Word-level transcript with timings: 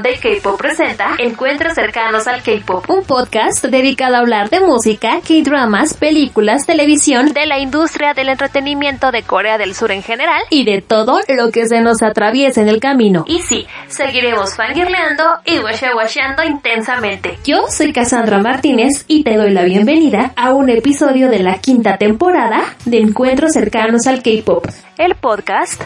donde 0.00 0.18
K-Pop 0.18 0.58
presenta 0.58 1.10
Encuentros 1.18 1.74
cercanos 1.74 2.26
al 2.26 2.42
K-Pop, 2.42 2.88
un 2.88 3.04
podcast 3.04 3.62
dedicado 3.66 4.16
a 4.16 4.20
hablar 4.20 4.48
de 4.48 4.60
música, 4.60 5.20
K-dramas, 5.20 5.92
películas, 5.92 6.64
televisión, 6.64 7.34
de 7.34 7.44
la 7.44 7.58
industria 7.58 8.14
del 8.14 8.30
entretenimiento 8.30 9.10
de 9.10 9.22
Corea 9.22 9.58
del 9.58 9.74
Sur 9.74 9.92
en 9.92 10.02
general 10.02 10.42
y 10.48 10.64
de 10.64 10.80
todo 10.80 11.20
lo 11.28 11.50
que 11.50 11.66
se 11.66 11.82
nos 11.82 12.02
atraviesa 12.02 12.62
en 12.62 12.68
el 12.68 12.80
camino. 12.80 13.24
Y 13.26 13.40
sí, 13.40 13.66
seguiremos 13.88 14.56
fangirleando 14.56 15.24
y 15.44 15.58
washeando 15.58 16.44
intensamente. 16.44 17.38
Yo 17.44 17.66
soy 17.68 17.92
Cassandra 17.92 18.38
Martínez 18.38 19.04
y 19.06 19.22
te 19.22 19.36
doy 19.36 19.50
la 19.50 19.64
bienvenida 19.64 20.32
a 20.34 20.54
un 20.54 20.70
episodio 20.70 21.28
de 21.28 21.40
la 21.40 21.58
quinta 21.58 21.98
temporada 21.98 22.62
de 22.86 23.00
Encuentros 23.00 23.52
cercanos 23.52 24.06
al 24.06 24.22
K-Pop, 24.22 24.66
el 24.96 25.14
podcast 25.16 25.82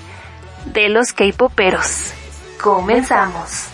de 0.67 0.89
los 0.89 1.13
K-Poperos. 1.13 2.13
Comenzamos. 2.63 3.74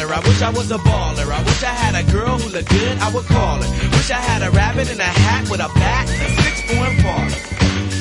taller. 0.00 0.14
I 0.14 0.20
wish 0.20 0.42
I 0.42 0.50
was 0.50 0.70
a 0.70 0.78
baller. 0.78 1.30
I 1.30 1.42
wish 1.42 1.62
I 1.62 1.66
had 1.66 1.94
a 1.94 2.10
girl 2.10 2.38
who 2.38 2.48
looked 2.50 2.70
good, 2.70 2.98
I 2.98 3.12
would 3.12 3.24
call 3.26 3.62
her. 3.62 3.90
Wish 3.90 4.10
I 4.10 4.20
had 4.20 4.42
a 4.42 4.50
rabbit 4.50 4.90
in 4.90 5.00
a 5.00 5.04
hat 5.04 5.50
with 5.50 5.60
a 5.60 5.68
bat 5.74 6.08
six-form 6.08 6.96
parlor. 6.98 7.49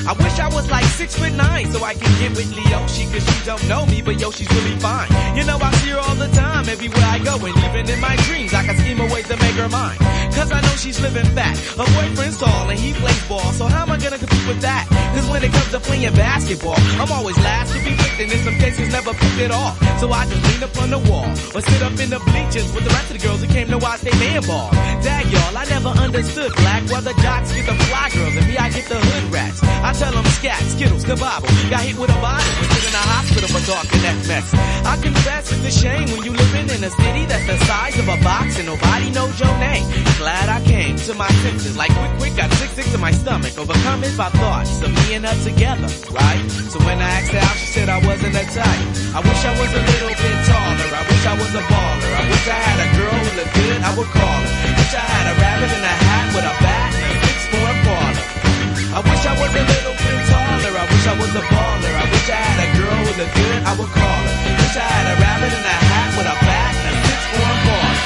I 0.10 0.14
wish 0.14 0.40
I 0.40 0.50
was 0.50 0.66
like 0.72 0.86
six 0.98 1.16
foot 1.16 1.34
nine 1.34 1.72
so 1.72 1.84
I 1.84 1.94
can 1.94 2.10
get 2.18 2.32
with 2.34 2.50
Leoshi 2.50 3.06
cause 3.14 3.22
she 3.22 3.46
don't 3.46 3.62
know 3.70 3.86
me 3.86 4.02
but 4.02 4.20
yo 4.20 4.32
she's 4.32 4.50
really 4.50 4.74
fine. 4.82 5.06
You 5.38 5.46
know 5.46 5.62
I 5.62 5.70
see 5.86 5.92
her 5.94 6.00
all 6.00 6.16
the 6.16 6.28
time 6.34 6.68
everywhere 6.68 7.06
I 7.06 7.20
go 7.20 7.38
and 7.38 7.54
even 7.54 7.86
in 7.86 8.02
my 8.02 8.16
dreams 8.26 8.52
I 8.52 8.66
can 8.66 8.76
scheme 8.76 9.00
a 9.00 9.06
way 9.14 9.22
to 9.22 9.38
make 9.38 9.54
her 9.62 9.70
mine. 9.70 9.98
Cause 10.34 10.52
I 10.52 10.62
know 10.62 10.74
she's 10.82 11.00
living 11.00 11.30
fat. 11.38 11.54
Her 11.78 11.86
boyfriend's 11.94 12.40
tall 12.40 12.70
and 12.74 12.80
he 12.80 12.94
plays 12.94 13.22
ball 13.30 13.54
so 13.54 13.68
how 13.68 13.84
am 13.86 13.92
I 13.92 13.98
gonna 14.02 14.18
compete 14.18 14.48
with 14.48 14.62
that? 14.62 14.90
Cause 15.14 15.30
when 15.30 15.44
it 15.44 15.54
comes 15.54 15.70
to 15.78 15.80
playing 15.80 16.14
basketball 16.18 16.82
I'm 16.98 17.12
always 17.12 17.38
last 17.38 17.70
to 17.74 17.80
be 17.86 17.94
picked 17.94 18.20
and 18.20 18.32
in 18.34 18.40
some 18.42 18.58
cases 18.58 18.90
never 18.92 19.14
picked 19.14 19.42
at 19.46 19.52
all. 19.52 19.78
So 20.02 20.10
I 20.10 20.26
just 20.26 20.42
lean 20.50 20.64
up 20.66 20.74
on 20.82 20.90
the 20.90 21.02
wall 21.06 21.30
or 21.54 21.62
sit 21.62 21.82
up 21.86 21.94
in 22.02 22.10
the 22.10 22.18
bleachers 22.34 22.66
with 22.74 22.82
the 22.82 22.90
rest 22.98 23.14
of 23.14 23.22
the 23.22 23.22
girls 23.22 23.46
who 23.46 23.48
came 23.54 23.70
to 23.70 23.78
watch 23.78 24.02
they 24.02 24.18
man 24.18 24.42
ball. 24.42 24.74
Dag 25.06 25.30
y'all 25.30 25.54
I 25.54 25.70
never 25.70 25.94
understood 26.02 26.50
black 26.58 26.82
why 26.90 27.02
the 27.06 27.14
jocks 27.22 27.54
get 27.54 27.70
the 27.70 27.78
fly 27.86 28.10
girls 28.10 28.34
and 28.34 28.48
me 28.50 28.58
I 28.58 28.74
get 28.74 28.90
the 28.90 28.98
hood 28.98 29.30
rats. 29.30 29.62
I 29.62 29.99
tell 30.00 30.16
them 30.16 30.26
scat, 30.40 30.64
skittles, 30.72 31.04
kabobble. 31.04 31.52
Got 31.70 31.84
hit 31.84 32.00
with 32.00 32.10
a 32.10 32.20
bottle, 32.24 32.48
was 32.72 32.88
in 32.88 32.96
a 32.96 33.04
hospital 33.04 33.50
for 33.52 33.62
talking 33.68 34.00
that 34.00 34.16
mess. 34.32 34.48
I 34.88 34.96
confess 35.04 35.52
it's 35.52 35.60
a 35.68 35.74
shame 35.76 36.08
when 36.16 36.24
you 36.24 36.32
living 36.32 36.72
in 36.72 36.80
a 36.88 36.92
city 37.04 37.28
that's 37.28 37.46
the 37.46 37.60
size 37.68 38.00
of 38.00 38.08
a 38.08 38.16
box 38.24 38.58
and 38.58 38.66
nobody 38.72 39.12
knows 39.12 39.36
your 39.36 39.52
name. 39.60 39.84
Glad 40.16 40.48
I 40.48 40.64
came 40.64 40.96
to 40.96 41.14
my 41.20 41.28
senses, 41.44 41.76
like 41.76 41.92
quick, 41.92 42.14
quick, 42.18 42.34
got 42.40 42.50
sick, 42.56 42.72
sick 42.80 42.88
to 42.96 42.98
my 42.98 43.12
stomach. 43.12 43.60
Overcome 43.60 44.08
it 44.08 44.16
by 44.16 44.32
thoughts 44.40 44.80
of 44.82 44.90
me 44.96 45.20
and 45.20 45.28
her 45.28 45.36
together, 45.44 45.92
right? 46.16 46.44
So 46.72 46.80
when 46.88 47.04
I 47.04 47.10
asked 47.20 47.36
her 47.36 47.44
out, 47.44 47.58
she 47.60 47.68
said 47.76 47.92
I 47.92 48.00
wasn't 48.08 48.40
a 48.40 48.46
type. 48.56 48.84
I 49.12 49.20
wish 49.20 49.42
I 49.44 49.54
was 49.60 49.72
a 49.76 49.84
little 49.84 50.16
bit 50.16 50.38
taller. 50.48 50.90
I 50.96 51.04
wish 51.12 51.24
I 51.28 51.36
was 51.36 51.52
a 51.60 51.64
baller. 51.68 52.12
I 52.16 52.24
wish 52.32 52.46
I 52.48 52.60
had 52.72 52.80
a 52.88 52.90
girl 52.96 53.18
who 53.20 53.30
looked 53.36 53.54
good, 53.54 53.80
I 53.84 53.92
would 54.00 54.12
call 54.16 54.40
her. 54.48 54.54
Wish 54.80 54.96
I 54.96 55.04
had 55.04 55.26
a 55.28 55.36
rabbit 55.44 55.72
in 55.76 55.84
a 55.84 55.96
hat 56.08 56.26
with 56.32 56.48
a 56.48 56.56
bat 56.64 56.90
and 56.96 57.12
a 57.12 57.20
six-form 57.28 57.78
parlor. 57.84 58.40
I 58.90 59.00
wish 59.06 59.24
I 59.28 59.34
was 59.38 59.52
a 59.54 59.64
little 59.70 59.89
I 61.08 61.12
a 61.12 61.42
wish 62.12 62.30
I 62.30 62.36
had 62.36 62.60
a 62.60 62.68
girl 62.78 62.98
who 63.00 63.12
looked 63.20 63.36
good, 63.36 63.60
I. 63.64 64.30
Wish 64.60 64.76
I 64.76 64.88
had 64.96 65.06
a 65.08 65.16
rabbit 65.22 65.54
a 65.66 65.76
hat 65.90 66.10
with 66.18 66.28
a 66.28 66.36
and 66.90 66.98
a. 67.04 68.00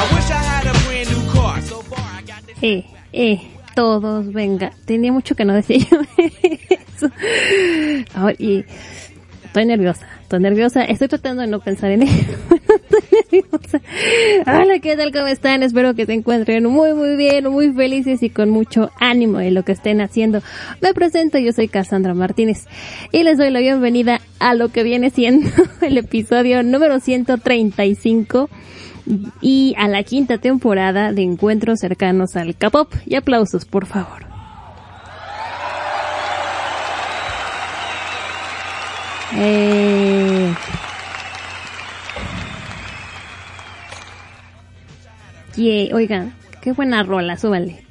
I 0.00 0.04
wish 0.14 0.28
I 0.30 0.40
had 0.40 0.64
a 0.66 0.74
new 1.10 1.22
car. 1.32 1.60
So 1.62 1.82
far 1.82 2.00
I 2.00 2.22
got. 2.22 2.42
Eh, 2.62 2.82
eh, 3.12 3.38
todos, 3.74 4.32
venga. 4.32 4.72
Tenía 4.86 5.12
mucho 5.12 5.34
que 5.34 5.44
no 5.44 5.52
decía 5.54 5.78
yo. 5.78 6.00
Ahora, 8.14 8.34
estoy 9.44 9.66
nerviosa, 9.66 10.06
estoy 10.24 10.40
nerviosa. 10.40 10.84
Estoy 10.84 11.08
tratando 11.08 11.42
de 11.42 11.48
no 11.48 11.60
pensar 11.60 11.90
en 11.90 12.02
ello. 12.02 12.36
Hola, 14.46 14.78
¿qué 14.80 14.96
tal? 14.96 15.12
¿Cómo 15.12 15.26
están? 15.26 15.62
Espero 15.62 15.94
que 15.94 16.06
se 16.06 16.14
encuentren 16.14 16.64
muy, 16.64 16.94
muy 16.94 17.16
bien, 17.16 17.50
muy 17.50 17.72
felices 17.72 18.22
y 18.22 18.30
con 18.30 18.50
mucho 18.50 18.90
ánimo 18.98 19.40
en 19.40 19.54
lo 19.54 19.64
que 19.64 19.72
estén 19.72 20.00
haciendo. 20.00 20.40
Me 20.80 20.94
presento, 20.94 21.38
yo 21.38 21.52
soy 21.52 21.68
Cassandra 21.68 22.14
Martínez 22.14 22.66
y 23.12 23.22
les 23.22 23.38
doy 23.38 23.50
la 23.50 23.60
bienvenida 23.60 24.20
a 24.38 24.54
lo 24.54 24.70
que 24.70 24.82
viene 24.82 25.10
siendo 25.10 25.50
el 25.82 25.98
episodio 25.98 26.62
número 26.62 27.00
135 27.00 28.48
y 29.42 29.74
a 29.76 29.88
la 29.88 30.02
quinta 30.02 30.38
temporada 30.38 31.12
de 31.12 31.22
Encuentros 31.22 31.80
cercanos 31.80 32.36
al 32.36 32.56
K-pop. 32.56 32.92
Y 33.04 33.16
aplausos, 33.16 33.66
por 33.66 33.84
favor. 33.84 34.33
Eh... 39.36 40.54
Yeah, 45.56 45.94
oigan, 45.94 46.34
qué 46.60 46.72
buena 46.72 47.02
rola, 47.02 47.36
súbale. 47.36 47.84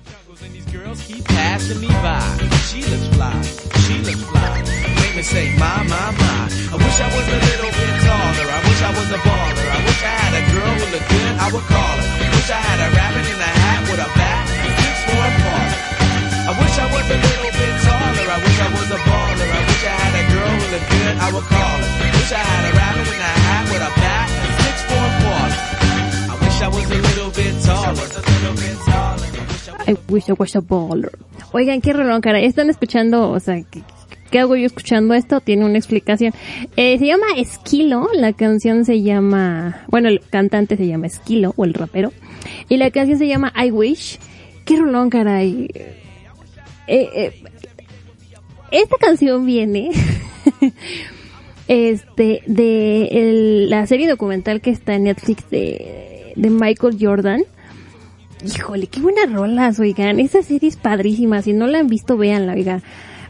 I 16.46 16.52
wish 16.60 16.78
I 16.78 16.86
was 16.92 17.10
a 17.10 17.16
little 17.16 17.52
bit 17.52 17.74
taller. 17.84 18.30
I 18.30 18.38
wish 18.44 18.60
I 18.60 18.68
was 18.74 18.92
a 18.92 18.98
baller. 18.98 19.33
Looked 20.74 20.90
good, 20.90 21.16
I 21.18 21.30
call 21.30 21.78
her. 21.78 21.92
Wish 22.18 22.32
I 22.32 22.42
had 22.50 22.64
a 22.66 22.74
rabbit 22.74 23.06
with 23.72 23.90
a 23.90 23.92
bat 24.02 24.28
and 24.42 24.54
six. 24.64 24.78
I 26.30 26.36
wish 26.42 26.62
I 26.62 26.68
was 26.68 26.86
a 26.86 27.00
little 27.08 27.32
bit 27.38 27.54
taller. 27.62 27.92
a 27.92 28.22
little 28.32 28.56
bit 28.64 28.78
taller. 28.86 29.30
I 29.88 29.94
wish 30.10 30.30
I 30.30 30.34
was 30.34 30.56
a 30.56 30.62
baller. 30.62 31.14
Oigan, 31.52 31.82
qué 31.82 31.94
rolón, 31.94 32.22
cara. 32.22 32.40
¿Están 32.40 32.70
escuchando? 32.70 33.30
O 33.30 33.40
sea, 33.40 33.62
¿qué, 33.62 33.84
qué 34.32 34.40
hago 34.40 34.56
yo 34.56 34.66
escuchando 34.66 35.14
esto? 35.14 35.42
Tiene 35.42 35.66
una 35.66 35.78
explicación. 35.78 36.34
Eh, 36.76 36.98
se 36.98 37.06
llama 37.06 37.28
Esquilo. 37.38 38.10
La 38.16 38.34
canción 38.34 38.86
se 38.86 39.04
llama... 39.04 39.86
Bueno, 39.90 40.10
el 40.10 40.22
cantante 40.22 40.76
se 40.76 40.88
llama 40.88 41.06
Esquilo, 41.06 41.54
o 41.56 41.66
el 41.66 41.76
rapero. 41.76 42.12
Y 42.70 42.78
la 42.78 42.90
canción 42.90 43.20
se 43.20 43.28
llama 43.28 43.54
I 43.56 43.70
Wish. 43.70 44.18
Qué 44.66 44.78
rolón, 44.78 45.12
caray. 45.12 45.70
Eh, 46.88 47.10
eh, 47.14 47.44
esta 48.72 48.98
canción 48.98 49.46
viene... 49.46 49.92
este 51.68 52.44
de 52.46 53.68
la 53.70 53.86
serie 53.88 54.08
documental 54.08 54.62
que 54.62 54.70
está 54.70 54.96
en 54.96 55.04
Netflix 55.04 55.50
de, 55.50 56.34
de 56.36 56.50
Michael 56.50 56.98
Jordan 57.00 57.44
Híjole, 58.46 58.88
qué 58.88 59.00
buenas 59.00 59.32
rolas, 59.32 59.80
oigan. 59.80 60.20
Esa 60.20 60.44
serie 60.44 60.68
es 60.68 60.76
padrísima. 60.76 61.42
Si 61.42 61.54
no 61.54 61.68
la 61.68 61.80
han 61.80 61.88
visto, 61.88 62.18
véanla, 62.18 62.54
oigan. 62.54 62.84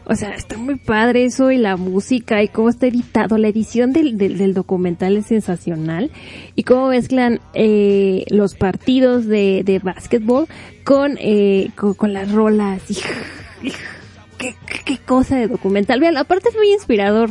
O 0.06 0.16
sea, 0.16 0.34
está 0.34 0.58
muy 0.58 0.74
padre 0.74 1.24
eso 1.24 1.50
y 1.50 1.56
la 1.56 1.76
música 1.76 2.42
y 2.42 2.48
cómo 2.48 2.68
está 2.68 2.88
editado. 2.88 3.38
La 3.38 3.48
edición 3.48 3.92
del, 3.92 4.18
del, 4.18 4.36
del 4.38 4.54
documental 4.54 5.16
es 5.16 5.26
sensacional. 5.26 6.10
Y 6.56 6.64
cómo 6.64 6.88
mezclan 6.88 7.40
eh, 7.54 8.24
los 8.28 8.54
partidos 8.54 9.26
de, 9.26 9.62
de 9.64 9.78
básquetbol 9.78 10.48
con, 10.82 11.16
eh, 11.20 11.70
con, 11.76 11.94
con 11.94 12.12
las 12.12 12.32
rolas. 12.32 12.82
Qué, 14.38 14.54
qué, 14.84 14.98
cosa 14.98 15.36
de 15.36 15.48
documental. 15.48 16.00
Vean, 16.00 16.16
aparte 16.16 16.48
es 16.48 16.56
muy 16.56 16.72
inspirador. 16.72 17.30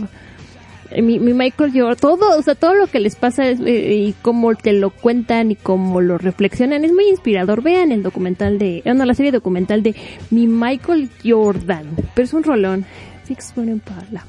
Eh, 0.91 1.01
Mi, 1.01 1.19
mi 1.19 1.33
Michael 1.33 1.71
Jordan, 1.73 1.97
todo, 1.97 2.37
o 2.37 2.41
sea, 2.41 2.55
todo 2.55 2.73
lo 2.75 2.87
que 2.87 2.99
les 2.99 3.15
pasa 3.15 3.47
es, 3.47 3.59
eh, 3.59 3.93
y 3.93 4.15
cómo 4.21 4.55
te 4.55 4.73
lo 4.73 4.89
cuentan 4.89 5.51
y 5.51 5.55
cómo 5.55 6.01
lo 6.01 6.17
reflexionan 6.17 6.85
es 6.85 6.93
muy 6.93 7.07
inspirador. 7.09 7.61
Vean 7.61 7.91
el 7.91 8.03
documental 8.03 8.57
de, 8.59 8.81
eh, 8.85 8.93
no, 8.93 9.05
la 9.05 9.13
serie 9.13 9.31
documental 9.31 9.83
de 9.83 9.95
mi 10.29 10.47
Michael 10.47 11.09
Jordan, 11.23 11.95
pero 12.13 12.25
es 12.25 12.33
un 12.33 12.43
rolón. 12.43 12.85
Fix 13.25 13.53
por 13.53 13.67
en 13.67 13.79
Parla. 13.79 14.25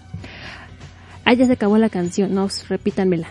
Ah, 1.24 1.32
ya 1.32 1.46
se 1.46 1.54
acabó 1.54 1.78
la 1.78 1.88
canción, 1.88 2.34
no, 2.34 2.48
repítanmela. 2.68 3.28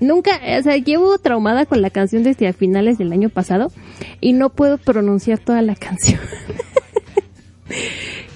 Nunca, 0.00 0.38
o 0.58 0.62
sea, 0.62 0.76
llevo 0.76 1.18
traumada 1.18 1.66
con 1.66 1.80
la 1.80 1.90
canción 1.90 2.22
desde 2.24 2.46
a 2.46 2.52
finales 2.52 2.98
del 2.98 3.12
año 3.12 3.30
pasado 3.30 3.72
y 4.20 4.32
no 4.32 4.50
puedo 4.50 4.76
pronunciar 4.76 5.38
toda 5.38 5.62
la 5.62 5.74
canción. 5.76 6.20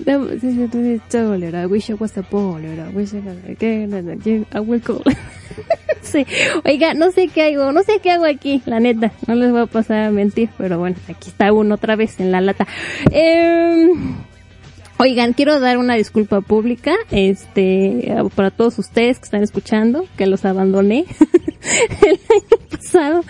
No, 0.09 0.27
sí, 0.31 0.41
sí, 0.41 0.69
sí, 0.73 1.01
taller, 1.11 1.55
I 1.55 1.67
wish 1.67 1.91
I 1.91 1.93
was 1.93 2.17
a 2.17 2.23
baller, 2.23 2.79
I 2.79 2.95
wish 2.95 3.13
I 3.13 3.19
was 3.19 3.37
a 3.47 3.55
girl, 3.55 4.47
I 4.55 4.61
will 4.61 4.81
call. 4.81 5.03
sé. 6.01 6.27
Oiga, 6.65 6.95
no 6.95 7.11
sé 7.11 7.29
qué 7.29 7.43
hago, 7.43 7.73
no 7.73 7.83
sé 7.83 8.01
qué 8.03 8.13
hago 8.13 8.25
aquí, 8.25 8.63
la 8.65 8.81
neta. 8.81 9.13
No 9.27 9.35
les 9.35 9.53
voy 9.53 9.61
a 9.61 9.67
pasar 9.67 10.05
a 10.05 10.11
mentir, 10.11 10.49
pero 10.57 10.79
bueno, 10.79 10.97
aquí 11.09 11.29
está 11.29 11.53
uno 11.53 11.75
otra 11.75 11.95
vez 11.95 12.21
en 12.21 12.33
la 12.33 12.41
lata. 12.41 12.67
Eh, 13.11 13.91
Oigan, 15.01 15.35
quiero 15.35 15.61
dar 15.61 15.77
una 15.77 15.95
disculpa 15.95 16.41
pública, 16.41 16.97
este, 17.11 18.13
para 18.35 18.51
todos 18.51 18.79
ustedes 18.79 19.19
que 19.19 19.27
están 19.27 19.45
escuchando, 19.45 20.07
que 20.17 20.27
los 20.27 20.45
abandoné 20.45 21.05
pasado. 22.91 23.25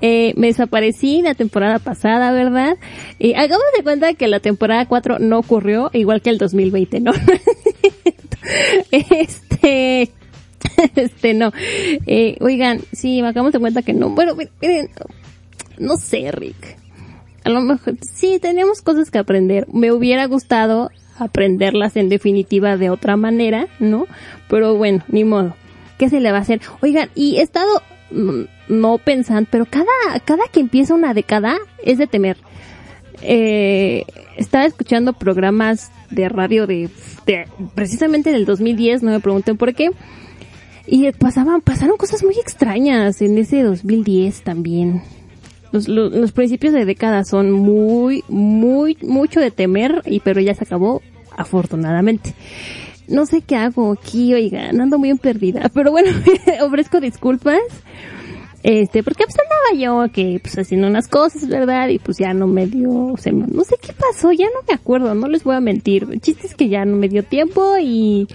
Eh, 0.00 0.32
me 0.36 0.48
desaparecí 0.48 1.22
la 1.22 1.34
temporada 1.34 1.78
pasada, 1.78 2.32
¿verdad? 2.32 2.76
Y 3.18 3.34
hagamos 3.34 3.66
de 3.76 3.82
cuenta 3.82 4.14
que 4.14 4.28
la 4.28 4.40
temporada 4.40 4.86
4 4.86 5.18
no 5.18 5.38
ocurrió, 5.38 5.90
igual 5.92 6.22
que 6.22 6.30
el 6.30 6.38
2020, 6.38 7.00
¿no? 7.00 7.12
este, 8.90 10.10
este, 10.96 11.34
no. 11.34 11.52
Eh, 12.06 12.36
oigan, 12.40 12.80
sí, 12.92 13.20
hagamos 13.20 13.52
de 13.52 13.58
cuenta 13.58 13.82
que 13.82 13.92
no. 13.92 14.10
Bueno, 14.10 14.34
miren, 14.60 14.90
no 15.78 15.96
sé, 15.96 16.30
Rick 16.32 16.76
a 17.46 17.48
lo 17.48 17.60
mejor 17.60 17.94
sí 18.00 18.40
tenemos 18.40 18.82
cosas 18.82 19.12
que 19.12 19.18
aprender. 19.18 19.68
Me 19.72 19.92
hubiera 19.92 20.26
gustado 20.26 20.90
aprenderlas 21.16 21.96
en 21.96 22.08
definitiva 22.08 22.76
de 22.76 22.90
otra 22.90 23.16
manera, 23.16 23.68
¿no? 23.78 24.06
Pero 24.48 24.74
bueno, 24.74 25.04
ni 25.06 25.22
modo. 25.22 25.54
¿Qué 25.96 26.08
se 26.08 26.18
le 26.18 26.32
va 26.32 26.38
a 26.38 26.40
hacer? 26.40 26.60
Oigan, 26.82 27.08
y 27.14 27.36
he 27.36 27.42
estado 27.42 27.82
mm, 28.10 28.42
no 28.68 28.98
pensando, 28.98 29.48
pero 29.50 29.66
cada 29.66 29.86
cada 30.24 30.44
que 30.52 30.60
empieza 30.60 30.94
una 30.94 31.14
década 31.14 31.58
es 31.84 31.98
de 31.98 32.06
temer. 32.06 32.36
Eh, 33.22 34.04
estaba 34.36 34.66
escuchando 34.66 35.12
programas 35.12 35.90
de 36.10 36.28
radio 36.28 36.66
de, 36.66 36.90
de 37.26 37.48
precisamente 37.74 38.30
del 38.30 38.44
2010, 38.44 39.02
no 39.02 39.10
me 39.12 39.20
pregunten 39.20 39.56
por 39.56 39.74
qué. 39.74 39.90
Y 40.86 41.10
pasaban, 41.12 41.62
pasaron 41.62 41.96
cosas 41.96 42.22
muy 42.22 42.38
extrañas 42.38 43.20
en 43.20 43.38
ese 43.38 43.62
2010 43.62 44.42
también 44.42 45.02
los, 45.72 45.88
los, 45.88 46.32
principios 46.32 46.72
de 46.72 46.84
década 46.84 47.24
son 47.24 47.50
muy, 47.50 48.24
muy, 48.28 48.96
mucho 49.02 49.40
de 49.40 49.50
temer, 49.50 50.02
y 50.06 50.20
pero 50.20 50.40
ya 50.40 50.54
se 50.54 50.64
acabó, 50.64 51.02
afortunadamente. 51.36 52.34
No 53.08 53.26
sé 53.26 53.42
qué 53.42 53.56
hago 53.56 53.92
aquí, 53.92 54.34
oiga, 54.34 54.70
ando 54.70 54.98
muy 54.98 55.14
perdida, 55.14 55.68
pero 55.74 55.90
bueno, 55.90 56.10
ofrezco 56.62 57.00
disculpas. 57.00 57.60
Este, 58.62 59.04
porque 59.04 59.24
pues 59.24 59.36
andaba 59.38 59.80
yo 59.80 60.12
que 60.12 60.40
pues 60.42 60.58
haciendo 60.58 60.88
unas 60.88 61.06
cosas, 61.06 61.46
¿verdad? 61.46 61.88
Y 61.88 62.00
pues 62.00 62.18
ya 62.18 62.34
no 62.34 62.48
me 62.48 62.66
dio, 62.66 62.90
o 62.90 63.16
no 63.32 63.64
sé 63.64 63.76
qué 63.80 63.92
pasó, 63.92 64.32
ya 64.32 64.46
no 64.46 64.66
me 64.66 64.74
acuerdo, 64.74 65.14
no 65.14 65.28
les 65.28 65.44
voy 65.44 65.54
a 65.54 65.60
mentir. 65.60 66.08
El 66.10 66.20
chiste 66.20 66.48
es 66.48 66.56
que 66.56 66.68
ya 66.68 66.84
no 66.84 66.96
me 66.96 67.08
dio 67.08 67.22
tiempo 67.22 67.76
y, 67.80 68.26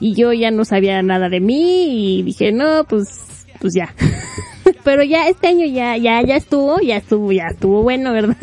y 0.00 0.14
yo 0.14 0.32
ya 0.32 0.50
no 0.50 0.64
sabía 0.64 1.00
nada 1.02 1.28
de 1.28 1.38
mí 1.38 2.18
y 2.18 2.22
dije, 2.24 2.50
no, 2.50 2.82
pues, 2.88 3.46
pues 3.60 3.74
ya. 3.74 3.94
pero 4.84 5.04
ya 5.04 5.28
este 5.28 5.46
año 5.48 5.66
ya, 5.66 5.96
ya, 5.98 6.20
ya 6.22 6.34
estuvo, 6.34 6.80
ya 6.80 6.96
estuvo, 6.96 7.30
ya 7.30 7.46
estuvo 7.46 7.82
bueno, 7.82 8.12
¿verdad? 8.12 8.36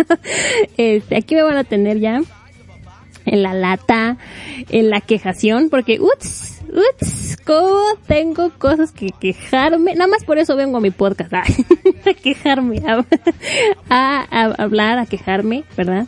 Este, 0.78 1.18
aquí 1.18 1.36
me 1.36 1.44
van 1.44 1.58
a 1.58 1.66
tener 1.66 2.00
ya 2.00 2.22
en 3.26 3.44
la 3.44 3.54
lata, 3.54 4.18
en 4.70 4.90
la 4.90 5.02
quejación, 5.02 5.70
porque, 5.70 6.00
uts, 6.00 6.62
uts, 6.72 7.38
¿cómo 7.46 7.82
tengo 8.08 8.52
cosas 8.58 8.92
que 8.92 9.10
quejarme? 9.20 9.96
Nada 9.96 10.08
más 10.08 10.24
por 10.24 10.38
eso 10.38 10.56
vengo 10.56 10.78
a 10.78 10.82
mi 10.82 10.92
podcast, 10.92 11.32
a, 12.06 12.14
quejarme, 12.14 12.82
a, 13.90 14.54
hablar, 14.58 15.00
a 15.00 15.06
quejarme, 15.06 15.64
¿verdad? 15.78 16.08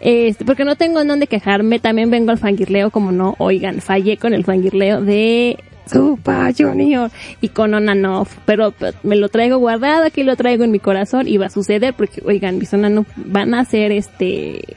Este, 0.00 0.44
porque 0.44 0.64
no 0.64 0.76
tengo 0.76 1.00
en 1.00 1.08
dónde 1.08 1.26
quejarme, 1.26 1.78
también 1.78 2.10
vengo 2.10 2.30
al 2.30 2.38
fangirleo, 2.38 2.90
como 2.90 3.12
no, 3.12 3.34
oigan, 3.38 3.80
fallé 3.80 4.16
con 4.16 4.34
el 4.34 4.44
fangirleo 4.44 5.00
de 5.02 5.58
Super 5.90 6.54
Junior 6.56 7.10
y 7.40 7.48
con 7.48 7.74
Onanoff, 7.74 8.36
pero 8.44 8.74
me 9.02 9.16
lo 9.16 9.28
traigo 9.28 9.58
guardado, 9.58 10.04
aquí 10.04 10.22
lo 10.22 10.36
traigo 10.36 10.64
en 10.64 10.70
mi 10.70 10.78
corazón 10.78 11.26
y 11.26 11.36
va 11.38 11.46
a 11.46 11.50
suceder 11.50 11.94
porque, 11.94 12.22
oigan, 12.24 12.58
mis 12.58 12.72
Onanoff 12.72 13.08
van 13.16 13.54
a 13.54 13.60
hacer 13.60 13.92
este 13.92 14.76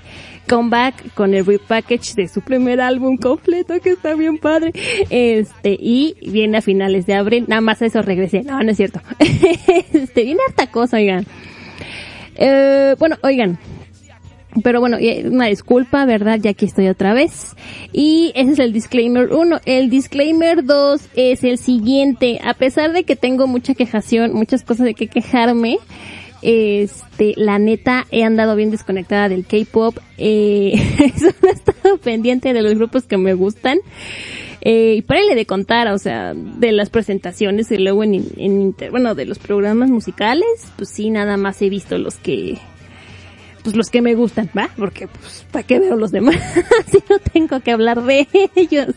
comeback 0.52 1.14
con 1.14 1.34
el 1.34 1.46
repackage 1.46 2.14
de 2.16 2.28
su 2.28 2.42
primer 2.42 2.82
álbum 2.82 3.16
completo 3.16 3.80
que 3.80 3.92
está 3.92 4.16
bien 4.16 4.38
padre. 4.38 4.74
Este, 5.10 5.78
y 5.80 6.18
viene 6.30 6.58
a 6.58 6.62
finales 6.62 7.06
de 7.06 7.14
abril, 7.14 7.46
nada 7.48 7.62
más 7.62 7.82
eso 7.82 8.02
regresé, 8.02 8.44
no, 8.44 8.62
no 8.62 8.70
es 8.70 8.76
cierto. 8.76 9.00
este, 9.20 10.24
viene 10.24 10.42
harta 10.50 10.68
cosa, 10.68 10.98
oigan. 10.98 11.26
Eh, 12.36 12.96
bueno, 13.00 13.16
oigan, 13.24 13.60
pero 14.62 14.82
bueno, 14.82 14.98
una 15.26 15.46
disculpa, 15.46 16.06
¿verdad? 16.06 16.40
Ya 16.42 16.52
aquí 16.52 16.66
estoy 16.66 16.90
otra 16.90 17.14
vez. 17.14 17.56
Y 17.94 18.34
ese 18.36 18.52
es 18.52 18.60
el 18.60 18.74
disclaimer 18.74 19.32
1. 19.32 19.62
El 19.66 19.90
disclaimer 19.90 20.66
2 20.66 21.02
es 21.16 21.46
el 21.46 21.58
siguiente. 21.58 22.42
A 22.44 22.54
pesar 22.54 22.92
de 22.92 23.04
que 23.04 23.16
tengo 23.16 23.48
mucha 23.48 23.74
quejación, 23.74 24.34
muchas 24.34 24.64
cosas 24.64 24.86
de 24.86 24.94
que 24.96 25.08
quejarme, 25.08 25.78
este, 26.42 27.34
la 27.38 27.60
neta, 27.60 28.08
he 28.12 28.24
andado 28.24 28.56
bien 28.56 28.72
desconectada 28.72 29.30
del 29.30 29.46
K-pop. 29.46 29.98
Eh, 30.18 30.74
he 31.00 31.06
estado 31.06 31.98
pendiente 31.98 32.54
de 32.54 32.62
los 32.62 32.76
grupos 32.76 33.04
que 33.04 33.18
me 33.18 33.34
gustan. 33.34 33.80
Eh, 34.62 34.96
y 34.98 35.02
para 35.02 35.22
de 35.22 35.46
contar, 35.46 35.88
o 35.88 35.98
sea, 35.98 36.34
de 36.36 36.72
las 36.72 36.90
presentaciones 36.90 37.72
y 37.72 37.78
luego 37.78 38.04
en, 38.04 38.24
en, 38.38 38.76
bueno, 38.92 39.16
de 39.16 39.26
los 39.26 39.40
programas 39.40 39.90
musicales, 39.90 40.46
pues 40.76 40.90
sí, 40.90 41.10
nada 41.10 41.36
más 41.36 41.60
he 41.64 41.70
visto 41.70 41.98
los 41.98 42.16
que, 42.16 42.60
pues 43.64 43.76
los 43.76 43.90
que 43.90 44.04
me 44.04 44.14
gustan, 44.14 44.52
¿va? 44.56 44.70
Porque 44.78 45.08
pues 45.08 45.46
para 45.52 45.66
qué 45.66 45.80
veo 45.80 45.96
los 45.96 46.12
demás 46.12 46.36
si 46.92 47.00
no 47.10 47.18
tengo 47.20 47.60
que 47.62 47.72
hablar 47.72 48.04
de 48.04 48.28
ellos. 48.56 48.94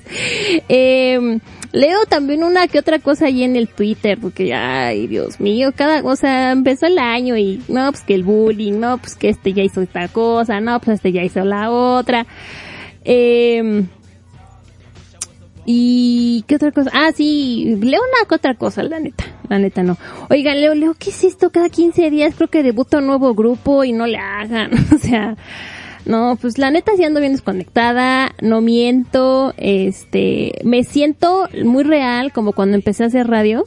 Eh, 0.69 1.39
leo 1.75 2.07
también 2.07 2.45
una 2.45 2.69
que 2.69 2.79
otra 2.79 2.99
cosa 3.01 3.27
ahí 3.27 3.43
en 3.43 3.57
el 3.57 3.69
Twitter, 3.69 4.17
porque 4.19 4.55
ay, 4.55 5.07
Dios 5.07 5.41
mío, 5.41 5.73
cada, 5.77 6.03
o 6.03 6.17
sea, 6.17 6.53
empezó 6.53 6.87
el 6.87 6.99
año 6.99 7.37
y 7.37 7.63
no, 7.69 7.91
pues 7.91 8.03
que 8.03 8.15
el 8.15 8.23
bullying, 8.23 8.79
no, 8.79 8.97
pues 8.99 9.17
que 9.17 9.29
este 9.29 9.53
ya 9.53 9.63
hizo 9.63 9.83
esta 9.83 10.09
cosa, 10.09 10.61
no, 10.61 10.81
pues 10.81 10.97
este 10.97 11.13
ya 11.13 11.23
hizo 11.23 11.45
la 11.45 11.71
otra. 11.71 12.27
Eh, 13.05 13.85
y 15.67 16.45
qué 16.47 16.57
otra 16.57 16.73
cosa, 16.73 16.91
ah 16.95 17.11
sí, 17.15 17.77
leo 17.83 18.01
una 18.01 18.29
que 18.29 18.35
otra 18.35 18.55
cosa, 18.55 18.83
la 18.83 19.01
neta 19.01 19.25
la 19.49 19.59
neta 19.59 19.83
no. 19.83 19.97
Oigan, 20.31 20.61
Leo, 20.61 20.75
Leo, 20.75 20.95
¿qué 20.99 21.11
es 21.11 21.25
esto? 21.25 21.51
Cada 21.51 21.69
15 21.69 22.11
días 22.11 22.35
creo 22.35 22.49
que 22.49 22.63
debuta 22.63 22.99
un 22.99 23.07
nuevo 23.07 23.35
grupo 23.35 23.85
y 23.85 23.93
no 23.93 24.07
le 24.07 24.19
hagan. 24.19 24.71
o 24.95 24.99
sea, 24.99 25.37
no, 26.07 26.37
pues 26.41 26.59
la 26.59 26.71
neta 26.71 26.93
sí 26.97 27.05
ando 27.05 27.21
bien 27.21 27.33
desconectada, 27.33 28.35
no 28.41 28.61
miento, 28.61 29.55
este, 29.57 30.53
me 30.65 30.85
siento 30.85 31.49
muy 31.65 31.85
real 31.85 32.33
como 32.33 32.53
cuando 32.53 32.77
empecé 32.77 33.05
a 33.05 33.07
hacer 33.07 33.27
radio. 33.27 33.65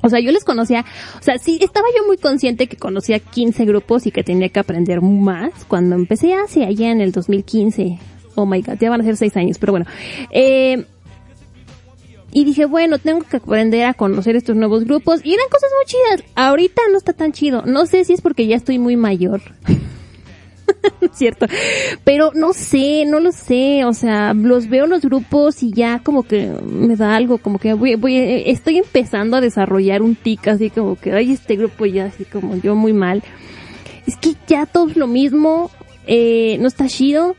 O 0.00 0.08
sea, 0.08 0.20
yo 0.20 0.30
les 0.30 0.44
conocía, 0.44 0.84
o 1.18 1.22
sea, 1.22 1.38
sí, 1.38 1.58
estaba 1.60 1.86
yo 1.96 2.06
muy 2.06 2.16
consciente 2.16 2.68
que 2.68 2.76
conocía 2.76 3.18
15 3.18 3.64
grupos 3.64 4.06
y 4.06 4.12
que 4.12 4.22
tenía 4.22 4.48
que 4.48 4.60
aprender 4.60 5.00
más 5.02 5.64
cuando 5.66 5.96
empecé 5.96 6.34
hace 6.34 6.64
allá 6.64 6.90
en 6.90 7.00
el 7.00 7.12
2015. 7.12 7.98
Oh 8.36 8.46
my 8.46 8.62
god, 8.62 8.78
ya 8.80 8.90
van 8.90 9.00
a 9.00 9.04
ser 9.04 9.16
6 9.16 9.36
años, 9.36 9.58
pero 9.58 9.72
bueno. 9.72 9.86
Eh, 10.30 10.84
y 12.30 12.44
dije, 12.44 12.66
bueno, 12.66 12.98
tengo 12.98 13.22
que 13.22 13.38
aprender 13.38 13.84
a 13.84 13.94
conocer 13.94 14.36
estos 14.36 14.54
nuevos 14.54 14.84
grupos. 14.84 15.20
Y 15.24 15.34
eran 15.34 15.48
cosas 15.50 15.70
muy 15.76 15.86
chidas. 15.86 16.30
Ahorita 16.34 16.82
no 16.92 16.98
está 16.98 17.12
tan 17.12 17.32
chido. 17.32 17.62
No 17.66 17.86
sé 17.86 18.04
si 18.04 18.12
es 18.12 18.20
porque 18.20 18.46
ya 18.46 18.56
estoy 18.56 18.78
muy 18.78 18.96
mayor. 18.96 19.40
cierto. 21.12 21.46
Pero 22.04 22.32
no 22.34 22.52
sé, 22.52 23.04
no 23.06 23.20
lo 23.20 23.32
sé. 23.32 23.84
O 23.84 23.92
sea, 23.92 24.34
los 24.34 24.68
veo 24.68 24.86
los 24.86 25.02
grupos 25.02 25.62
y 25.62 25.72
ya 25.72 26.00
como 26.00 26.22
que 26.22 26.52
me 26.64 26.96
da 26.96 27.16
algo, 27.16 27.38
como 27.38 27.58
que 27.58 27.74
voy, 27.74 27.94
voy, 27.96 28.16
estoy 28.46 28.78
empezando 28.78 29.36
a 29.36 29.40
desarrollar 29.40 30.02
un 30.02 30.14
tic 30.14 30.48
así 30.48 30.70
como 30.70 30.96
que, 30.96 31.12
ay, 31.12 31.32
este 31.32 31.56
grupo 31.56 31.86
ya 31.86 32.06
así 32.06 32.24
como 32.24 32.56
yo 32.56 32.74
muy 32.74 32.92
mal. 32.92 33.22
Es 34.06 34.16
que 34.16 34.34
ya 34.46 34.66
todo 34.66 34.88
es 34.88 34.96
lo 34.96 35.06
mismo, 35.06 35.70
eh, 36.06 36.56
no 36.60 36.68
está 36.68 36.88
chido. 36.88 37.36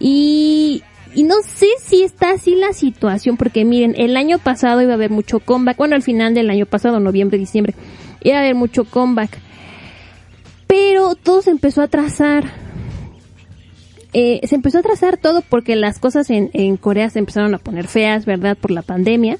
Y, 0.00 0.82
y 1.14 1.24
no 1.24 1.36
sé 1.42 1.66
si 1.80 2.02
está 2.02 2.30
así 2.30 2.54
la 2.54 2.72
situación, 2.72 3.36
porque 3.36 3.64
miren, 3.64 3.94
el 3.96 4.16
año 4.16 4.38
pasado 4.38 4.80
iba 4.80 4.92
a 4.92 4.94
haber 4.94 5.10
mucho 5.10 5.40
comeback, 5.40 5.76
bueno, 5.76 5.96
al 5.96 6.02
final 6.02 6.34
del 6.34 6.50
año 6.50 6.66
pasado, 6.66 7.00
noviembre, 7.00 7.38
diciembre, 7.38 7.74
iba 8.22 8.36
a 8.36 8.40
haber 8.40 8.54
mucho 8.54 8.84
comeback. 8.84 9.38
Pero 10.68 11.16
todo 11.16 11.42
se 11.42 11.50
empezó 11.50 11.82
a 11.82 11.88
trazar. 11.88 12.44
Eh, 14.12 14.40
se 14.46 14.54
empezó 14.54 14.78
a 14.78 14.82
trazar 14.82 15.16
todo 15.16 15.42
porque 15.42 15.74
las 15.74 15.98
cosas 15.98 16.30
en, 16.30 16.50
en 16.52 16.76
Corea 16.76 17.10
se 17.10 17.18
empezaron 17.18 17.54
a 17.54 17.58
poner 17.58 17.88
feas, 17.88 18.24
¿verdad? 18.24 18.56
Por 18.56 18.70
la 18.70 18.82
pandemia 18.82 19.38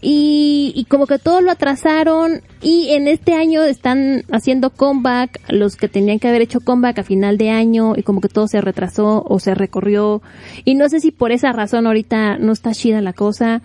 y, 0.00 0.72
y 0.76 0.84
como 0.84 1.06
que 1.06 1.18
todo 1.18 1.40
lo 1.40 1.50
atrasaron 1.50 2.42
y 2.62 2.90
en 2.90 3.08
este 3.08 3.34
año 3.34 3.64
están 3.64 4.22
haciendo 4.30 4.70
comeback 4.70 5.40
los 5.48 5.74
que 5.74 5.88
tenían 5.88 6.20
que 6.20 6.28
haber 6.28 6.42
hecho 6.42 6.60
comeback 6.60 7.00
a 7.00 7.02
final 7.02 7.36
de 7.36 7.50
año 7.50 7.94
y 7.96 8.04
como 8.04 8.20
que 8.20 8.28
todo 8.28 8.46
se 8.46 8.60
retrasó 8.60 9.24
o 9.26 9.40
se 9.40 9.54
recorrió 9.54 10.22
y 10.64 10.76
no 10.76 10.88
sé 10.88 11.00
si 11.00 11.10
por 11.10 11.32
esa 11.32 11.52
razón 11.52 11.86
ahorita 11.86 12.38
no 12.38 12.52
está 12.52 12.72
chida 12.72 13.00
la 13.00 13.12
cosa 13.12 13.60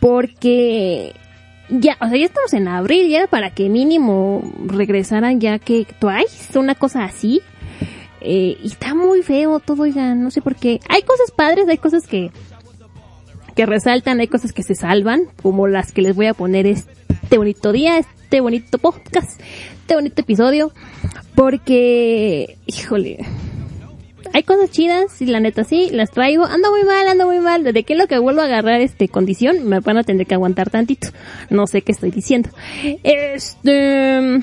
porque 0.00 1.14
ya, 1.70 1.96
o 2.00 2.08
sea, 2.08 2.16
ya 2.16 2.26
estamos 2.26 2.52
en 2.52 2.68
abril, 2.68 3.08
ya 3.08 3.26
para 3.26 3.50
que 3.50 3.68
mínimo 3.68 4.42
regresaran 4.66 5.40
ya 5.40 5.58
que 5.58 5.86
Twice, 5.98 6.58
una 6.58 6.74
cosa 6.74 7.04
así. 7.04 7.42
Eh, 8.20 8.58
y 8.62 8.66
está 8.66 8.94
muy 8.94 9.22
feo 9.22 9.60
todo, 9.60 9.82
oigan, 9.82 10.22
no 10.22 10.30
sé 10.30 10.42
por 10.42 10.56
qué. 10.56 10.80
Hay 10.88 11.02
cosas 11.02 11.30
padres, 11.30 11.68
hay 11.68 11.78
cosas 11.78 12.06
que, 12.06 12.30
que 13.54 13.66
resaltan, 13.66 14.20
hay 14.20 14.28
cosas 14.28 14.52
que 14.52 14.62
se 14.62 14.74
salvan, 14.74 15.22
como 15.42 15.68
las 15.68 15.92
que 15.92 16.02
les 16.02 16.14
voy 16.14 16.26
a 16.26 16.34
poner 16.34 16.66
este 16.66 17.38
bonito 17.38 17.72
día, 17.72 17.98
este 17.98 18.40
bonito 18.40 18.78
podcast, 18.78 19.40
este 19.80 19.94
bonito 19.94 20.20
episodio, 20.20 20.72
porque, 21.34 22.58
híjole, 22.66 23.26
hay 24.32 24.42
cosas 24.42 24.70
chidas 24.70 25.20
y 25.20 25.26
la 25.26 25.40
neta 25.40 25.64
sí, 25.64 25.90
las 25.90 26.10
traigo. 26.10 26.44
Ando 26.44 26.70
muy 26.70 26.84
mal, 26.84 27.08
ando 27.08 27.26
muy 27.26 27.40
mal. 27.40 27.64
Desde 27.64 27.82
que 27.82 27.94
lo 27.94 28.06
que 28.06 28.18
vuelvo 28.18 28.40
a 28.40 28.44
agarrar 28.44 28.80
este 28.80 29.08
condición, 29.08 29.68
me 29.68 29.80
van 29.80 29.98
a 29.98 30.04
tener 30.04 30.26
que 30.26 30.34
aguantar 30.34 30.70
tantito. 30.70 31.08
No 31.48 31.66
sé 31.66 31.82
qué 31.82 31.92
estoy 31.92 32.10
diciendo. 32.10 32.50
Este... 33.02 34.40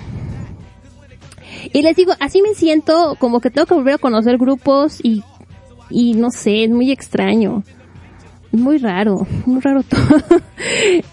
Y 1.74 1.82
les 1.82 1.96
digo, 1.96 2.13
así 2.20 2.41
me 2.41 2.53
siento 2.53 3.15
como 3.20 3.41
que 3.41 3.50
tengo 3.50 3.65
que 3.65 3.74
volver 3.74 3.96
a 3.96 3.98
conocer 3.98 4.38
grupos 4.38 5.00
y, 5.03 5.24
y 5.89 6.13
no 6.13 6.32
sé, 6.32 6.65
es 6.65 6.70
muy 6.70 6.91
extraño. 6.91 7.63
Muy 8.51 8.77
raro, 8.77 9.25
muy 9.46 9.62
raro 9.62 9.84
todo. 9.84 10.41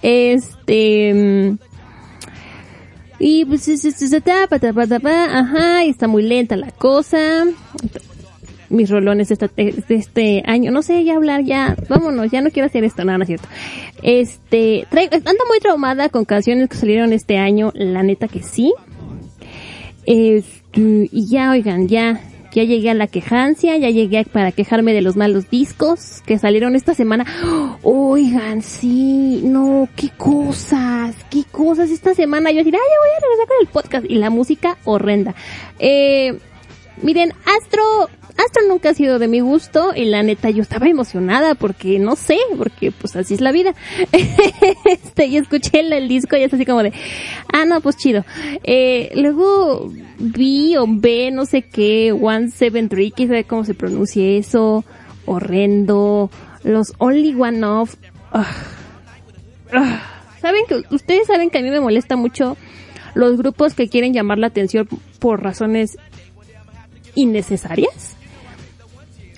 este... 0.02 1.56
Y 3.18 3.44
pues, 3.44 3.68
ajá, 3.68 5.84
y 5.84 5.88
está 5.88 6.08
muy 6.08 6.24
lenta 6.24 6.56
la 6.56 6.72
cosa 6.72 7.44
mis 8.68 8.90
rolones 8.90 9.28
de, 9.28 9.84
este 9.88 10.42
año. 10.46 10.70
No 10.70 10.82
sé, 10.82 11.04
ya 11.04 11.16
hablar, 11.16 11.44
ya, 11.44 11.76
vámonos, 11.88 12.30
ya 12.30 12.40
no 12.40 12.50
quiero 12.50 12.66
hacer 12.66 12.84
esto, 12.84 13.04
nada, 13.04 13.18
no, 13.18 13.24
es 13.24 13.28
cierto. 13.28 13.48
Este, 14.02 14.86
ando 14.90 15.44
muy 15.48 15.60
traumada 15.60 16.08
con 16.08 16.24
canciones 16.24 16.68
que 16.68 16.76
salieron 16.76 17.12
este 17.12 17.38
año, 17.38 17.72
la 17.74 18.02
neta 18.02 18.28
que 18.28 18.42
sí. 18.42 18.72
Este, 20.06 21.08
y 21.10 21.26
ya, 21.28 21.50
oigan, 21.50 21.88
ya, 21.88 22.20
ya 22.54 22.62
llegué 22.62 22.90
a 22.90 22.94
la 22.94 23.08
quejancia, 23.08 23.76
ya 23.76 23.90
llegué 23.90 24.24
para 24.24 24.52
quejarme 24.52 24.92
de 24.92 25.02
los 25.02 25.16
malos 25.16 25.50
discos 25.50 26.22
que 26.24 26.38
salieron 26.38 26.76
esta 26.76 26.94
semana. 26.94 27.26
Oigan, 27.82 28.62
sí, 28.62 29.40
no, 29.42 29.88
qué 29.96 30.10
cosas, 30.10 31.16
qué 31.30 31.42
cosas 31.50 31.90
esta 31.90 32.14
semana. 32.14 32.52
Yo 32.52 32.58
decía, 32.58 32.78
ay, 32.78 32.88
ya 32.90 33.00
voy 33.00 33.10
a 33.16 33.20
regresar 33.20 33.46
con 33.48 33.56
el 33.60 33.66
podcast 33.66 34.06
y 34.08 34.14
la 34.14 34.30
música 34.30 34.78
horrenda. 34.84 35.34
Eh, 35.80 36.38
miren, 37.02 37.32
Astro 37.44 38.08
Astro 38.36 38.62
nunca 38.68 38.90
ha 38.90 38.94
sido 38.94 39.18
de 39.18 39.28
mi 39.28 39.40
gusto 39.40 39.92
y 39.94 40.06
la 40.06 40.22
neta 40.22 40.50
yo 40.50 40.62
estaba 40.62 40.88
emocionada 40.88 41.54
porque 41.54 41.98
no 41.98 42.16
sé, 42.16 42.36
porque 42.58 42.90
pues 42.90 43.14
así 43.16 43.34
es 43.34 43.40
la 43.40 43.52
vida. 43.52 43.74
este, 44.84 45.26
y 45.26 45.36
escuché 45.36 45.80
el, 45.80 46.08
disco 46.08 46.36
y 46.36 46.42
es 46.42 46.52
así 46.52 46.66
como 46.66 46.82
de, 46.82 46.92
ah 47.52 47.64
no, 47.64 47.80
pues 47.80 47.96
chido. 47.96 48.24
Eh, 48.64 49.12
luego 49.14 49.92
vi 50.18 50.76
o 50.76 50.84
ve 50.88 51.30
no 51.30 51.46
sé 51.46 51.62
qué, 51.62 52.12
One 52.12 52.50
Seven 52.50 52.88
Three, 52.88 53.12
sabe 53.16 53.44
cómo 53.44 53.64
se 53.64 53.74
pronuncia 53.74 54.24
eso, 54.24 54.84
horrendo, 55.26 56.30
los 56.64 56.92
Only 56.98 57.34
One 57.34 57.64
Of, 57.64 57.94
saben 60.40 60.64
que, 60.68 60.82
ustedes 60.90 61.26
saben 61.26 61.50
que 61.50 61.58
a 61.58 61.62
mí 61.62 61.70
me 61.70 61.80
molesta 61.80 62.16
mucho 62.16 62.56
los 63.14 63.36
grupos 63.36 63.74
que 63.74 63.88
quieren 63.88 64.12
llamar 64.12 64.38
la 64.38 64.48
atención 64.48 64.88
por 65.18 65.42
razones 65.42 65.96
innecesarias. 67.14 68.13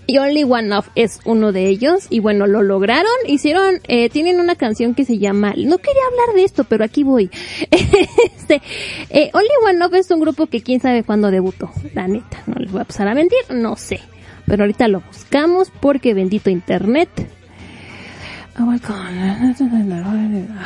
Y 0.06 0.18
Only 0.18 0.44
One 0.44 0.72
Off 0.74 0.88
es 0.94 1.20
uno 1.24 1.52
de 1.52 1.66
ellos. 1.66 2.06
Y 2.10 2.20
bueno, 2.20 2.46
lo 2.46 2.62
lograron. 2.62 3.10
Hicieron, 3.26 3.80
eh, 3.88 4.08
tienen 4.08 4.40
una 4.40 4.54
canción 4.54 4.94
que 4.94 5.04
se 5.04 5.18
llama, 5.18 5.54
no 5.56 5.78
quería 5.78 6.02
hablar 6.10 6.36
de 6.36 6.44
esto, 6.44 6.64
pero 6.64 6.84
aquí 6.84 7.02
voy. 7.02 7.30
este, 7.70 8.62
eh, 9.10 9.30
Only 9.32 9.48
One 9.66 9.84
Off 9.84 9.94
es 9.94 10.10
un 10.10 10.20
grupo 10.20 10.46
que 10.46 10.62
quién 10.62 10.80
sabe 10.80 11.02
cuándo 11.02 11.30
debutó. 11.30 11.70
La 11.94 12.06
neta, 12.06 12.42
no 12.46 12.54
les 12.56 12.70
voy 12.70 12.82
a 12.82 12.84
pasar 12.84 13.08
a 13.08 13.14
mentir, 13.14 13.38
no 13.50 13.76
sé. 13.76 14.00
Pero 14.46 14.62
ahorita 14.62 14.86
lo 14.88 15.00
buscamos 15.00 15.72
porque 15.80 16.14
bendito 16.14 16.50
internet. 16.50 17.08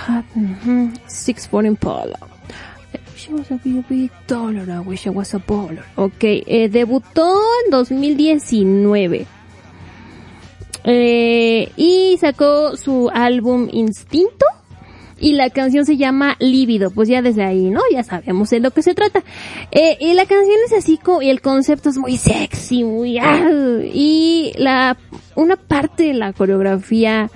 God. 0.06 0.98
Six 1.06 1.48
Foreign 1.48 1.76
Polo. 1.76 2.29
Ok, 5.96 6.22
eh, 6.22 6.68
debutó 6.70 7.38
en 7.64 7.70
2019. 7.70 9.26
Eh, 10.84 11.70
y 11.76 12.16
sacó 12.18 12.76
su 12.76 13.10
álbum 13.12 13.68
Instinto. 13.70 14.46
Y 15.22 15.32
la 15.32 15.50
canción 15.50 15.84
se 15.84 15.98
llama 15.98 16.36
Lívido, 16.38 16.90
pues 16.90 17.06
ya 17.06 17.20
desde 17.20 17.44
ahí, 17.44 17.68
¿no? 17.68 17.82
Ya 17.92 18.02
sabemos 18.02 18.48
de 18.48 18.60
lo 18.60 18.70
que 18.70 18.80
se 18.80 18.94
trata. 18.94 19.22
Eh, 19.70 19.98
y 20.00 20.14
la 20.14 20.24
canción 20.24 20.56
es 20.64 20.72
así 20.72 20.96
como, 20.96 21.20
y 21.20 21.28
el 21.28 21.42
concepto 21.42 21.90
es 21.90 21.98
muy 21.98 22.16
sexy, 22.16 22.84
muy, 22.84 23.18
ah, 23.18 23.50
y 23.92 24.54
la, 24.56 24.96
una 25.34 25.56
parte 25.56 26.04
de 26.04 26.14
la 26.14 26.32
coreografía 26.32 27.30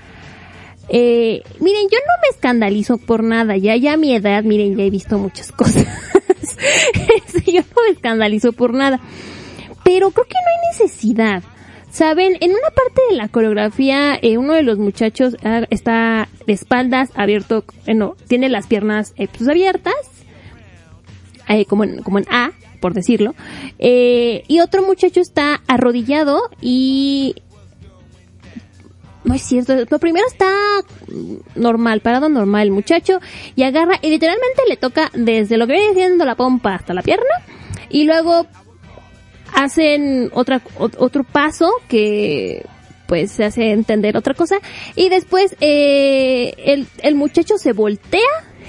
eh, 0.88 1.42
miren, 1.60 1.82
yo 1.90 1.98
no 1.98 2.14
me 2.22 2.28
escandalizo 2.30 2.98
por 2.98 3.22
nada, 3.22 3.56
ya, 3.56 3.76
ya 3.76 3.94
a 3.94 3.96
mi 3.96 4.14
edad, 4.14 4.44
miren, 4.44 4.76
ya 4.76 4.84
he 4.84 4.90
visto 4.90 5.18
muchas 5.18 5.52
cosas. 5.52 5.86
yo 7.46 7.60
no 7.60 7.82
me 7.86 7.92
escandalizo 7.92 8.52
por 8.52 8.74
nada. 8.74 9.00
Pero 9.84 10.10
creo 10.10 10.26
que 10.26 10.34
no 10.34 10.48
hay 10.48 10.72
necesidad. 10.72 11.42
Saben, 11.90 12.36
en 12.40 12.50
una 12.50 12.70
parte 12.74 13.02
de 13.08 13.16
la 13.16 13.28
coreografía, 13.28 14.18
eh, 14.20 14.36
uno 14.36 14.54
de 14.54 14.64
los 14.64 14.78
muchachos 14.78 15.36
ah, 15.44 15.62
está 15.70 16.28
de 16.44 16.52
espaldas, 16.52 17.10
abierto, 17.14 17.64
eh, 17.86 17.94
no, 17.94 18.16
tiene 18.26 18.48
las 18.48 18.66
piernas 18.66 19.12
eh, 19.16 19.28
pues 19.28 19.48
abiertas, 19.48 19.94
eh, 21.48 21.66
como, 21.66 21.84
en, 21.84 22.02
como 22.02 22.18
en 22.18 22.26
A, 22.30 22.50
por 22.80 22.94
decirlo, 22.94 23.34
eh, 23.78 24.42
y 24.48 24.60
otro 24.60 24.84
muchacho 24.84 25.20
está 25.20 25.62
arrodillado 25.68 26.50
y 26.60 27.36
no 29.24 29.34
es 29.34 29.42
cierto. 29.42 29.74
Lo 29.88 29.98
primero 29.98 30.26
está 30.26 30.50
normal, 31.54 32.00
parado 32.00 32.28
normal 32.28 32.62
el 32.62 32.70
muchacho. 32.70 33.20
Y 33.56 33.62
agarra 33.62 33.98
y 34.02 34.10
literalmente 34.10 34.62
le 34.68 34.76
toca 34.76 35.10
desde 35.14 35.56
lo 35.56 35.66
que 35.66 35.74
viene 35.74 35.94
siendo 35.94 36.24
la 36.24 36.36
pompa 36.36 36.74
hasta 36.74 36.94
la 36.94 37.02
pierna. 37.02 37.24
Y 37.88 38.04
luego 38.04 38.46
hacen 39.52 40.30
otra 40.32 40.60
otro 40.78 41.24
paso 41.24 41.70
que 41.88 42.66
pues 43.06 43.32
se 43.32 43.44
hace 43.44 43.72
entender 43.72 44.16
otra 44.16 44.34
cosa. 44.34 44.56
Y 44.94 45.08
después 45.08 45.56
eh, 45.60 46.54
el, 46.58 46.86
el 47.02 47.14
muchacho 47.14 47.58
se 47.58 47.72
voltea 47.72 48.20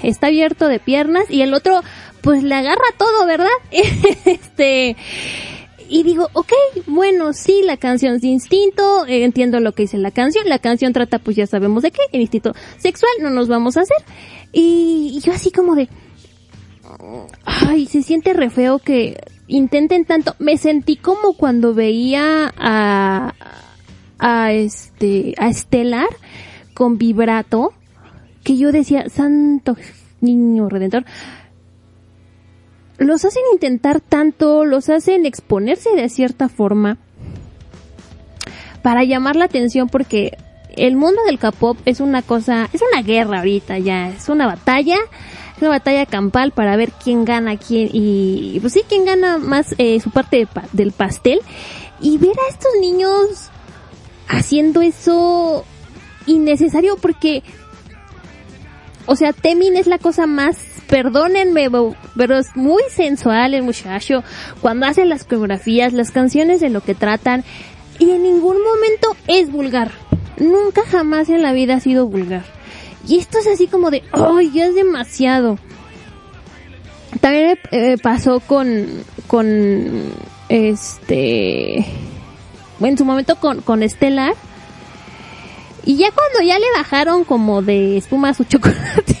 está 0.02 0.26
abierto 0.28 0.68
de 0.68 0.78
piernas 0.78 1.30
y 1.30 1.42
el 1.42 1.54
otro 1.54 1.82
pues 2.20 2.42
le 2.42 2.54
agarra 2.54 2.84
todo 2.98 3.26
verdad 3.26 3.48
este 3.70 4.96
y 5.88 6.02
digo, 6.02 6.28
ok, 6.32 6.52
bueno, 6.86 7.32
sí, 7.32 7.62
la 7.64 7.76
canción 7.76 8.16
es 8.16 8.24
instinto, 8.24 9.06
eh, 9.06 9.24
entiendo 9.24 9.60
lo 9.60 9.72
que 9.72 9.82
dice 9.82 9.98
la 9.98 10.10
canción, 10.10 10.48
la 10.48 10.58
canción 10.58 10.92
trata 10.92 11.18
pues 11.18 11.36
ya 11.36 11.46
sabemos 11.46 11.82
de 11.82 11.90
qué, 11.90 12.00
el 12.12 12.20
instinto 12.20 12.54
sexual, 12.78 13.12
no 13.20 13.30
nos 13.30 13.48
vamos 13.48 13.76
a 13.76 13.82
hacer. 13.82 13.96
Y, 14.52 15.20
yo 15.22 15.32
así 15.32 15.50
como 15.50 15.74
de, 15.74 15.88
ay, 17.44 17.86
se 17.86 18.02
siente 18.02 18.32
re 18.32 18.50
feo 18.50 18.78
que 18.78 19.18
intenten 19.48 20.04
tanto, 20.04 20.34
me 20.38 20.56
sentí 20.56 20.96
como 20.96 21.34
cuando 21.34 21.74
veía 21.74 22.52
a, 22.56 23.34
a 24.18 24.52
este, 24.52 25.34
a 25.38 25.48
Estelar 25.48 26.08
con 26.74 26.98
vibrato, 26.98 27.72
que 28.42 28.56
yo 28.56 28.72
decía, 28.72 29.08
santo 29.08 29.76
niño 30.20 30.68
redentor, 30.68 31.04
los 32.98 33.24
hacen 33.24 33.42
intentar 33.52 34.00
tanto, 34.00 34.64
los 34.64 34.88
hacen 34.88 35.26
exponerse 35.26 35.90
de 35.94 36.08
cierta 36.08 36.48
forma 36.48 36.98
para 38.82 39.04
llamar 39.04 39.36
la 39.36 39.46
atención 39.46 39.88
porque 39.88 40.36
el 40.76 40.96
mundo 40.96 41.22
del 41.24 41.38
K-pop 41.38 41.76
es 41.84 42.00
una 42.00 42.22
cosa, 42.22 42.68
es 42.72 42.82
una 42.92 43.02
guerra 43.02 43.38
ahorita 43.38 43.78
ya, 43.78 44.10
es 44.10 44.28
una 44.28 44.46
batalla, 44.46 44.96
es 45.56 45.62
una 45.62 45.70
batalla 45.70 46.06
campal 46.06 46.52
para 46.52 46.76
ver 46.76 46.92
quién 46.92 47.24
gana 47.24 47.56
quién 47.56 47.88
y 47.92 48.58
pues 48.60 48.74
sí, 48.74 48.82
quién 48.88 49.04
gana 49.04 49.38
más 49.38 49.74
eh, 49.78 50.00
su 50.00 50.10
parte 50.10 50.46
del 50.72 50.92
pastel. 50.92 51.40
Y 51.98 52.18
ver 52.18 52.36
a 52.38 52.50
estos 52.50 52.70
niños 52.78 53.50
haciendo 54.28 54.82
eso 54.82 55.64
innecesario 56.26 56.96
porque 56.96 57.42
o 59.06 59.16
sea, 59.16 59.32
Temin 59.32 59.76
es 59.76 59.86
la 59.86 59.98
cosa 59.98 60.26
más 60.26 60.56
perdónenme, 60.86 61.68
pero 62.16 62.38
es 62.38 62.54
muy 62.54 62.82
sensual 62.90 63.54
el 63.54 63.62
muchacho 63.62 64.22
cuando 64.60 64.86
hace 64.86 65.04
las 65.04 65.24
coreografías, 65.24 65.92
las 65.92 66.10
canciones 66.10 66.60
de 66.60 66.70
lo 66.70 66.80
que 66.80 66.94
tratan 66.94 67.44
y 67.98 68.10
en 68.10 68.22
ningún 68.22 68.58
momento 68.62 69.16
es 69.26 69.50
vulgar. 69.50 69.90
Nunca 70.38 70.82
jamás 70.86 71.28
en 71.28 71.42
la 71.42 71.52
vida 71.52 71.74
ha 71.74 71.80
sido 71.80 72.06
vulgar. 72.06 72.44
Y 73.08 73.18
esto 73.18 73.38
es 73.38 73.46
así 73.46 73.66
como 73.66 73.90
de, 73.90 74.02
¡ay, 74.12 74.50
ya 74.52 74.66
es 74.66 74.74
demasiado! 74.74 75.58
También 77.20 77.58
eh, 77.70 77.96
pasó 78.02 78.40
con, 78.40 78.86
con, 79.26 80.12
este, 80.48 81.78
en 82.80 82.98
su 82.98 83.04
momento 83.04 83.36
con, 83.36 83.62
con 83.62 83.82
Estelar, 83.82 84.34
y 85.86 85.96
ya 85.96 86.10
cuando 86.10 86.42
ya 86.42 86.58
le 86.58 86.66
bajaron 86.76 87.24
como 87.24 87.62
de 87.62 87.96
espuma 87.96 88.30
a 88.30 88.34
su 88.34 88.44
chocolate, 88.44 89.16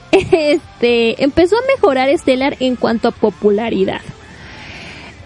este, 0.00 1.22
empezó 1.22 1.56
a 1.56 1.66
mejorar 1.66 2.08
Stellar 2.16 2.56
en 2.60 2.76
cuanto 2.76 3.08
a 3.08 3.10
popularidad. 3.10 4.00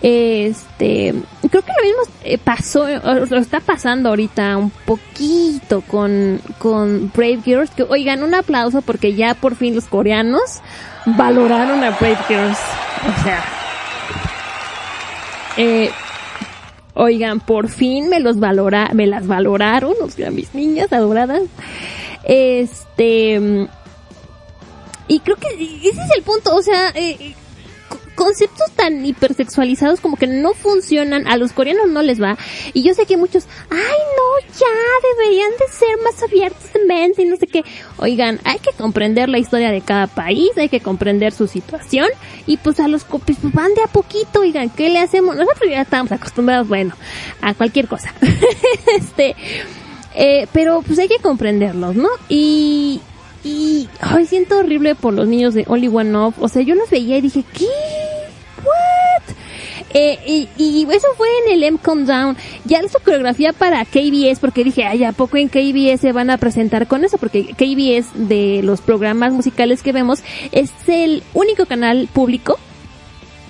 Este, 0.01 1.15
creo 1.49 1.63
que 1.63 1.73
lo 1.79 1.85
mismo 1.85 2.15
eh, 2.25 2.37
pasó, 2.37 2.89
lo 2.89 3.39
está 3.39 3.61
pasando 3.61 4.09
ahorita 4.09 4.57
un 4.57 4.71
poquito 4.71 5.83
con, 5.83 6.41
con 6.59 7.13
Brave 7.15 7.41
Girls. 7.45 7.71
Que, 7.71 7.85
oigan, 7.85 8.23
un 8.25 8.35
aplauso 8.35 8.81
porque 8.81 9.15
ya 9.15 9.35
por 9.35 9.55
fin 9.55 9.75
los 9.75 9.85
coreanos 9.85 10.61
valoraron 11.05 11.85
a 11.85 11.91
Brave 11.91 12.19
Girls. 12.27 12.59
O 12.59 13.23
sea, 13.23 13.45
eh, 15.59 15.91
oigan, 16.95 17.41
por 17.41 17.69
fin 17.69 18.09
me 18.09 18.21
los 18.21 18.39
valora, 18.39 18.91
me 18.93 19.07
las 19.07 19.27
valoraron, 19.27 19.95
o 20.03 20.11
sea, 20.11 20.31
mis 20.31 20.55
niñas 20.55 20.93
adoradas. 20.93 21.43
Este, 22.25 23.69
y 25.09 25.21
creo 25.21 25.37
que 25.37 25.49
ese 25.49 25.89
es 25.89 26.17
el 26.17 26.23
punto, 26.23 26.55
o 26.55 26.63
sea, 26.63 26.91
eh, 26.95 27.35
conceptos 28.15 28.71
tan 28.73 29.05
hipersexualizados 29.05 30.01
como 30.01 30.17
que 30.17 30.27
no 30.27 30.55
funcionan, 30.55 31.27
a 31.27 31.37
los 31.37 31.53
coreanos 31.53 31.89
no 31.89 32.03
les 32.03 32.21
va. 32.21 32.37
Y 32.73 32.83
yo 32.83 32.95
sé 32.95 33.07
que 33.07 33.17
muchos, 33.17 33.47
ay 33.71 33.79
no, 33.79 34.49
ya 34.59 34.67
deberían 35.17 35.51
de 35.53 35.69
ser 35.69 35.97
más 36.05 36.23
abiertos 36.23 36.73
de 36.73 36.85
mente 36.85 37.23
y 37.23 37.25
no 37.27 37.37
sé 37.37 37.47
qué. 37.47 37.63
Oigan, 37.99 38.41
hay 38.45 38.59
que 38.59 38.71
comprender 38.77 39.29
la 39.29 39.39
historia 39.39 39.71
de 39.71 39.81
cada 39.81 40.07
país, 40.07 40.51
hay 40.57 40.69
que 40.69 40.81
comprender 40.81 41.33
su 41.33 41.47
situación 41.47 42.09
y 42.47 42.57
pues 42.57 42.81
a 42.81 42.89
los 42.89 43.05
copies 43.05 43.39
pues 43.41 43.53
van 43.53 43.75
de 43.75 43.83
a 43.83 43.87
poquito, 43.87 44.41
oigan, 44.41 44.71
¿qué 44.71 44.89
le 44.89 44.99
hacemos? 44.99 45.37
Nosotros 45.37 45.71
ya 45.71 45.83
estamos 45.83 46.13
acostumbrados, 46.13 46.69
bueno, 46.69 46.95
a 47.41 47.55
cualquier 47.55 47.89
cosa. 47.89 48.15
este, 48.97 49.35
eh, 50.15 50.47
pero 50.53 50.83
pues 50.83 50.99
hay 50.99 51.09
que 51.09 51.19
comprenderlos, 51.19 51.95
¿no? 51.97 52.09
Y, 52.29 53.01
y, 53.45 53.89
ay, 54.01 54.27
siento 54.27 54.59
horrible 54.59 54.95
por 54.95 55.15
los 55.15 55.27
niños 55.27 55.55
de 55.55 55.65
Only 55.67 55.89
One 55.89 56.17
Off. 56.17 56.35
O 56.41 56.49
sea, 56.49 56.63
yo 56.63 56.75
los 56.75 56.91
veía 56.91 57.19
y 57.19 57.23
dije, 57.23 57.45
¿qué? 57.53 57.67
Eh, 59.95 60.49
y, 60.57 60.87
eso 60.91 61.09
fue 61.17 61.29
en 61.45 61.55
el 61.55 61.63
M 61.63 61.79
Down. 61.83 62.37
Ya 62.65 62.81
su 62.89 62.99
coreografía 62.99 63.53
para 63.53 63.85
KBS, 63.85 64.41
porque 64.41 64.65
dije, 64.65 64.85
ay, 64.85 65.05
¿a 65.05 65.13
poco 65.13 65.37
en 65.37 65.49
KBS 65.49 66.01
se 66.01 66.13
van 66.13 66.31
a 66.31 66.39
presentar 66.39 66.87
con 66.87 67.05
eso? 67.05 67.19
Porque 67.19 67.47
KBS 67.55 68.29
de 68.29 68.61
los 68.63 68.81
programas 68.81 69.33
musicales 69.33 69.83
que 69.83 69.93
vemos 69.93 70.23
es 70.53 70.71
el 70.89 71.23
único 71.35 71.67
canal 71.67 72.09
público. 72.13 72.59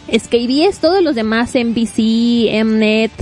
Es 0.08 0.28
KBS, 0.28 0.78
todos 0.80 1.02
los 1.02 1.14
demás, 1.14 1.54
NBC, 1.54 2.64
Mnet, 2.64 3.12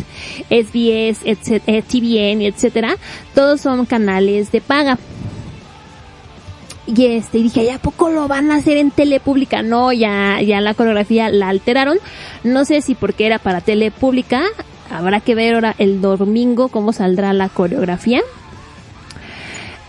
SBS, 0.48 1.20
etc, 1.24 1.62
TVN, 1.86 2.42
etcétera, 2.42 2.96
todos 3.34 3.60
son 3.60 3.86
canales 3.86 4.50
de 4.50 4.60
paga. 4.60 4.98
Y 6.92 7.06
este, 7.06 7.38
dije, 7.38 7.64
¿ya 7.64 7.78
poco 7.78 8.10
lo 8.10 8.26
van 8.26 8.50
a 8.50 8.56
hacer 8.56 8.76
en 8.76 8.90
tele 8.90 9.20
pública? 9.20 9.62
No, 9.62 9.92
ya, 9.92 10.40
ya 10.42 10.60
la 10.60 10.74
coreografía 10.74 11.28
la 11.30 11.48
alteraron. 11.48 11.98
No 12.42 12.64
sé 12.64 12.82
si 12.82 12.94
porque 12.94 13.26
era 13.26 13.38
para 13.38 13.60
tele 13.60 13.90
pública. 13.92 14.42
Habrá 14.90 15.20
que 15.20 15.36
ver 15.36 15.54
ahora 15.54 15.74
el 15.78 16.00
domingo 16.00 16.68
cómo 16.68 16.92
saldrá 16.92 17.32
la 17.32 17.48
coreografía. 17.48 18.22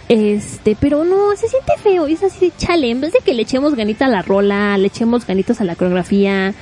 Este, 0.09 0.77
pero 0.79 1.03
no, 1.03 1.35
se 1.35 1.47
siente 1.47 1.73
feo. 1.81 2.05
es 2.05 2.21
así 2.21 2.49
de 2.49 2.53
chale. 2.55 2.91
En 2.91 3.01
vez 3.01 3.13
de 3.13 3.19
que 3.19 3.33
le 3.33 3.41
echemos 3.41 3.73
ganita 3.73 4.05
a 4.05 4.09
la 4.09 4.21
rola, 4.21 4.77
le 4.77 4.87
echemos 4.87 5.25
ganitos 5.25 5.59
a 5.59 5.63
la 5.63 5.75
coreografía, 5.75 6.53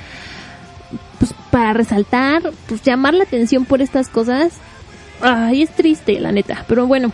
pues 1.18 1.34
para 1.50 1.74
resaltar, 1.74 2.50
pues 2.66 2.80
llamar 2.82 3.12
la 3.12 3.24
atención 3.24 3.66
por 3.66 3.82
estas 3.82 4.08
cosas. 4.08 4.54
Ay, 5.20 5.62
es 5.62 5.70
triste, 5.70 6.18
la 6.18 6.32
neta. 6.32 6.64
Pero 6.66 6.86
bueno, 6.86 7.12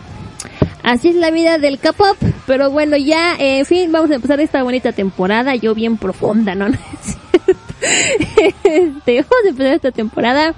Así 0.86 1.08
es 1.08 1.16
la 1.16 1.32
vida 1.32 1.58
del 1.58 1.80
K-pop. 1.80 2.16
Pero 2.46 2.70
bueno, 2.70 2.96
ya, 2.96 3.34
eh, 3.40 3.58
en 3.58 3.66
fin, 3.66 3.90
vamos 3.90 4.08
a 4.12 4.14
empezar 4.14 4.38
esta 4.38 4.62
bonita 4.62 4.92
temporada. 4.92 5.56
Yo 5.56 5.74
bien 5.74 5.96
profunda, 5.96 6.54
¿no? 6.54 6.66
este, 8.62 9.16
vamos 9.16 9.44
a 9.44 9.48
empezar 9.48 9.74
esta 9.74 9.90
temporada. 9.90 10.54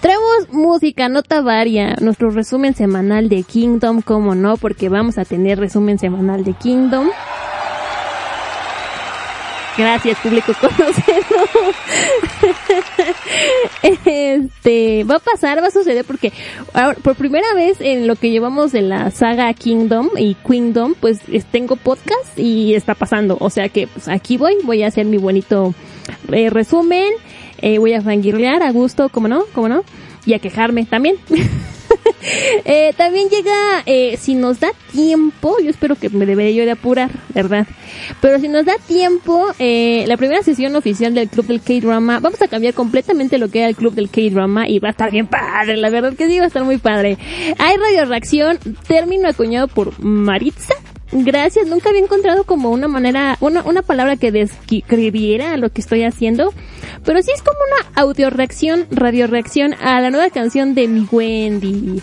Traemos 0.00 0.48
música, 0.50 1.08
nota 1.08 1.40
varia, 1.40 1.94
nuestro 2.00 2.30
resumen 2.30 2.74
semanal 2.74 3.28
de 3.28 3.44
Kingdom, 3.44 4.02
como 4.02 4.34
no, 4.34 4.56
porque 4.56 4.88
vamos 4.88 5.18
a 5.18 5.24
tener 5.24 5.60
resumen 5.60 6.00
semanal 6.00 6.42
de 6.42 6.54
Kingdom. 6.54 7.06
Gracias, 9.76 10.18
público 10.18 10.52
conocido. 10.60 11.16
este, 13.82 15.04
va 15.04 15.16
a 15.16 15.20
pasar, 15.20 15.62
va 15.62 15.68
a 15.68 15.70
suceder 15.70 16.04
porque 16.04 16.32
por 17.02 17.14
primera 17.16 17.54
vez 17.54 17.80
en 17.80 18.06
lo 18.06 18.16
que 18.16 18.30
llevamos 18.30 18.72
de 18.72 18.82
la 18.82 19.10
saga 19.10 19.52
Kingdom 19.54 20.10
y 20.16 20.34
Queendom, 20.34 20.94
pues 20.94 21.20
tengo 21.50 21.76
podcast 21.76 22.38
y 22.38 22.74
está 22.74 22.94
pasando. 22.94 23.36
O 23.40 23.50
sea 23.50 23.68
que 23.68 23.86
pues 23.86 24.08
aquí 24.08 24.36
voy, 24.36 24.56
voy 24.64 24.82
a 24.82 24.88
hacer 24.88 25.06
mi 25.06 25.16
bonito 25.16 25.74
eh, 26.32 26.50
resumen, 26.50 27.12
eh, 27.58 27.78
voy 27.78 27.94
a 27.94 28.02
fangirlear 28.02 28.62
a 28.62 28.72
gusto, 28.72 29.08
como 29.08 29.28
no, 29.28 29.44
como 29.54 29.68
no, 29.68 29.84
y 30.26 30.34
a 30.34 30.38
quejarme 30.38 30.84
también. 30.84 31.16
eh, 32.64 32.92
también 32.96 33.28
llega, 33.28 33.82
eh, 33.86 34.16
si 34.18 34.34
nos 34.34 34.60
da 34.60 34.70
tiempo, 34.92 35.56
yo 35.62 35.70
espero 35.70 35.96
que 35.96 36.08
me 36.08 36.26
debería 36.26 36.52
yo 36.52 36.64
de 36.64 36.72
apurar, 36.72 37.10
¿verdad? 37.34 37.66
Pero 38.20 38.38
si 38.38 38.48
nos 38.48 38.64
da 38.64 38.74
tiempo, 38.86 39.46
eh, 39.58 40.04
la 40.06 40.16
primera 40.16 40.42
sesión 40.42 40.76
oficial 40.76 41.14
del 41.14 41.28
Club 41.28 41.46
del 41.46 41.60
K-Drama, 41.60 42.20
vamos 42.20 42.40
a 42.42 42.48
cambiar 42.48 42.74
completamente 42.74 43.38
lo 43.38 43.48
que 43.48 43.60
era 43.60 43.68
el 43.68 43.76
Club 43.76 43.94
del 43.94 44.10
K-Drama 44.10 44.68
y 44.68 44.78
va 44.78 44.88
a 44.88 44.92
estar 44.92 45.10
bien 45.10 45.26
padre, 45.26 45.76
la 45.76 45.90
verdad 45.90 46.14
que 46.14 46.26
sí, 46.26 46.38
va 46.38 46.44
a 46.44 46.48
estar 46.48 46.64
muy 46.64 46.78
padre. 46.78 47.18
Hay 47.58 47.76
radio 47.76 48.04
reacción, 48.04 48.58
término 48.86 49.28
acuñado 49.28 49.68
por 49.68 49.98
Maritza, 50.02 50.74
Gracias, 51.12 51.66
nunca 51.66 51.90
había 51.90 52.02
encontrado 52.02 52.44
como 52.44 52.70
una 52.70 52.86
manera, 52.86 53.36
una, 53.40 53.62
una 53.64 53.82
palabra 53.82 54.16
que 54.16 54.30
describiera 54.30 55.56
lo 55.56 55.70
que 55.70 55.80
estoy 55.80 56.04
haciendo, 56.04 56.52
pero 57.04 57.20
sí 57.20 57.32
es 57.34 57.42
como 57.42 57.58
una 57.58 58.00
audio 58.00 58.30
reacción, 58.30 58.86
radio 58.92 59.26
reacción 59.26 59.74
a 59.74 60.00
la 60.00 60.10
nueva 60.10 60.30
canción 60.30 60.74
de 60.74 60.86
mi 60.86 61.08
Wendy. 61.10 62.00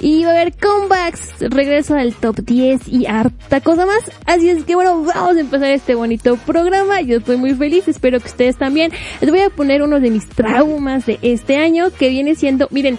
Y 0.00 0.24
va 0.24 0.30
a 0.30 0.32
haber 0.40 0.54
comebacks, 0.56 1.34
regreso 1.40 1.94
al 1.94 2.14
top 2.14 2.40
10 2.40 2.88
y 2.88 3.06
harta 3.06 3.60
cosa 3.60 3.86
más. 3.86 4.10
Así 4.26 4.48
es 4.48 4.64
que 4.64 4.74
bueno, 4.74 5.04
vamos 5.04 5.36
a 5.36 5.40
empezar 5.40 5.70
este 5.70 5.94
bonito 5.94 6.36
programa. 6.36 7.00
Yo 7.02 7.18
estoy 7.18 7.36
muy 7.36 7.54
feliz, 7.54 7.86
espero 7.86 8.18
que 8.18 8.26
ustedes 8.26 8.56
también. 8.56 8.90
Les 9.20 9.30
voy 9.30 9.40
a 9.40 9.50
poner 9.50 9.82
uno 9.82 10.00
de 10.00 10.10
mis 10.10 10.26
traumas 10.28 11.06
de 11.06 11.18
este 11.22 11.58
año 11.58 11.90
que 11.90 12.08
viene 12.08 12.34
siendo, 12.34 12.68
miren, 12.70 12.98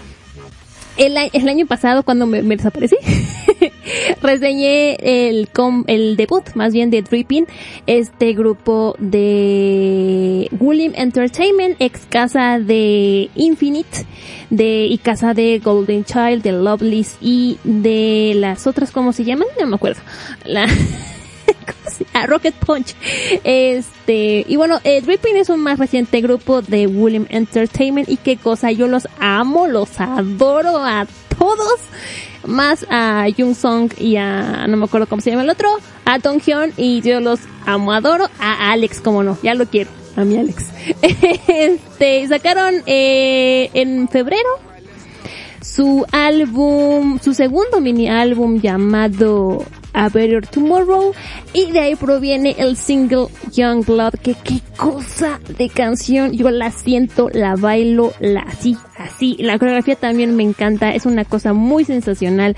el, 0.97 1.17
el 1.33 1.49
año 1.49 1.65
pasado 1.65 2.03
cuando 2.03 2.27
me, 2.27 2.43
me 2.43 2.55
desaparecí, 2.55 2.97
reseñé 4.21 4.95
el, 5.01 5.49
com, 5.49 5.83
el 5.87 6.15
debut, 6.15 6.43
más 6.55 6.73
bien 6.73 6.89
de 6.89 7.01
Dripping, 7.01 7.45
este 7.87 8.33
grupo 8.33 8.95
de 8.99 10.49
William 10.59 10.93
Entertainment, 10.95 11.75
ex 11.79 12.05
casa 12.07 12.59
de 12.59 13.29
Infinite, 13.35 14.05
de, 14.49 14.85
y 14.85 14.97
casa 14.97 15.33
de 15.33 15.59
Golden 15.59 16.05
Child, 16.05 16.43
de 16.43 16.51
Loveless 16.51 17.17
y 17.21 17.57
de 17.63 18.33
las 18.35 18.67
otras, 18.67 18.91
¿cómo 18.91 19.13
se 19.13 19.23
llaman? 19.23 19.47
No 19.59 19.67
me 19.67 19.75
acuerdo. 19.75 20.01
La, 20.45 20.67
a 22.13 22.25
Rocket 22.25 22.53
Punch. 22.55 22.95
Este, 23.43 24.45
y 24.47 24.55
bueno, 24.55 24.79
eh, 24.83 25.01
Dripping 25.01 25.37
es 25.37 25.49
un 25.49 25.61
más 25.61 25.79
reciente 25.79 26.21
grupo 26.21 26.61
de 26.61 26.87
William 26.87 27.25
Entertainment 27.29 28.09
y 28.09 28.17
qué 28.17 28.37
cosa, 28.37 28.71
yo 28.71 28.87
los 28.87 29.07
amo, 29.19 29.67
los 29.67 29.99
adoro 29.99 30.77
a 30.77 31.07
todos. 31.43 31.79
Más 32.45 32.85
a 32.89 33.25
Jung 33.37 33.55
Song 33.55 33.91
y 33.97 34.17
a, 34.17 34.67
no 34.67 34.75
me 34.75 34.85
acuerdo 34.85 35.07
cómo 35.07 35.21
se 35.21 35.29
llama 35.29 35.43
el 35.43 35.49
otro, 35.49 35.69
a 36.03 36.19
Dong 36.19 36.41
Hyun 36.41 36.73
y 36.75 37.01
yo 37.01 37.21
los 37.21 37.39
amo, 37.65 37.93
adoro 37.93 38.29
a 38.37 38.71
Alex, 38.73 38.99
como 38.99 39.23
no, 39.23 39.37
ya 39.41 39.53
lo 39.53 39.65
quiero, 39.65 39.89
a 40.17 40.25
mi 40.25 40.37
Alex. 40.37 40.65
este, 41.47 42.27
sacaron 42.27 42.83
eh, 42.85 43.69
en 43.73 44.09
febrero 44.09 44.49
su 45.63 46.05
álbum, 46.11 47.19
su 47.19 47.33
segundo 47.33 47.79
mini 47.79 48.09
álbum 48.09 48.59
llamado 48.59 49.65
A 49.93 50.09
Better 50.09 50.45
Tomorrow 50.45 51.13
y 51.53 51.71
de 51.71 51.79
ahí 51.79 51.95
proviene 51.95 52.55
el 52.57 52.75
single 52.75 53.27
Young 53.51 53.85
Blood 53.85 54.15
que 54.21 54.35
qué 54.35 54.61
cosa 54.75 55.39
de 55.57 55.69
canción. 55.69 56.33
Yo 56.33 56.51
la 56.51 56.71
siento 56.71 57.29
la 57.31 57.55
bailo 57.55 58.13
la 58.19 58.41
así 58.41 58.77
así. 58.97 59.37
La 59.39 59.57
coreografía 59.57 59.95
también 59.95 60.35
me 60.35 60.43
encanta 60.43 60.93
es 60.93 61.05
una 61.05 61.23
cosa 61.23 61.53
muy 61.53 61.85
sensacional. 61.85 62.57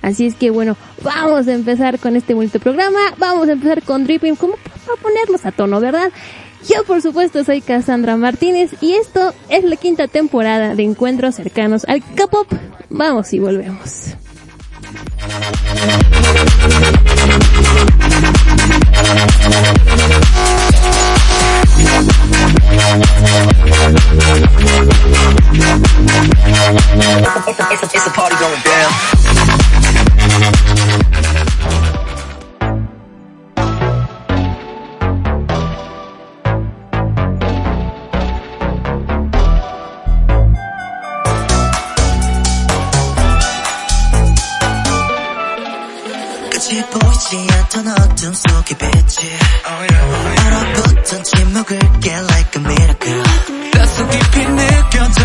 Así 0.00 0.26
es 0.26 0.34
que 0.34 0.50
bueno 0.50 0.76
vamos 1.02 1.48
a 1.48 1.52
empezar 1.52 1.98
con 1.98 2.14
este 2.14 2.34
bonito 2.34 2.60
programa. 2.60 3.00
Vamos 3.18 3.48
a 3.48 3.52
empezar 3.52 3.82
con 3.82 4.04
Dripping. 4.04 4.36
Como 4.36 4.54
para 4.86 5.00
ponerlos 5.00 5.44
a 5.44 5.52
tono 5.52 5.80
verdad 5.80 6.12
yo 6.68 6.84
por 6.84 7.02
supuesto 7.02 7.44
soy 7.44 7.60
Cassandra 7.60 8.16
Martínez 8.16 8.70
y 8.80 8.94
esto 8.94 9.34
es 9.48 9.64
la 9.64 9.76
quinta 9.76 10.08
temporada 10.08 10.74
de 10.74 10.82
encuentros 10.82 11.34
cercanos 11.34 11.84
al 11.86 12.02
K-pop. 12.14 12.52
Vamos 12.90 13.32
y 13.32 13.38
volvemos. 13.38 14.14
보이지 47.24 47.46
않던 47.50 47.88
어둠 47.88 48.34
속에 48.34 48.76
빛이. 48.76 49.30
얼어붙은 49.64 51.24
침묵을 51.24 51.78
깨 52.00 52.10
like 52.10 52.52
a 52.56 52.62
miracle. 52.62 53.22
뼛속 53.72 54.10
깊이 54.10 54.44
느껴져. 54.46 55.24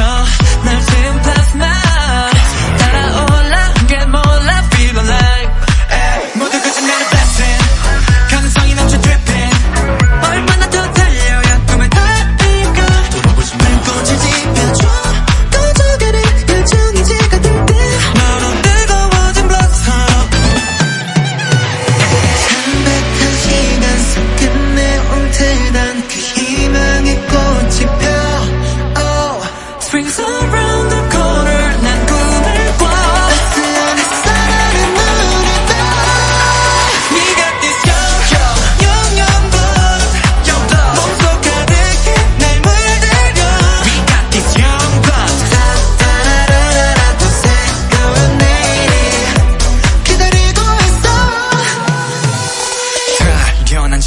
날 0.63 0.81
지운 0.85 1.21
plasma 1.21 2.38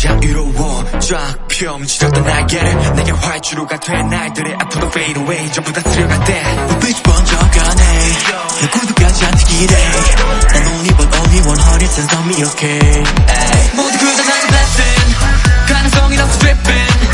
자유로워 0.03 0.85
쫙 0.99 1.47
펴움지렸던 1.47 2.25
날개를 2.25 2.95
내게 2.97 3.12
활주로가 3.12 3.79
된 3.79 4.09
날들의 4.09 4.57
앞으로 4.59 4.88
fade 4.88 5.23
away. 5.23 5.53
전부 5.53 5.73
다 5.73 5.81
스려갈 5.88 6.25
때 6.25 6.43
불빛이 6.67 7.03
번져가네 7.05 7.83
내 8.62 8.67
구두까지 8.67 9.25
않기 9.27 9.45
기대 9.45 9.75
난 10.53 10.67
only 10.67 10.91
one 10.91 11.09
only 11.21 11.41
one 11.47 11.61
허리 11.62 11.87
센 11.87 12.05
섬이 12.09 12.35
okay 12.43 13.05
모두 13.77 13.99
그저 13.99 14.25
나의 14.25 14.47
blessing. 14.49 15.15
가능성이 15.69 16.17
넘쳐 16.17 16.38
dripping. 16.41 17.09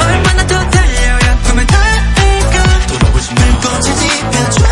얼마나 0.00 0.46
더 0.48 0.70
달려야 0.70 1.38
꿈에 1.44 1.64
닿을까? 1.64 2.86
돌아보지 2.88 3.34
마 3.34 3.60
꽃을 3.60 3.82
지펴줘. 3.82 4.64
꺼 4.64 4.71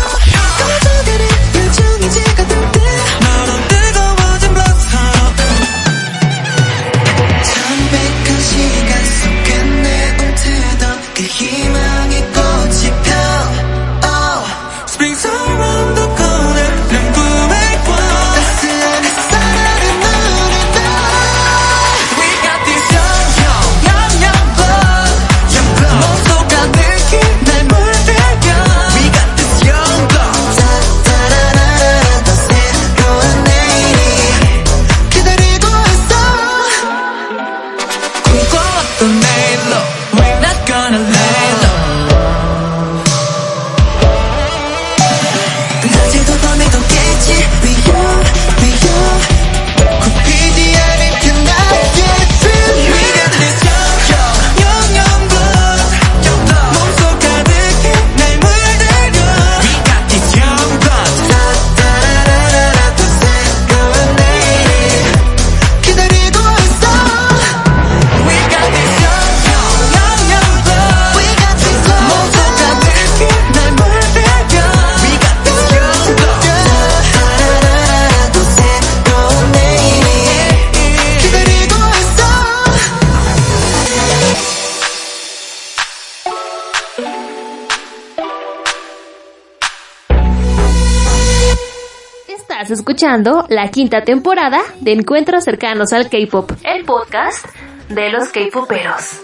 la 93.49 93.71
quinta 93.71 94.03
temporada 94.03 94.61
de 94.79 94.91
Encuentros 94.91 95.43
cercanos 95.43 95.91
al 95.91 96.07
K-pop, 96.07 96.51
el 96.63 96.85
podcast 96.85 97.43
de 97.89 98.11
los 98.11 98.29
K-poperos. 98.29 99.21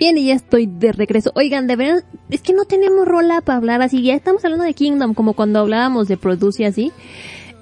Bien, 0.00 0.16
y 0.16 0.28
ya 0.28 0.34
estoy 0.34 0.64
de 0.64 0.92
regreso. 0.92 1.30
Oigan, 1.34 1.66
de 1.66 2.02
es 2.30 2.40
que 2.40 2.54
no 2.54 2.64
tenemos 2.64 3.06
rola 3.06 3.42
para 3.42 3.58
hablar 3.58 3.82
así. 3.82 4.02
Ya 4.02 4.14
estamos 4.14 4.42
hablando 4.46 4.64
de 4.64 4.72
Kingdom, 4.72 5.12
como 5.12 5.34
cuando 5.34 5.58
hablábamos 5.58 6.08
de 6.08 6.16
Produce 6.16 6.64
así. 6.64 6.90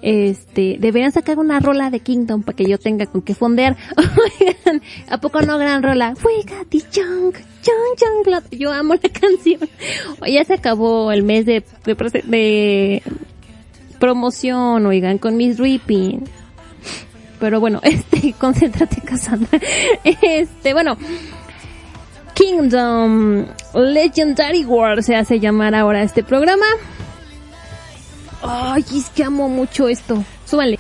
Este, 0.03 0.77
deberían 0.79 1.11
sacar 1.11 1.41
una 1.41 1.59
rola 1.59 1.91
de 1.91 1.99
Kingdom 1.99 2.45
para 2.45 2.55
que 2.55 2.65
yo 2.65 2.79
tenga 2.79 3.07
con 3.07 3.23
qué 3.23 3.35
fondear. 3.35 3.77
Oigan, 4.41 4.83
¿a 5.11 5.21
poco 5.21 5.43
no 5.43 5.59
gran 5.59 5.83
rola? 5.83 6.15
We 6.25 6.45
got 6.45 6.69
the 6.69 6.79
junk, 6.79 7.39
junk, 7.65 7.99
junk. 7.99 8.45
Yo 8.53 8.71
amo 8.73 8.95
la 8.95 9.01
canción. 9.21 9.69
Ya 10.25 10.45
se 10.45 10.55
acabó 10.55 11.11
el 11.11 11.25
mes 11.25 11.45
de, 11.45 11.65
de, 11.85 11.95
de 12.25 13.03
promoción, 13.99 14.87
oigan, 14.87 15.19
con 15.19 15.37
Miss 15.37 15.59
Ripping. 15.59 16.21
Pero 17.41 17.59
bueno, 17.59 17.81
este, 17.85 18.33
concéntrate, 18.35 19.01
Cassandra. 19.01 19.59
Este, 20.05 20.73
bueno, 20.73 20.97
Kingdom 22.39 23.47
Legendary 23.75 24.65
War 24.65 25.03
se 25.03 25.17
hace 25.17 25.41
llamar 25.41 25.75
ahora 25.75 26.03
este 26.03 26.23
programa. 26.23 26.67
Ay, 28.43 28.85
es 28.95 29.11
que 29.11 29.25
amo 29.25 29.49
mucho 29.49 29.89
esto. 29.89 30.23
Súbanle. 30.47 30.79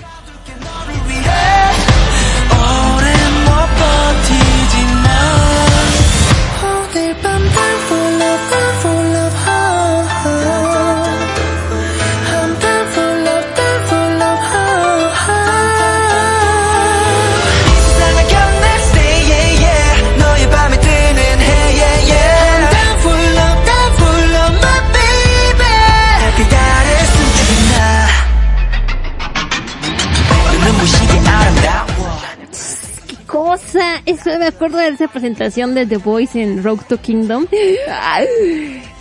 Eso 34.09 34.38
me 34.38 34.47
acuerdo 34.47 34.79
de 34.79 34.88
esa 34.88 35.07
presentación 35.07 35.75
de 35.75 35.85
The 35.85 35.99
Voice 35.99 36.42
en 36.42 36.64
Road 36.64 36.79
to 36.88 36.97
Kingdom. 36.97 37.47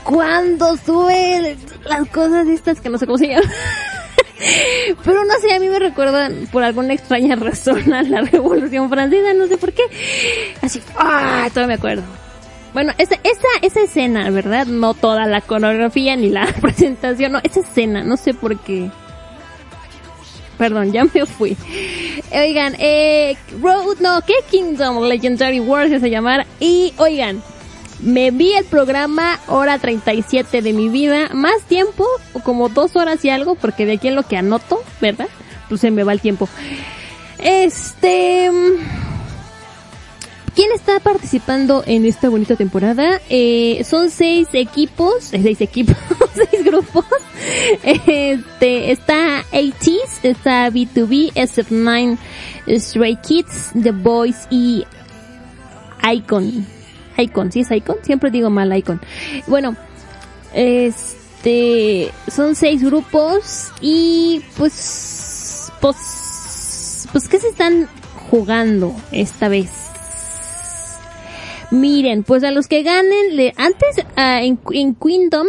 Cuando 0.03 0.75
sube 0.75 1.55
las 1.85 2.09
cosas 2.09 2.45
estas 2.49 2.81
que 2.81 2.89
no 2.89 2.97
sé 2.97 3.05
cómo 3.05 3.17
se 3.17 3.27
llaman. 3.27 3.49
Pero 5.05 5.23
no 5.23 5.33
sé, 5.39 5.55
a 5.55 5.59
mí 5.61 5.69
me 5.69 5.79
recuerdan 5.79 6.49
por 6.51 6.61
alguna 6.61 6.93
extraña 6.93 7.37
razón 7.37 7.93
a 7.93 8.03
la 8.03 8.19
Revolución 8.19 8.89
Francesa, 8.89 9.33
no 9.33 9.47
sé 9.47 9.57
por 9.57 9.71
qué. 9.71 9.83
Así, 10.61 10.81
ah, 10.97 11.47
todavía 11.53 11.67
me 11.67 11.73
acuerdo. 11.75 12.03
Bueno, 12.73 12.91
esa, 12.97 13.15
esa, 13.23 13.47
esa 13.61 13.79
escena, 13.79 14.29
¿verdad? 14.29 14.65
No 14.65 14.93
toda 14.93 15.25
la 15.25 15.39
coreografía 15.39 16.17
ni 16.17 16.27
la 16.27 16.47
presentación, 16.61 17.31
no, 17.31 17.39
esa 17.43 17.61
escena, 17.61 18.03
no 18.03 18.17
sé 18.17 18.33
por 18.33 18.59
qué. 18.59 18.91
Perdón, 20.57 20.91
ya 20.91 21.05
me 21.05 21.25
fui. 21.25 21.55
Oigan, 22.31 22.75
eh, 22.79 23.37
Road, 23.61 23.97
no, 23.99 24.21
¿qué 24.21 24.33
Kingdom 24.49 25.03
Legendary 25.03 25.59
Wars 25.59 25.89
se 26.01 26.09
llamar? 26.09 26.45
Y, 26.59 26.93
oigan, 26.97 27.41
me 27.99 28.31
vi 28.31 28.53
el 28.53 28.65
programa 28.65 29.39
hora 29.47 29.79
37 29.79 30.61
de 30.61 30.73
mi 30.73 30.89
vida, 30.89 31.29
más 31.33 31.63
tiempo, 31.63 32.05
como 32.43 32.69
dos 32.69 32.95
horas 32.95 33.23
y 33.25 33.29
algo, 33.29 33.55
porque 33.55 33.85
de 33.85 33.93
aquí 33.93 34.07
en 34.07 34.15
lo 34.15 34.23
que 34.23 34.37
anoto, 34.37 34.83
¿verdad? 35.01 35.27
Pues 35.69 35.81
se 35.81 35.91
me 35.91 36.03
va 36.03 36.13
el 36.13 36.21
tiempo. 36.21 36.47
Este... 37.39 38.51
¿Quién 40.57 40.71
está 40.71 40.99
participando 40.99 41.83
en 41.85 42.03
esta 42.03 42.29
bonita 42.29 42.55
temporada? 42.55 43.21
Eh, 43.29 43.83
son 43.87 44.09
seis 44.09 44.47
equipos, 44.53 45.31
eh, 45.31 45.39
seis 45.43 45.61
equipos, 45.61 45.95
seis 46.33 46.65
grupos. 46.65 47.05
Este, 47.83 48.91
está 48.91 49.41
ATEEZ, 49.51 50.23
está 50.23 50.71
B2B, 50.71 51.31
SF9, 51.33 52.17
Stray 52.79 53.17
Kids, 53.17 53.69
The 53.79 53.91
Boys 53.91 54.47
y 54.49 54.83
Icon. 56.11 56.65
Icon, 57.19 57.51
¿sí 57.51 57.59
es 57.59 57.69
Icon? 57.69 57.97
Siempre 58.01 58.31
digo 58.31 58.49
mal 58.49 58.75
Icon. 58.75 58.99
Bueno, 59.45 59.75
este, 60.55 62.11
son 62.29 62.55
seis 62.55 62.83
grupos 62.83 63.71
y 63.79 64.41
pues, 64.57 65.71
pues, 65.81 67.07
pues, 67.11 67.27
¿qué 67.27 67.37
se 67.37 67.49
están 67.49 67.87
jugando 68.31 68.95
esta 69.11 69.49
vez? 69.49 69.86
Miren, 71.69 72.23
pues 72.23 72.45
a 72.45 72.51
los 72.51 72.67
que 72.67 72.81
ganen, 72.81 73.35
le, 73.35 73.53
antes 73.57 74.05
ah, 74.15 74.41
en, 74.41 74.57
en 74.71 74.95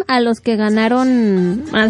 a 0.09 0.21
los 0.21 0.41
que 0.41 0.57
ganaron, 0.57 1.65
a, 1.73 1.85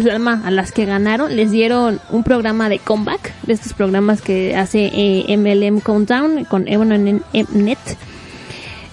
a 0.45 0.51
las 0.51 0.71
que 0.71 0.85
ganaron, 0.85 1.35
les 1.35 1.49
dieron 1.49 1.99
un 2.11 2.23
programa 2.23 2.69
de 2.69 2.77
comeback, 2.77 3.33
de 3.43 3.53
estos 3.53 3.73
programas 3.73 4.21
que 4.21 4.55
hace 4.55 4.91
eh, 4.93 5.35
MLM 5.35 5.79
Countdown 5.79 6.45
con 6.45 6.67
Evan 6.67 7.23
Net. 7.53 7.79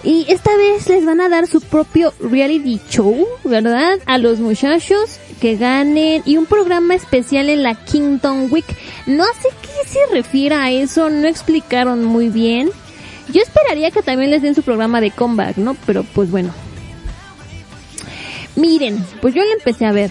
Y 0.05 0.25
esta 0.29 0.57
vez 0.57 0.89
les 0.89 1.05
van 1.05 1.21
a 1.21 1.29
dar 1.29 1.47
su 1.49 1.61
propio 1.61 2.15
reality 2.21 2.81
show, 2.89 3.27
¿verdad? 3.45 3.99
A 4.07 4.19
los 4.19 4.39
muchachos 4.39 5.19
que 5.41 5.57
ganen 5.57 6.23
y 6.25 6.37
un 6.37 6.47
programa 6.47 6.95
especial 6.95 7.51
en 7.51 7.63
la 7.63 7.75
Kingdom 7.75 8.51
Week. 8.51 8.65
No 9.07 9.25
sé 9.25 9.49
qué 9.63 9.89
se 9.89 9.99
refiere 10.15 10.55
a 10.55 10.71
eso, 10.71 11.11
no 11.11 11.27
explicaron 11.27 12.05
muy 12.05 12.29
bien. 12.29 12.71
Yo 13.33 13.43
esperaría 13.43 13.91
que 13.91 14.03
también 14.03 14.31
les 14.31 14.43
den 14.43 14.55
su 14.55 14.63
programa 14.63 15.01
de 15.01 15.11
comeback, 15.11 15.57
¿no? 15.57 15.77
Pero 15.87 16.05
pues 16.05 16.31
bueno. 16.31 16.53
Miren, 18.55 19.05
pues 19.21 19.35
yo 19.35 19.43
le 19.43 19.53
empecé 19.53 19.85
a 19.87 19.93
ver. 19.93 20.11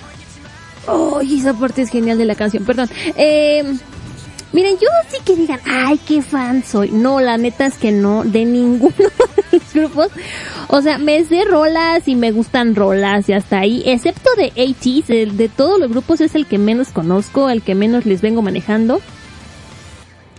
Oh, 0.88 1.20
esa 1.22 1.54
parte 1.54 1.82
es 1.82 1.90
genial 1.90 2.18
de 2.18 2.26
la 2.26 2.36
canción, 2.36 2.64
perdón. 2.64 2.90
Eh, 3.18 3.64
miren, 4.52 4.76
yo 4.76 4.88
sí 5.10 5.18
que 5.26 5.36
digan, 5.36 5.60
ay, 5.66 6.00
qué 6.08 6.22
fan 6.22 6.64
soy. 6.64 6.92
No, 6.92 7.20
la 7.22 7.38
neta 7.38 7.66
es 7.66 7.76
que 7.76 7.92
no, 7.92 8.24
de 8.24 8.46
ninguno 8.46 8.94
de 9.00 9.58
los 9.58 9.74
grupos. 9.74 10.10
O 10.68 10.82
sea, 10.82 11.00
me 11.00 11.24
sé 11.26 11.44
rolas 11.46 12.08
y 12.08 12.16
me 12.16 12.32
gustan 12.32 12.76
rolas 12.76 13.28
y 13.30 13.34
hasta 13.34 13.60
ahí, 13.60 13.82
excepto 13.86 14.30
de 14.38 14.50
ATEEZ, 14.50 15.10
el 15.10 15.38
de 15.38 15.50
todos 15.50 15.80
los 15.80 15.90
grupos 15.90 16.22
es 16.22 16.36
el 16.36 16.46
que 16.46 16.60
menos 16.60 16.90
conozco, 16.90 17.50
el 17.50 17.64
que 17.64 17.74
menos 17.74 18.06
les 18.06 18.22
vengo 18.22 18.44
manejando. 18.44 19.02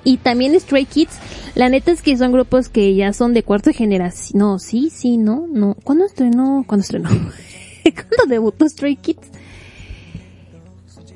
Y 0.07 0.19
también 0.19 0.59
Stray 0.61 0.85
Kids, 0.85 1.19
la 1.57 1.69
neta 1.69 1.91
es 1.91 2.01
que 2.01 2.17
son 2.17 2.31
grupos 2.31 2.69
que 2.69 2.95
ya 2.95 3.13
son 3.13 3.35
de 3.35 3.43
cuarta 3.43 3.73
generación. 3.73 4.39
No, 4.39 4.61
sí, 4.61 4.89
sí, 4.89 5.17
no, 5.17 5.49
no. 5.49 5.75
¿Cuándo 5.83 6.05
estrenó? 6.05 6.63
¿Cuándo 6.65 6.83
estrenó? 6.83 7.09
¿Cuándo 7.83 8.27
debutó 8.29 8.69
Stray 8.69 8.95
Kids? 8.95 9.29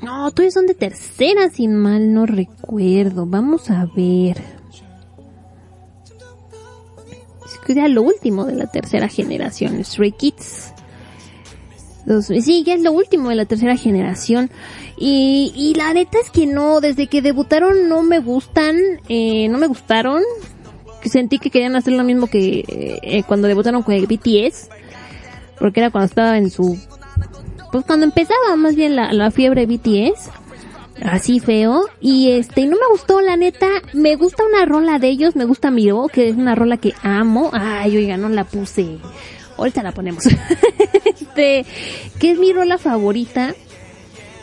No, 0.03 0.29
todavía 0.33 0.50
son 0.50 0.66
de 0.66 0.74
tercera, 0.74 1.50
sin 1.50 1.76
mal 1.76 2.12
no 2.12 2.26
recuerdo. 2.26 3.26
Vamos 3.26 3.70
a 3.70 3.87
ver. 3.94 4.42
Es 7.46 7.59
que 7.64 7.74
ya 7.74 7.87
lo 7.87 8.03
último 8.03 8.44
de 8.44 8.57
la 8.57 8.66
tercera 8.66 9.07
generación, 9.07 9.85
Stray 9.85 10.11
Kids. 10.11 10.72
Sí, 12.43 12.65
ya 12.65 12.75
es 12.75 12.83
lo 12.83 12.93
último 12.93 13.29
de 13.29 13.35
la 13.35 13.45
tercera 13.45 13.77
generación. 13.77 14.51
Y, 14.97 15.53
y 15.55 15.75
la 15.75 15.93
neta 15.93 16.19
es 16.23 16.31
que 16.31 16.47
no, 16.47 16.81
desde 16.81 17.07
que 17.07 17.23
debutaron 17.23 17.89
no 17.89 18.03
me 18.03 18.19
gustan, 18.19 18.77
eh, 19.09 19.49
no 19.49 19.59
me 19.59 19.67
gustaron. 19.67 20.23
Sentí 21.05 21.39
que 21.39 21.51
querían 21.51 21.77
hacer 21.77 21.95
lo 21.95 22.05
mismo 22.05 22.27
que 22.27 22.65
eh, 23.03 23.23
cuando 23.27 23.49
debutaron 23.49 23.83
con 23.83 23.95
el 23.95 24.07
BTS. 24.07 24.69
Porque 25.59 25.81
era 25.81 25.91
cuando 25.91 26.07
estaba 26.07 26.39
en 26.39 26.51
su... 26.51 26.79
Pues 27.73 27.85
cuando 27.85 28.05
empezaba 28.05 28.57
más 28.57 28.75
bien 28.75 28.97
la, 28.97 29.13
la 29.13 29.31
fiebre 29.31 29.67
BTS. 29.67 30.31
Así 31.03 31.41
feo. 31.41 31.85
Y 32.01 32.33
este, 32.33 32.67
no 32.67 32.77
me 32.77 32.89
gustó, 32.91 33.21
la 33.21 33.37
neta. 33.37 33.69
Me 33.93 34.17
gusta 34.17 34.43
una 34.45 34.67
rola 34.67 34.99
de 34.99 35.09
ellos, 35.09 35.37
me 35.37 35.45
gusta 35.45 35.71
Miro, 35.71 36.07
que 36.13 36.29
es 36.29 36.37
una 36.37 36.55
rola 36.55 36.77
que 36.77 36.93
amo. 37.03 37.51
Ay, 37.53 37.97
oiga, 37.97 38.17
no 38.17 38.29
la 38.29 38.45
puse. 38.45 38.99
Ahorita 39.61 39.83
la 39.83 39.92
ponemos. 39.92 40.27
este, 41.05 41.64
que 42.18 42.31
es 42.33 42.38
mi 42.38 42.53
rola 42.53 42.79
favorita. 42.79 43.55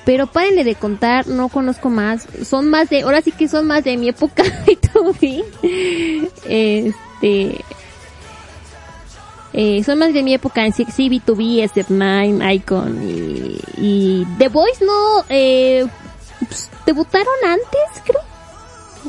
Pero 0.05 0.27
párenle 0.27 0.63
de 0.63 0.75
contar, 0.75 1.27
no 1.27 1.49
conozco 1.49 1.89
más. 1.89 2.25
Son 2.45 2.69
más 2.69 2.89
de, 2.89 3.01
ahora 3.01 3.21
sí 3.21 3.33
que 3.33 3.49
son 3.49 3.67
más 3.67 3.83
de 3.83 3.97
mi 3.97 4.07
época 4.07 4.43
B2B. 4.65 5.43
Este, 6.45 7.65
eh, 9.53 9.83
son 9.83 9.99
más 9.99 10.13
de 10.13 10.23
mi 10.23 10.33
época 10.33 10.65
en 10.65 10.71
sí, 10.71 10.85
sí 10.95 11.09
B2B, 11.09 11.63
SF9, 11.63 12.55
Icon 12.55 13.01
y, 13.75 14.25
The 14.37 14.49
Boys 14.49 14.79
no, 14.81 15.25
eh, 15.29 15.85
pues, 16.39 16.69
debutaron 16.85 17.33
antes, 17.43 18.03
creo. 18.05 18.36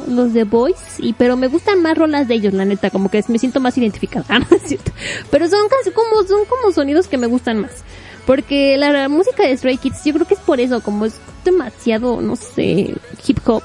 Los 0.07 0.33
The 0.33 0.45
Boys, 0.45 0.77
y 0.99 1.13
pero 1.13 1.37
me 1.37 1.49
gustan 1.49 1.83
más 1.83 1.97
rolas 1.97 2.29
de 2.29 2.35
ellos, 2.35 2.55
la 2.55 2.65
neta, 2.65 2.91
como 2.91 3.11
que 3.11 3.23
me 3.29 3.39
siento 3.39 3.61
más 3.61 3.77
identificada, 3.79 4.25
Ah, 4.29 4.39
no 4.39 4.57
es 4.57 4.63
cierto. 4.63 4.93
Pero 5.31 5.49
son 5.49 5.69
casi 5.69 5.91
como, 5.91 6.23
son 6.27 6.45
como 6.47 6.73
sonidos 6.73 7.09
que 7.09 7.19
me 7.19 7.27
gustan 7.27 7.61
más. 7.61 7.73
Porque 8.27 8.77
la, 8.77 8.93
la 8.93 9.09
música 9.09 9.43
de 9.47 9.57
Stray 9.57 9.79
Kids, 9.79 10.05
yo 10.05 10.13
creo 10.15 10.27
que 10.27 10.35
es 10.35 10.41
por 10.41 10.61
eso, 10.61 10.83
como 10.83 11.07
es 11.07 11.15
demasiado, 11.45 12.21
no 12.21 12.37
sé, 12.37 12.95
hip 13.27 13.39
hop. 13.47 13.63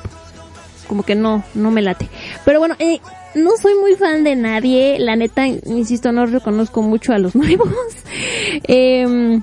Como 0.87 1.03
que 1.03 1.15
no, 1.15 1.43
no 1.53 1.71
me 1.71 1.81
late. 1.81 2.09
Pero 2.45 2.59
bueno, 2.59 2.75
eh, 2.79 2.99
no 3.35 3.51
soy 3.61 3.73
muy 3.75 3.95
fan 3.95 4.23
de 4.23 4.35
nadie, 4.35 4.97
la 4.99 5.15
neta, 5.15 5.47
insisto, 5.47 6.11
no 6.11 6.25
reconozco 6.25 6.81
mucho 6.81 7.13
a 7.13 7.17
los 7.17 7.35
nuevos. 7.35 7.69
eh, 8.63 9.39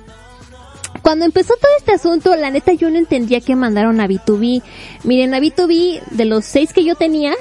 cuando 1.03 1.25
empezó 1.25 1.55
todo 1.55 1.71
este 1.79 1.93
asunto, 1.93 2.35
la 2.37 2.51
neta 2.51 2.73
yo 2.73 2.91
no 2.91 2.99
entendía 2.99 3.41
que 3.41 3.57
mandaron 3.57 4.01
a 4.01 4.07
B2B. 4.07 4.63
Miren, 5.05 5.35
a 5.35 5.41
B2B, 5.41 6.03
de 6.11 6.25
los 6.25 6.45
seis 6.45 6.73
que 6.73 6.85
yo 6.85 6.95
tenía, 6.95 7.33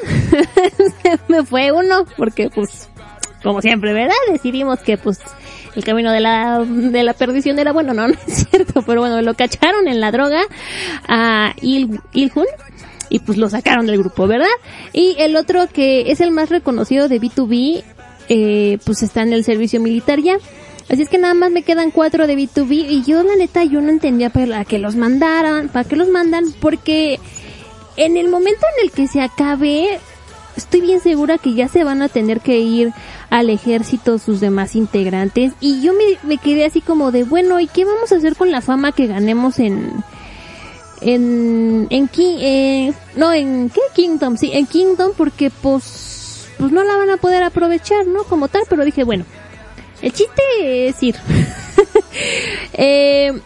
me 1.27 1.43
fue 1.43 1.71
uno, 1.71 2.05
porque 2.17 2.49
pues, 2.49 2.89
como 3.43 3.61
siempre, 3.61 3.93
¿verdad? 3.93 4.15
Decidimos 4.31 4.79
que 4.79 4.97
pues, 4.97 5.19
el 5.75 5.83
camino 5.83 6.11
de 6.11 6.19
la, 6.19 6.63
de 6.65 7.03
la 7.03 7.13
perdición 7.13 7.59
era 7.59 7.71
bueno, 7.71 7.93
no, 7.93 8.07
no 8.09 8.13
es 8.27 8.47
cierto, 8.49 8.81
pero 8.81 9.01
bueno, 9.01 9.21
lo 9.21 9.33
cacharon 9.33 9.87
en 9.87 9.99
la 9.99 10.11
droga 10.11 10.41
a 11.07 11.53
Il, 11.61 11.99
Ilhun 12.13 12.47
y 13.09 13.19
pues 13.19 13.37
lo 13.37 13.49
sacaron 13.49 13.87
del 13.87 13.97
grupo, 13.97 14.27
¿verdad? 14.27 14.47
Y 14.93 15.15
el 15.19 15.35
otro 15.35 15.67
que 15.67 16.11
es 16.11 16.21
el 16.21 16.31
más 16.31 16.49
reconocido 16.49 17.07
de 17.07 17.19
B2B, 17.19 17.83
eh, 18.29 18.77
pues 18.85 19.01
está 19.01 19.23
en 19.23 19.33
el 19.33 19.43
servicio 19.43 19.79
militar 19.79 20.19
ya. 20.21 20.37
Así 20.89 21.03
es 21.03 21.09
que 21.09 21.19
nada 21.19 21.35
más 21.35 21.51
me 21.51 21.61
quedan 21.61 21.91
cuatro 21.91 22.25
de 22.25 22.35
B2B 22.35 22.71
y 22.89 23.03
yo 23.03 23.21
la 23.21 23.35
neta 23.35 23.63
yo 23.63 23.79
no 23.79 23.89
entendía 23.89 24.31
para 24.31 24.65
que 24.65 24.79
los 24.79 24.95
mandaran, 24.95 25.69
para 25.69 25.87
qué 25.87 25.95
los 25.95 26.09
mandan, 26.09 26.45
porque 26.59 27.19
en 27.95 28.17
el 28.17 28.27
momento 28.27 28.65
en 28.75 28.85
el 28.85 28.91
que 28.91 29.07
se 29.07 29.21
acabe, 29.21 29.99
estoy 30.55 30.81
bien 30.81 30.99
segura 30.99 31.37
que 31.37 31.53
ya 31.53 31.67
se 31.67 31.83
van 31.83 32.01
a 32.01 32.09
tener 32.09 32.41
que 32.41 32.59
ir 32.59 32.91
al 33.29 33.51
ejército 33.51 34.17
sus 34.17 34.39
demás 34.39 34.75
integrantes 34.75 35.53
y 35.59 35.81
yo 35.81 35.93
me, 35.93 36.03
me 36.23 36.37
quedé 36.37 36.65
así 36.65 36.81
como 36.81 37.11
de, 37.11 37.23
bueno, 37.23 37.59
¿y 37.59 37.67
qué 37.67 37.85
vamos 37.85 38.11
a 38.11 38.15
hacer 38.15 38.35
con 38.35 38.49
la 38.49 38.61
fama 38.61 38.91
que 38.91 39.05
ganemos 39.05 39.59
en, 39.59 39.91
en, 41.01 41.85
en, 41.91 42.09
eh, 42.17 42.93
no, 43.15 43.31
en, 43.31 43.69
¿qué? 43.69 43.81
Kingdom, 43.93 44.37
sí, 44.37 44.49
en 44.53 44.65
Kingdom 44.65 45.11
porque 45.15 45.51
pues, 45.51 46.49
pues 46.57 46.71
no 46.71 46.83
la 46.83 46.97
van 46.97 47.11
a 47.11 47.17
poder 47.17 47.43
aprovechar, 47.43 48.07
¿no? 48.07 48.23
Como 48.23 48.47
tal, 48.47 48.63
pero 48.67 48.83
dije, 48.85 49.03
bueno, 49.03 49.25
el 50.01 50.11
chiste 50.13 50.87
es 50.87 51.03
ir. 51.03 51.15
eh, 52.73 53.39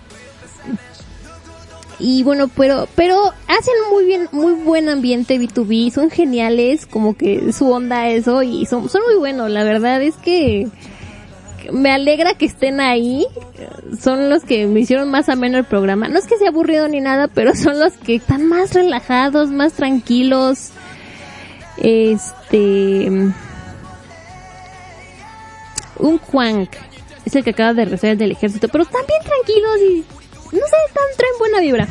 y 1.99 2.23
bueno, 2.23 2.49
pero, 2.55 2.87
pero 2.95 3.31
hacen 3.47 3.73
muy 3.91 4.05
bien, 4.05 4.27
muy 4.31 4.53
buen 4.53 4.89
ambiente 4.89 5.39
B2B, 5.39 5.91
son 5.91 6.09
geniales, 6.09 6.85
como 6.85 7.15
que 7.15 7.53
su 7.53 7.71
onda 7.71 8.09
eso, 8.09 8.43
y 8.43 8.65
son, 8.65 8.89
son 8.89 9.03
muy 9.03 9.15
buenos, 9.15 9.49
la 9.49 9.63
verdad 9.63 10.01
es 10.01 10.15
que, 10.15 10.67
me 11.71 11.91
alegra 11.91 12.33
que 12.33 12.45
estén 12.45 12.79
ahí. 12.81 13.25
Son 13.99 14.29
los 14.29 14.43
que 14.43 14.67
me 14.67 14.81
hicieron 14.81 15.09
más 15.09 15.29
ameno 15.29 15.57
el 15.57 15.63
programa. 15.63 16.07
No 16.07 16.19
es 16.19 16.27
que 16.27 16.37
sea 16.37 16.49
aburrido 16.49 16.87
ni 16.87 16.99
nada, 16.99 17.27
pero 17.27 17.55
son 17.55 17.79
los 17.79 17.93
que 17.93 18.15
están 18.15 18.47
más 18.47 18.73
relajados, 18.73 19.49
más 19.49 19.73
tranquilos. 19.73 20.71
Este... 21.77 23.09
Un 25.99 26.17
Juan 26.17 26.67
es 27.25 27.35
el 27.35 27.43
que 27.43 27.51
acaba 27.51 27.73
de 27.73 27.85
regresar 27.85 28.17
del 28.17 28.31
ejército, 28.31 28.67
pero 28.67 28.83
están 28.83 29.01
bien 29.07 29.21
tranquilos 29.23 29.77
y 29.81 30.05
no 30.55 30.59
sé, 30.67 30.75
están, 30.87 31.03
traen 31.17 31.33
buena 31.39 31.59
vibra. 31.61 31.87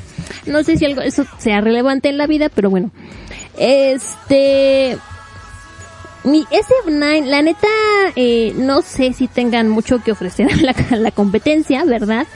No 0.47 0.63
sé 0.63 0.77
si 0.77 0.85
algo, 0.85 1.01
eso 1.01 1.25
sea 1.39 1.61
relevante 1.61 2.09
en 2.09 2.19
la 2.19 2.27
vida, 2.27 2.49
pero 2.49 2.71
bueno. 2.71 2.91
Este, 3.57 4.97
mi 6.25 6.45
SF9, 6.45 7.25
la 7.25 7.43
neta, 7.43 7.69
eh, 8.15 8.53
no 8.57 8.83
sé 8.83 9.13
si 9.13 9.27
tengan 9.27 9.69
mucho 9.69 10.03
que 10.03 10.13
ofrecer 10.13 10.49
a 10.93 10.97
la 10.97 11.11
competencia, 11.11 11.85
¿verdad? 11.85 12.27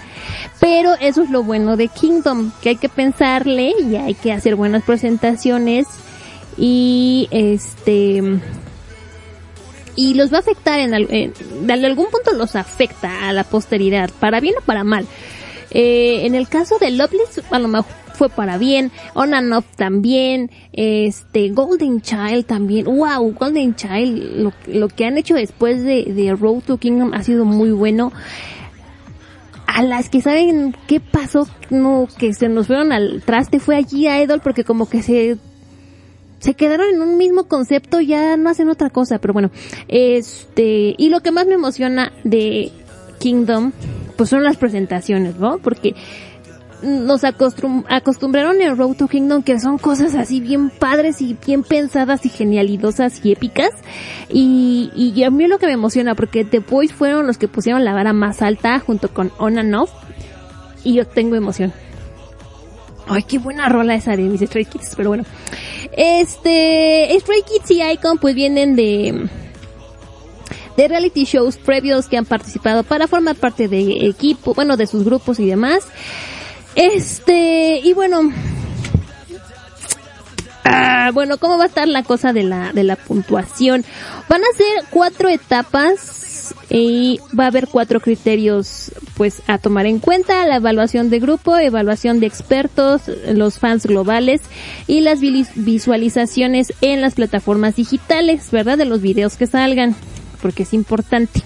Pero 0.60 0.94
eso 1.00 1.22
es 1.22 1.30
lo 1.30 1.42
bueno 1.42 1.76
de 1.76 1.88
Kingdom, 1.88 2.50
que 2.62 2.70
hay 2.70 2.76
que 2.76 2.88
pensarle 2.88 3.72
y 3.78 3.96
hay 3.96 4.14
que 4.14 4.32
hacer 4.32 4.56
buenas 4.56 4.82
presentaciones 4.82 5.86
y 6.56 7.28
este 7.30 8.22
y 9.96 10.14
los 10.14 10.32
va 10.32 10.36
a 10.36 10.40
afectar 10.40 10.78
en, 10.78 10.94
en- 10.94 11.32
de 11.66 11.72
algún 11.72 12.06
punto 12.06 12.32
los 12.36 12.54
afecta 12.54 13.28
a 13.28 13.32
la 13.32 13.44
posteridad, 13.44 14.10
para 14.20 14.38
bien 14.40 14.54
o 14.60 14.64
para 14.64 14.84
mal. 14.84 15.06
Eh, 15.72 16.24
en 16.26 16.34
el 16.34 16.48
caso 16.48 16.78
de 16.78 16.90
Loveless, 16.92 17.42
a 17.50 17.58
lo 17.58 17.68
mejor 17.68 17.90
fue 18.14 18.28
para 18.30 18.56
bien, 18.56 18.92
On 19.14 19.34
and 19.34 19.52
Off 19.52 19.66
también, 19.76 20.50
este, 20.72 21.50
Golden 21.50 22.00
Child 22.00 22.46
también, 22.46 22.86
wow, 22.86 23.34
Golden 23.34 23.74
Child, 23.74 24.36
lo, 24.40 24.52
lo 24.68 24.88
que 24.88 25.04
han 25.04 25.18
hecho 25.18 25.34
después 25.34 25.82
de, 25.82 26.04
de 26.04 26.34
Road 26.34 26.62
to 26.66 26.78
Kingdom 26.78 27.12
ha 27.12 27.22
sido 27.22 27.44
muy 27.44 27.72
bueno. 27.72 28.12
A 29.66 29.82
las 29.82 30.08
que 30.08 30.22
saben 30.22 30.74
qué 30.86 31.00
pasó, 31.00 31.46
no, 31.68 32.08
que 32.18 32.32
se 32.32 32.48
nos 32.48 32.68
fueron 32.68 32.92
al 32.92 33.22
traste 33.22 33.60
fue 33.60 33.76
allí 33.76 34.06
a 34.06 34.22
Idol 34.22 34.40
porque 34.40 34.64
como 34.64 34.88
que 34.88 35.02
se 35.02 35.36
se 36.38 36.54
quedaron 36.54 36.88
en 36.94 37.00
un 37.02 37.16
mismo 37.16 37.44
concepto, 37.44 38.00
ya 38.00 38.36
no 38.36 38.50
hacen 38.50 38.68
otra 38.68 38.90
cosa, 38.90 39.18
pero 39.18 39.32
bueno, 39.32 39.50
este, 39.88 40.94
y 40.98 41.08
lo 41.08 41.20
que 41.20 41.32
más 41.32 41.46
me 41.46 41.54
emociona 41.54 42.12
de 42.24 42.70
Kingdom, 43.18 43.72
pues 44.16 44.30
son 44.30 44.44
las 44.44 44.56
presentaciones, 44.56 45.36
¿no? 45.36 45.58
Porque 45.58 45.94
nos 46.82 47.24
acostum- 47.24 47.84
acostumbraron 47.88 48.60
en 48.60 48.76
Road 48.76 48.96
to 48.96 49.08
Kingdom 49.08 49.42
que 49.42 49.58
son 49.58 49.78
cosas 49.78 50.14
así 50.14 50.40
bien 50.40 50.68
padres 50.68 51.22
y 51.22 51.34
bien 51.46 51.62
pensadas 51.62 52.26
y 52.26 52.28
genialidosas 52.28 53.24
y 53.24 53.32
épicas. 53.32 53.70
Y, 54.28 54.90
y 54.94 55.22
a 55.24 55.30
mí 55.30 55.46
lo 55.46 55.58
que 55.58 55.66
me 55.66 55.72
emociona, 55.72 56.14
porque 56.14 56.44
The 56.44 56.58
Boys 56.58 56.92
fueron 56.92 57.26
los 57.26 57.38
que 57.38 57.48
pusieron 57.48 57.84
la 57.84 57.94
vara 57.94 58.12
más 58.12 58.42
alta 58.42 58.78
junto 58.78 59.08
con 59.12 59.32
On 59.38 59.58
and 59.58 59.74
Off. 59.74 59.90
Y 60.84 60.92
yo 60.94 61.06
tengo 61.06 61.34
emoción. 61.34 61.72
Ay, 63.08 63.22
qué 63.22 63.38
buena 63.38 63.68
rola 63.68 63.94
esa 63.94 64.16
de 64.16 64.22
mis 64.22 64.40
Stray 64.40 64.64
Kids, 64.64 64.94
pero 64.96 65.10
bueno. 65.10 65.24
Este, 65.92 67.16
Stray 67.20 67.42
Kids 67.42 67.70
y 67.70 67.82
Icon 67.82 68.18
pues 68.18 68.34
vienen 68.34 68.74
de, 68.74 69.28
de 70.76 70.88
reality 70.88 71.24
shows 71.24 71.56
previos 71.56 72.08
que 72.08 72.16
han 72.16 72.26
participado 72.26 72.82
para 72.82 73.06
formar 73.06 73.36
parte 73.36 73.68
de 73.68 74.06
equipo, 74.06 74.54
bueno, 74.54 74.76
de 74.76 74.86
sus 74.86 75.04
grupos 75.04 75.38
y 75.38 75.46
demás. 75.46 75.86
Este, 76.74 77.80
y 77.82 77.92
bueno, 77.94 78.32
ah, 80.68 81.10
bueno, 81.12 81.38
¿cómo 81.38 81.58
va 81.58 81.64
a 81.64 81.68
estar 81.68 81.88
la 81.88 82.02
cosa 82.02 82.32
de 82.32 82.42
la, 82.42 82.72
de 82.72 82.84
la 82.84 82.96
puntuación? 82.96 83.84
Van 84.28 84.42
a 84.42 84.56
ser 84.56 84.84
cuatro 84.90 85.28
etapas 85.28 86.54
y 86.68 87.20
va 87.38 87.44
a 87.44 87.46
haber 87.48 87.68
cuatro 87.68 88.00
criterios 88.00 88.92
pues 89.14 89.42
a 89.46 89.58
tomar 89.58 89.86
en 89.86 89.98
cuenta, 89.98 90.46
la 90.46 90.56
evaluación 90.56 91.10
de 91.10 91.20
grupo, 91.20 91.56
evaluación 91.56 92.20
de 92.20 92.26
expertos, 92.26 93.02
los 93.28 93.58
fans 93.58 93.86
globales 93.86 94.42
y 94.86 95.00
las 95.00 95.20
visualizaciones 95.20 96.72
en 96.80 97.00
las 97.00 97.14
plataformas 97.14 97.76
digitales, 97.76 98.50
¿verdad? 98.50 98.78
De 98.78 98.84
los 98.84 99.00
videos 99.00 99.36
que 99.36 99.46
salgan, 99.46 99.94
porque 100.42 100.64
es 100.64 100.72
importante. 100.74 101.42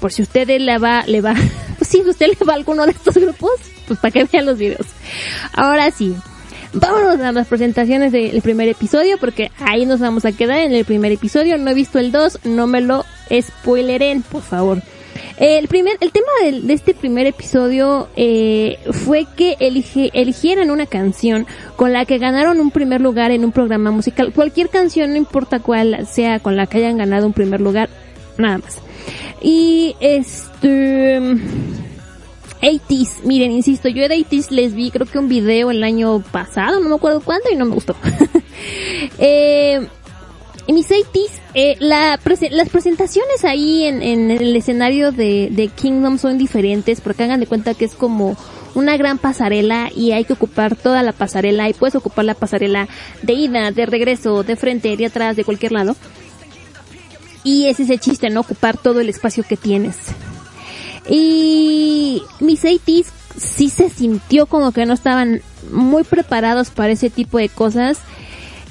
Por 0.00 0.12
si 0.12 0.22
usted 0.22 0.48
le 0.60 0.78
va, 0.78 1.04
le 1.06 1.20
va, 1.20 1.34
pues 1.78 1.88
si 1.90 2.00
usted 2.00 2.28
le 2.38 2.46
va 2.46 2.54
a 2.54 2.56
alguno 2.56 2.86
de 2.86 2.92
estos 2.92 3.14
grupos, 3.14 3.52
pues 3.86 4.00
para 4.00 4.12
que 4.12 4.24
vean 4.24 4.46
los 4.46 4.58
videos. 4.58 4.86
Ahora 5.52 5.90
sí, 5.90 6.16
vámonos 6.72 7.20
a 7.20 7.32
las 7.32 7.46
presentaciones 7.48 8.12
del 8.12 8.40
primer 8.42 8.68
episodio, 8.68 9.16
porque 9.18 9.50
ahí 9.58 9.86
nos 9.86 10.00
vamos 10.00 10.24
a 10.24 10.32
quedar 10.32 10.58
en 10.60 10.72
el 10.72 10.84
primer 10.84 11.12
episodio. 11.12 11.56
No 11.58 11.70
he 11.70 11.74
visto 11.74 11.98
el 11.98 12.12
2, 12.12 12.40
no 12.44 12.66
me 12.66 12.80
lo 12.80 13.04
spoileren, 13.40 14.22
por 14.22 14.42
favor. 14.42 14.82
El 15.38 15.66
primer, 15.68 15.96
el 16.00 16.12
tema 16.12 16.28
de, 16.44 16.72
este 16.72 16.94
primer 16.94 17.26
episodio 17.26 18.08
eh, 18.16 18.78
fue 18.92 19.26
que 19.36 19.56
elige- 19.58 20.10
eligieran 20.12 20.70
una 20.70 20.86
canción 20.86 21.46
con 21.76 21.92
la 21.92 22.04
que 22.04 22.18
ganaron 22.18 22.60
un 22.60 22.70
primer 22.70 23.00
lugar 23.00 23.30
en 23.30 23.44
un 23.44 23.50
programa 23.52 23.90
musical. 23.90 24.32
Cualquier 24.32 24.68
canción, 24.68 25.10
no 25.10 25.16
importa 25.16 25.58
cuál 25.58 26.06
sea, 26.06 26.38
con 26.38 26.56
la 26.56 26.66
que 26.66 26.78
hayan 26.78 26.96
ganado 26.98 27.26
un 27.26 27.32
primer 27.32 27.60
lugar, 27.60 27.88
nada 28.38 28.58
más. 28.58 28.78
Y 29.40 29.96
este... 30.00 31.20
80s, 32.62 33.24
miren, 33.24 33.50
insisto, 33.50 33.88
yo 33.88 34.08
de 34.08 34.16
80s 34.16 34.50
les 34.50 34.72
vi 34.72 34.90
creo 34.90 35.06
que 35.06 35.18
un 35.18 35.28
video 35.28 35.70
el 35.70 35.82
año 35.82 36.20
pasado, 36.20 36.80
no 36.80 36.88
me 36.88 36.94
acuerdo 36.94 37.20
cuándo 37.20 37.46
y 37.52 37.56
no 37.56 37.66
me 37.66 37.74
gustó. 37.74 37.96
eh, 39.18 39.86
mis 40.68 40.88
80s, 40.88 41.30
eh, 41.54 41.76
la 41.80 42.18
las 42.50 42.68
presentaciones 42.68 43.44
ahí 43.44 43.84
en, 43.84 44.00
en 44.00 44.30
el 44.30 44.54
escenario 44.54 45.10
de, 45.10 45.48
de 45.50 45.68
Kingdom 45.68 46.18
son 46.18 46.38
diferentes 46.38 47.00
porque 47.00 47.24
hagan 47.24 47.40
de 47.40 47.46
cuenta 47.46 47.74
que 47.74 47.84
es 47.84 47.94
como 47.94 48.36
una 48.74 48.96
gran 48.96 49.18
pasarela 49.18 49.90
y 49.94 50.12
hay 50.12 50.24
que 50.24 50.32
ocupar 50.32 50.76
toda 50.76 51.02
la 51.02 51.12
pasarela 51.12 51.68
y 51.68 51.74
puedes 51.74 51.96
ocupar 51.96 52.24
la 52.24 52.34
pasarela 52.34 52.88
de 53.22 53.32
ida, 53.34 53.70
de 53.72 53.86
regreso, 53.86 54.44
de 54.44 54.56
frente, 54.56 54.96
de 54.96 55.06
atrás, 55.06 55.36
de 55.36 55.44
cualquier 55.44 55.72
lado. 55.72 55.96
Y 57.44 57.66
ese 57.66 57.82
es 57.82 57.90
el 57.90 58.00
chiste, 58.00 58.30
no 58.30 58.40
ocupar 58.40 58.76
todo 58.78 59.00
el 59.00 59.08
espacio 59.08 59.42
que 59.42 59.56
tienes. 59.56 59.96
Y 61.08 62.22
mis 62.40 62.62
80s 62.64 63.06
sí 63.36 63.68
se 63.68 63.90
sintió 63.90 64.46
como 64.46 64.72
que 64.72 64.86
no 64.86 64.94
estaban 64.94 65.42
muy 65.70 66.04
preparados 66.04 66.70
para 66.70 66.92
ese 66.92 67.10
tipo 67.10 67.38
de 67.38 67.48
cosas. 67.48 67.98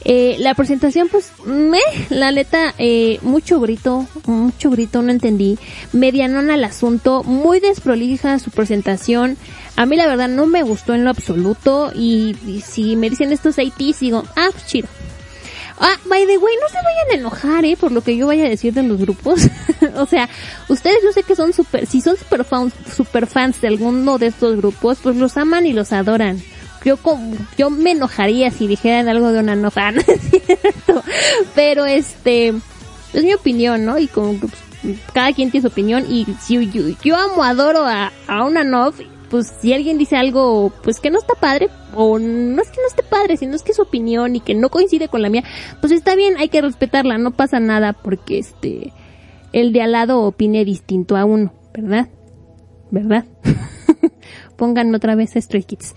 Eh, 0.04 0.38
la 0.39 0.56
presentación, 0.56 1.10
pues, 1.10 1.32
me, 1.46 1.80
la 2.10 2.32
neta, 2.32 2.74
eh, 2.80 3.20
mucho 3.22 3.60
grito, 3.60 4.08
mucho 4.26 4.72
grito, 4.72 5.02
no 5.02 5.12
entendí. 5.12 5.60
Medianona 5.94 6.56
al 6.56 6.63
asunto, 6.63 7.24
muy 7.24 7.60
desprolija 7.60 8.39
su 8.39 8.50
presentación. 8.50 9.38
A 9.76 9.86
mí 9.86 9.96
la 9.96 10.08
verdad 10.08 10.28
no 10.28 10.48
me 10.48 10.63
gustó 10.63 10.96
en 10.96 11.04
lo 11.04 11.12
absoluto 11.12 11.91
y, 11.94 12.36
y 12.48 12.62
si 12.62 12.96
me 12.96 13.10
dicen 13.10 13.32
estos 13.32 13.58
80s, 13.58 14.00
digo, 14.00 14.24
ah, 14.36 14.50
pues 14.52 14.65
chido. 14.65 14.88
Ah, 15.84 15.98
by 16.06 16.28
the 16.28 16.38
way, 16.38 16.54
no 16.62 16.70
se 16.70 16.76
vayan 16.76 17.12
a 17.12 17.13
enojar, 17.15 17.65
eh, 17.65 17.76
por 17.76 17.91
lo 17.91 18.02
que 18.02 18.15
yo 18.15 18.28
vaya 18.28 18.46
a 18.46 18.50
decir 18.50 18.72
de 18.72 18.84
los 18.84 19.00
grupos. 19.00 19.41
o 19.96 20.06
sea, 20.06 20.30
ustedes 20.70 20.98
yo 21.04 21.12
sé 21.12 21.24
que 21.24 21.36
son 21.36 21.54
super, 21.54 21.88
si 21.88 22.02
son 22.02 22.17
super 22.17 22.46
fans, 22.46 22.74
super 22.96 23.26
fans 23.26 23.60
de 23.62 23.70
alguno 23.70 24.20
de 24.20 24.28
estos 24.28 24.58
grupos, 24.58 25.00
pues 25.02 25.15
los 25.15 25.38
aman 25.38 25.65
y 25.65 25.74
los 25.74 25.91
adoran. 25.91 26.39
Yo 26.86 27.00
yo 27.58 27.72
me 27.72 27.91
enojaría 27.91 28.52
si 28.52 28.67
dijeran 28.67 29.10
algo 29.10 29.32
de 29.32 29.39
una 29.39 29.56
no 29.56 29.72
fan, 29.72 29.96
¿no 29.96 30.02
es 30.02 30.22
cierto? 30.22 31.04
Pero 31.56 31.86
este, 31.86 32.50
es 33.13 33.24
mi 33.24 33.34
opinión, 33.34 33.84
¿no? 33.84 33.98
Y 33.98 34.08
como 34.08 34.38
pues, 34.38 34.54
cada 35.13 35.34
quien 35.34 35.50
tiene 35.50 35.67
su 35.67 35.72
opinión 35.72 36.06
y 36.08 36.28
si 36.39 36.70
yo, 36.70 36.84
yo 37.04 37.15
amo, 37.15 37.44
adoro 37.44 37.88
a, 37.88 38.12
a 38.28 38.44
una 38.46 38.63
Nov, 38.63 38.94
pues 39.32 39.48
si 39.62 39.72
alguien 39.72 39.98
dice 39.98 40.17
algo, 40.17 40.74
pues 40.84 41.00
que 41.00 41.10
no 41.10 41.17
está 41.17 41.36
padre, 41.36 41.69
o 41.96 42.19
no 42.19 42.62
es 42.62 42.69
que 42.69 42.82
no 42.82 42.88
esté 42.88 43.02
padre, 43.02 43.38
sino 43.38 43.56
es 43.56 43.63
que 43.63 43.71
es 43.71 43.77
su 43.77 43.82
opinión 43.82 44.36
y 44.36 44.42
que 44.42 44.54
no 44.54 44.69
coincide 44.69 45.08
con 45.08 45.21
la 45.21 45.29
mía, 45.29 45.46
pues 45.79 45.94
está 45.94 46.15
bien, 46.15 46.36
hay 46.38 46.50
que 46.50 46.62
respetarla, 46.62 47.17
no 47.17 47.32
pasa 47.32 47.62
nada 47.62 47.94
porque 47.94 48.38
este, 48.38 48.92
el 49.54 49.71
de 49.71 49.82
al 49.82 49.94
lado 49.94 50.19
opine 50.19 50.65
distinto 50.65 51.15
a 51.15 51.23
uno, 51.23 51.54
¿verdad? 51.73 52.10
¿Verdad? 52.92 53.25
Pónganme 54.58 54.98
otra 54.98 55.15
vez 55.15 55.36
a 55.38 55.42
Stray 55.42 55.63
Kids. 55.63 55.96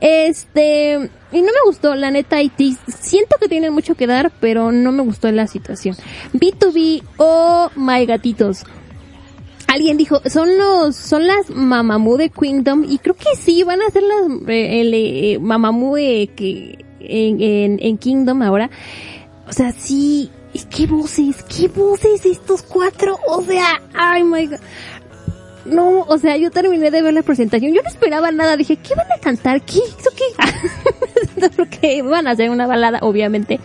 Este, 0.00 0.94
y 1.32 1.40
no 1.40 1.46
me 1.46 1.64
gustó, 1.64 1.94
la 1.94 2.10
neta, 2.10 2.42
IT. 2.42 2.76
Siento 2.88 3.36
que 3.40 3.48
tienen 3.48 3.72
mucho 3.72 3.94
que 3.94 4.08
dar, 4.08 4.32
pero 4.40 4.72
no 4.72 4.90
me 4.90 5.04
gustó 5.04 5.30
la 5.30 5.46
situación. 5.46 5.96
B2B, 6.32 7.04
oh 7.18 7.70
my 7.76 8.04
gatitos. 8.04 8.64
Alguien 9.74 9.96
dijo, 9.96 10.20
son 10.26 10.56
los, 10.56 10.94
son 10.94 11.26
las 11.26 11.50
Mamamoo 11.50 12.16
de 12.16 12.30
Kingdom, 12.30 12.84
y 12.88 12.98
creo 12.98 13.16
que 13.16 13.34
sí, 13.36 13.64
van 13.64 13.82
a 13.82 13.90
ser 13.90 14.04
las, 14.04 14.48
eh, 14.48 14.80
el, 14.80 14.94
eh, 14.94 15.38
Mamamoo 15.40 15.96
de 15.96 16.30
que, 16.36 16.84
en, 17.00 17.40
en, 17.40 17.78
en 17.82 17.98
Kingdom 17.98 18.40
ahora. 18.42 18.70
O 19.48 19.52
sea, 19.52 19.72
sí, 19.72 20.30
qué 20.70 20.86
voces, 20.86 21.42
qué 21.42 21.66
voces 21.66 22.24
estos 22.24 22.62
cuatro, 22.62 23.18
o 23.26 23.42
sea, 23.42 23.82
ay 23.94 24.22
my 24.22 24.46
god. 24.46 24.60
No, 25.64 26.02
o 26.02 26.18
sea, 26.18 26.36
yo 26.36 26.52
terminé 26.52 26.92
de 26.92 27.02
ver 27.02 27.12
la 27.12 27.22
presentación, 27.22 27.72
yo 27.72 27.82
no 27.82 27.88
esperaba 27.88 28.30
nada, 28.30 28.56
dije, 28.56 28.76
¿qué 28.76 28.94
van 28.94 29.10
a 29.10 29.18
cantar? 29.18 29.60
¿Qué? 29.62 29.78
¿Eso 29.78 30.10
qué? 30.14 31.48
Porque 31.56 32.02
van 32.02 32.28
a 32.28 32.32
hacer 32.32 32.50
una 32.50 32.68
balada, 32.68 33.00
obviamente. 33.02 33.58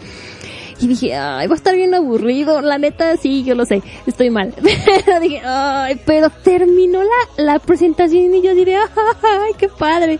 Y 0.82 0.88
dije, 0.88 1.16
ay, 1.16 1.48
va 1.48 1.54
a 1.54 1.58
estar 1.58 1.76
bien 1.76 1.94
aburrido. 1.94 2.62
La 2.62 2.78
neta, 2.78 3.18
sí, 3.18 3.44
yo 3.44 3.54
lo 3.56 3.66
sé, 3.66 3.82
estoy 4.06 4.30
mal. 4.30 4.54
Pero 5.06 5.20
dije, 5.20 5.42
ay, 5.44 6.00
pero 6.06 6.30
terminó 6.30 7.02
la, 7.04 7.44
la 7.44 7.60
presentación 7.60 8.34
y 8.34 8.42
yo 8.42 8.56
diré, 8.56 8.78
ay, 8.78 9.52
qué 9.58 9.68
padre. 9.68 10.18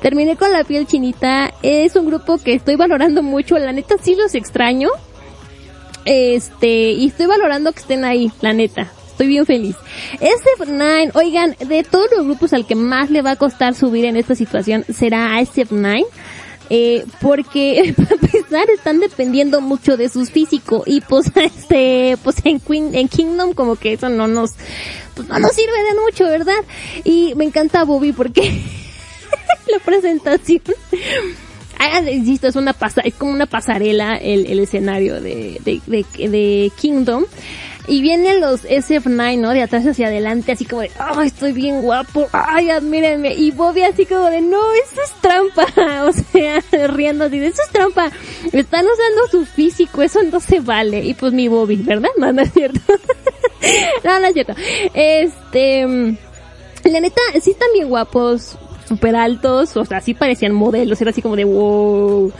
Terminé 0.00 0.36
con 0.36 0.52
la 0.52 0.64
piel 0.64 0.86
chinita. 0.86 1.52
Es 1.62 1.96
un 1.96 2.06
grupo 2.06 2.38
que 2.38 2.54
estoy 2.54 2.76
valorando 2.76 3.22
mucho. 3.22 3.58
La 3.58 3.72
neta, 3.72 3.96
sí 4.00 4.14
los 4.14 4.34
extraño. 4.34 4.88
Este, 6.04 6.92
y 6.92 7.08
estoy 7.08 7.26
valorando 7.26 7.72
que 7.72 7.80
estén 7.80 8.04
ahí, 8.04 8.32
la 8.40 8.52
neta. 8.52 8.90
Estoy 9.20 9.28
bien 9.28 9.44
feliz. 9.44 9.76
SF9, 10.18 11.10
oigan, 11.14 11.54
de 11.58 11.84
todos 11.84 12.08
los 12.16 12.24
grupos 12.24 12.54
al 12.54 12.66
que 12.66 12.74
más 12.74 13.10
le 13.10 13.20
va 13.20 13.32
a 13.32 13.36
costar 13.36 13.74
subir 13.74 14.06
en 14.06 14.16
esta 14.16 14.34
situación 14.34 14.84
será 14.88 15.36
a 15.36 15.42
SF9. 15.42 16.06
Eh, 16.72 17.04
porque 17.20 17.94
para 17.96 18.14
empezar 18.14 18.70
están 18.70 19.00
dependiendo 19.00 19.60
mucho 19.60 19.96
de 19.96 20.08
sus 20.08 20.30
físicos 20.30 20.84
y 20.86 21.00
pues 21.00 21.30
este 21.34 22.16
pues 22.22 22.36
en 22.44 22.60
Queen, 22.60 22.94
en 22.94 23.08
Kingdom 23.08 23.54
como 23.54 23.74
que 23.74 23.94
eso 23.94 24.08
no 24.08 24.28
nos 24.28 24.52
pues 25.14 25.26
no 25.28 25.40
nos 25.40 25.52
sirve 25.52 25.82
de 25.82 26.00
mucho 26.00 26.24
verdad 26.26 26.62
y 27.02 27.34
me 27.34 27.44
encanta 27.44 27.82
Bobby 27.82 28.12
porque 28.12 28.42
la 29.66 29.80
presentación 29.80 30.62
Ah, 31.82 32.02
insisto, 32.10 32.46
es 32.46 32.56
una 32.56 32.74
pasa, 32.74 33.00
es 33.00 33.14
como 33.14 33.32
una 33.32 33.46
pasarela 33.46 34.18
el, 34.18 34.44
el 34.44 34.58
escenario 34.58 35.14
de, 35.14 35.58
de, 35.64 35.80
de, 35.86 36.28
de 36.28 36.70
Kingdom. 36.78 37.24
Y 37.86 38.02
vienen 38.02 38.40
los 38.40 38.64
SF9, 38.64 39.38
¿no? 39.38 39.50
De 39.50 39.62
atrás 39.62 39.86
hacia 39.86 40.08
adelante, 40.08 40.52
así 40.52 40.64
como 40.64 40.82
de, 40.82 40.90
ay, 40.98 41.26
estoy 41.26 41.52
bien 41.52 41.82
guapo, 41.82 42.28
ay, 42.32 42.70
admírenme. 42.70 43.34
Y 43.34 43.50
Bobby 43.50 43.82
así 43.82 44.06
como 44.06 44.26
de, 44.26 44.40
no, 44.40 44.60
eso 44.74 45.00
es 45.02 45.12
trampa. 45.20 45.66
O 46.06 46.12
sea, 46.12 46.60
riendo 46.88 47.24
así 47.24 47.38
de, 47.38 47.48
eso 47.48 47.62
es 47.62 47.70
trampa. 47.70 48.10
Están 48.52 48.86
usando 48.86 49.28
su 49.30 49.44
físico, 49.44 50.02
eso 50.02 50.22
no 50.22 50.40
se 50.40 50.60
vale. 50.60 51.04
Y 51.04 51.14
pues 51.14 51.32
mi 51.32 51.48
Bobby, 51.48 51.76
¿verdad? 51.76 52.10
No, 52.16 52.32
no 52.32 52.42
es 52.42 52.52
cierto. 52.52 52.80
no, 54.04 54.16
es 54.18 54.32
cierto. 54.34 54.54
Este, 54.94 55.86
la 56.84 57.00
neta, 57.00 57.20
sí 57.40 57.50
están 57.50 57.68
bien 57.74 57.88
guapos, 57.88 58.56
súper 58.88 59.14
altos, 59.14 59.76
o 59.76 59.84
sea, 59.84 60.00
sí 60.00 60.14
parecían 60.14 60.52
modelos, 60.52 61.00
era 61.00 61.10
así 61.10 61.22
como 61.22 61.36
de 61.36 61.44
wow. 61.44 62.32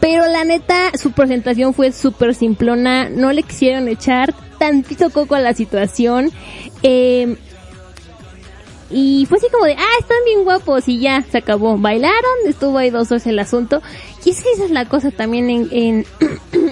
Pero 0.00 0.26
la 0.26 0.44
neta, 0.44 0.92
su 1.00 1.12
presentación 1.12 1.74
fue 1.74 1.92
súper 1.92 2.34
simplona, 2.34 3.08
no 3.08 3.32
le 3.32 3.42
quisieron 3.42 3.88
echar 3.88 4.34
tantito 4.58 5.10
coco 5.10 5.34
a 5.34 5.40
la 5.40 5.54
situación. 5.54 6.30
Eh, 6.82 7.36
y 8.88 9.26
fue 9.26 9.38
así 9.38 9.48
como 9.50 9.64
de, 9.64 9.74
ah, 9.74 9.98
están 10.00 10.18
bien 10.24 10.44
guapos 10.44 10.88
y 10.88 11.00
ya, 11.00 11.24
se 11.30 11.38
acabó. 11.38 11.76
Bailaron, 11.76 12.14
estuvo 12.46 12.78
ahí 12.78 12.90
dos 12.90 13.10
horas 13.10 13.26
el 13.26 13.38
asunto. 13.38 13.82
Y 14.24 14.30
es 14.30 14.42
que 14.42 14.52
esa 14.52 14.64
es 14.64 14.70
la 14.70 14.84
cosa 14.86 15.10
también 15.10 15.50
en, 15.50 16.06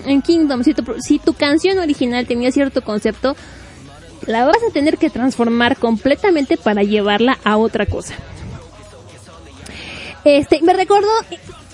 en, 0.07 0.22
Kingdom. 0.22 0.62
Si 0.62 1.18
tu, 1.18 1.35
canción 1.35 1.79
original 1.79 2.27
tenía 2.27 2.53
cierto 2.53 2.83
concepto, 2.83 3.37
la 4.27 4.45
vas 4.45 4.59
a 4.68 4.72
tener 4.72 4.97
que 4.97 5.11
transformar 5.11 5.77
completamente 5.77 6.57
para 6.57 6.83
llevarla 6.83 7.39
a 7.45 7.57
otra 7.57 7.87
cosa. 7.87 8.14
Este, 10.25 10.62
me 10.62 10.72
recordó, 10.72 11.11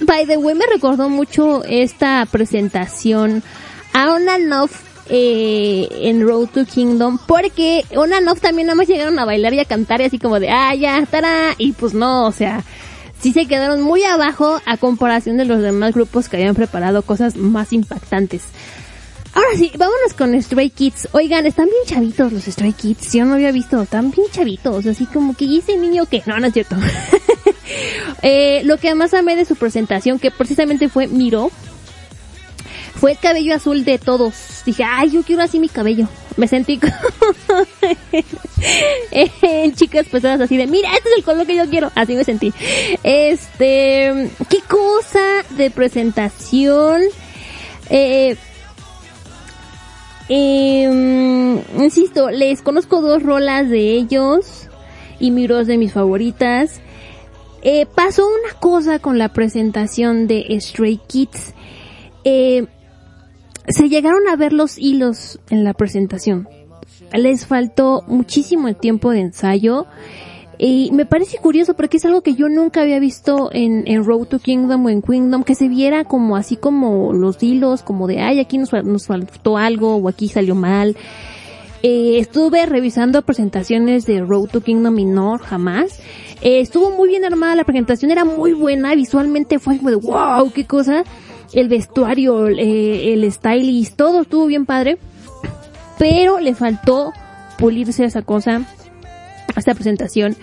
by 0.01 0.27
the 0.27 0.37
way, 0.37 0.55
me 0.55 0.67
recordó 0.67 1.09
mucho 1.09 1.63
esta 1.65 2.27
presentación 2.31 3.43
a 3.93 4.15
and 4.15 4.53
Off 4.53 4.83
eh, 5.09 5.89
en 6.03 6.27
Road 6.27 6.49
to 6.49 6.65
Kingdom, 6.65 7.19
porque 7.27 7.85
Off 7.95 8.41
también 8.41 8.67
nada 8.67 8.77
más 8.77 8.87
llegaron 8.87 9.19
a 9.19 9.25
bailar 9.25 9.53
y 9.55 9.61
a 9.61 9.65
cantar 9.65 10.01
y 10.01 10.05
así 10.05 10.19
como 10.19 10.39
de, 10.39 10.51
ah, 10.51 10.75
ya, 10.75 10.99
estará, 10.99 11.55
y 11.59 11.73
pues 11.73 11.95
no, 11.95 12.27
o 12.27 12.33
sea, 12.33 12.63
sí 13.21 13.33
se 13.33 13.47
quedaron 13.47 13.83
muy 13.83 14.05
abajo 14.05 14.61
a 14.67 14.77
comparación 14.77 15.37
de 15.37 15.45
los 15.45 15.61
demás 15.63 15.95
grupos 15.95 16.29
que 16.29 16.37
habían 16.37 16.55
preparado 16.55 17.03
cosas 17.03 17.37
más 17.37 17.73
impactantes. 17.73 18.43
Ahora 19.33 19.49
sí, 19.57 19.71
vámonos 19.77 20.15
con 20.17 20.41
Stray 20.43 20.71
Kids. 20.71 21.09
Oigan, 21.13 21.47
están 21.47 21.67
bien 21.67 21.83
chavitos 21.87 22.33
los 22.33 22.45
Stray 22.45 22.73
Kids. 22.73 23.13
Yo 23.13 23.25
no 23.25 23.35
había 23.35 23.53
visto, 23.53 23.81
están 23.81 24.11
bien 24.11 24.27
chavitos. 24.33 24.87
Así 24.87 25.07
como 25.07 25.37
que, 25.37 25.45
¿y 25.45 25.59
ese 25.59 25.77
niño 25.77 26.07
que 26.07 26.23
No, 26.27 26.41
no 26.41 26.49
es 26.49 26.53
cierto. 26.53 26.75
eh, 28.23 28.63
lo 28.65 28.79
que 28.79 28.95
más 28.95 29.15
amé 29.15 29.37
de 29.37 29.45
su 29.45 29.57
presentación, 29.57 30.19
que 30.19 30.31
precisamente 30.31 30.89
fue 30.89 31.07
Miro, 31.07 31.51
fue 33.01 33.13
el 33.13 33.19
cabello 33.19 33.55
azul 33.55 33.85
de 33.85 33.99
todos. 33.99 34.63
Dije, 34.67 34.85
ay, 34.85 35.11
yo 35.11 35.23
quiero 35.23 35.43
así 35.43 35.59
mi 35.59 35.71
cabello. 35.71 36.07
Me 36.37 36.47
sentí 36.47 36.79
como 37.47 37.67
en 39.11 39.75
chicas 39.75 40.07
pesadas 40.07 40.43
así 40.43 40.59
de, 40.59 40.67
mira, 40.67 40.91
este 40.95 41.09
es 41.09 41.17
el 41.17 41.25
color 41.25 41.47
que 41.47 41.57
yo 41.57 41.69
quiero. 41.71 41.91
Así 41.95 42.15
me 42.15 42.25
sentí. 42.25 42.53
Este, 43.03 44.31
qué 44.51 44.59
cosa 44.69 45.45
de 45.57 45.71
presentación. 45.71 47.01
Eh, 47.89 48.37
eh, 50.29 51.63
insisto, 51.79 52.31
les 52.31 52.61
conozco 52.61 53.01
dos 53.01 53.23
rolas 53.23 53.71
de 53.71 53.93
ellos 53.93 54.69
y 55.19 55.31
Miro 55.31 55.59
es 55.59 55.67
de 55.67 55.79
mis 55.79 55.93
favoritas. 55.93 56.81
Eh, 57.63 57.87
pasó 57.95 58.27
una 58.27 58.59
cosa 58.59 58.99
con 58.99 59.19
la 59.19 59.33
presentación 59.33 60.27
de 60.27 60.47
Stray 60.61 61.01
Kids. 61.07 61.55
Eh, 62.25 62.67
se 63.69 63.89
llegaron 63.89 64.27
a 64.29 64.37
ver 64.37 64.53
los 64.53 64.79
hilos 64.79 65.41
en 65.51 65.65
la 65.65 65.75
presentación. 65.75 66.49
Les 67.13 67.47
faltó 67.47 68.03
muchísimo 68.07 68.69
el 68.69 68.77
tiempo 68.77 69.11
de 69.11 69.21
ensayo. 69.21 69.87
Y 70.63 70.91
me 70.93 71.07
parece 71.07 71.39
curioso 71.39 71.75
porque 71.75 71.97
es 71.97 72.05
algo 72.05 72.21
que 72.21 72.35
yo 72.35 72.51
nunca 72.51 72.83
había 72.83 72.99
visto 72.99 73.49
en, 73.53 73.85
en 73.87 74.05
Road 74.05 74.27
to 74.27 74.39
Kingdom 74.39 74.85
o 74.85 74.89
en 74.91 75.01
Kingdom, 75.01 75.43
que 75.43 75.55
se 75.55 75.69
viera 75.69 76.05
como 76.05 76.37
así 76.37 76.57
como 76.57 77.15
los 77.15 77.43
hilos, 77.43 77.83
como 77.83 78.07
de, 78.07 78.21
ay, 78.21 78.41
aquí 78.41 78.59
nos, 78.59 78.71
nos 78.85 79.07
faltó 79.07 79.57
algo 79.57 79.97
o 79.97 80.09
aquí 80.09 80.29
salió 80.29 80.55
mal. 80.55 80.97
Eh, 81.83 82.19
estuve 82.19 82.67
revisando 82.67 83.23
presentaciones 83.23 84.05
de 84.05 84.21
Road 84.21 84.49
to 84.49 84.61
Kingdom 84.61 84.99
y 84.99 85.05
no, 85.07 85.39
jamás. 85.39 86.01
Eh, 86.43 86.61
estuvo 86.61 86.91
muy 86.91 87.09
bien 87.09 87.25
armada 87.25 87.55
la 87.55 87.65
presentación, 87.65 88.11
era 88.11 88.25
muy 88.25 88.53
buena, 88.53 88.95
visualmente 88.95 89.59
fue 89.59 89.79
como 89.79 89.91
de, 89.91 89.97
wow, 89.97 90.51
qué 90.53 90.67
cosa. 90.67 91.05
El 91.53 91.69
vestuario, 91.69 92.49
eh, 92.49 93.13
el 93.13 93.31
stylist, 93.33 93.97
todo 93.97 94.23
estuvo 94.23 94.47
bien 94.47 94.67
padre. 94.67 94.99
Pero 95.99 96.39
le 96.39 96.55
faltó 96.55 97.13
pulirse 97.59 98.05
esa 98.05 98.23
cosa 98.23 98.63
esta 99.59 99.75
presentación 99.75 100.37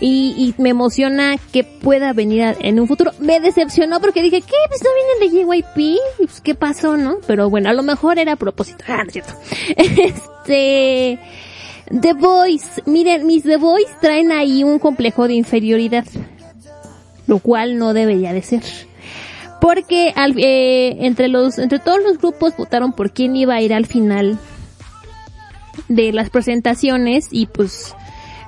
y, 0.00 0.34
y, 0.58 0.60
me 0.60 0.70
emociona 0.70 1.36
que 1.52 1.64
pueda 1.64 2.12
venir 2.12 2.56
en 2.60 2.80
un 2.80 2.88
futuro. 2.88 3.12
Me 3.18 3.40
decepcionó 3.40 4.00
porque 4.00 4.22
dije, 4.22 4.40
¿qué? 4.40 4.56
Pues 4.68 4.82
no 4.82 4.90
vienen 4.94 5.46
de 5.48 5.62
JYP, 5.62 6.00
pues, 6.16 6.40
¿qué 6.40 6.54
pasó, 6.54 6.96
no? 6.96 7.18
Pero 7.26 7.50
bueno, 7.50 7.68
a 7.68 7.72
lo 7.72 7.82
mejor 7.82 8.18
era 8.18 8.32
a 8.32 8.36
propósito. 8.36 8.84
Ah, 8.88 9.02
no 9.02 9.08
es 9.08 9.12
cierto. 9.12 9.32
Este, 10.46 11.18
The 11.88 12.14
Boys, 12.14 12.82
miren, 12.86 13.26
mis 13.26 13.44
The 13.44 13.58
Boys 13.58 13.86
traen 14.00 14.32
ahí 14.32 14.64
un 14.64 14.78
complejo 14.78 15.28
de 15.28 15.34
inferioridad, 15.34 16.04
lo 17.26 17.38
cual 17.38 17.78
no 17.78 17.94
debería 17.94 18.32
de 18.32 18.42
ser. 18.42 18.62
Porque 19.60 20.12
al, 20.14 20.34
eh, 20.38 21.06
entre 21.06 21.28
los, 21.28 21.58
entre 21.58 21.78
todos 21.78 22.02
los 22.02 22.18
grupos 22.18 22.56
votaron 22.56 22.92
por 22.92 23.12
quién 23.12 23.36
iba 23.36 23.54
a 23.54 23.60
ir 23.60 23.72
al 23.72 23.86
final 23.86 24.38
de 25.88 26.12
las 26.12 26.30
presentaciones 26.30 27.28
y 27.30 27.46
pues 27.46 27.94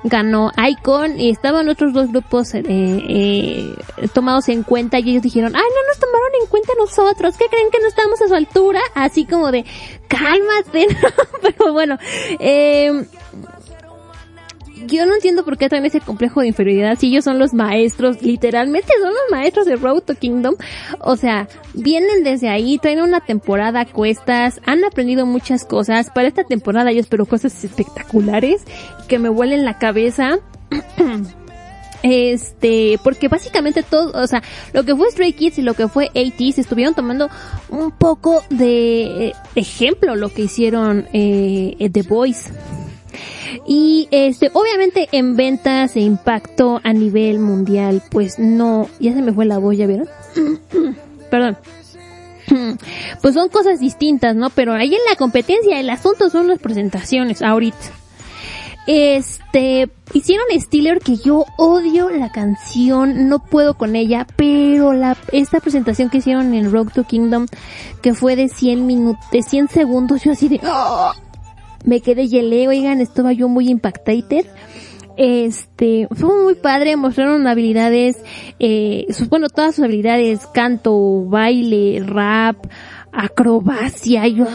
ganó 0.05 0.53
Icon 0.57 1.19
y 1.19 1.31
estaban 1.31 1.69
otros 1.69 1.93
dos 1.93 2.11
grupos 2.11 2.55
eh, 2.55 2.63
eh, 2.67 3.77
tomados 4.13 4.49
en 4.49 4.63
cuenta 4.63 4.99
y 4.99 5.11
ellos 5.11 5.23
dijeron, 5.23 5.55
ay, 5.55 5.63
no 5.63 5.89
nos 5.89 5.99
tomaron 5.99 6.31
en 6.41 6.49
cuenta 6.49 6.73
nosotros, 6.79 7.37
¿qué 7.37 7.47
creen 7.47 7.71
que 7.71 7.81
no 7.81 7.89
estamos 7.89 8.21
a 8.23 8.29
su 8.29 8.35
altura? 8.35 8.81
Así 8.95 9.25
como 9.27 9.51
de, 9.51 9.65
cálmate, 10.09 10.87
¿no? 11.03 11.09
pero 11.43 11.73
bueno, 11.73 11.99
eh, 12.39 13.07
yo 14.87 15.07
no 15.07 15.15
entiendo 15.15 15.45
por 15.45 15.59
qué 15.59 15.69
traen 15.69 15.87
ese 15.87 16.01
complejo 16.01 16.41
de 16.41 16.49
inferioridad 16.49 16.99
si 16.99 17.09
ellos 17.09 17.25
son 17.25 17.39
los 17.39 17.55
maestros, 17.55 18.23
literalmente 18.23 18.93
son 19.01 19.11
los 19.11 19.31
maestros 19.31 19.67
de 19.67 19.77
Road 19.77 20.03
to 20.03 20.15
Kingdom. 20.15 20.57
O 21.01 21.17
sea, 21.17 21.49
vienen 21.75 22.25
desde 22.25 22.49
ahí, 22.49 22.79
traen 22.79 23.01
una 23.01 23.21
temporada 23.21 23.81
a 23.81 23.87
cuestas, 23.87 24.61
han 24.67 24.85
aprendido 24.85 25.27
muchas 25.27 25.65
cosas. 25.65 26.11
Para 26.11 26.29
esta 26.29 26.45
temporada 26.45 26.93
yo 26.93 27.01
espero 27.01 27.27
cosas 27.27 27.65
espectaculares 27.65 28.63
que 29.09 29.19
me 29.19 29.29
vuelen 29.29 29.65
la 29.65 29.79
cabeza. 29.79 30.39
Este, 32.03 32.99
porque 33.03 33.27
básicamente 33.27 33.83
todo, 33.83 34.13
o 34.23 34.27
sea, 34.29 34.41
lo 34.73 34.85
que 34.85 34.95
fue 34.95 35.11
Stray 35.11 35.33
Kids 35.33 35.59
y 35.59 35.63
lo 35.63 35.75
que 35.75 35.89
fue 35.89 36.07
ATs 36.07 36.59
estuvieron 36.59 36.95
tomando 36.95 37.29
un 37.71 37.91
poco 37.91 38.41
de 38.51 39.35
ejemplo 39.57 40.15
lo 40.15 40.29
que 40.29 40.43
hicieron 40.43 41.09
eh, 41.13 41.91
The 41.93 42.03
Boys. 42.03 42.53
Y 43.67 44.09
este, 44.11 44.51
obviamente 44.53 45.09
en 45.13 45.37
ventas 45.37 45.97
e 45.97 46.01
impacto 46.01 46.81
a 46.85 46.93
nivel 46.93 47.39
mundial, 47.39 48.03
pues 48.11 48.39
no, 48.39 48.89
ya 49.01 49.13
se 49.13 49.23
me 49.23 49.33
fue 49.33 49.45
la 49.45 49.59
voz, 49.59 49.77
¿ya 49.77 49.87
vieron? 49.87 50.09
Perdón. 51.31 51.59
Pues 53.21 53.35
son 53.35 53.51
cosas 53.51 53.79
distintas, 53.79 54.35
¿no? 54.35 54.49
Pero 54.49 54.73
ahí 54.73 54.95
en 54.95 55.01
la 55.09 55.17
competencia 55.17 55.79
el 55.79 55.91
asunto 55.91 56.31
son 56.31 56.49
las 56.49 56.59
presentaciones 56.59 57.43
ahorita. 57.43 57.77
Este, 58.87 59.91
hicieron 60.15 60.47
Steeler 60.59 61.01
que 61.01 61.17
yo 61.17 61.45
odio 61.59 62.09
la 62.09 62.33
canción, 62.33 63.29
no 63.29 63.39
puedo 63.39 63.75
con 63.75 63.97
ella, 63.97 64.27
pero 64.37 64.95
la, 64.95 65.15
esta 65.31 65.61
presentación 65.61 66.09
que 66.09 66.19
hicieron 66.19 66.55
en 66.55 66.73
Road 66.73 66.89
to 66.95 67.05
Kingdom, 67.05 67.49
que 68.01 68.15
fue 68.15 68.35
de 68.35 68.49
100 68.49 68.87
minutos, 68.87 69.23
de 69.31 69.43
100 69.43 69.69
segundos, 69.69 70.25
yo 70.25 70.33
así 70.33 70.49
de, 70.49 70.61
¡ah! 70.63 71.13
Me 71.85 72.01
quedé 72.01 72.29
gelé, 72.29 72.69
oigan, 72.69 73.01
estaba 73.01 73.33
yo 73.33 73.49
muy 73.49 73.69
impactated. 73.69 74.47
Este, 75.17 76.07
fue 76.13 76.43
muy 76.45 76.55
padre, 76.55 76.95
mostraron 76.97 77.47
habilidades, 77.49 78.19
eh, 78.61 79.05
bueno, 79.29 79.49
todas 79.49 79.75
sus 79.75 79.85
habilidades, 79.85 80.47
canto, 80.47 81.25
baile, 81.25 82.01
rap, 82.07 82.57
acrobacia, 83.13 84.29
yo, 84.29 84.47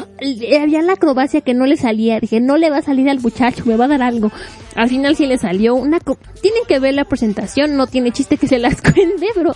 había 0.62 0.82
la 0.82 0.94
acrobacia 0.94 1.42
que 1.42 1.54
no 1.54 1.66
le 1.66 1.76
salía, 1.76 2.22
dije, 2.22 2.40
no 2.40 2.56
le 2.58 2.70
va 2.70 2.78
a 2.78 2.82
salir 2.82 3.10
al 3.10 3.20
muchacho, 3.20 3.66
me 3.66 3.76
va 3.76 3.86
a 3.86 3.90
dar 3.90 4.02
algo. 4.02 4.32
Al 4.76 4.88
final 4.88 5.18
sí 5.18 5.26
le 5.26 5.38
salió 5.38 5.76
una, 5.76 6.00
tienen 6.00 6.64
que 6.66 6.80
ver 6.80 6.94
la 6.94 7.04
presentación, 7.04 7.76
no 7.76 7.88
tiene 7.88 8.12
chiste 8.12 8.38
que 8.38 8.48
se 8.48 8.60
las 8.60 8.82
cuente, 8.82 9.28
pero, 9.36 9.54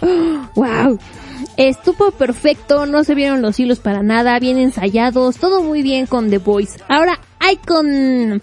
wow. 0.55 0.99
Estuvo 1.57 2.11
perfecto, 2.11 2.85
no 2.85 3.03
se 3.03 3.15
vieron 3.15 3.41
los 3.41 3.59
hilos 3.59 3.79
para 3.79 4.03
nada, 4.03 4.37
bien 4.39 4.57
ensayados, 4.59 5.37
todo 5.37 5.63
muy 5.63 5.81
bien 5.81 6.05
con 6.05 6.29
The 6.29 6.37
Voice. 6.37 6.79
Ahora, 6.87 7.19
Icon. 7.51 8.41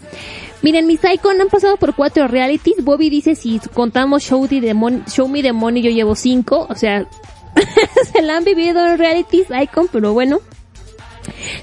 Miren, 0.63 0.87
mis 0.87 1.01
Icon 1.05 1.41
han 1.41 1.49
pasado 1.49 1.77
por 1.77 1.95
cuatro 1.95 2.27
realities. 2.27 2.83
Bobby 2.85 3.11
dice 3.11 3.35
si 3.37 3.61
contamos 3.73 4.23
Show, 4.25 4.49
the 4.49 4.61
Demon- 4.61 5.05
Show 5.07 5.29
Me 5.29 5.43
the 5.43 5.53
Money 5.53 5.83
yo 5.83 5.91
llevo 5.91 6.15
cinco. 6.17 6.67
O 6.69 6.75
sea, 6.75 7.07
se 8.13 8.23
la 8.23 8.37
han 8.39 8.45
vivido 8.45 8.85
en 8.87 8.99
realities 8.99 9.47
Icon, 9.63 9.89
pero 9.93 10.13
bueno. 10.13 10.41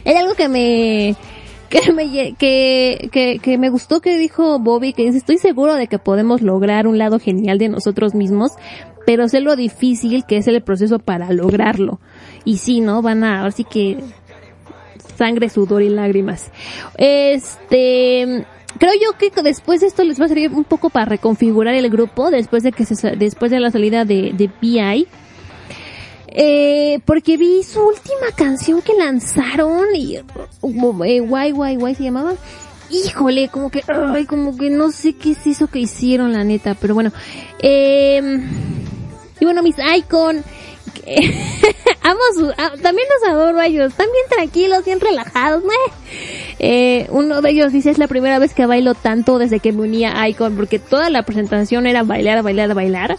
Hay 0.05 0.15
algo 0.15 0.33
que 0.35 0.47
me, 0.47 1.15
que 1.69 1.91
me, 1.91 2.33
que, 2.35 3.39
que 3.41 3.57
me 3.57 3.69
gustó 3.69 3.99
que 4.01 4.17
dijo 4.17 4.57
Bobby, 4.59 4.93
que 4.93 5.03
dice, 5.03 5.17
estoy 5.17 5.37
seguro 5.37 5.75
de 5.75 5.87
que 5.87 5.99
podemos 5.99 6.41
lograr 6.41 6.87
un 6.87 6.97
lado 6.97 7.19
genial 7.19 7.57
de 7.57 7.69
nosotros 7.69 8.13
mismos, 8.15 8.51
pero 9.05 9.27
sé 9.27 9.41
lo 9.41 9.55
difícil 9.55 10.25
que 10.25 10.37
es 10.37 10.47
el 10.47 10.61
proceso 10.61 10.99
para 10.99 11.31
lograrlo. 11.31 11.99
Y 12.45 12.57
sí, 12.57 12.81
¿no? 12.81 13.01
Van 13.01 13.23
a, 13.23 13.45
así 13.45 13.63
que, 13.63 13.97
sangre, 15.17 15.49
sudor 15.49 15.81
y 15.81 15.89
lágrimas. 15.89 16.51
Este, 16.97 18.45
creo 18.79 18.91
yo 18.93 19.17
que 19.17 19.31
después 19.41 19.81
de 19.81 19.87
esto 19.87 20.03
les 20.03 20.19
va 20.19 20.25
a 20.25 20.29
servir 20.29 20.51
un 20.51 20.63
poco 20.63 20.89
para 20.89 21.05
reconfigurar 21.05 21.75
el 21.75 21.89
grupo, 21.89 22.31
después 22.31 22.63
de 22.63 22.71
que 22.71 22.85
se, 22.85 23.15
después 23.15 23.51
de 23.51 23.59
la 23.59 23.71
salida 23.71 24.05
de, 24.05 24.31
de 24.33 24.49
BI. 24.61 25.07
Eh, 26.33 26.99
porque 27.03 27.35
vi 27.35 27.61
su 27.63 27.81
última 27.81 28.31
canción 28.35 28.81
que 28.81 28.93
lanzaron 28.93 29.93
y 29.93 30.17
uh, 30.61 31.03
eh, 31.03 31.19
Guay 31.19 31.51
Guay 31.51 31.75
Guay 31.75 31.95
se 31.95 32.03
llamaba. 32.03 32.35
Híjole, 32.89 33.49
como 33.49 33.69
que, 33.69 33.83
ay, 33.87 34.25
como 34.25 34.57
que 34.57 34.69
no 34.69 34.91
sé 34.91 35.13
qué 35.13 35.31
es 35.31 35.47
eso 35.47 35.67
que 35.67 35.79
hicieron, 35.79 36.33
la 36.33 36.43
neta, 36.43 36.75
pero 36.75 36.93
bueno. 36.93 37.11
Eh, 37.59 38.21
y 39.41 39.45
bueno, 39.45 39.63
mis 39.63 39.75
icon, 39.97 40.37
amo 42.03 42.19
su, 42.35 42.51
ah, 42.57 42.73
también 42.79 43.07
los 43.09 43.29
adoro 43.29 43.59
a 43.59 43.65
ellos, 43.65 43.91
están 43.91 44.05
bien 44.05 44.25
tranquilos, 44.29 44.85
bien 44.85 44.99
relajados, 44.99 45.63
¿no? 45.63 45.71
Eh, 46.59 47.07
uno 47.09 47.41
de 47.41 47.49
ellos 47.49 47.73
dice, 47.73 47.89
es 47.89 47.97
la 47.97 48.07
primera 48.07 48.37
vez 48.37 48.53
que 48.53 48.67
bailo 48.67 48.93
tanto 48.93 49.39
desde 49.39 49.59
que 49.59 49.71
me 49.71 49.81
unía 49.81 50.21
a 50.21 50.29
Icon, 50.29 50.55
porque 50.55 50.77
toda 50.77 51.09
la 51.09 51.23
presentación 51.23 51.87
era 51.87 52.03
bailar, 52.03 52.43
bailar, 52.43 52.75
bailar. 52.75 53.17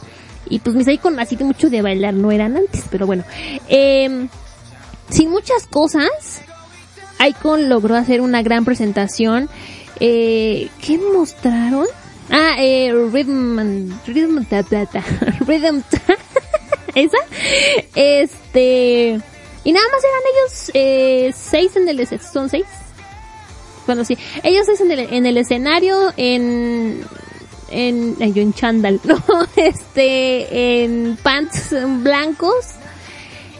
Y 0.48 0.60
pues 0.60 0.76
mis 0.76 0.86
Icon 0.86 1.18
así 1.18 1.34
de 1.34 1.42
mucho 1.42 1.70
de 1.70 1.82
bailar 1.82 2.14
no 2.14 2.30
eran 2.30 2.56
antes, 2.56 2.84
pero 2.88 3.04
bueno. 3.04 3.24
Eh, 3.68 4.28
sin 5.10 5.28
muchas 5.28 5.66
cosas, 5.66 6.42
Icon 7.26 7.68
logró 7.68 7.96
hacer 7.96 8.20
una 8.20 8.42
gran 8.42 8.64
presentación. 8.64 9.48
Eh, 9.98 10.68
¿Qué 10.80 10.98
mostraron? 10.98 11.88
Ah, 12.34 12.56
eh, 12.58 12.90
Rhythm, 13.12 13.92
Rhythm, 14.06 14.44
ta, 14.44 14.62
ta, 14.62 14.86
ta, 14.86 15.04
Rhythm, 15.46 15.82
esa. 16.94 17.18
Este, 17.94 19.20
y 19.64 19.72
nada 19.72 19.86
más 19.92 20.02
eran 20.02 20.22
ellos, 20.32 20.70
eh, 20.72 21.34
seis 21.36 21.76
en 21.76 21.88
el, 21.90 22.06
son 22.20 22.48
seis. 22.48 22.64
Bueno, 23.84 24.06
sí, 24.06 24.16
ellos 24.42 24.64
seis 24.64 24.80
en 24.80 24.92
el, 24.92 25.00
en 25.00 25.26
el 25.26 25.36
escenario, 25.36 26.14
en, 26.16 27.04
en, 27.70 28.16
ay, 28.18 28.32
yo 28.32 28.40
en 28.40 28.54
chándal, 28.54 28.98
no, 29.04 29.22
este, 29.56 30.84
en 30.84 31.18
pants 31.22 31.74
blancos. 32.02 32.76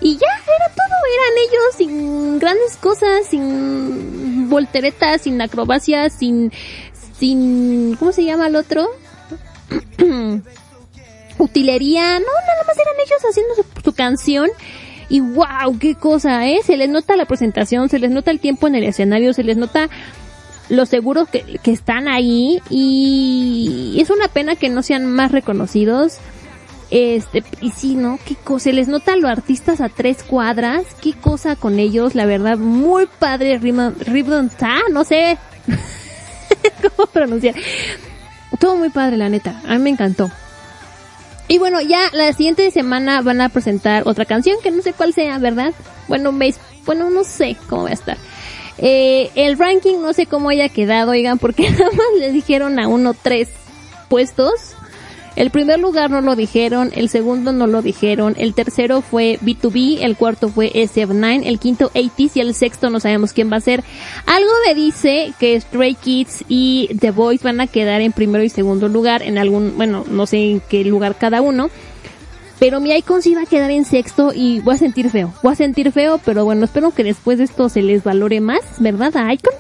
Y 0.01 0.15
ya, 0.15 0.27
era 0.27 0.75
todo, 0.75 0.97
eran 1.15 1.39
ellos 1.47 1.75
sin 1.77 2.39
grandes 2.39 2.77
cosas, 2.79 3.27
sin 3.29 4.49
volteretas, 4.49 5.21
sin 5.21 5.41
acrobacias, 5.43 6.15
sin, 6.15 6.51
sin, 7.23 7.95
¿cómo 8.01 8.11
se 8.11 8.25
llama 8.25 8.49
el 8.49 8.57
otro? 8.57 8.85
Utilería, 11.39 12.03
no, 12.03 12.19
nada 12.19 12.65
más 12.67 12.77
eran 12.77 12.95
ellos 12.99 13.23
haciendo 13.31 13.55
su, 13.85 13.93
canción. 13.93 14.51
Y 15.09 15.21
wow, 15.21 15.79
qué 15.79 15.95
cosa, 15.95 16.49
eh, 16.49 16.59
se 16.65 16.77
les 16.77 16.89
nota 16.89 17.15
la 17.15 17.27
presentación, 17.27 17.89
se 17.89 18.01
les 18.01 18.11
nota 18.11 18.33
el 18.33 18.41
tiempo 18.41 18.67
en 18.67 18.75
el 18.75 18.83
escenario, 18.83 19.35
se 19.35 19.45
les 19.45 19.57
nota 19.57 19.89
los 20.69 20.89
seguros 20.89 21.29
que, 21.29 21.61
que 21.63 21.71
están 21.71 22.09
ahí 22.09 22.61
y 22.71 23.99
es 24.01 24.11
una 24.11 24.27
pena 24.27 24.57
que 24.57 24.69
no 24.69 24.83
sean 24.83 25.07
más 25.07 25.31
reconocidos. 25.31 26.19
Este, 26.91 27.45
y 27.61 27.71
sí, 27.71 27.95
¿no? 27.95 28.19
Qué 28.27 28.35
cosa, 28.35 28.65
se 28.65 28.73
les 28.73 28.89
nota 28.89 29.13
a 29.13 29.17
los 29.17 29.31
artistas 29.31 29.81
a 29.81 29.89
tres 29.89 30.25
cuadras, 30.25 30.83
qué 31.01 31.13
cosa 31.13 31.55
con 31.55 31.79
ellos, 31.79 32.17
la 32.17 32.27
verdad, 32.27 32.59
muy 32.59 33.07
padre, 33.07 33.59
Ribbon 33.59 34.51
no 34.91 35.05
sé 35.05 35.39
cómo 36.97 37.07
pronunciar. 37.09 37.55
Todo 38.59 38.77
muy 38.77 38.91
padre, 38.91 39.17
la 39.17 39.29
neta, 39.29 39.61
a 39.67 39.75
mí 39.75 39.79
me 39.79 39.91
encantó. 39.91 40.31
Y 41.49 41.59
bueno, 41.59 41.81
ya 41.81 42.09
la 42.13 42.33
siguiente 42.33 42.71
semana 42.71 43.21
van 43.21 43.41
a 43.41 43.49
presentar 43.49 44.05
otra 44.07 44.25
canción 44.25 44.57
que 44.63 44.71
no 44.71 44.83
sé 44.83 44.93
cuál 44.93 45.13
sea, 45.13 45.39
¿verdad? 45.39 45.73
Bueno, 46.09 46.33
me, 46.33 46.55
bueno, 46.87 47.11
no 47.11 47.25
sé 47.25 47.57
cómo 47.69 47.85
va 47.85 47.91
a 47.91 47.95
estar. 47.95 48.17
Eh, 48.79 49.31
el 49.35 49.59
ranking 49.59 50.01
no 50.01 50.13
sé 50.13 50.27
cómo 50.27 50.49
haya 50.49 50.69
quedado, 50.69 51.11
oigan, 51.11 51.39
porque 51.39 51.71
nada 51.71 51.91
más 51.91 52.07
le 52.19 52.33
dijeron 52.33 52.79
a 52.79 52.89
uno 52.89 53.15
tres 53.15 53.49
puestos. 54.09 54.75
El 55.35 55.51
primer 55.51 55.81
lugar 55.81 56.11
no 56.11 56.21
lo 56.21 56.37
dijeron, 56.37 56.91
el 56.95 57.09
segundo 57.09 57.53
no 57.53 57.67
lo 57.67 57.81
dijeron, 57.81 58.35
el 58.39 58.55
tercero 58.55 59.01
fue 59.01 59.39
B2B, 59.41 59.99
el 60.03 60.17
cuarto 60.17 60.49
fue 60.49 60.71
SF9, 60.73 61.43
el 61.45 61.59
quinto 61.59 61.91
80s 61.95 62.33
y 62.35 62.41
el 62.41 62.55
sexto 62.55 62.91
no 62.91 63.01
sabemos 63.01 63.33
quién 63.33 63.51
va 63.51 63.57
a 63.57 63.61
ser. 63.61 63.83
Algo 64.27 64.51
me 64.67 64.75
dice 64.75 65.33
que 65.39 65.59
Stray 65.59 65.95
Kids 65.95 66.45
y 66.49 66.91
The 67.01 67.13
Boys 67.13 67.43
van 67.43 67.61
a 67.61 67.67
quedar 67.67 68.03
en 68.03 68.13
primero 68.13 68.45
y 68.45 68.51
segundo 68.51 68.89
lugar 68.89 69.23
en 69.23 69.39
algún, 69.39 69.77
bueno, 69.77 70.05
no 70.09 70.27
sé 70.27 70.51
en 70.51 70.61
qué 70.61 70.85
lugar 70.85 71.17
cada 71.17 71.41
uno. 71.41 71.71
Pero 72.59 72.79
mi 72.79 72.93
Icon 72.93 73.23
sí 73.23 73.35
va 73.35 73.43
a 73.43 73.47
quedar 73.47 73.73
en 73.73 73.85
sexto 73.85 74.33
y 74.33 74.61
voy 74.61 74.77
a 74.77 74.79
sentir 74.79 75.11
feo. 75.11 75.35
Voy 75.43 75.53
a 75.53 75.57
sentir 75.57 75.91
feo, 75.91 76.21
pero 76.25 76.45
bueno, 76.45 76.65
espero 76.65 76.93
que 76.93 77.03
después 77.03 77.39
de 77.39 77.45
esto 77.45 77.69
se 77.69 77.83
les 77.83 78.05
valore 78.05 78.41
más, 78.41 78.61
¿verdad? 78.79 79.17
A 79.17 79.33
Icon. 79.33 79.53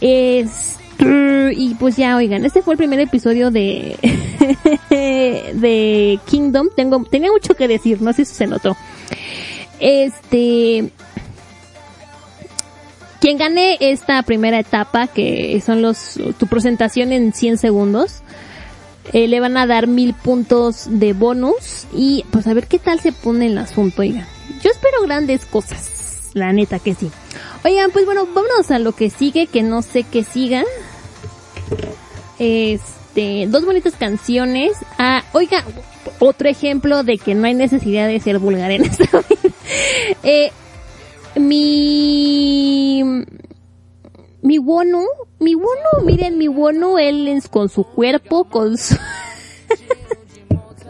Es, 0.00 0.76
y 1.00 1.74
pues 1.78 1.96
ya, 1.96 2.16
oigan, 2.16 2.44
este 2.44 2.62
fue 2.62 2.74
el 2.74 2.78
primer 2.78 3.00
episodio 3.00 3.50
de, 3.50 3.96
de 4.90 6.18
Kingdom. 6.26 6.68
Tengo, 6.74 7.04
tenía 7.04 7.30
mucho 7.30 7.54
que 7.54 7.68
decir, 7.68 8.02
no 8.02 8.12
sé 8.12 8.24
si 8.24 8.34
se 8.34 8.46
notó. 8.46 8.76
Este, 9.80 10.90
quien 13.20 13.38
gane 13.38 13.76
esta 13.80 14.22
primera 14.22 14.58
etapa, 14.58 15.06
que 15.06 15.60
son 15.64 15.82
los, 15.82 16.18
tu 16.38 16.46
presentación 16.46 17.12
en 17.12 17.32
100 17.32 17.58
segundos, 17.58 18.22
eh, 19.12 19.26
le 19.26 19.40
van 19.40 19.56
a 19.56 19.66
dar 19.66 19.86
mil 19.86 20.14
puntos 20.14 20.86
de 20.88 21.14
bonus 21.14 21.86
y 21.92 22.24
pues 22.30 22.46
a 22.46 22.54
ver 22.54 22.66
qué 22.66 22.78
tal 22.78 23.00
se 23.00 23.12
pone 23.12 23.46
el 23.46 23.58
asunto, 23.58 24.02
oigan. 24.02 24.26
Yo 24.62 24.70
espero 24.70 25.02
grandes 25.02 25.44
cosas, 25.46 26.30
la 26.34 26.52
neta 26.52 26.78
que 26.78 26.94
sí. 26.94 27.10
Oigan, 27.64 27.90
pues 27.90 28.04
bueno, 28.04 28.26
vámonos 28.26 28.70
a 28.70 28.78
lo 28.78 28.92
que 28.92 29.10
sigue, 29.10 29.46
que 29.46 29.62
no 29.62 29.82
sé 29.82 30.04
qué 30.04 30.24
siga. 30.24 30.64
Este, 32.38 33.46
dos 33.48 33.64
bonitas 33.64 33.94
canciones. 33.94 34.72
Ah, 34.98 35.24
oiga, 35.32 35.64
otro 36.18 36.48
ejemplo 36.48 37.02
de 37.02 37.18
que 37.18 37.34
no 37.34 37.46
hay 37.46 37.54
necesidad 37.54 38.06
de 38.06 38.20
ser 38.20 38.38
vulgar 38.38 38.70
en 38.70 38.84
esta 38.84 39.04
vida. 39.04 39.24
Eh, 40.22 40.50
mi 41.36 43.04
mi 44.40 44.58
Wonu, 44.58 45.04
mi 45.40 45.54
Wonu, 45.54 46.06
miren, 46.06 46.38
mi 46.38 46.48
Wonu, 46.48 46.96
él 46.98 47.28
es 47.28 47.48
con 47.48 47.68
su 47.68 47.84
cuerpo, 47.84 48.44
con 48.44 48.78
su... 48.78 48.96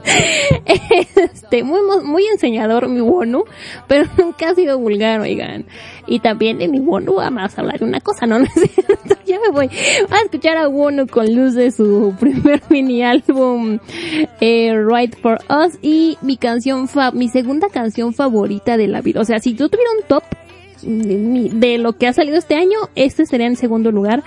este, 1.16 1.62
muy, 1.62 1.80
muy 2.04 2.26
enseñador 2.26 2.88
mi 2.88 3.00
Wonu, 3.00 3.44
pero 3.86 4.09
nunca 4.18 4.50
ha 4.50 4.54
sido 4.54 4.78
vulgar, 4.78 5.20
oigan. 5.20 5.66
Y 6.06 6.20
también 6.20 6.59
de 6.59 6.68
mi 6.68 6.80
Wonu 6.80 7.14
vamos 7.14 7.56
a 7.56 7.61
hablar 7.61 7.78
de 7.78 7.84
una 7.84 8.00
cosa, 8.00 8.26
¿no? 8.26 8.36
es 8.42 8.52
cierto, 8.52 9.16
ya 9.26 9.38
me 9.40 9.50
voy. 9.50 9.70
a 10.11 10.20
escuchar 10.24 10.56
a 10.56 10.68
Wonu 10.68 11.06
con 11.06 11.34
luz 11.34 11.54
de 11.54 11.70
su 11.70 12.14
primer 12.18 12.62
mini 12.68 13.02
álbum, 13.02 13.78
eh, 14.40 14.74
Right 14.74 15.16
for 15.20 15.38
Us, 15.48 15.78
y 15.82 16.18
mi 16.22 16.36
canción 16.36 16.88
fa 16.88 17.11
mi 17.11 17.28
segunda 17.28 17.68
canción 17.68 18.14
favorita 18.14 18.76
de 18.76 18.88
la 18.88 19.00
vida. 19.00 19.20
O 19.20 19.24
sea, 19.24 19.38
si 19.40 19.54
yo 19.54 19.68
tuviera 19.68 19.90
un 20.00 20.06
top, 20.06 20.22
de, 20.83 21.79
lo 21.79 21.95
que 21.95 22.07
ha 22.07 22.12
salido 22.12 22.37
este 22.37 22.55
año, 22.55 22.79
este 22.95 23.26
sería 23.26 23.47
en 23.47 23.57
segundo 23.57 23.91
lugar. 23.91 24.22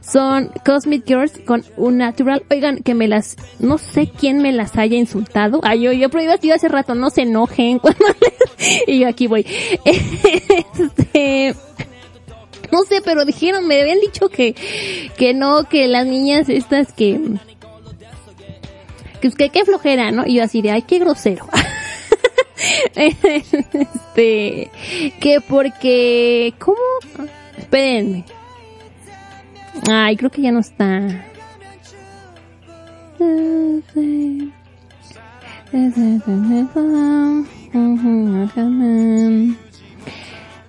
Son 0.00 0.50
Cosmic 0.64 1.06
Girls 1.06 1.40
con 1.46 1.64
un 1.76 1.98
natural. 1.98 2.42
Oigan, 2.50 2.78
que 2.78 2.94
me 2.94 3.08
las, 3.08 3.36
no 3.58 3.78
sé 3.78 4.08
quién 4.08 4.38
me 4.38 4.52
las 4.52 4.76
haya 4.76 4.96
insultado. 4.96 5.60
Ay, 5.62 5.82
yo, 5.82 5.92
yo 5.92 6.08
prohibí 6.10 6.32
yo 6.42 6.54
hace 6.54 6.68
rato, 6.68 6.94
no 6.94 7.10
se 7.10 7.22
enojen 7.22 7.78
cuando 7.80 8.04
y 8.86 9.00
yo 9.00 9.08
aquí 9.08 9.26
voy. 9.26 9.46
Este, 9.84 11.54
no 12.72 12.82
sé, 12.82 13.00
pero 13.04 13.24
dijeron, 13.24 13.66
me 13.66 13.80
habían 13.80 14.00
dicho 14.00 14.28
que, 14.28 14.54
que 15.16 15.32
no, 15.32 15.68
que 15.68 15.86
las 15.86 16.06
niñas 16.06 16.48
estas 16.48 16.92
que, 16.92 17.20
que, 19.20 19.48
que 19.50 19.64
flojera, 19.64 20.10
¿no? 20.10 20.26
Y 20.26 20.34
yo 20.34 20.44
así 20.44 20.60
de, 20.60 20.72
ay, 20.72 20.82
qué 20.82 20.98
grosero. 20.98 21.46
este, 22.94 24.70
que 25.20 25.40
porque, 25.46 26.54
¿cómo? 26.58 26.78
Espérenme. 27.56 28.24
Ay, 29.90 30.16
creo 30.16 30.30
que 30.30 30.42
ya 30.42 30.52
no 30.52 30.60
está. 30.60 31.24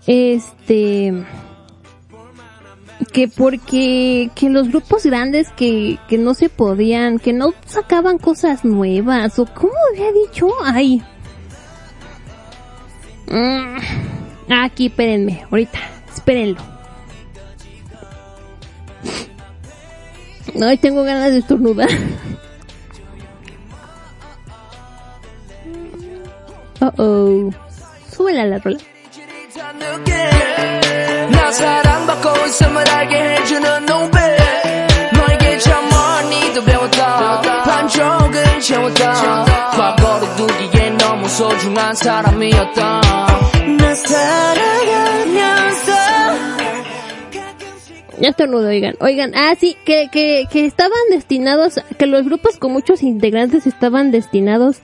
Este, 0.07 1.13
que 3.13 3.27
porque 3.27 4.29
que 4.35 4.49
los 4.49 4.69
grupos 4.69 5.05
grandes 5.05 5.51
que, 5.51 5.99
que 6.07 6.17
no 6.17 6.33
se 6.33 6.49
podían, 6.49 7.19
que 7.19 7.33
no 7.33 7.53
sacaban 7.65 8.17
cosas 8.17 8.65
nuevas, 8.65 9.37
o 9.39 9.45
cómo 9.45 9.73
había 9.91 10.11
dicho, 10.11 10.49
ay. 10.63 11.03
Mm, 13.27 13.77
aquí, 14.63 14.87
espérenme, 14.87 15.43
ahorita, 15.49 15.79
espérenlo. 16.13 16.61
Ay, 20.61 20.77
tengo 20.77 21.03
ganas 21.03 21.31
de 21.31 21.39
estornudar. 21.39 21.89
Oh 26.81 26.91
oh. 26.97 27.49
Súbela 28.11 28.43
a 28.43 28.45
la 28.45 28.59
rola. 28.59 28.79
너에게 41.24 41.24
참 41.24 41.24
많이도 41.24 41.24
배웠다 41.24 41.24
반쪽은 41.24 41.24
채웠다 41.24 41.24
과거를 41.24 41.24
두기에 41.24 41.24
너무 41.24 41.28
소중한 41.28 41.94
사람이었다 41.94 43.00
나 43.78 43.94
살아가면서 43.94 45.90
Ya 48.20 48.28
estornudo, 48.28 48.68
oigan. 48.68 48.96
Oigan, 49.00 49.32
ah, 49.34 49.54
sí, 49.58 49.78
que, 49.86 50.08
que, 50.12 50.44
que 50.52 50.66
estaban 50.66 50.98
destinados, 51.10 51.80
que 51.98 52.04
los 52.06 52.22
grupos 52.22 52.58
con 52.58 52.70
muchos 52.70 53.02
integrantes 53.02 53.66
estaban 53.66 54.10
destinados 54.10 54.80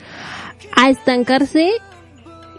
a 0.75 0.89
estancarse 0.89 1.73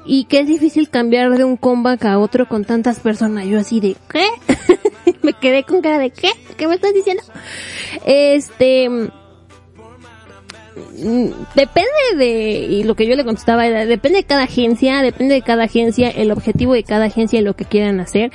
y 0.06 0.26
que 0.26 0.42
es 0.42 0.48
difícil 0.48 0.90
cambiar 0.90 1.36
de 1.36 1.46
un 1.46 1.58
comeback 1.58 2.06
a 2.06 2.20
otro 2.20 2.48
con 2.48 2.64
tantas 2.64 3.00
personas. 3.00 3.48
Yo 3.48 3.60
así 3.60 3.80
de, 3.80 3.96
¿qué? 4.12 4.28
me 5.24 5.34
quedé 5.34 5.64
con 5.64 5.82
cara 5.82 5.98
de, 5.98 6.12
¿qué? 6.12 6.30
¿Qué 6.58 6.68
me 6.68 6.76
estás 6.76 6.94
diciendo? 6.94 7.24
Este, 8.06 8.88
mm, 8.88 9.10
depende 11.55 11.91
de, 12.17 12.67
y 12.71 12.85
lo 12.85 12.95
que 12.95 13.07
yo 13.07 13.15
le 13.17 13.25
contestaba 13.25 13.67
era, 13.67 13.87
depende 13.87 14.19
de 14.19 14.25
cada 14.25 14.45
agencia, 14.45 15.03
depende 15.03 15.35
de 15.35 15.43
cada 15.43 15.65
agencia, 15.65 16.11
el 16.11 16.31
objetivo 16.31 16.75
de 16.75 16.85
cada 16.85 17.07
agencia 17.07 17.41
y 17.41 17.43
lo 17.43 17.55
que 17.55 17.65
quieran 17.65 18.01
hacer. 18.01 18.31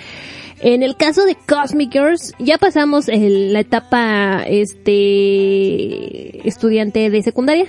En 0.59 0.81
el 0.81 0.95
caso 0.95 1.25
de 1.25 1.35
Cosmic 1.35 1.91
Girls, 1.91 2.33
ya 2.39 2.57
pasamos 2.57 3.09
el- 3.09 3.53
la 3.53 3.59
etapa, 3.59 4.43
este, 4.47 6.47
estudiante 6.47 7.09
de 7.09 7.21
secundaria. 7.21 7.65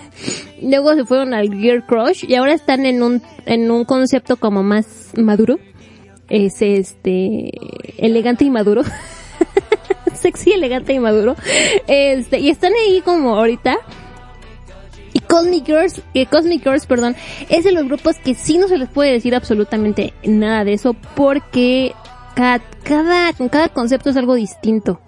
Luego 0.62 0.94
se 0.94 1.04
fueron 1.04 1.34
al 1.34 1.52
Gear 1.54 1.84
Crush 1.86 2.24
y 2.26 2.34
ahora 2.36 2.54
están 2.54 2.86
en 2.86 3.02
un, 3.02 3.22
en 3.46 3.70
un 3.70 3.84
concepto 3.84 4.36
como 4.36 4.62
más 4.62 5.10
maduro. 5.16 5.58
Es 6.28 6.62
este, 6.62 7.50
elegante 7.98 8.44
y 8.44 8.50
maduro. 8.50 8.82
Sexy, 10.14 10.52
elegante 10.52 10.92
y 10.94 11.00
maduro. 11.00 11.34
Este, 11.88 12.38
y 12.38 12.48
están 12.50 12.72
ahí 12.74 13.00
como 13.02 13.36
ahorita. 13.36 13.76
Cosmic 15.32 15.64
Girls, 15.64 16.02
eh, 16.12 16.26
Cosmic 16.26 16.62
Girls, 16.62 16.84
perdón, 16.84 17.16
es 17.48 17.64
de 17.64 17.72
los 17.72 17.86
grupos 17.86 18.16
que 18.18 18.34
sí 18.34 18.58
no 18.58 18.68
se 18.68 18.76
les 18.76 18.90
puede 18.90 19.12
decir 19.12 19.34
absolutamente 19.34 20.12
nada 20.22 20.62
de 20.62 20.74
eso 20.74 20.92
porque 20.92 21.94
cada, 22.34 22.62
cada, 22.82 23.32
cada 23.48 23.68
concepto 23.70 24.10
es 24.10 24.18
algo 24.18 24.34
distinto. 24.34 25.00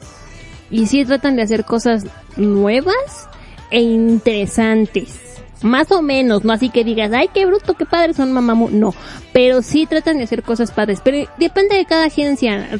Y 0.70 0.86
sí 0.86 1.04
tratan 1.04 1.36
de 1.36 1.42
hacer 1.42 1.66
cosas 1.66 2.06
nuevas 2.38 3.28
e 3.70 3.82
interesantes. 3.82 5.42
Más 5.60 5.92
o 5.92 6.00
menos, 6.00 6.42
no 6.42 6.54
así 6.54 6.70
que 6.70 6.84
digas, 6.84 7.12
ay, 7.12 7.28
qué 7.32 7.44
bruto, 7.44 7.74
qué 7.74 7.84
padre 7.84 8.14
son 8.14 8.32
mamamu. 8.32 8.70
No, 8.70 8.94
pero 9.34 9.60
sí 9.60 9.84
tratan 9.84 10.16
de 10.16 10.24
hacer 10.24 10.42
cosas 10.42 10.70
padres. 10.70 11.02
Pero 11.04 11.28
depende 11.38 11.76
de 11.76 11.84
cada 11.84 12.06
agencia. 12.06 12.70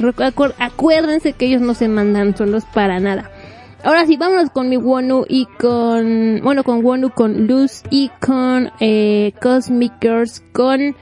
Acuérdense 0.58 1.34
que 1.34 1.44
ellos 1.44 1.60
no 1.60 1.74
se 1.74 1.88
mandan 1.88 2.34
solos 2.34 2.64
para 2.72 3.00
nada. 3.00 3.30
Ahora 3.83 4.05
sí, 4.05 4.17
vámonos 4.17 4.49
con 4.49 4.67
mi 4.67 4.75
Wonu 4.77 5.25
y 5.27 5.45
con, 5.45 6.41
bueno, 6.43 6.63
con 6.63 6.83
Wonu, 6.83 7.11
con 7.11 7.47
Luz 7.47 7.83
y 7.89 8.09
con 8.19 8.71
eh, 8.81 9.33
Cosmic 9.41 9.93
Girls, 10.01 10.43
con 10.51 10.95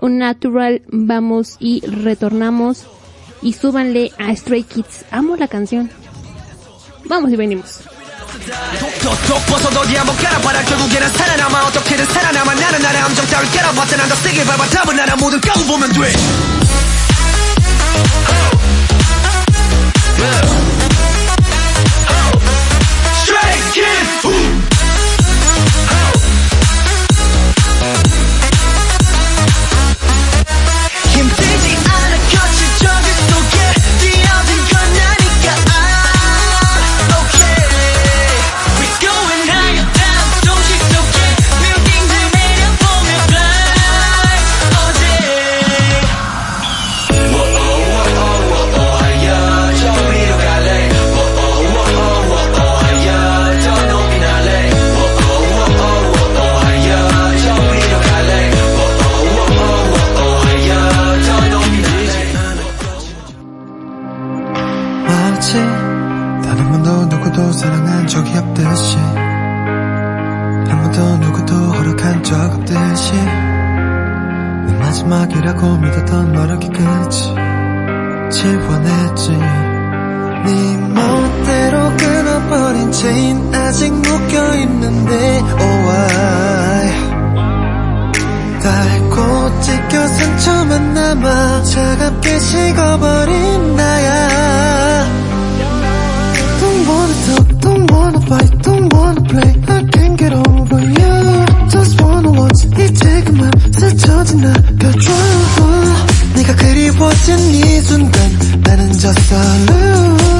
un 0.00 0.18
Natural. 0.18 0.82
Vamos 0.88 1.56
y 1.60 1.80
retornamos 1.86 2.86
y 3.42 3.52
súbanle 3.52 4.12
a 4.18 4.34
Stray 4.34 4.62
Kids. 4.62 5.04
Amo 5.10 5.36
la 5.36 5.48
canción. 5.48 5.90
Vamos 7.04 7.30
y 7.32 7.36
venimos. 7.36 7.82
톡톡 9.02 9.46
벗어도 9.46 9.80
어디 9.80 9.94
한번 9.94 10.16
깔아봐라 10.16 10.64
결국에는 10.64 11.08
살아남아 11.08 11.66
어떻게든 11.66 12.04
살아남아 12.06 12.54
나는 12.54 12.82
나의 12.82 13.00
함정 13.00 13.26
따위 13.26 13.48
깔아봤자 13.50 13.96
난더 13.96 14.14
세게 14.16 14.44
밟아 14.44 14.66
답은 14.66 14.96
나라 14.96 15.14
모든 15.16 15.40
까고 15.40 15.60
보면 15.64 15.92
돼 15.92 16.12
Stray 20.12 20.75
Kids 23.73 24.23
힘 24.23 24.76
없듯이 68.35 68.97
한 70.69 70.81
번도 70.81 71.17
누구도 71.17 71.55
허락한 71.55 72.23
적 72.23 72.35
없듯이. 72.35 73.13
내 74.67 74.73
마지막이라고 74.79 75.77
믿었던 75.77 76.33
너를 76.33 76.59
끝이 76.59 77.35
지워냈지. 78.31 79.31
네 80.45 80.77
멋대로 80.77 81.97
끊어버린 81.97 82.91
체인 82.91 83.53
아직 83.55 83.93
묶여있는데 83.93 85.15
oh 85.15 85.87
why? 85.87 87.07
닳고 88.61 89.61
찢겨 89.61 90.07
상처만 90.07 90.93
남아 90.93 91.63
차갑게 91.63 92.39
식어버린 92.39 93.75
나야 93.75 94.76
don't 98.67 98.93
wanna 98.93 99.21
play 99.21 99.51
I 99.67 99.83
can't 99.93 100.17
get 100.19 100.33
over 100.33 100.79
you 100.99 101.15
Just 101.69 102.01
wanna 102.01 102.31
watch 102.39 102.67
이제 102.67 103.23
그만 103.23 103.51
스쳐진 103.71 104.41
나겨줘 104.41 105.11
네가 106.35 106.55
그리워진 106.55 107.39
이 107.55 107.81
순간 107.81 108.61
나는 108.63 108.91
졌어 108.93 109.35
lose 109.69 110.36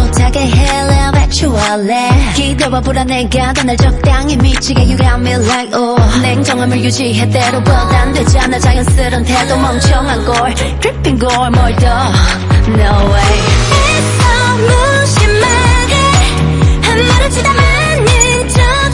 못하게 0.00 0.40
해 0.40 0.80
Love 0.80 1.20
actually 1.20 2.32
기대와 2.34 2.80
불안에 2.80 3.28
가도 3.28 3.62
날 3.62 3.76
적당히 3.76 4.36
미치게 4.36 4.82
You 4.82 4.96
got 4.96 5.20
me 5.20 5.34
like 5.34 5.74
oh. 5.74 6.00
냉정함을 6.22 6.82
유지해 6.82 7.28
때로 7.28 7.62
벗안 7.62 8.12
되잖아 8.12 8.58
자연스런 8.58 9.24
태도 9.24 9.56
멍청한 9.56 10.24
걸 10.24 10.54
Creeping 10.80 11.18
걸뭘더 11.18 11.86
No 12.68 13.12
way. 13.12 13.40
애써 13.80 14.20
무심하게 14.60 15.94
한 16.82 17.06
말을 17.08 17.30
주다 17.30 17.52
맞는 17.52 18.48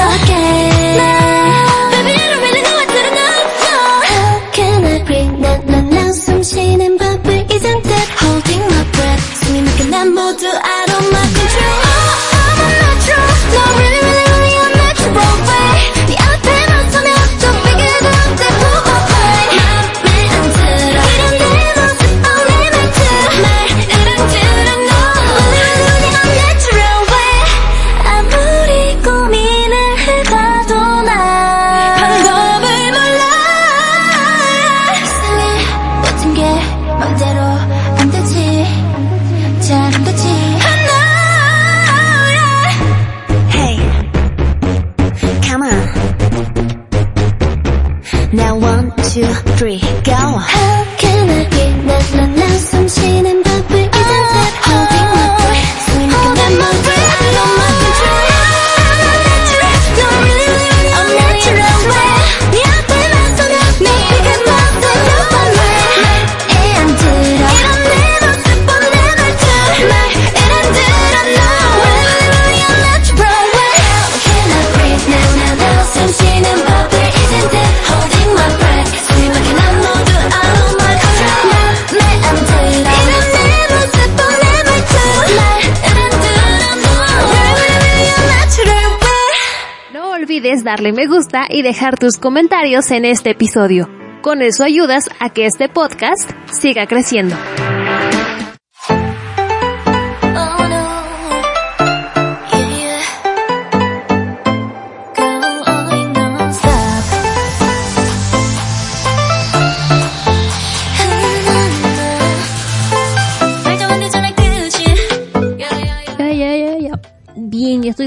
darle 90.65 90.93
me 90.93 91.07
gusta 91.07 91.47
y 91.49 91.63
dejar 91.63 91.99
tus 91.99 92.17
comentarios 92.17 92.91
en 92.91 93.05
este 93.05 93.31
episodio. 93.31 93.89
Con 94.23 94.43
eso 94.43 94.65
ayudas 94.65 95.09
a 95.19 95.31
que 95.31 95.47
este 95.47 95.69
podcast 95.69 96.31
siga 96.51 96.87
creciendo. 96.87 97.37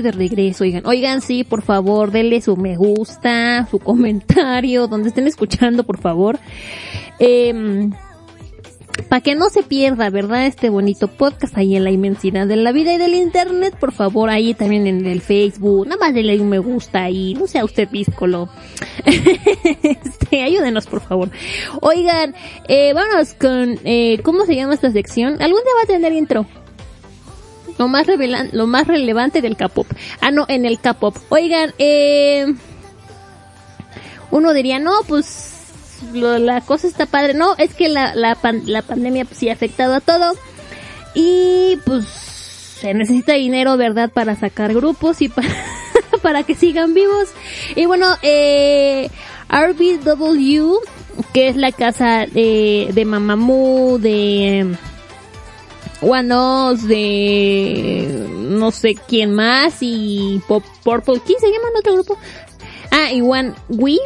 de 0.04 0.12
regreso, 0.12 0.64
oigan. 0.64 0.86
Oigan, 0.86 1.22
sí, 1.22 1.44
por 1.44 1.62
favor, 1.64 2.12
denle 2.12 2.42
su 2.42 2.56
me 2.58 2.76
gusta, 2.76 3.68
su 3.72 3.80
comentario, 3.80 4.88
donde 4.88 5.10
estén 5.10 5.28
escuchando, 5.28 5.84
por 5.84 6.00
favor. 6.00 6.38
Em, 7.20 7.92
Para 9.10 9.22
que 9.22 9.34
no 9.34 9.50
se 9.50 9.64
pierda, 9.64 10.10
¿verdad? 10.12 10.46
Este 10.46 10.70
bonito 10.70 11.08
podcast 11.08 11.58
ahí 11.58 11.76
en 11.76 11.84
la 11.84 11.90
inmensidad 11.90 12.46
de 12.46 12.56
la 12.56 12.72
vida 12.72 12.94
y 12.94 12.98
del 13.00 13.16
internet, 13.16 13.76
por 13.80 13.92
favor, 13.92 14.30
ahí 14.30 14.54
también 14.54 14.86
en 14.86 15.08
el 15.08 15.22
Facebook, 15.22 15.88
nada 15.88 16.00
más 16.00 16.14
denle 16.14 16.40
un 16.40 16.50
me 16.50 16.60
gusta 16.60 17.04
ahí, 17.04 17.34
no 17.34 17.48
sea 17.48 17.66
usted 17.66 17.88
píscolo. 17.90 18.50
este, 19.06 20.44
ayúdenos, 20.44 20.86
por 20.86 21.02
favor. 21.02 21.32
Oigan, 21.82 22.36
eh, 22.68 22.94
vámonos 22.94 23.34
con, 23.34 23.80
eh, 23.84 24.20
¿cómo 24.24 24.46
se 24.46 24.56
llama 24.56 24.76
esta 24.76 24.92
sección? 24.92 25.42
¿Algún 25.42 25.64
día 25.64 25.74
va 25.76 25.84
a 25.84 25.88
tener 25.88 26.14
intro? 26.14 26.46
Lo 27.78 27.88
más 27.88 28.06
revelan, 28.08 28.50
lo 28.54 28.68
más 28.68 28.88
relevante 28.88 29.42
del 29.42 29.58
K-pop. 29.58 29.88
Ah, 30.22 30.32
no, 30.32 30.46
en 30.48 30.66
el 30.66 30.80
K-pop. 30.80 31.16
Oigan, 31.30 31.74
eh, 31.80 32.46
uno 34.32 34.54
diría, 34.54 34.80
no, 34.80 34.92
pues 35.08 35.52
lo- 36.14 36.38
la 36.40 36.62
cosa 36.62 36.88
está 36.88 37.06
padre. 37.06 37.34
No, 37.34 37.56
es 37.58 37.74
que 37.74 37.90
la, 37.90 38.16
la, 38.16 38.38
la 38.66 38.82
pandemia 38.82 39.26
pues, 39.26 39.38
sí 39.38 39.50
ha 39.50 39.54
afectado 39.54 39.94
a 39.96 40.02
todo. 40.02 40.34
Y 41.16 41.78
pues 41.86 42.06
se 42.08 42.94
necesita 42.94 43.34
dinero, 43.34 43.78
¿verdad? 43.78 44.10
Para 44.12 44.36
sacar 44.36 44.74
grupos 44.74 45.22
y 45.22 45.30
para, 45.30 45.50
para 46.22 46.44
que 46.44 46.56
sigan 46.56 46.94
vivos. 46.94 47.30
Y 47.76 47.86
bueno, 47.86 48.08
eh, 48.24 49.10
RBW, 49.50 50.78
que 51.34 51.48
es 51.50 51.56
la 51.56 51.72
casa 51.72 52.26
de, 52.32 52.90
de 52.94 53.06
Mamamoo, 53.06 54.00
de 54.00 54.76
Us, 56.04 56.88
de 56.88 58.28
no 58.30 58.72
sé 58.72 58.96
quién 59.08 59.34
más, 59.34 59.78
y 59.82 60.42
Pop 60.48 60.64
Purple, 60.84 61.22
¿quién 61.26 61.40
se 61.40 61.48
llama 61.48 61.70
el 61.72 61.80
otro 61.80 61.94
grupo? 61.94 62.18
Ah, 62.92 63.12
y 63.12 63.22
One 63.22 63.54
We, 63.70 63.98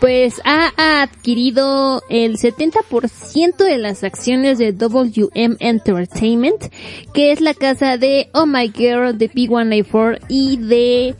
pues 0.00 0.40
ha 0.44 1.02
adquirido 1.02 2.02
el 2.08 2.36
70% 2.36 3.56
de 3.56 3.78
las 3.78 4.04
acciones 4.04 4.58
de 4.58 4.72
WM 4.72 5.56
Entertainment, 5.60 6.72
que 7.14 7.32
es 7.32 7.40
la 7.40 7.54
casa 7.54 7.96
de 7.96 8.28
Oh 8.32 8.46
My 8.46 8.72
Girl, 8.74 9.16
de 9.16 9.30
P1A4 9.30 10.20
y 10.28 10.56
de 10.56 11.14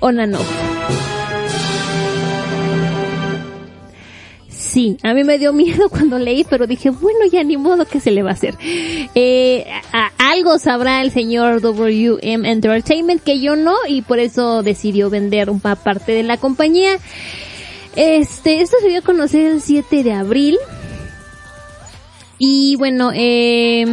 On 0.00 0.18
Sí, 4.76 4.98
a 5.02 5.14
mí 5.14 5.24
me 5.24 5.38
dio 5.38 5.54
miedo 5.54 5.88
cuando 5.90 6.18
leí, 6.18 6.44
pero 6.44 6.66
dije, 6.66 6.90
bueno, 6.90 7.20
ya 7.32 7.42
ni 7.42 7.56
modo 7.56 7.86
que 7.86 7.98
se 7.98 8.10
le 8.10 8.22
va 8.22 8.28
a 8.28 8.32
hacer. 8.34 8.56
Eh, 9.14 9.64
a- 9.90 10.10
algo 10.18 10.58
sabrá 10.58 11.00
el 11.00 11.10
señor 11.12 11.62
WM 11.62 12.44
Entertainment 12.46 13.22
que 13.22 13.40
yo 13.40 13.56
no, 13.56 13.74
y 13.88 14.02
por 14.02 14.18
eso 14.18 14.62
decidió 14.62 15.08
vender 15.08 15.48
una 15.48 15.76
parte 15.76 16.12
de 16.12 16.24
la 16.24 16.36
compañía. 16.36 16.98
Este, 17.96 18.60
esto 18.60 18.76
se 18.82 18.88
dio 18.90 18.98
a 18.98 19.02
conocer 19.02 19.46
el 19.46 19.62
7 19.62 20.02
de 20.02 20.12
abril. 20.12 20.58
Y 22.38 22.76
bueno, 22.76 23.12
eh, 23.14 23.86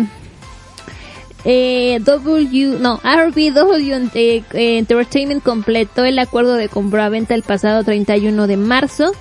eh, 1.45 1.99
W, 2.03 2.77
no, 2.81 2.99
RBW 3.05 4.09
eh, 4.15 4.43
Entertainment 4.51 5.43
completó 5.43 6.03
el 6.03 6.19
acuerdo 6.19 6.55
de 6.55 6.67
compra-venta 6.67 7.35
el 7.35 7.43
pasado 7.43 7.85
31 7.85 8.47
de 8.47 8.57
marzo. 8.57 9.13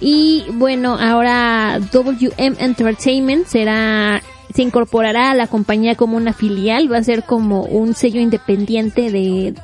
Y 0.00 0.44
bueno, 0.52 0.96
ahora 0.98 1.78
WM 1.92 2.56
Entertainment 2.58 3.46
será, 3.46 4.22
se 4.54 4.62
incorporará 4.62 5.30
a 5.30 5.34
la 5.34 5.46
compañía 5.46 5.94
como 5.94 6.16
una 6.16 6.32
filial, 6.32 6.90
va 6.90 6.98
a 6.98 7.04
ser 7.04 7.24
como 7.24 7.64
un 7.64 7.94
sello 7.94 8.20
independiente 8.20 9.10
de 9.10 9.54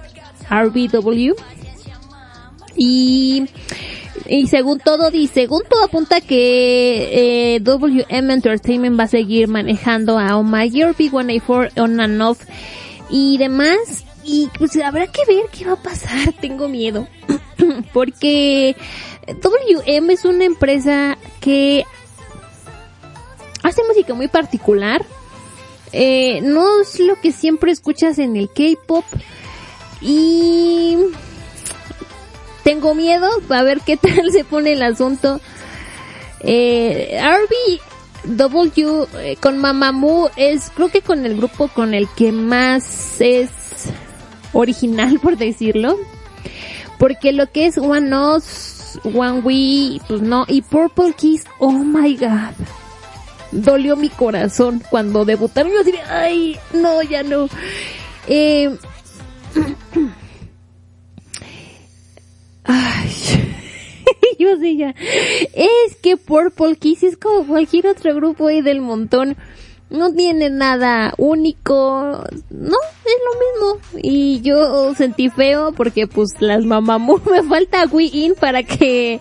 RBW. 0.51 1.35
Y, 2.77 3.47
y 4.27 4.47
según 4.49 4.79
todo, 4.79 5.11
y 5.11 5.29
según 5.29 5.63
todo 5.69 5.85
apunta 5.85 6.21
que 6.21 7.55
eh, 7.55 7.61
WM 7.61 8.31
Entertainment 8.35 8.99
va 8.99 9.05
a 9.05 9.09
seguir 9.09 9.49
manejando 9.49 10.19
a 10.19 10.37
Oh 10.37 10.43
My 10.43 10.71
Girl, 10.71 10.95
B1A4, 10.95 11.81
On 11.81 12.01
and 12.01 12.21
Off 12.21 12.45
y 13.09 13.39
demás. 13.39 14.05
Y 14.23 14.51
pues 14.59 14.77
habrá 14.77 15.07
que 15.07 15.21
ver 15.27 15.45
qué 15.51 15.65
va 15.65 15.75
a 15.75 15.83
pasar, 15.83 16.33
tengo 16.41 16.69
miedo. 16.69 17.09
Porque 17.93 18.77
WM 19.27 20.13
es 20.13 20.25
una 20.25 20.45
empresa 20.45 21.19
que 21.41 21.85
hace 23.63 23.83
música 23.89 24.15
muy 24.15 24.29
particular. 24.29 25.05
Eh, 25.93 26.41
no 26.43 26.81
es 26.81 27.01
lo 27.01 27.21
que 27.21 27.33
siempre 27.33 27.73
escuchas 27.73 28.19
en 28.19 28.37
el 28.37 28.49
K-pop. 28.49 29.05
Y 30.01 30.97
tengo 32.63 32.95
miedo 32.95 33.29
a 33.49 33.63
ver 33.63 33.81
qué 33.81 33.97
tal 33.97 34.31
se 34.33 34.45
pone 34.45 34.73
el 34.73 34.83
asunto. 34.83 35.41
Eh, 36.41 37.19
RBW 38.25 39.07
eh, 39.19 39.37
con 39.41 39.59
Mamamoo 39.59 40.31
es 40.37 40.71
creo 40.75 40.91
que 40.91 41.01
con 41.01 41.25
el 41.25 41.37
grupo 41.37 41.69
con 41.69 41.95
el 41.95 42.09
que 42.15 42.31
más 42.31 43.21
es 43.21 43.51
original 44.53 45.19
por 45.23 45.37
decirlo. 45.37 45.99
Porque 46.99 47.33
lo 47.33 47.51
que 47.51 47.67
es 47.67 47.79
One 47.79 48.17
Us, 48.17 48.76
One 49.05 49.41
We, 49.41 50.01
pues 50.07 50.21
no, 50.23 50.45
y 50.49 50.63
Purple 50.63 51.15
Kiss, 51.15 51.45
oh 51.59 51.73
my 51.73 52.17
god. 52.17 52.55
Dolió 53.53 53.97
mi 53.97 54.09
corazón 54.09 54.83
cuando 54.91 55.25
debutaron. 55.25 55.73
Yo 55.73 55.85
de, 55.85 56.01
ay, 56.03 56.59
no, 56.73 57.03
ya 57.03 57.23
no. 57.23 57.49
Eh, 58.27 58.77
Ay, 62.69 63.11
yo 64.39 64.57
sí 64.59 64.77
ya. 64.77 64.95
Es 65.55 65.97
que 66.03 66.17
Purple 66.17 66.77
Kiss 66.77 67.03
es 67.05 67.17
como 67.17 67.47
cualquier 67.47 67.87
otro 67.87 68.15
grupo 68.15 68.49
ahí 68.49 68.61
del 68.61 68.81
montón. 68.81 69.37
No 69.89 70.13
tiene 70.13 70.51
nada 70.51 71.15
único. 71.17 72.25
No, 72.51 72.77
es 73.05 73.19
lo 73.25 73.71
mismo. 73.71 74.01
Y 74.03 74.41
yo 74.41 74.95
sentí 74.95 75.31
feo 75.31 75.73
porque 75.73 76.07
pues 76.07 76.31
las 76.41 76.65
mamamoo 76.65 77.21
me 77.31 77.43
falta 77.43 77.87
Wii 77.91 78.35
para 78.41 78.63
que 78.65 79.21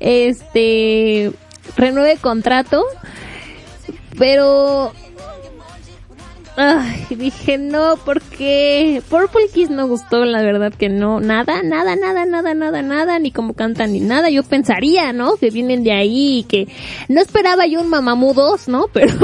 este 0.00 1.32
renueve 1.76 2.18
contrato. 2.18 2.84
Pero 4.18 4.92
Ay, 6.54 7.06
dije 7.08 7.56
no, 7.56 7.96
porque 8.04 9.02
Purple 9.08 9.48
Kiss 9.52 9.70
no 9.70 9.88
gustó, 9.88 10.26
la 10.26 10.42
verdad 10.42 10.72
que 10.72 10.90
no, 10.90 11.18
nada, 11.18 11.62
nada, 11.62 11.96
nada, 11.96 12.26
nada, 12.26 12.52
nada, 12.52 12.82
nada, 12.82 13.18
ni 13.18 13.30
cómo 13.30 13.54
cantan 13.54 13.92
ni 13.94 14.00
nada. 14.00 14.28
Yo 14.28 14.42
pensaría, 14.42 15.14
¿no? 15.14 15.36
Que 15.36 15.50
vienen 15.50 15.82
de 15.82 15.92
ahí 15.92 16.40
y 16.40 16.44
que 16.44 16.68
no 17.08 17.22
esperaba 17.22 17.66
yo 17.66 17.80
un 17.80 17.88
Mamamoo 17.88 18.34
2, 18.34 18.68
¿no? 18.68 18.88
Pero, 18.92 19.14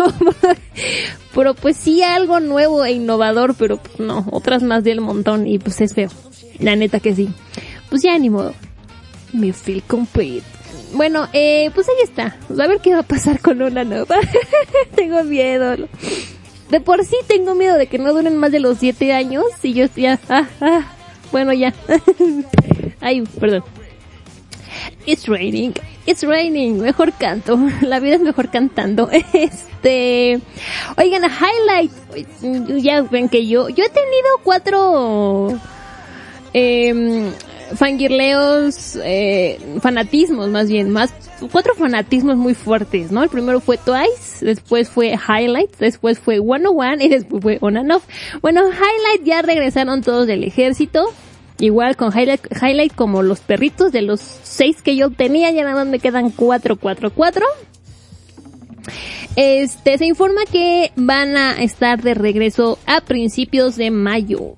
pero 1.35 1.55
pues 1.55 1.77
sí 1.77 2.03
algo 2.03 2.41
nuevo 2.41 2.85
e 2.85 2.93
innovador, 2.93 3.55
pero 3.55 3.77
pues, 3.77 4.01
no, 4.01 4.27
otras 4.33 4.63
más 4.63 4.83
del 4.83 5.01
montón 5.01 5.47
y 5.47 5.59
pues 5.59 5.81
es 5.81 5.95
feo. 5.95 6.09
La 6.59 6.75
neta 6.75 6.99
que 7.01 7.15
sí. 7.15 7.29
Pues 7.91 8.03
ya 8.03 8.19
ni 8.19 8.31
modo. 8.31 8.55
Me 9.33 9.53
feel 9.53 9.83
complete. 9.83 10.45
Bueno, 10.95 11.29
eh, 11.33 11.71
pues 11.75 11.89
ahí 11.89 12.03
está. 12.03 12.37
A 12.51 12.67
ver 12.67 12.81
qué 12.81 12.95
va 12.95 13.01
a 13.01 13.03
pasar 13.03 13.41
con 13.41 13.61
una 13.61 13.85
nueva. 13.85 14.17
Tengo 14.95 15.23
miedo. 15.25 15.77
De 16.71 16.81
por 16.81 17.05
sí 17.05 17.17
tengo 17.27 17.55
miedo 17.55 17.77
de 17.77 17.87
que 17.87 17.99
no 17.99 18.13
duren 18.13 18.37
más 18.37 18.53
de 18.53 18.61
los 18.61 18.79
siete 18.79 19.13
años 19.13 19.45
y 19.63 19.73
yo 19.73 19.87
ya, 19.97 20.19
ah, 20.29 20.47
ah, 20.61 20.93
bueno 21.33 21.53
ya. 21.53 21.73
Ay, 23.01 23.23
perdón. 23.41 23.65
It's 25.07 25.27
raining, 25.27 25.73
it's 26.05 26.23
raining, 26.23 26.81
mejor 26.81 27.13
canto, 27.15 27.59
la 27.81 28.01
vida 28.01 28.17
es 28.17 28.21
mejor 28.21 28.51
cantando. 28.51 29.09
Este, 29.33 30.41
oigan, 30.97 31.23
highlight, 31.23 31.93
ya 32.83 33.03
ven 33.03 33.29
que 33.29 33.47
yo, 33.47 33.69
yo 33.69 33.85
he 33.85 33.89
tenido 33.89 34.29
cuatro, 34.43 35.59
eh, 36.53 37.31
fangirleos, 37.75 38.99
eh, 39.03 39.59
fanatismos 39.81 40.49
más 40.49 40.69
bien, 40.69 40.91
más, 40.91 41.13
cuatro 41.53 41.75
fanatismos 41.75 42.37
muy 42.37 42.55
fuertes, 42.55 43.13
¿no? 43.13 43.23
El 43.23 43.29
primero 43.29 43.61
fue 43.61 43.79
Twice, 43.79 44.45
después 44.45 44.89
fue 44.89 45.17
Highlight, 45.17 45.77
después 45.79 46.19
fue 46.19 46.39
One 46.39 46.69
One 46.69 47.05
y 47.05 47.09
después 47.09 47.43
fue 47.43 47.59
On 47.61 47.77
and 47.77 47.93
Off. 47.93 48.05
Bueno, 48.41 48.63
Highlight 48.69 49.25
ya 49.25 49.43
regresaron 49.43 50.03
todos 50.03 50.27
del 50.27 50.45
ejército, 50.45 51.13
igual 51.59 51.97
con 51.97 52.17
Highlight, 52.17 52.47
Highlight 52.63 52.95
como 52.95 53.23
los 53.23 53.41
perritos 53.41 53.93
de 53.93 54.03
los 54.03 54.21
seis 54.21 54.83
que 54.83 54.97
yo 54.97 55.11
tenía, 55.11 55.51
ya 55.51 55.65
nada 55.65 55.77
más 55.77 55.87
me 55.87 55.99
quedan 55.99 56.31
cuatro, 56.31 56.77
cuatro, 56.77 57.11
cuatro. 57.13 57.47
Este, 59.37 59.99
se 59.99 60.07
informa 60.07 60.41
que 60.51 60.91
van 60.97 61.37
a 61.37 61.63
estar 61.63 62.03
de 62.03 62.15
regreso 62.15 62.79
a 62.87 63.01
principios 63.01 63.77
de 63.77 63.91
mayo. 63.91 64.57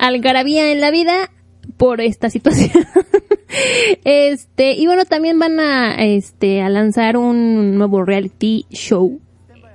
Algarabía 0.00 0.72
en 0.72 0.80
la 0.80 0.90
vida 0.90 1.30
por 1.76 2.00
esta 2.00 2.30
situación. 2.30 2.84
este, 4.04 4.72
y 4.72 4.86
bueno, 4.86 5.04
también 5.04 5.38
van 5.38 5.60
a, 5.60 5.94
este, 6.04 6.62
a 6.62 6.68
lanzar 6.68 7.16
un 7.16 7.76
nuevo 7.76 8.04
reality 8.04 8.66
show. 8.70 9.20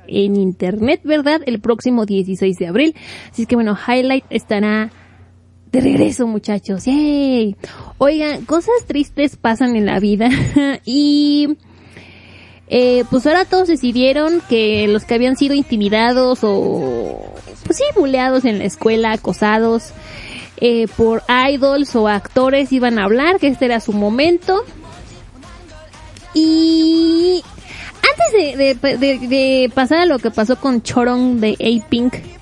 en 0.08 0.36
internet, 0.36 1.02
¿verdad? 1.04 1.42
El 1.48 1.60
próximo 1.60 2.06
16 2.06 2.58
de 2.58 2.68
abril. 2.68 2.96
Así 3.32 3.48
que 3.48 3.56
bueno, 3.56 3.76
Highlight 3.76 4.26
estará 4.30 4.92
de 5.72 5.82
regreso, 5.82 6.28
muchachos. 6.28 6.86
¡Yay! 6.86 7.56
Oigan, 7.98 8.46
cosas 8.46 8.86
tristes 8.88 9.36
pasan 9.36 9.76
en 9.76 9.88
la 9.88 10.00
vida 10.00 10.30
y 10.86 11.58
eh, 12.68 13.04
pues 13.10 13.26
ahora 13.28 13.46
todos 13.46 13.68
decidieron 13.68 14.42
que 14.50 14.88
los 14.88 15.04
que 15.06 15.14
habían 15.14 15.38
sido 15.38 15.54
intimidados 15.54 16.40
o 16.42 17.34
pues 17.66 17.78
sí, 17.78 17.84
buleados 17.96 18.44
en 18.46 18.60
la 18.60 18.66
escuela, 18.66 19.12
acosados 19.14 19.92
eh, 20.58 20.88
por 20.98 21.24
idols 21.50 21.96
o 21.96 22.08
actores 22.08 22.72
iban 22.72 23.00
a 23.00 23.06
hablar, 23.06 23.40
que 23.40 23.48
este 23.48 23.66
era 23.66 23.80
su 23.80 23.94
momento. 23.94 24.64
Y 26.34 27.42
antes 27.98 28.58
de, 28.58 28.76
de, 28.76 28.98
de- 28.98 29.28
de 29.28 29.72
pasar 29.74 30.00
a 30.00 30.06
lo 30.06 30.20
que 30.20 30.32
pasó 30.32 30.58
con 30.58 30.82
Chorong 30.82 31.40
de 31.40 31.52
A-Pink, 31.54 32.16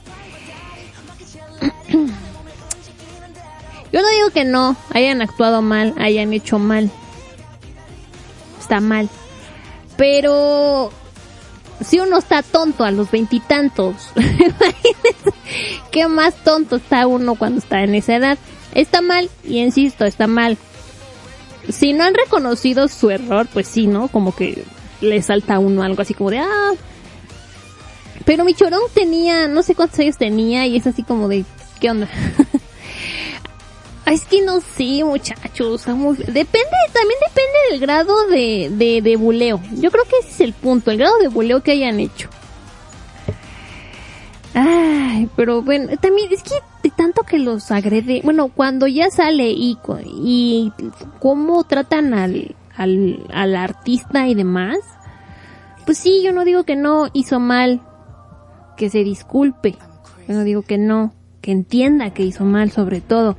yo 3.91 4.01
no 4.01 4.07
digo 4.09 4.30
que 4.34 4.45
no 4.45 4.76
hayan 4.93 5.21
actuado 5.21 5.61
mal, 5.61 5.93
hayan 5.99 6.34
hecho 6.34 6.59
mal. 6.59 6.89
Está 8.59 8.80
mal. 8.80 9.09
Pero 10.04 10.91
si 11.80 12.01
uno 12.01 12.18
está 12.18 12.41
tonto 12.41 12.84
a 12.84 12.91
los 12.91 13.10
veintitantos, 13.10 14.10
qué 15.91 16.10
más 16.10 16.36
tonto 16.43 16.76
está 16.76 17.08
uno 17.08 17.36
cuando 17.36 17.60
está 17.60 17.84
en 17.84 17.95
esa 17.95 18.18
edad. 18.18 18.38
Está 18.76 18.99
mal, 18.99 19.30
y 19.45 19.60
insisto, 19.60 20.04
está 20.04 20.28
mal. 20.28 20.58
Si 21.70 21.93
no 21.93 22.04
han 22.04 22.16
reconocido 22.16 22.89
su 22.89 23.12
error, 23.12 23.47
pues 23.54 23.66
sí, 23.66 23.88
¿no? 23.88 24.10
Como 24.10 24.36
que 24.36 24.66
le 24.99 25.22
salta 25.22 25.56
a 25.56 25.60
uno 25.60 25.84
algo 25.84 26.01
así 26.01 26.14
como 26.14 26.32
de, 26.32 26.39
ah. 26.39 26.72
Pero 28.26 28.43
mi 28.43 28.56
chorón 28.56 28.82
tenía, 28.93 29.47
no 29.47 29.64
sé 29.64 29.74
cuántos 29.74 29.99
años 29.99 30.18
tenía, 30.18 30.68
y 30.68 30.76
es 30.76 30.86
así 30.86 31.04
como 31.04 31.30
de, 31.30 31.45
¿qué 31.80 31.91
onda? 31.91 32.10
Es 34.06 34.26
que 34.26 34.41
no 34.41 34.60
sé, 34.60 35.04
muchachos. 35.04 35.86
Depende, 35.86 36.78
también 36.91 37.20
depende 37.28 37.58
del 37.72 37.80
grado 37.80 38.28
de, 38.28 38.70
de, 38.72 39.01
de 39.01 39.16
buleo. 39.16 39.62
Yo 39.80 39.91
creo 39.91 40.04
que 40.06 40.18
ese 40.20 40.30
es 40.30 40.39
el 40.41 40.54
punto, 40.54 40.91
el 40.91 40.97
grado 40.97 41.18
de 41.20 41.30
buleo 41.30 41.64
que 41.64 41.72
hayan 41.72 41.99
hecho. 41.99 42.30
Ay, 44.54 45.30
pero 45.36 45.62
bueno, 45.64 45.97
también 45.97 46.32
es 46.32 46.43
que 46.43 46.56
de 46.84 46.91
tanto 46.91 47.24
que 47.24 47.39
los 47.39 47.72
agrede, 47.72 48.22
bueno, 48.24 48.49
cuando 48.49 48.86
ya 48.88 49.10
sale 49.10 49.49
y, 49.49 49.80
y 50.06 50.72
cómo 51.20 51.64
tratan 51.64 52.14
al, 52.14 52.56
al, 52.76 53.26
al 53.34 53.56
artista 53.56 54.28
y 54.28 54.36
demás, 54.36 54.78
pues 55.86 55.97
sí, 55.97 56.22
yo 56.24 56.34
no 56.34 56.45
digo 56.45 56.66
que 56.66 56.76
no 56.76 57.10
hizo 57.14 57.39
mal, 57.39 57.82
que 58.78 58.91
se 58.91 59.04
disculpe, 59.04 59.76
yo 60.28 60.36
no 60.36 60.43
digo 60.43 60.62
que 60.62 60.78
no, 60.78 61.14
que 61.44 61.52
entienda 61.52 62.14
que 62.14 62.24
hizo 62.24 62.46
mal 62.46 62.72
sobre 62.72 63.02
todo, 63.02 63.36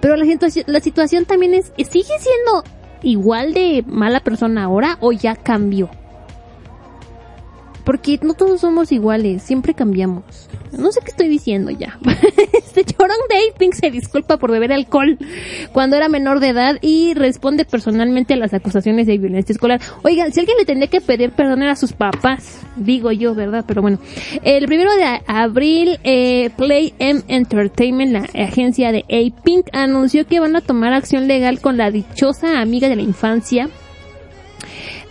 pero 0.00 0.14
la 0.14 0.24
la 0.66 0.80
situación 0.80 1.24
también 1.24 1.52
es, 1.52 1.72
¿sigue 1.76 2.14
siendo 2.20 2.62
igual 3.02 3.52
de 3.52 3.84
mala 3.88 4.20
persona 4.20 4.62
ahora 4.62 4.98
o 5.00 5.10
ya 5.10 5.34
cambió? 5.34 5.90
Porque 7.84 8.20
no 8.22 8.34
todos 8.34 8.60
somos 8.60 8.92
iguales, 8.92 9.42
siempre 9.42 9.74
cambiamos. 9.74 10.49
No 10.72 10.92
sé 10.92 11.00
qué 11.00 11.10
estoy 11.10 11.28
diciendo 11.28 11.70
ya. 11.70 11.98
Este 12.52 12.84
chorón 12.84 13.16
de 13.28 13.52
Pink 13.58 13.74
se 13.74 13.90
disculpa 13.90 14.36
por 14.36 14.52
beber 14.52 14.72
alcohol 14.72 15.18
cuando 15.72 15.96
era 15.96 16.08
menor 16.08 16.38
de 16.38 16.48
edad 16.48 16.78
y 16.80 17.14
responde 17.14 17.64
personalmente 17.64 18.34
a 18.34 18.36
las 18.36 18.54
acusaciones 18.54 19.06
de 19.08 19.18
violencia 19.18 19.52
escolar. 19.52 19.80
Oigan, 20.02 20.32
si 20.32 20.40
alguien 20.40 20.56
le 20.56 20.64
tendría 20.64 20.88
que 20.88 21.00
pedir 21.00 21.32
perdón 21.32 21.62
era 21.62 21.72
a 21.72 21.76
sus 21.76 21.92
papás, 21.92 22.60
digo 22.76 23.10
yo, 23.10 23.34
¿verdad? 23.34 23.64
Pero 23.66 23.82
bueno, 23.82 23.98
el 24.44 24.66
primero 24.66 24.94
de 24.94 25.20
abril, 25.26 25.98
eh, 26.04 26.50
Play 26.56 26.94
M 27.00 27.22
Entertainment, 27.26 28.12
la 28.12 28.44
agencia 28.44 28.92
de 28.92 29.00
A-Pink, 29.00 29.66
anunció 29.72 30.26
que 30.26 30.38
van 30.38 30.54
a 30.54 30.60
tomar 30.60 30.92
acción 30.92 31.26
legal 31.26 31.60
con 31.60 31.76
la 31.76 31.90
dichosa 31.90 32.60
amiga 32.60 32.88
de 32.88 32.96
la 32.96 33.02
infancia 33.02 33.68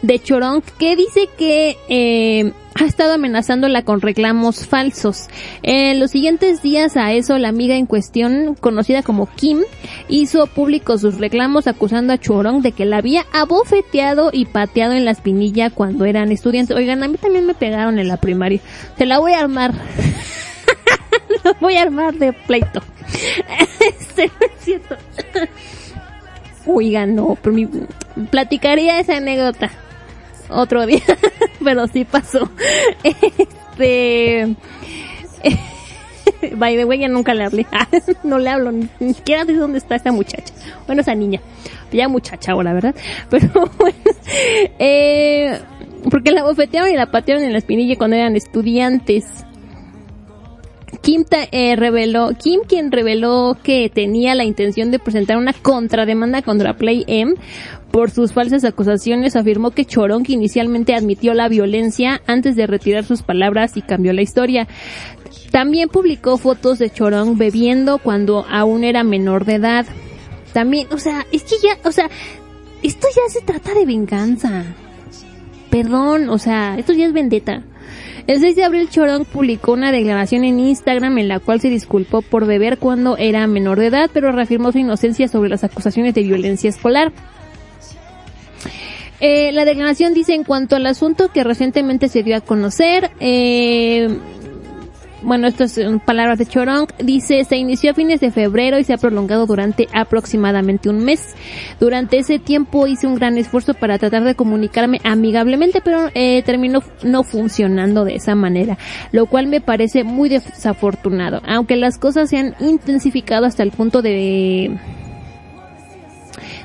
de 0.02 0.20
Chorón 0.20 0.64
que 0.78 0.96
dice 0.96 1.28
que 1.38 1.78
eh, 1.90 2.54
ha 2.80 2.86
estado 2.86 3.14
amenazándola 3.14 3.84
con 3.84 4.02
reclamos 4.02 4.66
falsos. 4.68 5.28
En 5.64 6.00
los 6.00 6.12
siguientes 6.12 6.62
días 6.62 6.96
a 6.98 7.12
eso, 7.14 7.38
la 7.38 7.50
amiga 7.50 7.76
en 7.76 7.86
cuestión, 7.86 8.56
conocida 8.60 9.04
como 9.04 9.28
Kim, 9.28 9.60
hizo 10.08 10.48
públicos 10.48 11.02
sus 11.02 11.18
reclamos 11.20 11.68
acusando 11.68 12.14
a 12.14 12.18
Chorón 12.18 12.62
de 12.62 12.72
que 12.72 12.86
la 12.86 12.98
había 12.98 13.26
abofeteado 13.34 14.30
y 14.32 14.46
pateado 14.46 14.94
en 14.94 15.06
la 15.06 15.12
espinilla 15.12 15.70
cuando 15.70 16.06
eran 16.06 16.32
estudiantes. 16.32 16.76
Oigan, 16.76 17.04
a 17.04 17.08
mí 17.08 17.18
también 17.18 17.46
me 17.46 17.54
pegaron 17.54 18.00
en 18.00 18.08
la 18.08 18.18
primaria. 18.18 18.62
Se 18.98 19.06
la 19.06 19.20
voy 19.20 19.34
a 19.34 19.40
armar. 19.42 19.74
la 21.44 21.54
voy 21.60 21.76
a 21.76 21.82
armar 21.82 22.14
de 22.16 22.34
pleito. 22.34 22.82
este, 23.80 24.26
es 24.26 24.32
cierto. 24.62 24.96
Oigan, 26.66 27.16
no, 27.16 27.38
pero 27.42 27.56
mi- 27.56 27.70
platicaría 28.30 29.00
esa 29.00 29.18
anécdota 29.18 29.70
otro 30.50 30.86
día, 30.86 31.02
pero 31.64 31.88
sí 31.88 32.06
pasó. 32.06 32.50
Este, 33.04 34.56
by 36.56 36.76
the 36.76 36.86
way, 36.86 37.00
ya 37.00 37.08
nunca 37.08 37.34
le 37.34 37.46
hablé, 37.46 37.66
no 38.24 38.40
le 38.40 38.50
hablo, 38.50 38.72
ni, 38.72 39.14
siquiera 39.14 39.46
sé 39.46 39.54
dónde 39.54 39.78
está 39.78 39.96
esa 39.96 40.12
muchacha, 40.12 40.54
bueno, 40.86 41.02
esa 41.02 41.16
niña, 41.16 41.42
ya 41.92 42.08
muchacha 42.08 42.52
ahora, 42.52 42.74
¿verdad? 42.74 42.96
Pero 43.30 43.50
bueno, 43.78 43.98
eh, 44.80 45.60
porque 46.10 46.32
la 46.32 46.44
bofetearon 46.44 46.92
y 46.92 46.96
la 46.96 47.12
patearon 47.12 47.44
en 47.44 47.52
la 47.52 47.58
espinilla 47.58 47.96
cuando 47.98 48.16
eran 48.16 48.36
estudiantes. 48.36 49.46
Kim 51.02 51.26
eh, 51.52 51.76
reveló, 51.76 52.32
Kim 52.42 52.62
quien 52.68 52.92
reveló 52.92 53.58
que 53.64 53.90
tenía 53.90 54.36
la 54.36 54.44
intención 54.44 54.92
de 54.92 55.00
presentar 55.00 55.38
una 55.38 55.54
contrademanda 55.54 56.42
contra 56.42 56.78
Play 56.78 57.04
M 57.08 57.36
por 57.92 58.12
sus 58.12 58.34
falsas 58.34 58.64
acusaciones, 58.64 59.36
afirmó 59.36 59.72
que 59.72 59.86
Chorón 59.86 60.24
que 60.24 60.34
inicialmente 60.34 60.96
admitió 60.96 61.34
la 61.34 61.50
violencia 61.50 62.22
antes 62.28 62.56
de 62.56 62.68
retirar 62.68 63.04
sus 63.04 63.24
palabras 63.24 63.78
y 63.78 63.82
cambió 63.82 64.14
la 64.14 64.22
historia. 64.22 64.68
También 65.52 65.90
publicó 65.90 66.38
fotos 66.38 66.78
de 66.78 66.92
Chorón 66.92 67.38
bebiendo 67.38 67.98
cuando 67.98 68.46
aún 68.50 68.84
era 68.84 69.04
menor 69.04 69.46
de 69.46 69.56
edad. 69.56 69.86
También, 70.54 70.88
o 70.92 70.98
sea, 70.98 71.26
es 71.32 71.44
que 71.44 71.56
ya, 71.62 71.78
o 71.88 71.92
sea, 71.92 72.10
esto 72.84 73.08
ya 73.16 73.34
se 73.34 73.42
trata 73.42 73.74
de 73.74 73.86
venganza. 73.86 74.64
Perdón, 75.70 76.30
o 76.30 76.38
sea, 76.38 76.78
esto 76.78 76.94
ya 76.94 77.06
es 77.06 77.14
vendetta. 77.14 77.64
El 78.28 78.40
6 78.40 78.56
de 78.56 78.64
abril 78.64 78.90
Chorón 78.90 79.26
publicó 79.26 79.74
una 79.74 79.92
declaración 79.92 80.44
en 80.44 80.60
Instagram 80.60 81.18
en 81.18 81.28
la 81.28 81.40
cual 81.40 81.62
se 81.62 81.70
disculpó 81.70 82.22
por 82.22 82.46
beber 82.46 82.78
cuando 82.78 83.18
era 83.18 83.48
menor 83.48 83.80
de 83.80 83.88
edad, 83.88 84.10
pero 84.14 84.32
reafirmó 84.32 84.72
su 84.72 84.78
inocencia 84.78 85.28
sobre 85.28 85.50
las 85.50 85.64
acusaciones 85.64 86.14
de 86.14 86.24
violencia 86.24 86.70
escolar. 86.70 87.12
Eh, 89.22 89.52
la 89.52 89.66
declaración 89.66 90.14
dice 90.14 90.34
en 90.34 90.44
cuanto 90.44 90.76
al 90.78 90.86
asunto 90.86 91.30
que 91.34 91.44
recientemente 91.44 92.08
se 92.08 92.24
dio 92.24 92.38
a 92.38 92.42
conocer, 92.42 93.12
eh, 93.20 94.08
bueno, 95.22 95.48
esto 95.48 95.66
es 95.66 95.78
en 95.78 96.00
palabras 96.00 96.38
de 96.38 96.46
Chorong, 96.46 96.88
dice, 97.00 97.44
se 97.44 97.58
inició 97.58 97.92
a 97.92 97.94
fines 97.94 98.20
de 98.20 98.32
febrero 98.32 98.80
y 98.80 98.84
se 98.84 98.94
ha 98.94 98.98
prolongado 98.98 99.46
durante 99.46 99.88
aproximadamente 99.94 100.90
un 100.90 101.04
mes. 101.04 101.36
Durante 101.80 102.18
ese 102.18 102.40
tiempo 102.40 102.88
hice 102.88 103.08
un 103.08 103.16
gran 103.16 103.38
esfuerzo 103.38 103.74
para 103.74 103.98
tratar 103.98 104.24
de 104.24 104.36
comunicarme 104.36 105.02
amigablemente, 105.04 105.82
pero 105.82 106.10
eh, 106.14 106.44
terminó 106.44 106.82
no 107.04 107.24
funcionando 107.24 108.06
de 108.06 108.16
esa 108.16 108.36
manera, 108.36 108.78
lo 109.12 109.26
cual 109.26 109.48
me 109.48 109.62
parece 109.62 110.04
muy 110.04 110.30
desafortunado, 110.30 111.42
aunque 111.46 111.76
las 111.76 111.98
cosas 111.98 112.30
se 112.30 112.38
han 112.38 112.56
intensificado 112.60 113.46
hasta 113.46 113.64
el 113.64 113.72
punto 113.72 114.02
de 114.02 114.78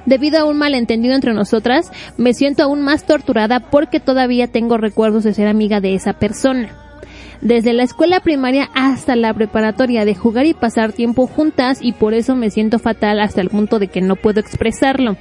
Debido 0.06 0.38
a 0.38 0.44
un 0.44 0.58
malentendido 0.58 1.14
entre 1.14 1.32
nosotras, 1.32 1.90
me 2.18 2.34
siento 2.34 2.62
aún 2.62 2.82
más 2.82 3.04
torturada 3.04 3.60
porque 3.60 4.00
todavía 4.00 4.48
tengo 4.48 4.76
recuerdos 4.76 5.24
de 5.24 5.32
ser 5.32 5.48
amiga 5.48 5.80
de 5.80 5.94
esa 5.94 6.12
persona. 6.12 6.83
Desde 7.40 7.72
la 7.72 7.82
escuela 7.82 8.20
primaria 8.20 8.70
hasta 8.74 9.16
la 9.16 9.34
preparatoria 9.34 10.04
de 10.04 10.14
jugar 10.14 10.46
y 10.46 10.54
pasar 10.54 10.92
tiempo 10.92 11.26
juntas 11.26 11.78
y 11.80 11.92
por 11.92 12.14
eso 12.14 12.36
me 12.36 12.50
siento 12.50 12.78
fatal 12.78 13.20
hasta 13.20 13.40
el 13.40 13.50
punto 13.50 13.78
de 13.78 13.88
que 13.88 14.00
no 14.00 14.16
puedo 14.16 14.40
expresarlo. 14.40 15.16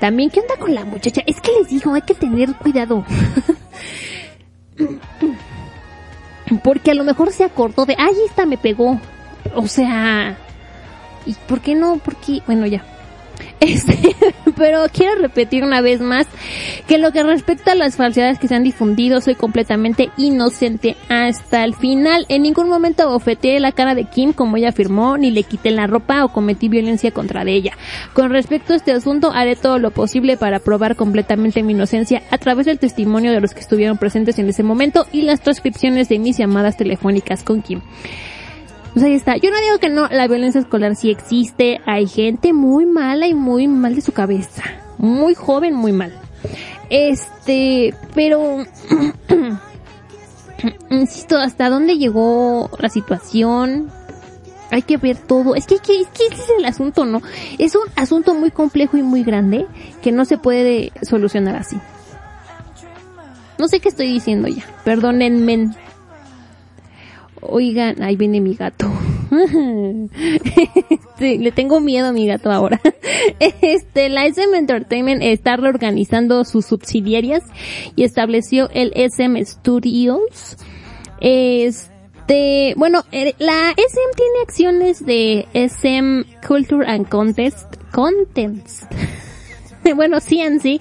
También, 0.00 0.30
¿qué 0.30 0.40
onda 0.40 0.56
con 0.58 0.74
la 0.74 0.84
muchacha? 0.84 1.22
Es 1.26 1.40
que 1.40 1.52
les 1.58 1.68
digo, 1.68 1.94
hay 1.94 2.02
que 2.02 2.14
tener 2.14 2.54
cuidado. 2.54 3.04
Porque 6.62 6.92
a 6.92 6.94
lo 6.94 7.04
mejor 7.04 7.32
se 7.32 7.44
acordó 7.44 7.86
de, 7.86 7.96
ay, 7.98 8.14
esta 8.28 8.46
me 8.46 8.56
pegó. 8.56 9.00
O 9.54 9.66
sea, 9.66 10.36
¿y 11.24 11.34
por 11.48 11.60
qué 11.60 11.74
no? 11.74 11.98
Porque, 11.98 12.40
bueno, 12.46 12.66
ya. 12.66 12.84
Este, 13.60 14.14
pero 14.56 14.84
quiero 14.92 15.20
repetir 15.20 15.64
una 15.64 15.80
vez 15.80 16.00
más 16.00 16.26
que 16.86 16.98
lo 16.98 17.12
que 17.12 17.22
respecta 17.22 17.72
a 17.72 17.74
las 17.74 17.96
falsedades 17.96 18.38
que 18.38 18.48
se 18.48 18.54
han 18.54 18.62
difundido, 18.62 19.20
soy 19.20 19.34
completamente 19.34 20.10
inocente 20.16 20.96
hasta 21.08 21.64
el 21.64 21.74
final. 21.74 22.26
En 22.28 22.42
ningún 22.42 22.68
momento 22.68 23.08
bofeteé 23.08 23.60
la 23.60 23.72
cara 23.72 23.94
de 23.94 24.04
Kim 24.04 24.32
como 24.32 24.56
ella 24.56 24.68
afirmó, 24.68 25.16
ni 25.16 25.30
le 25.30 25.42
quité 25.42 25.70
la 25.70 25.86
ropa 25.86 26.24
o 26.24 26.32
cometí 26.32 26.68
violencia 26.68 27.10
contra 27.10 27.44
de 27.44 27.54
ella. 27.54 27.72
Con 28.12 28.30
respecto 28.30 28.72
a 28.72 28.76
este 28.76 28.92
asunto, 28.92 29.32
haré 29.32 29.56
todo 29.56 29.78
lo 29.78 29.90
posible 29.90 30.36
para 30.36 30.60
probar 30.60 30.96
completamente 30.96 31.62
mi 31.62 31.72
inocencia 31.72 32.22
a 32.30 32.38
través 32.38 32.66
del 32.66 32.78
testimonio 32.78 33.32
de 33.32 33.40
los 33.40 33.54
que 33.54 33.60
estuvieron 33.60 33.98
presentes 33.98 34.38
en 34.38 34.48
ese 34.48 34.62
momento 34.62 35.06
y 35.12 35.22
las 35.22 35.40
transcripciones 35.40 36.08
de 36.08 36.18
mis 36.18 36.38
llamadas 36.38 36.76
telefónicas 36.76 37.42
con 37.42 37.62
Kim. 37.62 37.80
Pues 38.96 39.04
ahí 39.04 39.12
está. 39.12 39.36
Yo 39.36 39.50
no 39.50 39.60
digo 39.60 39.78
que 39.78 39.90
no, 39.90 40.08
la 40.08 40.26
violencia 40.26 40.58
escolar 40.58 40.96
sí 40.96 41.10
existe. 41.10 41.82
Hay 41.84 42.06
gente 42.06 42.54
muy 42.54 42.86
mala 42.86 43.26
y 43.26 43.34
muy 43.34 43.68
mal 43.68 43.94
de 43.94 44.00
su 44.00 44.12
cabeza. 44.12 44.62
Muy 44.96 45.34
joven, 45.34 45.74
muy 45.74 45.92
mal. 45.92 46.18
Este, 46.88 47.92
pero, 48.14 48.64
insisto, 50.90 51.36
¿hasta 51.36 51.68
dónde 51.68 51.98
llegó 51.98 52.70
la 52.78 52.88
situación? 52.88 53.90
Hay 54.70 54.80
que 54.80 54.96
ver 54.96 55.18
todo. 55.18 55.56
Es 55.56 55.66
que, 55.66 55.76
que, 55.76 56.06
que 56.14 56.28
ese 56.32 56.42
es 56.44 56.50
el 56.56 56.64
asunto, 56.64 57.04
¿no? 57.04 57.20
Es 57.58 57.74
un 57.74 57.90
asunto 57.96 58.32
muy 58.32 58.50
complejo 58.50 58.96
y 58.96 59.02
muy 59.02 59.24
grande 59.24 59.66
que 60.00 60.10
no 60.10 60.24
se 60.24 60.38
puede 60.38 60.90
solucionar 61.02 61.56
así. 61.56 61.76
No 63.58 63.68
sé 63.68 63.78
qué 63.80 63.90
estoy 63.90 64.10
diciendo 64.10 64.48
ya. 64.48 64.64
Perdónenme. 64.84 65.72
Oigan, 67.50 68.02
ahí 68.02 68.16
viene 68.16 68.40
mi 68.40 68.54
gato. 68.54 68.90
Sí, 71.18 71.38
le 71.38 71.52
tengo 71.52 71.80
miedo 71.80 72.08
a 72.08 72.12
mi 72.12 72.26
gato 72.26 72.50
ahora. 72.50 72.80
Este, 73.60 74.08
la 74.08 74.26
SM 74.26 74.56
Entertainment 74.56 75.22
está 75.22 75.56
reorganizando 75.56 76.44
sus 76.44 76.66
subsidiarias 76.66 77.42
y 77.94 78.04
estableció 78.04 78.68
el 78.72 78.92
SM 78.94 79.44
Studios. 79.44 80.56
Este, 81.20 82.74
bueno, 82.76 83.04
eh, 83.12 83.34
la 83.38 83.70
SM 83.76 84.14
tiene 84.16 84.40
acciones 84.42 85.04
de 85.04 85.46
SM 85.54 86.24
Culture 86.46 86.86
and 86.86 87.08
Contest, 87.08 87.76
Contents. 87.92 88.86
bueno, 89.94 90.18
CNC, 90.20 90.80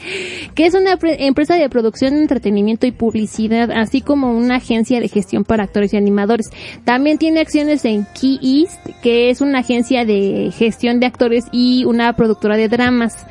que 0.54 0.66
es 0.66 0.74
una 0.74 0.98
pre- 0.98 1.26
empresa 1.26 1.56
de 1.56 1.70
producción, 1.70 2.16
entretenimiento 2.16 2.88
y 2.88 2.92
publicidad, 2.92 3.72
así 3.72 4.02
como 4.02 4.36
una 4.36 4.56
agencia 4.56 5.00
de 5.00 5.08
gestión 5.08 5.44
para 5.44 5.64
actores 5.64 5.94
y 5.94 5.98
animadores. 5.98 6.50
También 6.84 7.18
tiene 7.18 7.40
acciones 7.40 7.86
en 7.86 8.06
Key 8.20 8.40
East, 8.42 8.80
que 9.02 9.30
es 9.30 9.42
una 9.42 9.60
agencia 9.60 10.06
de 10.06 10.52
gestión 10.56 11.00
de 11.00 11.06
actores 11.06 11.46
y 11.52 11.86
una 11.86 12.14
productora 12.14 12.58
de 12.58 12.70
dramas. 12.70 13.26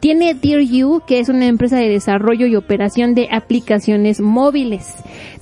Tiene 0.00 0.34
Dear 0.34 0.62
You, 0.62 1.02
que 1.06 1.20
es 1.20 1.28
una 1.28 1.46
empresa 1.46 1.76
de 1.76 1.88
desarrollo 1.88 2.46
y 2.46 2.56
operación 2.56 3.14
de 3.14 3.28
aplicaciones 3.30 4.20
móviles. 4.20 4.94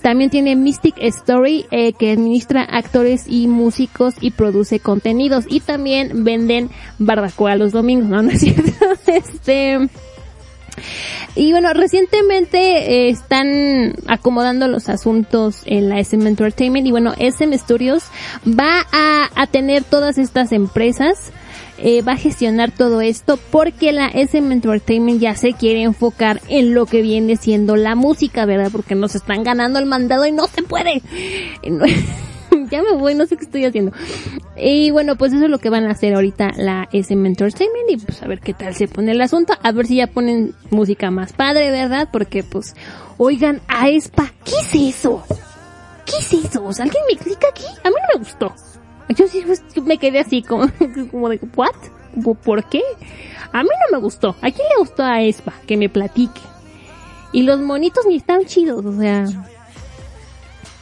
También 0.03 0.31
tiene 0.31 0.57
Mystic 0.57 0.97
Story, 0.99 1.67
eh, 1.71 1.93
que 1.93 2.13
administra 2.13 2.63
actores 2.63 3.25
y 3.29 3.47
músicos 3.47 4.15
y 4.21 4.33
produce 4.33 4.81
contenidos. 4.81 5.45
Y 5.49 5.61
también 5.61 6.25
venden 6.25 6.71
barbacoa 6.99 7.57
los 7.57 7.73
domingos, 7.73 8.09
¿no? 8.09 8.23
¿No 8.23 8.31
es 8.31 8.41
cierto? 8.41 8.73
Este... 9.07 9.89
Y 11.35 11.53
bueno, 11.53 11.73
recientemente 11.73 12.59
eh, 12.59 13.09
están 13.11 13.95
acomodando 14.07 14.69
los 14.69 14.89
asuntos 14.89 15.63
en 15.67 15.89
la 15.89 15.99
SM 16.01 16.27
Entertainment 16.29 16.87
y 16.87 16.91
bueno, 16.91 17.15
SM 17.19 17.57
Studios 17.59 18.05
va 18.47 18.87
a, 18.93 19.29
a 19.35 19.47
tener 19.47 19.85
todas 19.85 20.19
estas 20.19 20.53
empresas, 20.53 21.33
eh, 21.79 22.03
va 22.03 22.13
a 22.13 22.17
gestionar 22.17 22.71
todo 22.71 23.01
esto 23.01 23.39
porque 23.51 23.93
la 23.93 24.09
SM 24.09 24.53
Entertainment 24.53 25.21
ya 25.21 25.35
se 25.35 25.53
quiere 25.53 25.83
enfocar 25.83 26.41
en 26.49 26.75
lo 26.75 26.87
que 26.87 27.03
viene 27.03 27.37
siendo 27.37 27.77
la 27.77 27.95
música, 27.95 28.47
¿verdad? 28.47 28.71
Porque 28.71 28.95
nos 28.95 29.15
están 29.15 29.43
ganando 29.43 29.79
el 29.79 29.87
mandado 29.87 30.27
y 30.27 30.33
no 30.33 30.47
se 30.47 30.63
puede. 30.63 31.03
Ya 32.71 32.83
me 32.83 32.93
voy, 32.93 33.15
no 33.15 33.27
sé 33.27 33.37
qué 33.37 33.45
estoy 33.45 33.65
haciendo. 33.65 33.93
Y 34.57 34.91
bueno, 34.91 35.17
pues 35.17 35.33
eso 35.33 35.45
es 35.45 35.51
lo 35.51 35.59
que 35.59 35.71
van 35.71 35.87
a 35.87 35.91
hacer 35.91 36.15
ahorita 36.15 36.53
la 36.57 36.89
SM 36.93 37.27
Entertainment 37.27 37.91
y 37.91 37.97
pues 37.97 38.23
a 38.23 38.27
ver 38.27 38.41
qué 38.41 38.55
tal 38.55 38.75
se 38.75 38.89
pone 38.89 39.13
el 39.13 39.21
asunto, 39.21 39.55
a 39.63 39.73
ver 39.73 39.87
si 39.87 39.97
ya 39.97 40.07
ponen 40.07 40.55
música 40.71 41.11
más 41.11 41.33
padre, 41.33 41.71
¿verdad? 41.71 42.09
Porque 42.13 42.43
pues, 42.43 42.75
oigan, 43.17 43.61
a 43.69 43.89
Espa, 43.89 44.33
¿qué 44.45 44.53
es 44.63 44.97
eso? 44.97 45.25
¿Qué 46.05 46.17
es 46.19 46.45
eso? 46.45 46.67
¿alguien 46.67 47.05
me 47.07 47.15
explica 47.15 47.49
aquí? 47.51 47.65
A 47.85 47.89
mí 47.89 47.95
no 47.95 48.19
me 48.19 48.25
gustó. 48.25 48.55
Yo 49.17 49.27
sí 49.27 49.43
pues, 49.47 49.63
yo 49.75 49.83
me 49.83 49.99
quedé 49.99 50.21
así 50.21 50.43
como, 50.43 50.67
como 51.11 51.29
de, 51.29 51.41
¿what? 51.57 51.75
¿Por 52.45 52.69
qué? 52.69 52.83
A 53.53 53.63
mí 53.63 53.69
no 53.69 53.97
me 53.97 54.03
gustó. 54.03 54.31
¿A 54.43 54.51
quién 54.51 54.69
le 54.69 54.79
gustó 54.79 55.03
a 55.03 55.23
Espa? 55.23 55.53
Que 55.67 55.77
me 55.77 55.89
platique. 55.89 56.41
Y 57.33 57.43
los 57.43 57.61
monitos 57.61 58.07
ni 58.07 58.17
están 58.17 58.45
chidos, 58.47 58.85
o 58.85 58.99
sea, 58.99 59.25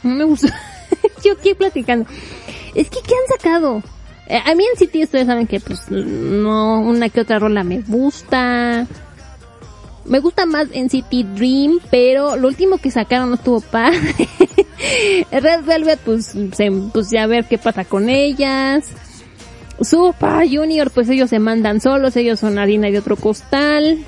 no 0.03 0.15
me 0.15 0.23
gustó. 0.23 0.47
Yo 1.23 1.33
aquí 1.33 1.53
platicando. 1.53 2.09
Es 2.73 2.89
que, 2.89 2.99
¿qué 3.01 3.13
han 3.13 3.37
sacado? 3.37 3.83
Eh, 4.27 4.41
a 4.43 4.55
mí 4.55 4.63
en 4.65 4.77
City 4.77 5.03
ustedes 5.03 5.27
saben 5.27 5.47
que, 5.47 5.59
pues, 5.59 5.89
no, 5.89 6.81
una 6.81 7.09
que 7.09 7.21
otra 7.21 7.39
rola 7.39 7.63
me 7.63 7.81
gusta. 7.81 8.87
Me 10.07 10.19
gusta 10.19 10.45
más 10.45 10.67
en 10.71 10.89
City 10.89 11.23
Dream, 11.23 11.79
pero 11.91 12.37
lo 12.37 12.47
último 12.47 12.77
que 12.77 12.91
sacaron 12.91 13.29
no 13.29 13.35
estuvo 13.35 13.59
padre. 13.61 14.15
Red 15.31 15.63
Velvet, 15.65 15.99
pues, 15.99 16.33
pues 16.93 17.09
ya 17.11 17.27
ver 17.27 17.45
qué 17.45 17.57
pasa 17.57 17.83
con 17.83 18.09
ellas. 18.09 18.89
Super 19.81 20.47
Junior, 20.49 20.89
pues 20.91 21.09
ellos 21.09 21.29
se 21.29 21.39
mandan 21.39 21.81
solos, 21.81 22.15
ellos 22.15 22.39
son 22.39 22.57
harina 22.57 22.89
de 22.89 22.97
otro 22.97 23.15
costal. 23.15 23.99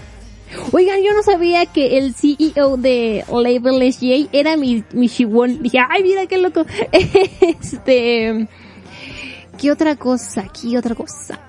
Oigan, 0.71 1.03
yo 1.03 1.13
no 1.13 1.21
sabía 1.21 1.65
que 1.67 1.99
el 1.99 2.15
CEO 2.15 2.77
de 2.77 3.23
Label 3.31 3.93
SJ 3.93 4.29
era 4.31 4.57
mi, 4.57 4.83
mi 4.93 5.07
Shiwon. 5.07 5.61
Dije, 5.61 5.79
ay, 5.87 6.03
mira 6.03 6.25
qué 6.25 6.37
loco. 6.37 6.65
Este, 7.41 8.47
¿qué 9.57 9.71
otra 9.71 9.95
cosa? 9.95 10.47
¿Qué 10.49 10.77
otra 10.77 10.95
cosa? 10.95 11.39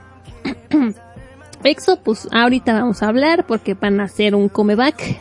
Exo, 1.65 1.97
pues 1.97 2.29
ahorita 2.33 2.73
vamos 2.73 3.03
a 3.03 3.09
hablar 3.09 3.47
porque 3.47 3.75
van 3.75 4.01
a 4.01 4.05
hacer 4.05 4.35
un 4.35 4.49
comeback. 4.49 5.19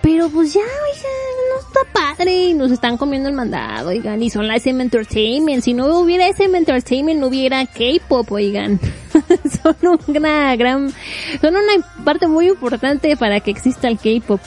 Pero 0.00 0.30
pues 0.30 0.54
ya, 0.54 0.60
oigan, 0.60 1.28
no 1.50 1.60
está 1.60 1.80
padre 1.92 2.54
nos 2.54 2.70
están 2.70 2.96
comiendo 2.96 3.28
el 3.28 3.34
mandado, 3.34 3.90
oigan, 3.90 4.22
y 4.22 4.30
son 4.30 4.46
la 4.48 4.56
SM 4.56 4.82
Entertainment. 4.82 5.62
Si 5.62 5.74
no 5.74 5.98
hubiera 5.98 6.28
SM 6.28 6.56
Entertainment, 6.56 7.20
no 7.20 7.26
hubiera 7.26 7.66
K-pop, 7.66 8.30
oigan. 8.32 8.80
son 9.62 10.00
una 10.06 10.56
gran, 10.56 10.90
son 11.40 11.56
una 11.56 12.04
parte 12.04 12.26
muy 12.26 12.48
importante 12.48 13.16
para 13.16 13.40
que 13.40 13.50
exista 13.50 13.88
el 13.88 13.98
K-pop. 13.98 14.40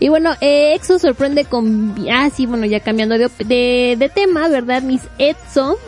Y 0.00 0.08
bueno, 0.08 0.32
eh, 0.40 0.74
EXO 0.74 0.98
sorprende 0.98 1.44
con, 1.44 1.94
ah 2.10 2.28
sí, 2.30 2.46
bueno, 2.46 2.66
ya 2.66 2.80
cambiando 2.80 3.16
de, 3.18 3.30
de, 3.44 3.96
de 3.96 4.08
tema, 4.08 4.48
¿verdad? 4.48 4.82
Mis 4.82 5.02
EXO, 5.18 5.78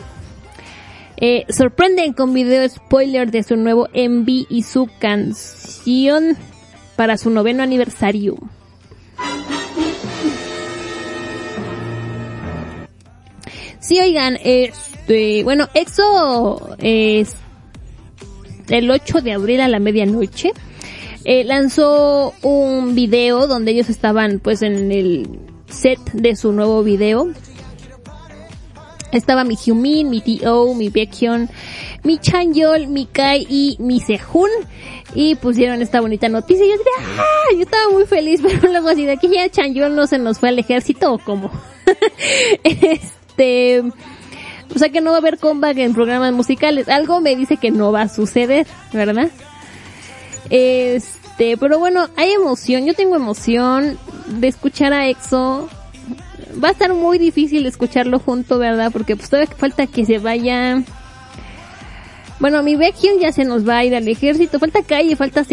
eh, 1.21 1.45
sorprenden 1.49 2.13
con 2.13 2.33
video 2.33 2.67
spoiler 2.69 3.29
de 3.29 3.43
su 3.43 3.57
nuevo 3.57 3.89
MV 3.93 4.45
y 4.49 4.63
su 4.63 4.89
canción 4.99 6.37
para 6.95 7.17
su 7.17 7.29
noveno 7.29 7.61
aniversario. 7.61 8.37
Sí, 13.79 13.99
oigan, 13.99 14.37
este, 14.43 15.43
bueno, 15.43 15.67
EXO 15.73 16.75
es 16.77 17.35
el 18.69 18.89
8 18.89 19.21
de 19.21 19.33
abril 19.33 19.61
a 19.61 19.67
la 19.67 19.79
medianoche. 19.79 20.51
eh, 21.25 21.43
lanzó 21.43 22.33
un 22.43 22.95
video 22.95 23.47
donde 23.47 23.71
ellos 23.71 23.89
estaban 23.89 24.39
pues 24.39 24.61
en 24.61 24.91
el 24.91 25.39
set 25.67 25.99
de 26.13 26.35
su 26.35 26.51
nuevo 26.53 26.83
video. 26.83 27.29
Estaba 29.11 29.43
mi 29.43 29.55
Hyumin, 29.55 30.09
mi 30.09 30.21
T.O., 30.21 30.73
mi 30.73 30.89
Baekhyun, 30.89 31.49
mi 32.03 32.17
Chanyeol, 32.19 32.87
mi 32.87 33.05
Kai 33.05 33.45
y 33.49 33.75
mi 33.79 33.99
Sehun. 33.99 34.49
Y 35.15 35.35
pusieron 35.35 35.81
esta 35.81 36.01
bonita 36.01 36.29
noticia. 36.29 36.65
Y 36.65 36.69
yo 36.69 36.77
dije, 36.77 36.89
¡ah! 37.17 37.55
Yo 37.55 37.61
estaba 37.61 37.91
muy 37.91 38.05
feliz, 38.05 38.41
pero 38.43 38.71
luego 38.71 38.89
así 38.89 39.05
de 39.05 39.13
aquí 39.13 39.29
ya 39.29 39.49
Chanyeol 39.49 39.95
no 39.95 40.07
se 40.07 40.19
nos 40.19 40.39
fue 40.39 40.49
al 40.49 40.59
ejército 40.59 41.13
o 41.13 41.17
cómo. 41.17 41.51
este, 42.63 43.83
o 44.75 44.77
sea 44.77 44.89
que 44.89 45.01
no 45.01 45.11
va 45.11 45.17
a 45.17 45.19
haber 45.19 45.39
comeback 45.39 45.77
en 45.77 45.93
programas 45.93 46.33
musicales. 46.33 46.87
Algo 46.89 47.21
me 47.21 47.35
dice 47.35 47.57
que 47.57 47.71
no 47.71 47.91
va 47.91 48.03
a 48.03 48.09
suceder, 48.09 48.67
¿verdad? 48.93 49.29
Este, 50.49 51.57
pero 51.57 51.79
bueno, 51.79 52.07
hay 52.15 52.31
emoción. 52.31 52.85
Yo 52.85 52.93
tengo 52.93 53.15
emoción 53.15 53.97
de 54.27 54.47
escuchar 54.47 54.93
a 54.93 55.07
EXO. 55.07 55.69
Va 56.61 56.69
a 56.69 56.71
estar 56.71 56.93
muy 56.93 57.17
difícil 57.17 57.65
escucharlo 57.65 58.19
junto, 58.19 58.59
¿verdad? 58.59 58.91
Porque 58.91 59.15
pues 59.15 59.29
todavía 59.29 59.53
falta 59.55 59.87
que 59.87 60.05
se 60.05 60.19
vaya. 60.19 60.83
Bueno, 62.39 62.63
mi 62.63 62.75
Baekhyun 62.75 63.19
ya 63.19 63.31
se 63.31 63.45
nos 63.45 63.67
va 63.67 63.77
a 63.77 63.85
ir 63.85 63.95
al 63.95 64.07
ejército. 64.07 64.59
Falta 64.59 64.79
y 65.01 65.15
falta. 65.15 65.43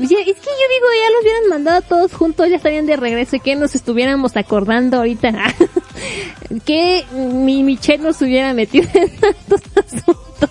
Dice, 0.00 0.14
Es 0.14 0.36
que 0.36 0.50
yo 0.50 0.66
digo, 0.74 0.86
ya 0.96 1.10
los 1.12 1.22
hubieran 1.22 1.48
mandado 1.50 1.82
todos 1.82 2.12
juntos, 2.14 2.48
ya 2.48 2.56
estarían 2.56 2.86
de 2.86 2.96
regreso 2.96 3.36
y 3.36 3.40
que 3.40 3.54
nos 3.54 3.74
estuviéramos 3.74 4.36
acordando 4.36 4.96
ahorita. 4.96 5.32
que 6.64 7.04
mi 7.12 7.62
Michelle 7.62 8.02
nos 8.02 8.20
hubiera 8.22 8.54
metido 8.54 8.88
en 8.94 9.10
tantos 9.10 9.60
asuntos. 9.76 10.50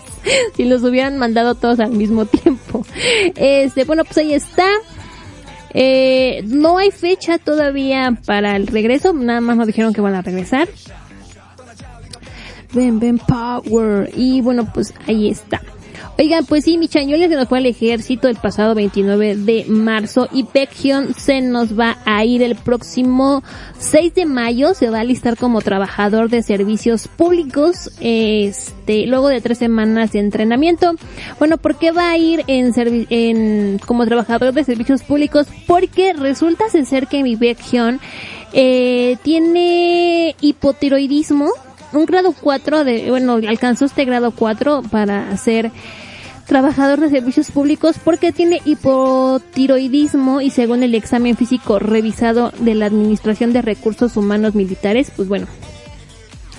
si 0.56 0.66
los 0.66 0.84
hubieran 0.84 1.18
mandado 1.18 1.56
todos 1.56 1.80
al 1.80 1.92
mismo 1.92 2.26
tiempo. 2.26 2.86
Este, 3.36 3.86
bueno, 3.86 4.04
pues 4.04 4.18
ahí 4.20 4.34
está. 4.34 4.68
Eh, 5.74 6.42
no 6.46 6.78
hay 6.78 6.92
fecha 6.92 7.38
todavía 7.38 8.18
para 8.26 8.56
el 8.56 8.68
regreso, 8.68 9.14
nada 9.14 9.42
más 9.42 9.58
nos 9.58 9.68
dijeron 9.68 9.94
que 9.94 10.02
van 10.02 10.16
a 10.16 10.22
regresar. 10.22 10.68
Ven, 12.74 13.00
ven, 13.00 13.18
power. 13.18 14.12
Y 14.16 14.42
bueno, 14.42 14.72
pues 14.74 14.94
ahí 15.08 15.30
está. 15.30 15.62
Oigan, 16.20 16.46
pues 16.46 16.66
sí, 16.66 16.78
Michañoles 16.78 17.30
se 17.30 17.38
nos 17.38 17.48
fue 17.48 17.60
al 17.60 17.66
ejército 17.66 18.28
el 18.28 18.36
pasado 18.36 18.76
29 18.76 19.38
de 19.38 19.64
marzo 19.70 20.28
y 20.34 20.44
Baekhyun 20.44 21.14
se 21.14 21.40
nos 21.40 21.80
va 21.80 21.98
a 22.04 22.26
ir 22.26 22.44
el 22.44 22.56
próximo 22.56 23.42
6 23.78 24.16
de 24.16 24.26
mayo, 24.26 24.74
se 24.74 24.90
va 24.90 24.98
a 24.98 25.02
alistar 25.02 25.38
como 25.38 25.62
trabajador 25.62 26.30
de 26.30 26.44
servicios 26.44 27.08
públicos, 27.08 27.90
este, 28.02 29.06
luego 29.08 29.30
de 29.30 29.40
tres 29.40 29.60
semanas 29.60 30.12
de 30.12 30.20
entrenamiento. 30.20 30.92
Bueno, 31.40 31.56
¿por 31.58 31.78
qué 31.78 31.92
va 31.92 32.10
a 32.10 32.18
ir 32.18 32.44
en, 32.48 32.74
en 33.10 33.80
como 33.86 34.06
trabajador 34.06 34.54
de 34.54 34.66
servicios 34.66 35.04
públicos? 35.04 35.48
Porque 35.68 36.12
resulta 36.12 36.66
ser 36.68 37.08
que 37.08 37.24
mi 37.24 37.38
Baekhyun 37.38 38.02
eh, 38.52 39.16
tiene 39.24 40.36
hipotiroidismo, 40.42 41.50
un 41.94 42.06
grado 42.06 42.36
4 42.42 42.84
de, 42.84 43.10
bueno, 43.10 43.36
alcanzó 43.36 43.86
este 43.86 44.04
grado 44.04 44.32
4 44.32 44.84
para 44.92 45.38
ser 45.38 45.72
trabajador 46.50 47.00
de 47.00 47.12
servicios 47.12 47.52
públicos 47.52 47.98
porque 48.04 48.32
tiene 48.32 48.60
hipotiroidismo 48.66 50.42
y 50.42 50.50
según 50.50 50.82
el 50.82 50.96
examen 50.96 51.38
físico 51.38 51.78
revisado 51.78 52.52
de 52.60 52.74
la 52.74 52.88
Administración 52.88 53.54
de 53.54 53.62
Recursos 53.62 54.18
Humanos 54.18 54.56
Militares, 54.56 55.12
pues 55.16 55.28
bueno, 55.28 55.46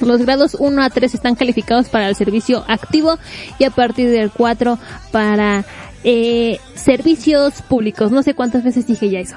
los 0.00 0.22
grados 0.22 0.56
1 0.58 0.80
a 0.80 0.90
3 0.90 1.12
están 1.12 1.34
calificados 1.34 1.88
para 1.88 2.08
el 2.08 2.14
servicio 2.14 2.64
activo 2.68 3.18
y 3.58 3.64
a 3.64 3.70
partir 3.70 4.08
del 4.10 4.30
4 4.30 4.78
para 5.10 5.64
eh, 6.04 6.60
servicios 6.76 7.60
públicos. 7.62 8.12
No 8.12 8.22
sé 8.22 8.34
cuántas 8.34 8.62
veces 8.62 8.86
dije 8.86 9.10
ya 9.10 9.18
eso. 9.18 9.36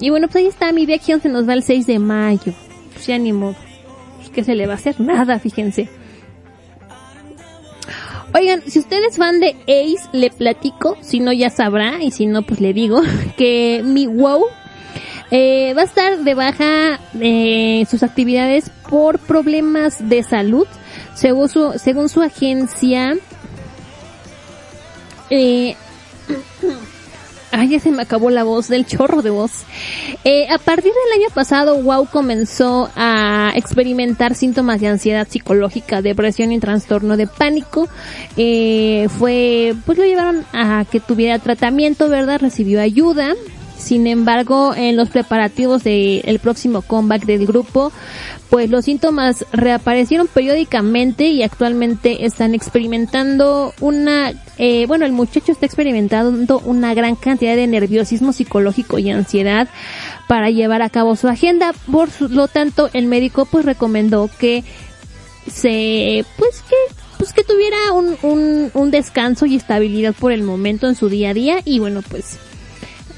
Y 0.00 0.10
bueno, 0.10 0.28
pues 0.28 0.36
ahí 0.36 0.46
está, 0.48 0.70
mi 0.72 0.84
viaje 0.84 1.18
se 1.18 1.30
nos 1.30 1.48
va 1.48 1.54
el 1.54 1.62
6 1.62 1.86
de 1.86 1.98
mayo. 1.98 2.52
Pues 2.92 3.06
ya 3.06 3.16
ni 3.16 3.32
modo. 3.32 3.56
Pues, 4.18 4.28
¿Qué 4.28 4.44
se 4.44 4.54
le 4.54 4.66
va 4.66 4.74
a 4.74 4.76
hacer? 4.76 5.00
Nada, 5.00 5.38
fíjense. 5.38 5.88
Oigan, 8.34 8.62
si 8.66 8.78
usted 8.78 9.04
es 9.04 9.18
fan 9.18 9.40
de 9.40 9.56
Ace, 9.66 10.08
le 10.12 10.30
platico, 10.30 10.96
si 11.02 11.20
no 11.20 11.32
ya 11.32 11.50
sabrá, 11.50 12.02
y 12.02 12.10
si 12.10 12.26
no 12.26 12.42
pues 12.42 12.60
le 12.60 12.72
digo, 12.72 13.02
que 13.36 13.82
mi 13.84 14.06
WoW 14.06 14.46
eh, 15.30 15.74
va 15.74 15.82
a 15.82 15.84
estar 15.84 16.18
de 16.18 16.34
baja 16.34 16.98
eh, 17.20 17.84
sus 17.90 18.02
actividades 18.02 18.70
por 18.88 19.18
problemas 19.18 20.08
de 20.08 20.22
salud, 20.22 20.66
según 21.14 21.48
su, 21.48 21.72
según 21.78 22.08
su 22.08 22.22
agencia. 22.22 23.16
Eh, 25.30 25.76
Ay, 27.54 27.68
ya 27.68 27.80
se 27.80 27.90
me 27.90 28.00
acabó 28.00 28.30
la 28.30 28.44
voz 28.44 28.68
del 28.68 28.86
chorro 28.86 29.20
de 29.20 29.28
voz. 29.28 29.64
Eh, 30.24 30.48
a 30.48 30.56
partir 30.56 30.90
del 30.90 31.20
año 31.20 31.28
pasado, 31.34 31.76
WOW 31.76 32.06
comenzó 32.06 32.90
a 32.96 33.52
experimentar 33.54 34.34
síntomas 34.34 34.80
de 34.80 34.88
ansiedad 34.88 35.28
psicológica, 35.28 36.00
depresión 36.00 36.50
y 36.52 36.58
trastorno 36.60 37.18
de 37.18 37.26
pánico. 37.26 37.88
Eh, 38.38 39.06
fue, 39.18 39.74
pues 39.84 39.98
lo 39.98 40.04
llevaron 40.04 40.46
a 40.54 40.86
que 40.90 40.98
tuviera 40.98 41.38
tratamiento, 41.38 42.08
¿verdad? 42.08 42.40
Recibió 42.40 42.80
ayuda. 42.80 43.34
Sin 43.82 44.06
embargo, 44.06 44.74
en 44.76 44.96
los 44.96 45.08
preparativos 45.08 45.82
del 45.82 46.38
próximo 46.40 46.82
comeback 46.82 47.24
del 47.24 47.46
grupo, 47.46 47.90
pues 48.48 48.70
los 48.70 48.84
síntomas 48.84 49.44
reaparecieron 49.52 50.28
periódicamente 50.28 51.26
y 51.26 51.42
actualmente 51.42 52.24
están 52.24 52.54
experimentando 52.54 53.74
una, 53.80 54.32
eh, 54.58 54.86
bueno, 54.86 55.04
el 55.04 55.10
muchacho 55.10 55.50
está 55.50 55.66
experimentando 55.66 56.60
una 56.60 56.94
gran 56.94 57.16
cantidad 57.16 57.56
de 57.56 57.66
nerviosismo 57.66 58.32
psicológico 58.32 59.00
y 59.00 59.10
ansiedad 59.10 59.68
para 60.28 60.50
llevar 60.50 60.82
a 60.82 60.90
cabo 60.90 61.16
su 61.16 61.26
agenda. 61.26 61.72
Por 61.90 62.08
lo 62.30 62.46
tanto, 62.46 62.88
el 62.92 63.06
médico 63.06 63.46
pues 63.46 63.64
recomendó 63.64 64.30
que 64.38 64.62
se, 65.50 66.24
pues 66.38 66.62
que, 66.68 66.76
pues 67.18 67.32
que 67.32 67.42
tuviera 67.42 67.92
un, 67.92 68.16
un, 68.22 68.70
un 68.74 68.90
descanso 68.92 69.44
y 69.44 69.56
estabilidad 69.56 70.14
por 70.14 70.30
el 70.30 70.44
momento 70.44 70.88
en 70.88 70.94
su 70.94 71.08
día 71.08 71.30
a 71.30 71.34
día 71.34 71.56
y 71.64 71.80
bueno, 71.80 72.00
pues 72.08 72.38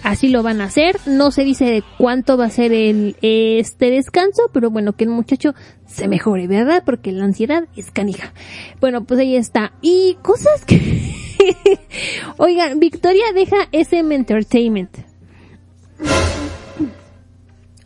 así 0.04 0.28
lo 0.28 0.44
van 0.44 0.60
a 0.60 0.64
hacer. 0.64 0.96
No 1.06 1.32
se 1.32 1.42
dice 1.42 1.64
de 1.64 1.82
cuánto 1.98 2.36
va 2.36 2.44
a 2.44 2.50
ser 2.50 2.72
el, 2.72 3.16
este 3.22 3.90
descanso, 3.90 4.42
pero 4.52 4.70
bueno, 4.70 4.92
que 4.92 5.04
el 5.04 5.10
muchacho 5.10 5.54
se 5.86 6.06
mejore, 6.06 6.46
¿verdad? 6.46 6.84
Porque 6.86 7.10
la 7.10 7.24
ansiedad 7.24 7.64
es 7.74 7.90
canija. 7.90 8.32
Bueno, 8.80 9.04
pues 9.04 9.18
ahí 9.18 9.34
está. 9.34 9.72
Y 9.82 10.16
cosas 10.22 10.64
que... 10.64 11.14
Oigan, 12.36 12.78
Victoria 12.78 13.24
deja 13.34 13.56
SM 13.72 14.14
Entertainment. 14.14 14.96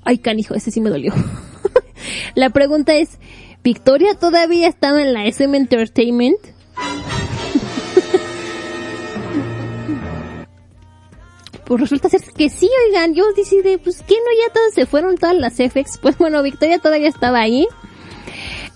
Ay, 0.05 0.19
canijo, 0.19 0.55
ese 0.55 0.71
sí 0.71 0.81
me 0.81 0.91
dolió. 0.91 1.13
la 2.35 2.51
pregunta 2.51 2.95
es, 2.95 3.19
¿Victoria 3.63 4.15
todavía 4.15 4.69
estaba 4.69 5.03
en 5.03 5.13
la 5.13 5.27
SM 5.27 5.57
Entertainment? 5.57 6.39
Pues 11.69 11.83
resulta 11.83 12.09
ser 12.09 12.23
que 12.35 12.49
sí, 12.49 12.67
oigan, 12.87 13.15
yo 13.15 13.25
decidí, 13.37 13.77
pues 13.77 14.03
que 14.03 14.15
no, 14.15 14.47
ya 14.47 14.53
todas 14.55 14.73
se 14.73 14.87
fueron 14.87 15.19
todas 15.19 15.37
las 15.37 15.57
FX, 15.57 15.99
pues 16.03 16.17
bueno, 16.17 16.43
Victoria 16.43 16.79
todavía 16.79 17.09
estaba 17.09 17.41
ahí. 17.41 17.69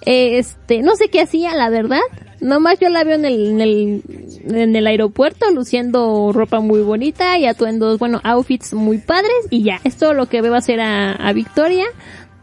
Este, 0.02 0.82
no 0.82 0.94
sé 0.96 1.08
qué 1.08 1.22
hacía, 1.22 1.54
la 1.54 1.70
verdad. 1.70 2.02
Nomás 2.40 2.78
yo 2.80 2.90
la 2.90 3.02
veo 3.02 3.14
en 3.14 3.24
el, 3.24 3.46
en 3.46 3.60
el, 3.62 4.02
en 4.44 4.76
el 4.76 4.86
aeropuerto 4.86 5.50
luciendo 5.52 6.32
ropa 6.34 6.60
muy 6.60 6.82
bonita 6.82 7.38
y 7.38 7.46
atuendos, 7.46 7.98
bueno, 7.98 8.20
outfits 8.24 8.74
muy 8.74 8.98
padres 8.98 9.32
y 9.48 9.62
ya, 9.62 9.80
es 9.84 9.98
lo 10.00 10.26
que 10.26 10.42
veo 10.42 10.54
hacer 10.54 10.80
a, 10.80 11.12
a 11.12 11.32
Victoria. 11.32 11.86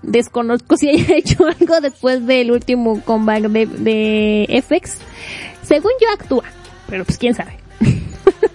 Desconozco 0.02 0.78
si 0.78 0.90
haya 0.90 1.16
hecho 1.16 1.46
algo 1.46 1.80
después 1.80 2.26
del 2.26 2.52
último 2.52 3.04
comeback 3.06 3.44
de, 3.50 3.68
de 3.68 4.64
FX. 4.64 4.98
Según 5.62 5.92
yo 6.02 6.10
actúa, 6.12 6.46
pero 6.88 7.06
pues 7.06 7.20
quién 7.20 7.36
sabe. 7.36 7.60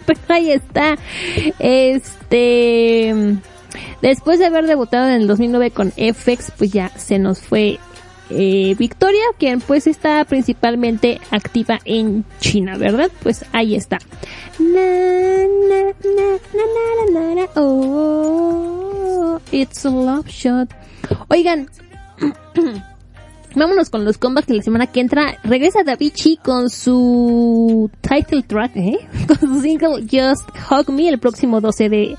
pero 0.07 0.21
ahí 0.29 0.51
está. 0.51 0.97
Este, 1.59 3.15
después 4.03 4.39
de 4.39 4.47
haber 4.47 4.67
debutado 4.67 5.09
en 5.09 5.23
el 5.23 5.27
2009 5.27 5.71
con 5.71 5.91
FX, 5.93 6.53
pues 6.57 6.73
ya 6.73 6.91
se 6.97 7.19
nos 7.19 7.41
fue 7.41 7.79
eh, 8.31 8.75
Victoria, 8.79 9.23
quien 9.39 9.61
pues 9.61 9.87
está 9.87 10.25
principalmente 10.25 11.21
activa 11.31 11.79
en 11.85 12.25
China, 12.41 12.79
¿verdad? 12.79 13.11
Pues 13.23 13.45
ahí 13.53 13.75
está. 13.75 13.99
Na, 14.59 14.81
na, 15.69 15.93
na, 17.35 17.47
oh, 17.57 19.41
it's 19.53 19.85
a 19.85 19.91
love 19.91 20.27
shot. 20.27 20.71
Oigan, 21.29 21.69
vámonos 23.55 23.91
con 23.91 24.05
los 24.05 24.19
comebacks 24.19 24.49
de 24.49 24.55
la 24.55 24.63
semana 24.63 24.87
que 24.87 25.01
entra. 25.01 25.39
Regresa 25.45 25.83
Davichi 25.85 26.37
con 26.37 26.71
su 26.71 27.91
title 28.01 28.43
track, 28.43 28.77
¿eh? 28.77 28.99
Con 29.27 29.39
su 29.39 29.61
single 29.61 30.03
Just 30.03 30.49
Hug 30.71 30.93
Me 30.93 31.09
el 31.09 31.19
próximo 31.19 31.61
12 31.61 31.89
de 31.89 32.17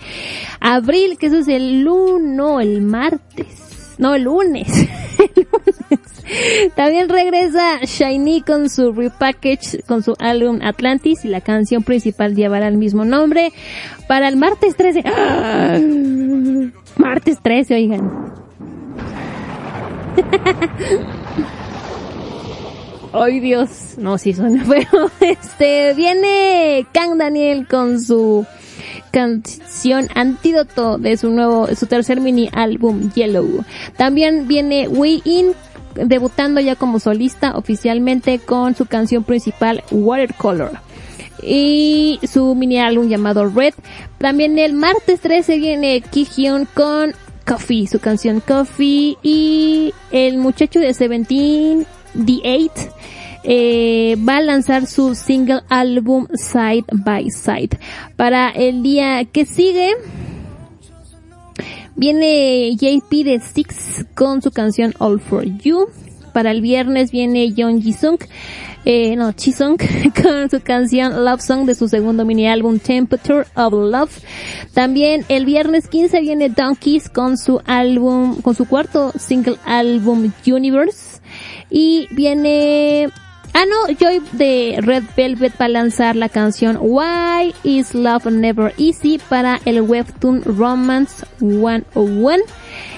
abril, 0.59 1.17
que 1.17 1.27
eso 1.27 1.37
es 1.37 1.47
el 1.47 1.81
lunes, 1.81 2.67
el 2.67 2.81
martes. 2.81 3.95
No, 3.97 4.15
el 4.15 4.23
lunes. 4.23 4.67
el 5.35 5.47
lunes. 5.51 6.73
También 6.75 7.07
regresa 7.07 7.79
Shiny 7.81 8.41
con 8.41 8.69
su 8.69 8.91
repackage, 8.91 9.83
con 9.87 10.01
su 10.01 10.15
álbum 10.19 10.59
Atlantis 10.63 11.23
y 11.23 11.27
la 11.27 11.41
canción 11.41 11.83
principal 11.83 12.35
llevará 12.35 12.67
el 12.67 12.77
mismo 12.77 13.05
nombre 13.05 13.51
para 14.07 14.27
el 14.27 14.37
martes 14.37 14.75
13. 14.75 15.03
¡Ah! 15.05 15.79
Martes 16.97 17.39
13, 17.41 17.75
oigan. 17.75 18.44
Ay 23.13 23.39
Dios, 23.39 23.95
no, 23.97 24.17
sí 24.17 24.33
suena 24.33 24.63
feo. 24.65 25.09
Este, 25.21 25.93
viene 25.93 26.85
Kang 26.91 27.17
Daniel 27.17 27.65
con 27.67 28.01
su 28.01 28.45
canción 29.11 30.09
Antídoto 30.13 30.97
de 30.97 31.15
su 31.15 31.29
nuevo, 31.29 31.67
su 31.75 31.87
tercer 31.87 32.19
mini 32.19 32.49
álbum 32.51 33.11
Yellow. 33.13 33.63
También 33.95 34.47
viene 34.47 34.89
Wei 34.89 35.21
In 35.23 35.53
debutando 35.95 36.59
ya 36.59 36.75
como 36.75 36.99
solista 36.99 37.55
oficialmente 37.55 38.39
con 38.39 38.75
su 38.75 38.85
canción 38.85 39.23
principal 39.23 39.83
Watercolor 39.91 40.71
y 41.41 42.19
su 42.29 42.55
mini 42.55 42.79
álbum 42.79 43.07
llamado 43.07 43.47
Red. 43.49 43.73
También 44.17 44.59
el 44.59 44.73
martes 44.73 45.21
13 45.21 45.57
viene 45.57 46.01
Kihyun 46.01 46.67
con 46.73 47.13
Coffee, 47.45 47.87
su 47.87 47.99
canción 47.99 48.41
Coffee 48.41 49.17
y 49.21 49.93
el 50.11 50.37
muchacho 50.37 50.79
de 50.79 50.93
Seventeen, 50.93 51.85
The 52.13 52.39
Eight, 52.43 52.71
eh, 53.43 54.17
va 54.27 54.37
a 54.37 54.41
lanzar 54.41 54.87
su 54.87 55.13
single 55.13 55.61
álbum 55.69 56.27
Side 56.33 56.85
by 56.91 57.29
Side. 57.29 57.77
Para 58.15 58.49
el 58.49 58.81
día 58.81 59.23
que 59.25 59.45
sigue, 59.45 59.91
viene 61.95 62.75
JP 62.75 63.23
de 63.23 63.39
Six 63.39 64.05
con 64.15 64.41
su 64.41 64.51
canción 64.51 64.93
All 64.97 65.19
For 65.19 65.45
You. 65.45 65.87
para 66.33 66.51
el 66.51 66.59
viernes 66.59 67.11
viene 67.11 67.53
John 67.55 67.81
Jisung, 67.81 68.17
eh, 68.85 69.15
no, 69.15 69.31
Chisung, 69.33 69.77
con 70.23 70.49
su 70.49 70.61
canción 70.61 71.25
Love 71.25 71.41
Song 71.41 71.65
de 71.65 71.73
su 71.73 71.89
segundo 71.89 72.23
mini 72.23 72.47
álbum 72.47 72.77
Temperature 72.77 73.47
of 73.55 73.73
Love. 73.73 74.21
También 74.73 75.25
el 75.27 75.45
viernes 75.45 75.87
15 75.87 76.21
viene 76.21 76.49
Donkeys 76.49 77.09
con 77.09 77.37
su 77.37 77.59
álbum, 77.65 78.41
con 78.41 78.53
su 78.53 78.67
cuarto 78.67 79.11
single 79.17 79.57
álbum 79.65 80.31
Universe. 80.45 81.19
Y 81.69 82.07
viene 82.11 83.09
Ah, 83.57 83.63
no, 83.65 83.95
Joy 83.95 84.21
de 84.33 84.79
Red 84.81 85.03
Velvet 85.15 85.53
va 85.59 85.65
a 85.65 85.69
lanzar 85.69 86.17
la 86.17 86.27
canción 86.27 86.77
Why 86.81 87.55
is 87.63 87.95
Love 87.95 88.25
Never 88.25 88.73
Easy 88.77 89.17
para 89.29 89.61
el 89.63 89.81
webtoon 89.81 90.43
Romance 90.43 91.25
101. 91.39 92.43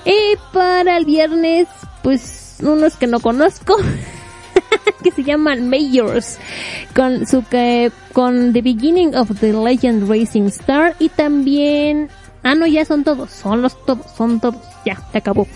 Y 0.03 0.35
para 0.51 0.97
el 0.97 1.05
viernes, 1.05 1.67
pues 2.01 2.57
unos 2.63 2.95
que 2.95 3.05
no 3.05 3.19
conozco. 3.19 3.77
que 5.03 5.11
se 5.11 5.23
llaman 5.23 5.69
Majors 5.69 6.37
con 6.95 7.25
su 7.25 7.43
que 7.43 7.91
con 8.13 8.53
The 8.53 8.61
Beginning 8.61 9.15
of 9.15 9.39
the 9.39 9.53
Legend 9.53 10.09
Racing 10.09 10.43
Star 10.43 10.95
y 10.99 11.09
también 11.09 12.09
ah 12.43 12.55
no 12.55 12.67
ya 12.67 12.85
son 12.85 13.03
todos 13.03 13.31
son 13.31 13.61
los 13.61 13.85
todos 13.85 14.05
son 14.15 14.39
todos 14.39 14.61
ya 14.85 15.01
se 15.11 15.17
acabó 15.17 15.47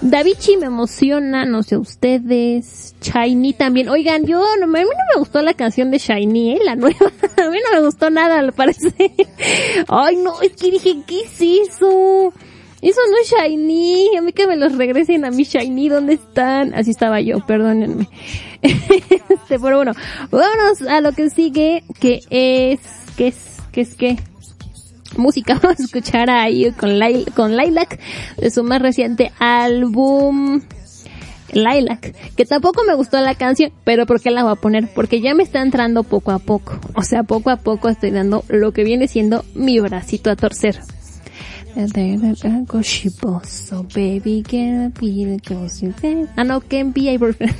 Davichi 0.00 0.56
me 0.56 0.66
emociona 0.66 1.44
no 1.46 1.62
sé 1.62 1.76
ustedes 1.76 2.94
Shiny 3.00 3.54
también 3.54 3.88
oigan 3.88 4.26
yo 4.26 4.44
no, 4.58 4.64
a 4.64 4.66
mí 4.66 4.80
no 4.80 5.14
me 5.14 5.20
gustó 5.20 5.42
la 5.42 5.54
canción 5.54 5.90
de 5.90 5.98
Shiny 5.98 6.52
eh, 6.52 6.58
la 6.64 6.76
nueva 6.76 7.06
a 7.36 7.50
mí 7.50 7.58
no 7.64 7.78
me 7.78 7.84
gustó 7.84 8.10
nada 8.10 8.38
al 8.38 8.52
parecer 8.52 8.92
ay 9.88 10.16
no 10.16 10.40
es 10.42 10.52
que 10.52 10.70
dije 10.70 10.96
qué 11.06 11.22
es 11.22 11.70
eso 11.70 12.32
eso 12.84 13.00
no 13.10 13.16
es 13.16 13.32
Shiny. 13.32 14.14
A 14.18 14.20
mí 14.20 14.32
que 14.34 14.46
me 14.46 14.56
los 14.56 14.76
regresen 14.76 15.24
a 15.24 15.30
mi 15.30 15.44
Shiny. 15.44 15.88
¿Dónde 15.88 16.14
están? 16.14 16.74
Así 16.74 16.90
estaba 16.90 17.18
yo, 17.22 17.40
perdónenme. 17.46 18.10
este, 19.28 19.58
pero 19.60 19.76
bueno, 19.76 19.92
vámonos 20.30 20.82
a 20.82 21.00
lo 21.00 21.12
que 21.12 21.30
sigue, 21.30 21.84
que 22.00 22.20
es, 22.30 22.80
que 23.16 23.28
es, 23.28 23.56
que 23.72 23.80
es 23.82 23.94
que 23.94 24.18
música. 25.16 25.54
Vamos 25.62 25.80
a 25.80 25.82
escuchar 25.82 26.30
ahí 26.30 26.70
con, 26.72 26.98
Lail 26.98 27.26
con 27.34 27.56
Lilac 27.56 27.98
de 28.36 28.50
su 28.50 28.64
más 28.64 28.80
reciente 28.80 29.32
álbum. 29.38 30.62
Lilac, 31.52 32.14
que 32.34 32.44
tampoco 32.46 32.82
me 32.84 32.94
gustó 32.94 33.20
la 33.20 33.36
canción, 33.36 33.70
pero 33.84 34.06
¿por 34.06 34.20
qué 34.20 34.32
la 34.32 34.42
voy 34.42 34.52
a 34.52 34.56
poner? 34.56 34.88
Porque 34.92 35.20
ya 35.20 35.34
me 35.34 35.44
está 35.44 35.62
entrando 35.62 36.02
poco 36.02 36.32
a 36.32 36.40
poco. 36.40 36.80
O 36.96 37.02
sea, 37.02 37.22
poco 37.22 37.50
a 37.50 37.56
poco 37.56 37.88
estoy 37.88 38.10
dando 38.10 38.44
lo 38.48 38.72
que 38.72 38.82
viene 38.82 39.06
siendo 39.06 39.44
mi 39.54 39.78
bracito 39.78 40.30
a 40.30 40.36
torcer. 40.36 40.80
Ah, 46.36 46.44
no, 46.44 46.60
can 46.60 46.92
be 46.92 47.14
a 47.14 47.18
boyfriend. 47.18 47.54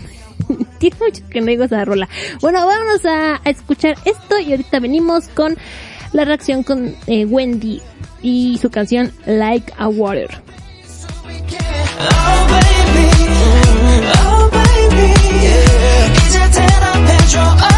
Que 1.30 1.40
no 1.40 1.46
digo 1.46 1.64
esa. 1.64 1.84
Bueno, 1.84 2.66
vamos 2.66 3.04
a, 3.04 3.40
escuchar 3.44 3.96
esto 4.04 4.38
y 4.38 4.52
ahorita 4.52 4.80
venimos 4.80 5.28
con 5.28 5.56
la 6.12 6.24
reacción 6.24 6.62
con 6.62 6.94
eh, 7.06 7.24
Wendy 7.24 7.80
y 8.22 8.58
su 8.58 8.70
canción 8.70 9.12
Like 9.26 9.72
a 9.78 9.88
Water. 9.88 10.30
Oh 17.36 17.60
oh. 17.70 17.73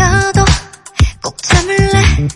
잠겨도 0.00 0.44
꼭 1.22 1.42
참을래? 1.42 2.28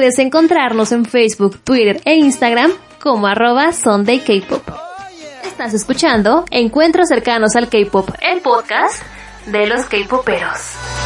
Puedes 0.00 0.18
encontrarnos 0.18 0.92
en 0.92 1.04
Facebook, 1.04 1.58
Twitter 1.62 2.00
e 2.06 2.14
Instagram 2.14 2.72
como 3.02 3.26
arroba 3.26 3.74
Sunday 3.74 4.20
K-Pop. 4.20 4.62
Estás 5.44 5.74
escuchando 5.74 6.46
Encuentros 6.50 7.08
cercanos 7.08 7.54
al 7.54 7.68
K-Pop, 7.68 8.08
el 8.22 8.40
podcast 8.40 9.02
de 9.44 9.66
los 9.66 9.84
K-Poperos. 9.84 10.99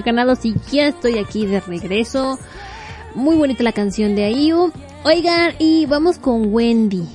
Huracanados 0.00 0.46
y 0.46 0.54
ya 0.72 0.88
estoy 0.88 1.18
aquí 1.18 1.44
de 1.44 1.60
regreso. 1.60 2.38
Muy 3.14 3.36
bonita 3.36 3.62
la 3.62 3.72
canción 3.72 4.14
de 4.14 4.24
Ayu. 4.24 4.72
Oigan, 5.04 5.54
y 5.58 5.84
vamos 5.84 6.18
con 6.18 6.54
Wendy. 6.54 7.06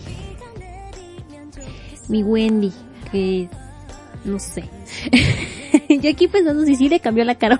Mi 2.07 2.21
Wendy, 2.21 2.71
que 3.11 3.49
no 4.23 4.37
sé. 4.37 4.69
Yo 5.89 6.11
aquí 6.11 6.27
pensando 6.27 6.63
si 6.63 6.75
sí 6.75 6.89
le 6.89 6.99
cambió 6.99 7.25
la 7.25 7.33
cara. 7.33 7.59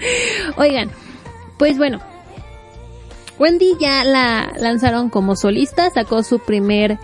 Oigan, 0.56 0.90
pues 1.58 1.78
bueno. 1.78 2.00
Wendy 3.38 3.74
ya 3.80 4.02
la 4.02 4.52
lanzaron 4.58 5.10
como 5.10 5.36
solista, 5.36 5.90
sacó 5.90 6.24
su 6.24 6.40
primer 6.40 6.98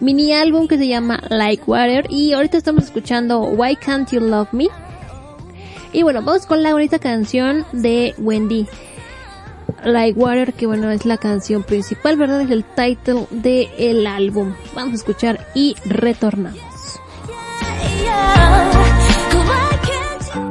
mini 0.00 0.32
álbum 0.32 0.68
que 0.68 0.78
se 0.78 0.86
llama 0.86 1.20
Like 1.28 1.64
Water 1.66 2.06
y 2.08 2.34
ahorita 2.34 2.56
estamos 2.56 2.84
escuchando 2.84 3.40
Why 3.40 3.74
Can't 3.74 4.12
You 4.12 4.20
Love 4.20 4.52
Me. 4.52 4.68
Y 5.93 6.03
bueno, 6.03 6.21
vamos 6.21 6.45
con 6.45 6.61
la 6.63 6.73
bonita 6.73 6.99
canción 6.99 7.65
de 7.71 8.13
Wendy. 8.17 8.67
Like 9.83 10.19
Water, 10.19 10.53
que 10.53 10.65
bueno, 10.65 10.91
es 10.91 11.05
la 11.05 11.17
canción 11.17 11.63
principal, 11.63 12.17
¿verdad? 12.17 12.41
Es 12.41 12.51
el 12.51 12.63
title 12.63 13.27
del 13.29 13.69
el 13.77 14.07
álbum. 14.07 14.53
Vamos 14.73 14.93
a 14.93 14.95
escuchar 14.95 15.47
y 15.55 15.75
retornamos. 15.85 16.59
Why 19.31 19.77
can't 19.83 20.33
you 20.33 20.49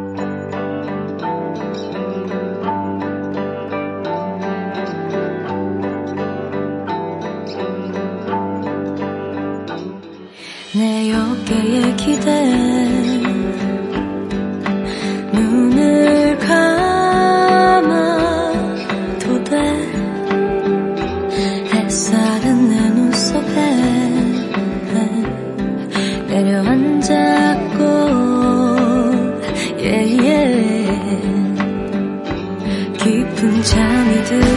내 10.78 11.12
어깨에 11.12 11.96
기대 11.96 12.71
잠이 33.63 34.23
들 34.25 34.52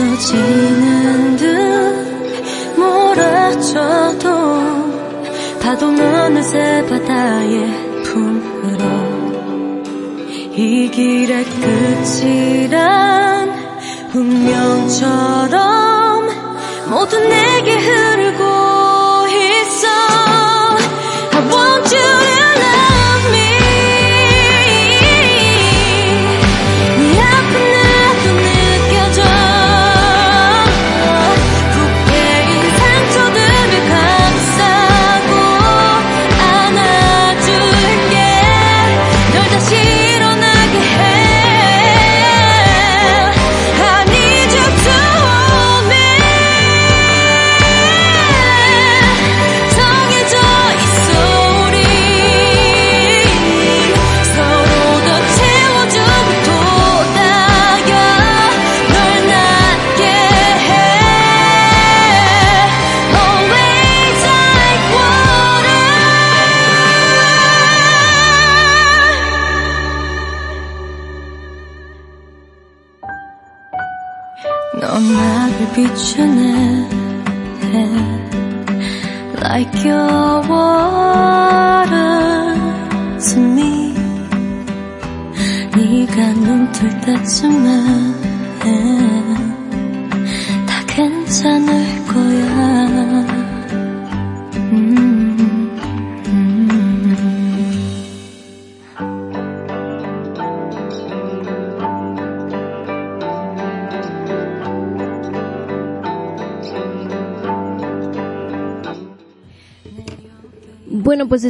부서지는 0.00 1.36
듯 1.36 1.44
몰아쳐도 2.78 4.30
파도는 5.60 6.14
어느새 6.14 6.86
바다의 6.88 8.02
품으로 8.04 8.84
이 10.56 10.90
길의 10.90 11.44
끝이란 12.24 13.50
운명처럼 14.14 15.60
모두 16.88 17.18
내게 17.20 17.76
흐 17.76 17.99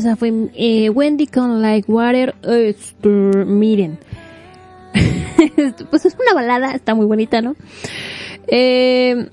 esa 0.01 0.17
fue 0.17 0.33
eh, 0.55 0.91
Wendy 0.91 1.27
con 1.27 1.63
Like 1.63 1.91
Water. 1.91 2.35
Miren. 3.47 3.99
pues 5.91 6.07
es 6.07 6.17
una 6.21 6.35
balada, 6.35 6.73
está 6.73 6.95
muy 6.95 7.07
bonita, 7.07 7.41
¿no? 7.41 7.55
Eh, 8.49 9.29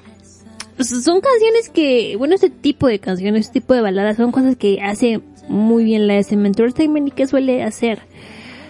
son 0.79 1.21
canciones 1.21 1.69
que, 1.73 2.15
bueno, 2.17 2.35
este 2.35 2.49
tipo 2.49 2.87
de 2.87 2.99
canciones, 2.99 3.47
este 3.47 3.61
tipo 3.61 3.73
de 3.73 3.81
baladas 3.81 4.17
son 4.17 4.31
cosas 4.31 4.55
que 4.55 4.79
hace 4.81 5.21
muy 5.47 5.83
bien 5.83 6.07
la 6.07 6.17
SM 6.17 6.45
Entertainment 6.45 7.07
y 7.07 7.11
que 7.11 7.27
suele 7.27 7.63
hacer. 7.63 7.99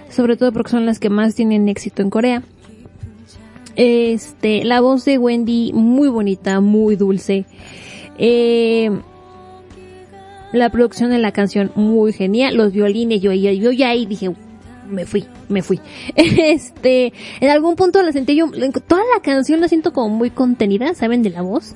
Sobre 0.10 0.38
todo 0.38 0.54
porque 0.54 0.72
son 0.72 0.86
las 0.86 1.00
que 1.00 1.10
más 1.10 1.36
tienen 1.36 1.68
éxito 1.68 2.02
en 2.02 2.10
Corea. 2.10 2.44
Este, 3.76 4.64
la 4.64 4.80
voz 4.80 5.04
de 5.06 5.18
Wendy 5.18 5.74
muy 5.74 6.08
bonita, 6.08 6.62
muy 6.62 6.96
dulce. 6.96 7.46
Eh, 8.18 8.90
la 10.52 10.70
producción 10.70 11.12
de 11.12 11.20
la 11.20 11.32
canción 11.32 11.72
muy 11.76 12.14
genial, 12.14 12.56
los 12.56 12.72
violines, 12.72 13.22
yo, 13.22 13.34
yo, 13.34 13.52
yo 13.52 13.72
ya 13.72 13.90
ahí 13.90 14.06
dije, 14.06 14.32
me 14.90 15.06
fui, 15.06 15.26
me 15.50 15.62
fui. 15.62 15.80
Este, 16.16 17.14
en 17.40 17.50
algún 17.50 17.76
punto 17.76 18.02
la 18.02 18.12
sentí 18.12 18.36
yo, 18.36 18.50
toda 18.88 19.02
la 19.16 19.22
canción 19.22 19.62
la 19.62 19.68
siento 19.68 19.94
como 19.94 20.10
muy 20.10 20.30
contenida, 20.30 20.94
¿saben? 20.94 21.24
De 21.24 21.30
la 21.30 21.42
voz. 21.42 21.76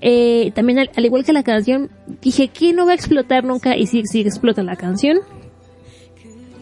Eh, 0.00 0.52
también 0.54 0.78
al, 0.78 0.90
al 0.94 1.04
igual 1.04 1.24
que 1.24 1.32
la 1.32 1.42
canción, 1.42 1.90
dije 2.20 2.48
que 2.48 2.72
no 2.72 2.86
va 2.86 2.92
a 2.92 2.94
explotar 2.94 3.44
nunca 3.44 3.76
y 3.76 3.86
sí, 3.86 4.02
sí 4.06 4.20
explota 4.20 4.62
la 4.62 4.76
canción. 4.76 5.18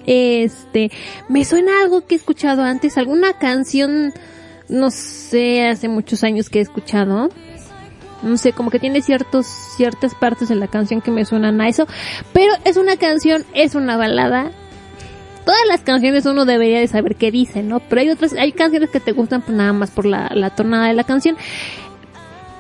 Este, 0.07 0.91
me 1.29 1.45
suena 1.45 1.83
algo 1.83 2.07
que 2.07 2.15
he 2.15 2.19
escuchado 2.19 2.63
antes, 2.63 2.97
alguna 2.97 3.39
canción, 3.39 4.13
no 4.69 4.91
sé, 4.91 5.67
hace 5.67 5.89
muchos 5.89 6.25
años 6.25 6.49
que 6.49 6.59
he 6.59 6.63
escuchado 6.63 7.29
no 8.23 8.37
sé, 8.37 8.53
como 8.53 8.71
que 8.71 8.79
tiene 8.79 9.03
ciertos, 9.03 9.47
ciertas 9.47 10.15
partes 10.15 10.49
de 10.49 10.55
la 10.55 10.69
canción 10.69 11.01
que 11.01 11.11
me 11.11 11.25
suenan 11.25 11.61
a 11.61 11.69
eso, 11.69 11.87
pero 12.33 12.53
es 12.65 12.77
una 12.77 12.97
canción, 12.97 13.45
es 13.55 13.75
una 13.75 13.97
balada. 13.97 14.51
Todas 15.45 15.61
las 15.69 15.81
canciones 15.81 16.27
uno 16.27 16.45
debería 16.45 16.81
de 16.81 16.87
saber 16.87 17.17
qué 17.17 17.31
dice, 17.31 17.63
¿no? 17.63 17.81
Pero 17.81 18.03
hay 18.03 18.11
otras, 18.11 18.35
hay 18.35 18.53
canciones 18.53 18.91
que 18.91 19.01
te 19.01 19.13
gustan 19.13 19.43
pues 19.43 19.57
nada 19.57 19.73
más 19.73 19.91
por 19.91 20.07
la, 20.07 20.31
la 20.35 20.51
tonada 20.51 20.89
de 20.89 20.95
la 20.95 21.05
canción. 21.05 21.37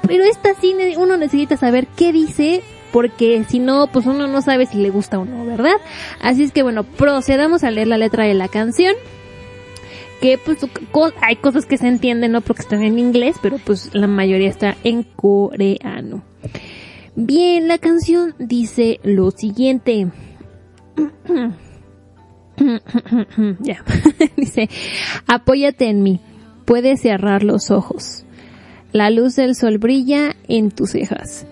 Pero 0.06 0.24
esta 0.24 0.54
sí 0.60 0.74
uno 0.96 1.16
necesita 1.16 1.56
saber 1.56 1.86
qué 1.88 2.12
dice, 2.12 2.62
porque 2.90 3.44
si 3.48 3.58
no, 3.58 3.86
pues 3.86 4.06
uno 4.06 4.26
no 4.26 4.42
sabe 4.42 4.66
si 4.66 4.78
le 4.78 4.90
gusta 4.90 5.18
o 5.18 5.24
no, 5.24 5.44
¿verdad? 5.44 5.76
Así 6.20 6.42
es 6.42 6.52
que 6.52 6.62
bueno, 6.62 6.84
procedamos 6.84 7.62
a 7.64 7.70
leer 7.70 7.86
la 7.86 7.98
letra 7.98 8.24
de 8.24 8.34
la 8.34 8.48
canción 8.48 8.94
que 10.20 10.38
pues 10.38 10.59
hay 11.22 11.36
cosas 11.36 11.66
que 11.66 11.78
se 11.78 11.88
entienden, 11.88 12.32
¿no? 12.32 12.40
Porque 12.40 12.62
están 12.62 12.82
en 12.82 12.98
inglés, 12.98 13.36
pero 13.42 13.59
pues 13.59 13.94
la 13.94 14.06
mayoría 14.06 14.48
está 14.48 14.76
en 14.84 15.02
coreano. 15.02 16.22
Bien, 17.16 17.68
la 17.68 17.78
canción 17.78 18.34
dice 18.38 19.01
lo 19.02 19.30
siguiente. 19.30 20.09
ya. 23.60 23.84
dice, 24.36 24.68
apóyate 25.26 25.88
en 25.88 26.02
mí. 26.02 26.20
Puedes 26.64 27.01
cerrar 27.01 27.42
los 27.42 27.70
ojos. 27.70 28.24
La 28.92 29.10
luz 29.10 29.36
del 29.36 29.55
sol 29.55 29.78
brilla 29.78 30.36
en 30.48 30.70
tus 30.70 30.90
cejas. 30.90 31.47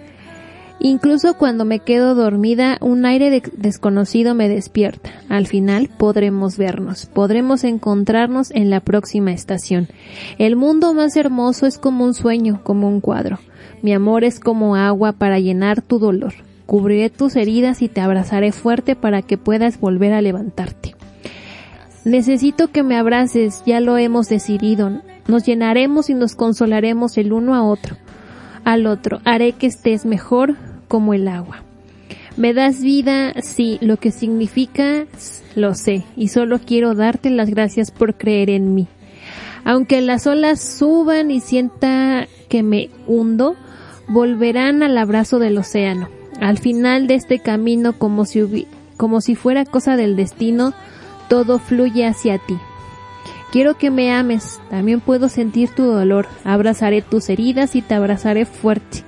Incluso 0.81 1.35
cuando 1.35 1.65
me 1.65 1.81
quedo 1.81 2.15
dormida, 2.15 2.79
un 2.81 3.05
aire 3.05 3.31
de- 3.31 3.43
desconocido 3.57 4.35
me 4.35 4.49
despierta. 4.49 5.11
Al 5.29 5.47
final 5.47 5.89
podremos 5.99 6.57
vernos, 6.57 7.07
podremos 7.07 7.65
encontrarnos 7.65 8.53
en 8.53 8.71
la 8.71 8.81
próxima 8.81 9.33
estación. 9.33 9.89
El 10.39 10.55
mundo 10.55 10.95
más 10.95 11.17
hermoso 11.17 11.67
es 11.67 11.79
como 11.79 12.05
un 12.05 12.15
sueño, 12.15 12.61
como 12.63 12.89
un 12.89 13.01
cuadro. 13.01 13.39
Mi 13.83 13.93
amor 13.93 14.23
es 14.23 14.39
como 14.39 14.77
agua 14.77 15.13
para 15.13 15.41
llenar 15.41 15.83
tu 15.83 15.99
dolor. 15.99 16.35
Cubriré 16.67 17.11
tus 17.11 17.35
heridas 17.35 17.83
y 17.83 17.89
te 17.89 18.01
abrazaré 18.01 18.53
fuerte 18.53 18.95
para 18.95 19.23
que 19.23 19.39
puedas 19.39 19.81
volver 19.81 20.13
a 20.13 20.21
levantarte. 20.21 20.95
Necesito 22.05 22.69
que 22.69 22.83
me 22.83 22.97
abraces, 22.97 23.63
ya 23.67 23.81
lo 23.81 23.99
hemos 23.99 24.29
decidido. 24.29 25.03
Nos 25.27 25.45
llenaremos 25.45 26.09
y 26.09 26.15
nos 26.15 26.37
consolaremos 26.37 27.19
el 27.19 27.33
uno 27.33 27.55
a 27.55 27.63
otro. 27.65 27.97
Al 28.69 28.86
otro, 28.86 29.23
haré 29.24 29.53
que 29.53 29.66
estés 29.66 30.05
mejor 30.05 30.55
como 30.89 31.15
el 31.15 31.27
agua. 31.27 31.62
Me 32.36 32.53
das 32.53 32.82
vida, 32.82 33.32
sí, 33.40 33.78
lo 33.81 33.97
que 33.97 34.11
significa, 34.11 35.07
lo 35.57 35.73
sé, 35.73 36.05
y 36.19 36.28
solo 36.28 36.59
quiero 36.59 36.95
darte 36.95 37.31
las 37.31 37.49
gracias 37.49 37.90
por 37.90 38.16
creer 38.16 38.51
en 38.51 38.74
mí. 38.74 38.86
Aunque 39.65 40.03
las 40.03 40.27
olas 40.27 40.61
suban 40.61 41.31
y 41.31 41.40
sienta 41.40 42.28
que 42.51 42.62
me 42.62 42.90
hundo, 43.07 43.57
volverán 44.07 44.82
al 44.82 44.99
abrazo 44.99 45.39
del 45.39 45.57
océano. 45.57 46.11
Al 46.39 46.59
final 46.59 47.07
de 47.07 47.15
este 47.15 47.39
camino, 47.39 47.95
como 47.95 48.27
si, 48.27 48.66
como 48.99 49.23
si 49.23 49.35
fuera 49.35 49.65
cosa 49.65 49.97
del 49.97 50.15
destino, 50.15 50.74
todo 51.31 51.59
fluye 51.59 52.05
hacia 52.05 52.36
ti. 52.36 52.59
Quiero 53.51 53.79
que 53.79 53.91
me 53.91 54.12
ames, 54.12 54.61
también 54.69 55.01
puedo 55.01 55.29
sentir 55.31 55.70
tu 55.70 55.85
dolor, 55.85 56.27
abrazaré 56.45 57.01
tus 57.01 57.31
heridas 57.31 57.77
y 57.77 57.83
te 57.83 57.95
abrazaré 57.95 58.45
fuerte, 58.45 59.05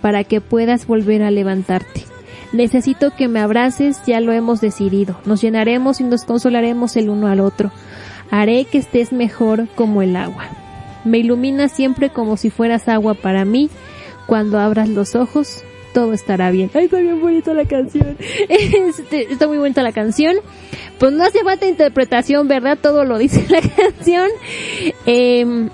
para 0.00 0.24
que 0.24 0.40
puedas 0.40 0.86
volver 0.86 1.22
a 1.22 1.30
levantarte. 1.30 2.04
Necesito 2.52 3.12
que 3.16 3.28
me 3.28 3.40
abraces, 3.40 4.00
ya 4.04 4.20
lo 4.20 4.32
hemos 4.32 4.60
decidido, 4.60 5.16
nos 5.24 5.40
llenaremos 5.40 6.00
y 6.00 6.04
nos 6.04 6.24
consolaremos 6.24 6.96
el 6.96 7.08
uno 7.08 7.28
al 7.28 7.40
otro. 7.40 7.70
Haré 8.30 8.64
que 8.64 8.78
estés 8.78 9.12
mejor 9.12 9.68
como 9.76 10.02
el 10.02 10.16
agua. 10.16 10.44
Me 11.04 11.18
iluminas 11.18 11.70
siempre 11.70 12.10
como 12.10 12.36
si 12.36 12.50
fueras 12.50 12.88
agua 12.88 13.14
para 13.14 13.44
mí. 13.44 13.70
Cuando 14.26 14.58
abras 14.58 14.88
los 14.88 15.14
ojos, 15.14 15.62
todo 15.94 16.12
estará 16.12 16.50
bien. 16.50 16.70
Ay, 16.74 16.86
está 16.86 16.98
bien 16.98 17.20
bonita 17.20 17.54
la 17.54 17.64
canción. 17.64 18.18
Este, 18.48 19.32
está 19.32 19.46
muy 19.46 19.56
bonita 19.56 19.82
la 19.82 19.92
canción. 19.92 20.36
Pues 20.98 21.12
no 21.12 21.24
hace 21.24 21.42
falta 21.42 21.66
interpretación, 21.66 22.48
¿verdad? 22.48 22.78
Todo 22.80 23.04
lo 23.04 23.16
dice 23.16 23.46
la 23.48 23.62
canción. 23.62 24.28
Em, 25.06 25.70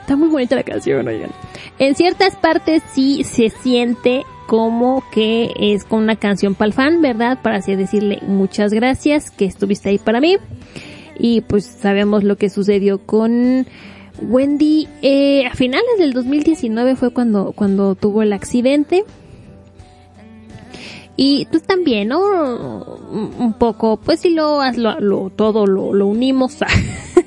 está 0.00 0.14
muy 0.14 0.28
bonita 0.28 0.54
la 0.54 0.62
canción, 0.62 1.08
oigan. 1.08 1.30
En 1.78 1.96
ciertas 1.96 2.36
partes 2.36 2.82
sí 2.92 3.24
se 3.24 3.48
siente 3.48 4.24
como 4.46 5.02
que 5.10 5.50
es 5.58 5.84
con 5.84 6.02
una 6.02 6.16
canción 6.16 6.54
para 6.54 6.66
el 6.66 6.72
fan, 6.74 7.00
¿verdad? 7.00 7.40
Para 7.42 7.56
así 7.56 7.74
decirle 7.74 8.20
muchas 8.26 8.72
gracias 8.72 9.30
que 9.30 9.46
estuviste 9.46 9.88
ahí 9.88 9.98
para 9.98 10.20
mí. 10.20 10.36
Y 11.18 11.40
pues 11.40 11.64
sabemos 11.64 12.22
lo 12.22 12.36
que 12.36 12.50
sucedió 12.50 12.98
con 12.98 13.66
Wendy. 14.22 14.88
Eh, 15.02 15.46
a 15.46 15.54
finales 15.54 15.98
del 15.98 16.12
2019 16.12 16.96
fue 16.96 17.10
cuando, 17.10 17.52
cuando 17.52 17.94
tuvo 17.94 18.22
el 18.22 18.32
accidente. 18.32 19.04
Y 21.16 21.44
tú 21.46 21.60
también, 21.60 22.08
¿no? 22.08 22.18
Un 23.38 23.54
poco, 23.56 23.98
pues 23.98 24.20
si 24.20 24.30
lo, 24.30 24.60
lo, 24.72 24.98
lo- 25.00 25.30
todo 25.30 25.64
lo, 25.66 25.94
lo 25.94 26.06
unimos 26.08 26.60
a, 26.62 26.66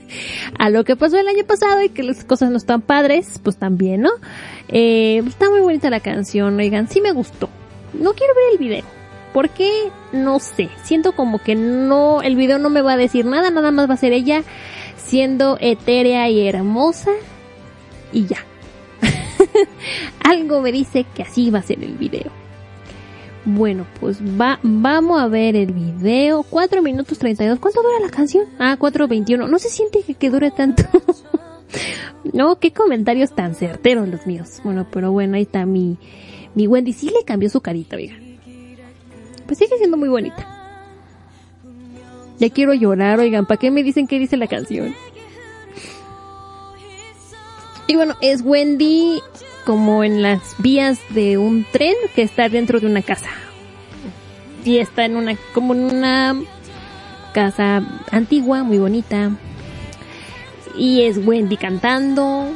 a 0.60 0.70
lo 0.70 0.84
que 0.84 0.98
pasó 0.98 1.18
el 1.18 1.28
año 1.30 1.46
pasado 1.46 1.82
y 1.82 1.90
que 1.90 2.04
las 2.04 2.26
cosas 2.26 2.52
no 2.52 2.58
están 2.58 2.82
padres, 2.82 3.40
pues 3.42 3.56
también, 3.56 4.02
¿no? 4.02 4.10
Eh, 4.68 5.24
está 5.26 5.50
muy 5.50 5.62
bonita 5.62 5.90
la 5.90 6.02
canción, 6.02 6.58
oigan, 6.60 6.90
sí 6.90 7.00
me 7.00 7.14
gustó. 7.14 7.48
No 7.94 8.12
quiero 8.14 8.34
ver 8.36 8.44
el 8.54 8.58
video. 8.58 8.84
¿Por 9.32 9.50
qué? 9.52 9.72
No 10.12 10.40
sé. 10.40 10.68
Siento 10.84 11.14
como 11.14 11.40
que 11.40 11.56
no, 11.56 12.22
el 12.22 12.36
video 12.36 12.60
no 12.60 12.70
me 12.70 12.82
va 12.82 12.94
a 12.94 12.98
decir 12.98 13.26
nada, 13.26 13.52
nada 13.52 13.72
más 13.72 13.90
va 13.90 13.94
a 13.94 13.98
ser 13.98 14.12
ella 14.12 14.44
siendo 15.08 15.58
etérea 15.62 16.30
y 16.30 16.48
hermosa 16.48 17.12
y 18.12 18.26
ya. 18.26 18.46
Algo 20.24 20.62
me 20.62 20.72
dice 20.72 21.06
que 21.16 21.24
así 21.24 21.50
va 21.50 21.60
a 21.60 21.64
ser 21.64 21.82
el 21.84 21.98
video. 21.98 22.30
Bueno, 23.46 23.88
pues 24.02 24.22
va, 24.22 24.60
vamos 24.62 25.22
a 25.22 25.28
ver 25.28 25.56
el 25.56 25.72
video. 25.72 26.44
4 26.44 26.82
minutos 26.82 27.18
32. 27.18 27.60
¿Cuánto 27.60 27.82
dura 27.82 28.00
la 28.02 28.10
canción? 28.10 28.46
Ah, 28.60 28.76
4.21. 28.78 29.50
No 29.50 29.60
se 29.60 29.70
siente 29.70 30.02
que, 30.02 30.16
que 30.16 30.30
dure 30.30 30.52
tanto. 30.52 30.84
no, 32.34 32.60
qué 32.60 32.74
comentarios 32.74 33.34
tan 33.34 33.56
certeros 33.56 34.10
los 34.10 34.28
míos. 34.28 34.60
Bueno, 34.66 34.86
pero 34.92 35.14
bueno, 35.14 35.38
ahí 35.38 35.44
está 35.44 35.66
mi, 35.66 35.98
mi 36.56 36.68
Wendy. 36.68 36.92
Sí 36.92 37.06
le 37.06 37.24
cambió 37.24 37.50
su 37.50 37.62
carita, 37.62 37.96
oigan. 37.96 38.38
Pues 39.46 39.60
sigue 39.60 39.78
siendo 39.78 39.96
muy 39.96 40.10
bonita. 40.10 40.57
Ya 42.40 42.50
quiero 42.50 42.74
llorar, 42.74 43.20
oigan. 43.20 43.46
¿Para 43.46 43.60
qué 43.60 43.72
me 43.72 43.84
dicen 43.84 44.08
qué 44.08 44.20
dice 44.20 44.38
la 44.38 44.48
canción? 44.48 44.94
Y 47.88 47.96
bueno, 47.96 48.16
es 48.22 48.42
Wendy 48.42 49.22
como 49.66 50.04
en 50.04 50.22
las 50.22 50.56
vías 50.60 51.00
de 51.10 51.38
un 51.38 51.66
tren 51.72 51.96
que 52.16 52.22
está 52.22 52.50
dentro 52.50 52.80
de 52.80 52.88
una 52.88 53.02
casa. 53.02 53.30
Y 54.64 54.78
está 54.78 55.06
en 55.06 55.16
una, 55.16 55.36
como 55.54 55.74
en 55.74 55.84
una 55.84 56.36
casa 57.34 57.82
antigua, 58.12 58.64
muy 58.64 58.78
bonita. 58.78 59.32
Y 60.78 61.04
es 61.04 61.18
Wendy 61.18 61.58
cantando. 61.58 62.52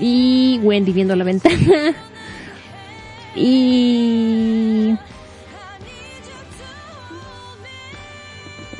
Y 0.00 0.58
Wendy 0.62 0.92
viendo 0.92 1.16
la 1.16 1.24
ventana. 1.24 1.94
Y 3.36 4.96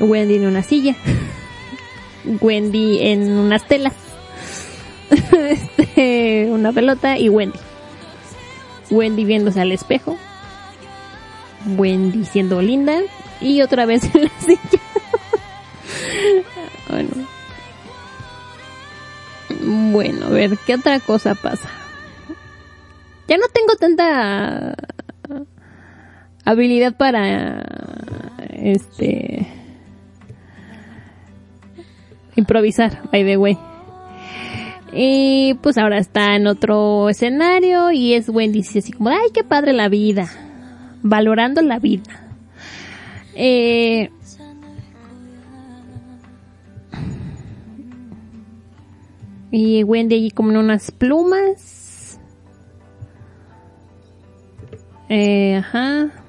Wendy 0.01 0.35
en 0.35 0.47
una 0.47 0.63
silla. 0.63 0.95
Wendy 2.41 2.99
en 3.01 3.31
unas 3.31 3.67
telas. 3.67 3.93
este, 5.31 6.47
una 6.51 6.71
pelota 6.71 7.17
y 7.17 7.29
Wendy. 7.29 7.59
Wendy 8.89 9.25
viéndose 9.25 9.61
al 9.61 9.71
espejo. 9.71 10.17
Wendy 11.77 12.25
siendo 12.25 12.61
linda. 12.61 12.99
Y 13.39 13.61
otra 13.61 13.85
vez 13.85 14.03
en 14.15 14.23
la 14.23 14.31
silla. 14.39 14.81
bueno. 16.89 17.09
Bueno, 19.63 20.27
a 20.27 20.29
ver, 20.29 20.57
¿qué 20.65 20.75
otra 20.75 20.99
cosa 20.99 21.35
pasa? 21.35 21.69
Ya 23.27 23.37
no 23.37 23.47
tengo 23.53 23.75
tanta 23.75 24.75
habilidad 26.45 26.95
para 26.97 27.63
este 28.49 29.60
improvisar, 32.35 33.01
by 33.11 33.23
the 33.23 33.37
way. 33.37 33.57
Y 34.93 35.53
pues 35.61 35.77
ahora 35.77 35.97
está 35.99 36.35
en 36.35 36.47
otro 36.47 37.09
escenario 37.09 37.91
y 37.91 38.13
es 38.13 38.27
Wendy 38.27 38.59
dice 38.59 38.79
así 38.79 38.91
como, 38.91 39.09
ay, 39.09 39.29
qué 39.33 39.43
padre 39.43 39.73
la 39.73 39.87
vida, 39.87 40.29
valorando 41.01 41.61
la 41.61 41.79
vida. 41.79 42.03
Eh, 43.35 44.09
y 49.51 49.83
Wendy 49.83 50.15
allí 50.15 50.31
como 50.31 50.51
en 50.51 50.57
unas 50.57 50.91
plumas. 50.91 52.19
Eh, 55.07 55.55
ajá. 55.55 56.20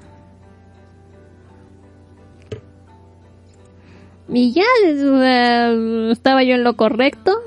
Y 4.33 4.51
ya 4.51 4.63
eh, 4.85 6.09
estaba 6.11 6.43
yo 6.43 6.55
en 6.55 6.63
lo 6.63 6.75
correcto. 6.75 7.39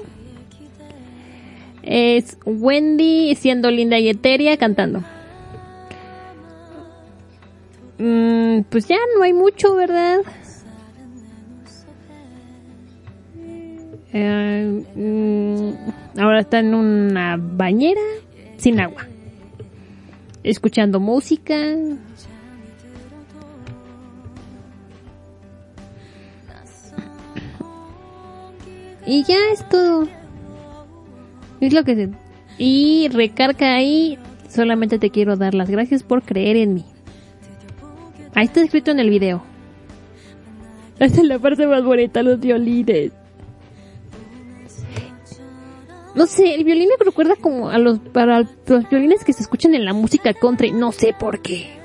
Es 1.83 2.39
Wendy 2.45 3.35
siendo 3.35 3.71
linda 3.71 3.99
y 3.99 4.09
etérea 4.09 4.57
cantando. 4.57 5.03
Mm, 7.99 8.61
pues 8.71 8.87
ya 8.87 8.99
no 9.17 9.23
hay 9.23 9.33
mucho, 9.33 9.75
¿verdad? 9.75 10.21
Eh, 14.13 14.85
mm, 14.95 16.21
ahora 16.21 16.41
está 16.41 16.61
en 16.61 16.75
una 16.75 17.37
bañera 17.37 18.01
sin 18.59 18.79
agua. 18.81 19.07
Escuchando 20.45 21.01
música. 21.01 21.57
Y 29.07 29.23
ya 29.23 29.39
es 29.53 29.67
todo. 29.69 30.09
Es 31.61 31.73
lo 31.73 31.85
que 31.85 31.95
se... 31.95 32.11
Y 32.59 33.09
recarga 33.09 33.75
ahí. 33.75 34.19
Solamente 34.49 34.99
te 34.99 35.11
quiero 35.11 35.37
dar 35.37 35.55
las 35.55 35.71
gracias 35.71 36.03
por 36.03 36.23
creer 36.23 36.57
en 36.57 36.75
mí. 36.75 36.85
Ahí 38.35 38.47
está 38.47 38.63
escrito 38.63 38.91
en 38.91 39.01
el 39.01 39.11
video. 39.11 39.43
Esta 40.99 41.21
es 41.21 41.27
la 41.27 41.39
parte 41.39 41.67
más 41.67 41.85
bonita, 41.85 42.23
los 42.23 42.41
violines. 42.41 43.13
No 46.15 46.27
sé, 46.27 46.55
el 46.55 46.65
violín 46.65 46.89
me 46.89 47.05
recuerda 47.05 47.37
como 47.37 47.69
a 47.69 47.79
los, 47.79 47.99
para 47.99 48.43
los 48.67 48.89
violines 48.89 49.23
que 49.23 49.35
se 49.35 49.43
escuchan 49.43 49.75
en 49.75 49.85
la 49.85 49.93
música 49.93 50.33
country. 50.33 50.73
No 50.73 50.91
sé 50.93 51.15
por 51.19 51.43
qué. 51.43 51.77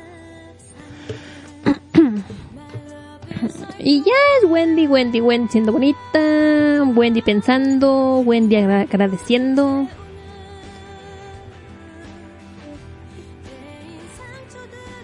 Y 3.79 3.99
ya 4.03 4.11
es 4.41 4.49
Wendy, 4.49 4.85
Wendy, 4.87 5.21
Wendy 5.21 5.49
siendo 5.51 5.71
bonita, 5.71 6.83
Wendy 6.95 7.21
pensando, 7.21 8.19
Wendy 8.19 8.55
agra- 8.57 8.81
agradeciendo. 8.81 9.87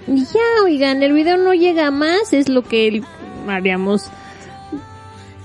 Y 0.08 0.24
ya, 0.26 0.64
oigan, 0.64 1.04
el 1.04 1.12
video 1.14 1.38
no 1.38 1.54
llega 1.54 1.92
más, 1.92 2.32
es 2.32 2.48
lo 2.48 2.62
que 2.64 3.02
habíamos 3.48 4.06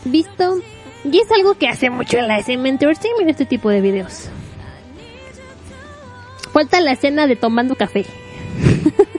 visto. 0.04 0.58
Y 1.04 1.18
es 1.18 1.30
algo 1.32 1.54
que 1.54 1.68
hace 1.68 1.90
mucho 1.90 2.20
la 2.20 2.38
SM 2.38 2.68
Entertainment 2.68 3.28
este 3.30 3.44
tipo 3.46 3.70
de 3.70 3.80
videos. 3.80 4.28
Falta 6.52 6.80
la 6.80 6.92
escena 6.92 7.26
de 7.26 7.34
tomando 7.34 7.74
café. 7.74 8.04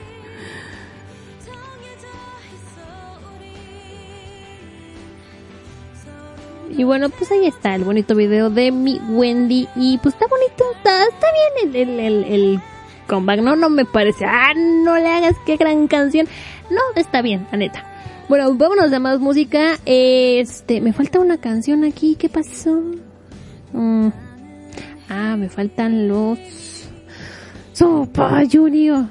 Y 6.76 6.84
bueno, 6.84 7.08
pues 7.08 7.30
ahí 7.30 7.46
está 7.46 7.74
el 7.74 7.84
bonito 7.84 8.14
video 8.14 8.50
de 8.50 8.72
mi 8.72 8.98
Wendy. 9.08 9.68
Y 9.76 9.98
pues 9.98 10.14
está 10.14 10.26
bonito, 10.26 10.64
está, 10.76 11.04
está 11.04 11.26
bien 11.32 11.74
el, 11.74 11.88
el, 11.88 12.00
el, 12.00 12.24
el 12.24 12.60
comeback, 13.06 13.40
¿no? 13.40 13.56
No 13.56 13.70
me 13.70 13.84
parece, 13.84 14.24
ah, 14.24 14.52
no 14.56 14.96
le 14.96 15.08
hagas 15.08 15.36
qué 15.46 15.56
gran 15.56 15.86
canción. 15.86 16.26
No, 16.70 16.80
está 16.96 17.22
bien, 17.22 17.46
la 17.52 17.58
neta. 17.58 17.84
Bueno, 18.28 18.54
vámonos 18.54 18.92
a 18.92 18.98
más 18.98 19.20
música. 19.20 19.78
Este, 19.84 20.80
me 20.80 20.92
falta 20.92 21.20
una 21.20 21.38
canción 21.38 21.84
aquí, 21.84 22.16
¿qué 22.16 22.28
pasó? 22.28 22.82
Mm. 23.72 24.08
Ah, 25.08 25.36
me 25.38 25.48
faltan 25.48 26.08
los 26.08 26.38
Sopa 27.72 28.42
Junior. 28.50 29.06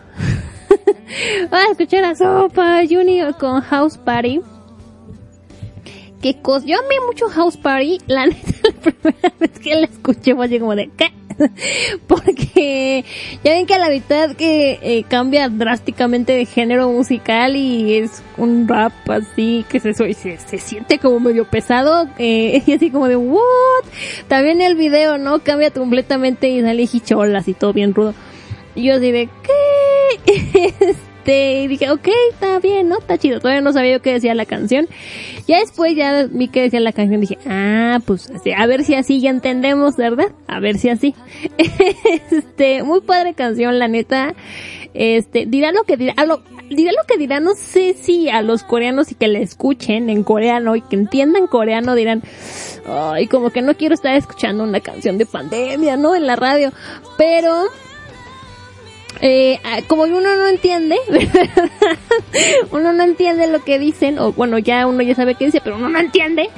Vamos 1.50 1.68
a 1.68 1.72
escuchar 1.72 2.04
a 2.06 2.16
Sopa 2.16 2.82
Junior 2.90 3.38
con 3.38 3.62
House 3.62 3.98
Party. 3.98 4.42
Qué 6.24 6.38
cosa. 6.38 6.66
Yo 6.66 6.78
amé 6.80 6.96
mucho 7.06 7.28
House 7.28 7.58
Party. 7.58 7.98
La 8.08 8.26
neta, 8.28 8.52
la 8.64 8.72
primera 8.72 9.34
vez 9.42 9.60
que 9.60 9.76
la 9.76 9.86
escuché 9.88 10.34
fue 10.34 10.46
así 10.46 10.58
como 10.58 10.74
de 10.74 10.90
¿qué? 10.96 11.12
Porque 12.08 13.04
ya 13.44 13.52
ven 13.52 13.66
que 13.66 13.74
a 13.74 13.80
la 13.80 13.90
mitad 13.90 14.34
que 14.34 14.80
eh, 14.82 15.04
cambia 15.10 15.50
drásticamente 15.50 16.32
de 16.32 16.46
género 16.46 16.90
musical 16.90 17.58
y 17.58 17.96
es 17.96 18.24
un 18.38 18.70
rap 18.70 18.94
así 19.10 19.66
que 19.68 19.82
se, 19.82 19.94
se, 19.94 20.14
se 20.14 20.58
siente 20.60 20.98
como 20.98 21.20
medio 21.20 21.44
pesado 21.44 22.08
eh, 22.18 22.64
y 22.68 22.72
así 22.72 22.90
como 22.90 23.10
de 23.10 23.18
what? 23.18 23.84
También 24.30 24.62
el 24.62 24.76
video, 24.76 25.18
¿no? 25.18 25.40
Cambia 25.40 25.72
completamente 25.72 26.48
y 26.48 26.62
sale 26.62 26.84
hicholas 26.84 27.50
y 27.50 27.54
todo 27.54 27.74
bien 27.74 27.94
rudo. 27.94 28.14
Y 28.76 28.84
yo 28.84 28.96
así 28.96 29.12
de 29.12 29.28
¿qué? 29.44 30.96
Este, 31.24 31.62
y 31.62 31.68
dije, 31.68 31.90
ok, 31.90 32.10
está 32.32 32.60
bien, 32.60 32.90
¿no? 32.90 32.98
Está 32.98 33.18
chido. 33.18 33.40
Todavía 33.40 33.62
no 33.62 33.72
sabía 33.72 33.94
yo 33.94 34.02
qué 34.02 34.12
decía 34.12 34.36
la 34.36 34.46
canción. 34.46 34.90
Ya 35.48 35.60
después 35.60 35.96
ya 35.96 36.28
vi 36.30 36.50
que 36.50 36.64
decía 36.64 36.82
la 36.82 36.92
canción. 36.92 37.22
Dije, 37.22 37.38
ah, 37.48 38.00
pues, 38.06 38.30
a 38.58 38.66
ver 38.68 38.84
si 38.84 38.96
así 38.96 39.22
ya 39.22 39.30
entendemos, 39.30 39.96
¿verdad? 39.96 40.34
A 40.48 40.60
ver 40.60 40.78
si 40.78 40.90
así. 40.90 41.16
este, 42.30 42.84
muy 42.84 43.00
padre 43.00 43.36
canción, 43.36 43.80
la 43.80 43.88
neta. 43.88 44.36
Este, 44.94 45.46
dirá 45.46 45.72
lo 45.72 45.84
que 45.84 45.96
dirá, 45.96 46.14
a 46.18 46.26
lo, 46.26 46.44
dirá 46.70 46.92
lo 46.92 47.08
que 47.08 47.18
dirá, 47.18 47.40
no 47.40 47.56
sé 47.56 47.94
si 47.94 48.30
a 48.30 48.42
los 48.42 48.64
coreanos 48.64 49.12
y 49.12 49.16
que 49.16 49.28
la 49.30 49.40
escuchen 49.40 50.10
en 50.10 50.24
coreano 50.24 50.76
y 50.76 50.82
que 50.82 50.98
entiendan 50.98 51.48
coreano 51.48 51.96
dirán, 51.96 52.22
ay, 52.86 53.28
como 53.28 53.50
que 53.50 53.62
no 53.62 53.76
quiero 53.76 53.96
estar 53.96 54.14
escuchando 54.14 54.64
una 54.64 54.82
canción 54.82 55.18
de 55.18 55.26
pandemia, 55.26 55.96
¿no? 55.96 56.16
En 56.16 56.28
la 56.28 56.36
radio. 56.36 56.74
Pero, 57.18 57.70
eh, 59.22 59.60
como 59.88 60.04
uno 60.04 60.20
no 60.20 60.48
entiende, 60.48 60.98
uno 62.72 62.94
no 62.94 63.04
entiende 63.04 63.48
lo 63.48 63.64
que 63.64 63.80
dicen, 63.80 64.20
o 64.20 64.34
bueno, 64.34 64.58
ya 64.58 64.86
uno 64.88 65.02
ya 65.04 65.16
sabe 65.16 65.36
qué 65.36 65.46
dice, 65.46 65.62
pero 65.64 65.78
uno 65.78 65.90
no 65.90 66.00
entiende, 66.00 66.50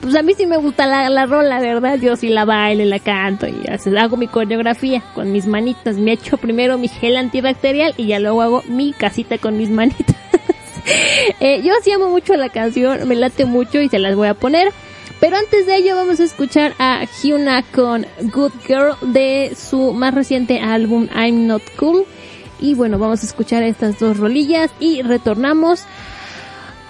pues 0.00 0.14
a 0.14 0.22
mí 0.22 0.34
sí 0.34 0.46
me 0.46 0.56
gusta 0.56 0.86
la, 0.86 1.08
la 1.08 1.26
rola, 1.26 1.60
¿verdad? 1.60 1.98
Yo 1.98 2.16
sí 2.16 2.28
la 2.28 2.44
bailo, 2.44 2.84
la 2.84 2.98
canto 2.98 3.46
y 3.46 3.62
hago 3.96 4.16
mi 4.16 4.28
coreografía 4.28 5.02
con 5.14 5.32
mis 5.32 5.46
manitas. 5.46 5.96
Me 5.96 6.12
echo 6.12 6.36
primero 6.36 6.78
mi 6.78 6.88
gel 6.88 7.16
antibacterial 7.16 7.94
y 7.96 8.06
ya 8.06 8.18
luego 8.18 8.42
hago 8.42 8.62
mi 8.68 8.92
casita 8.92 9.38
con 9.38 9.56
mis 9.56 9.70
manitas. 9.70 10.16
Eh, 11.38 11.62
yo 11.62 11.72
sí 11.82 11.92
amo 11.92 12.08
mucho 12.08 12.34
la 12.36 12.48
canción, 12.48 13.06
me 13.06 13.14
late 13.14 13.44
mucho 13.44 13.80
y 13.80 13.88
se 13.88 13.98
las 13.98 14.16
voy 14.16 14.28
a 14.28 14.34
poner. 14.34 14.72
Pero 15.20 15.36
antes 15.36 15.66
de 15.66 15.76
ello 15.76 15.96
vamos 15.96 16.18
a 16.18 16.24
escuchar 16.24 16.74
a 16.78 17.04
Hyuna 17.04 17.62
con 17.62 18.06
Good 18.32 18.52
Girl 18.66 18.96
de 19.12 19.54
su 19.54 19.92
más 19.92 20.14
reciente 20.14 20.60
álbum 20.60 21.08
I'm 21.14 21.46
Not 21.46 21.62
Cool. 21.76 22.04
Y 22.58 22.74
bueno, 22.74 22.98
vamos 22.98 23.22
a 23.22 23.26
escuchar 23.26 23.62
estas 23.62 23.98
dos 23.98 24.16
rolillas 24.16 24.70
y 24.80 25.02
retornamos 25.02 25.84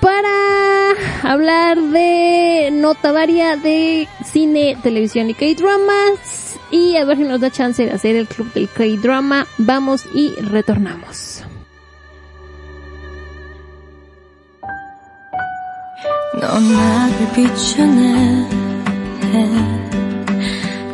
para 0.01 0.93
hablar 1.23 1.81
de 1.81 2.71
nota 2.73 3.13
varia 3.13 3.57
de 3.57 4.09
cine, 4.25 4.77
televisión 4.83 5.31
y 5.31 5.35
K-dramas. 5.35 6.57
Y 6.71 6.97
a 6.97 7.05
ver 7.05 7.17
si 7.17 7.25
nos 7.25 7.41
da 7.41 7.51
chance 7.51 7.85
de 7.85 7.91
hacer 7.91 8.15
el 8.15 8.29
club 8.29 8.53
del 8.53 8.69
K-drama. 8.69 9.47
Vamos 9.59 10.07
y 10.15 10.31
retornamos. 10.37 11.45
넌 16.39 16.73
나를 16.73 17.33
비추네 17.33 18.49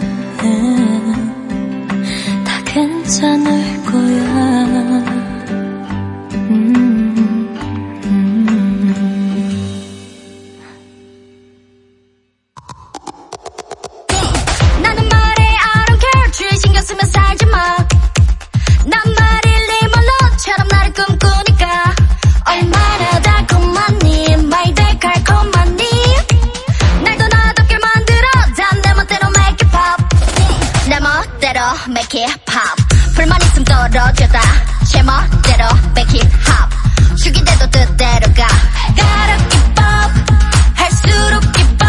다 2.44 2.62
괜찮을 2.64 3.82
거야. 3.84 5.17
게 32.08 32.26
팝. 32.46 32.74
불만 33.14 33.38
있음 33.42 33.64
떨어져다. 33.64 34.40
제 34.90 35.02
멋대로 35.02 35.64
백힙 35.94 36.22
합 36.48 36.70
죽이 37.16 37.44
돼도 37.44 37.68
뜻대로 37.70 38.32
가. 38.34 38.46
가라 38.96 39.36
기법 39.48 39.84
할수록 40.74 41.52
기뻐. 41.52 41.86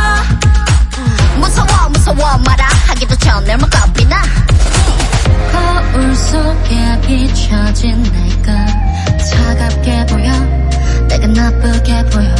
무서워 1.38 1.90
무서워 1.90 2.38
말아. 2.40 2.68
하기도 2.88 3.16
전에 3.18 3.54
얼마 3.54 3.68
겁이나. 3.70 4.22
거울 5.54 6.16
속에 6.16 7.02
비춰진 7.08 8.04
내가 8.04 8.66
차갑게 9.24 10.06
보여. 10.08 10.32
내가 11.08 11.28
나쁘게 11.28 12.06
보여. 12.10 12.39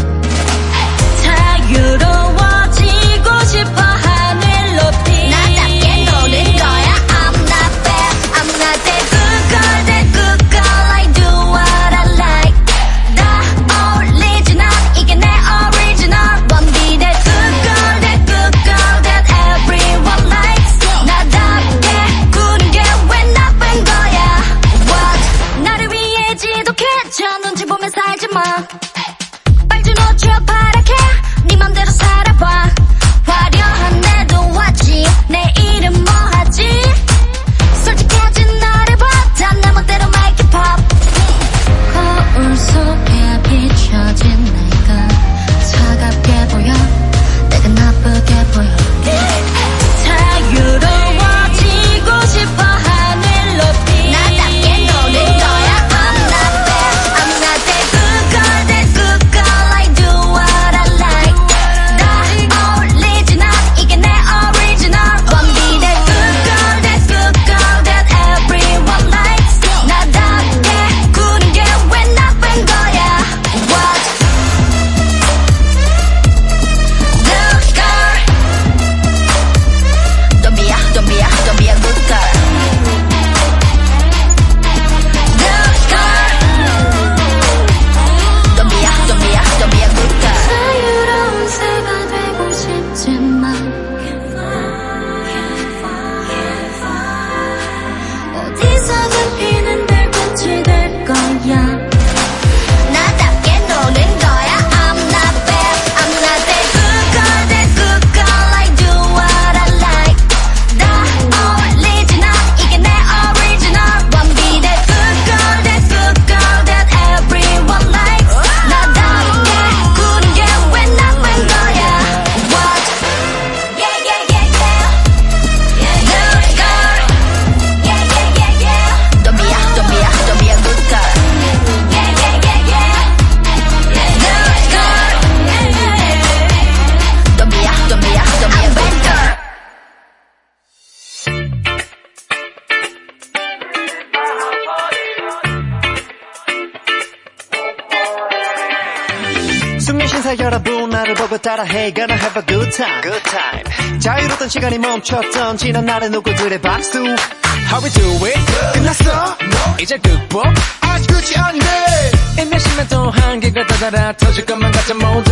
따라해 151.50 151.92
gonna 151.96 152.14
have 152.14 152.38
a 152.38 152.46
good 152.46 152.72
time. 152.78 153.02
Good 153.02 153.24
time. 153.24 154.00
자유로던 154.00 154.50
시간이 154.50 154.78
멈췄던 154.78 155.58
지난 155.58 155.84
날의 155.84 156.12
누구들의 156.12 156.62
박수. 156.62 157.00
How 157.00 157.84
we 157.84 157.90
do 157.90 158.06
it 158.28 158.38
good. 158.38 158.74
끝났어? 158.74 159.36
No. 159.42 159.82
이제 159.82 159.98
극복? 159.98 160.46
아직 160.82 161.08
끝이 161.08 161.36
안돼. 161.36 162.44
인내심에 162.44 162.88
또 162.90 163.10
한계가 163.10 163.66
다다라 163.66 164.14
터질 164.14 164.46
것만 164.46 164.72
같아 164.72 164.94
모두. 164.94 165.32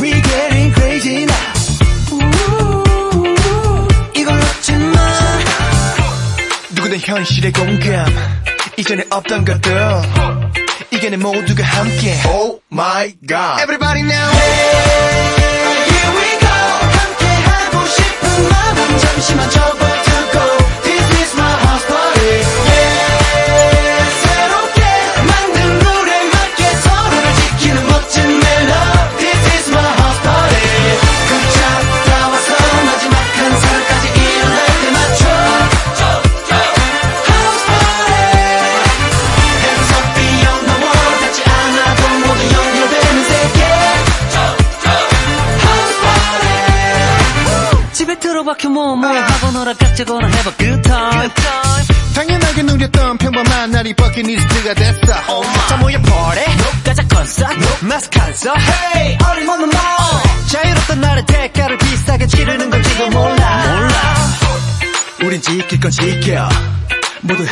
we 0.00 0.10
getting 0.10 0.74
crazy 0.74 1.22
now. 1.22 1.52
현실의 7.04 7.52
공감 7.52 8.06
이전에 8.76 9.04
없던 9.10 9.44
것들. 9.44 10.41
의견의 11.02 11.18
모두가 11.18 11.64
함께 11.64 12.14
Oh 12.26 12.60
my 12.72 13.12
god 13.26 13.60
Everybody 13.60 14.02
now 14.02 14.30
hey! 14.30 15.11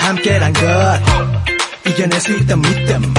함께란 0.01 0.53
것. 0.53 0.61
이겨낼 1.87 2.21
수 2.21 2.33
있다 2.37 2.57
믿음 2.57 3.15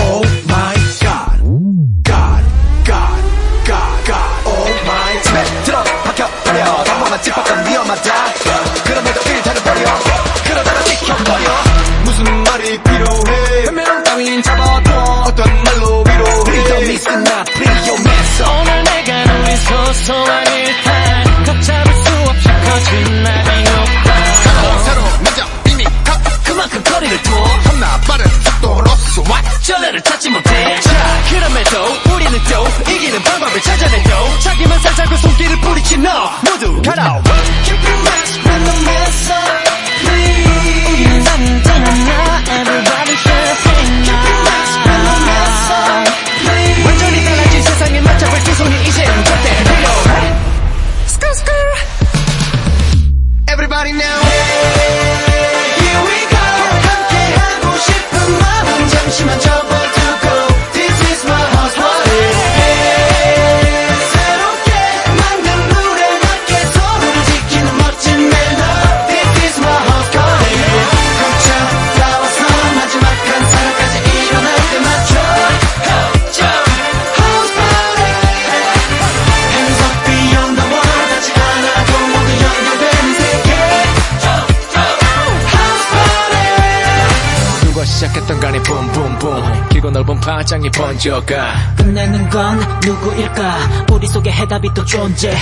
번져가 91.02 91.74
끝내는 91.78 92.30
건 92.30 92.60
누구일까? 92.86 93.86
우리 93.92 94.06
속에 94.08 94.32
해답이 94.32 94.70
또 94.76 94.86
존재해. 94.86 95.36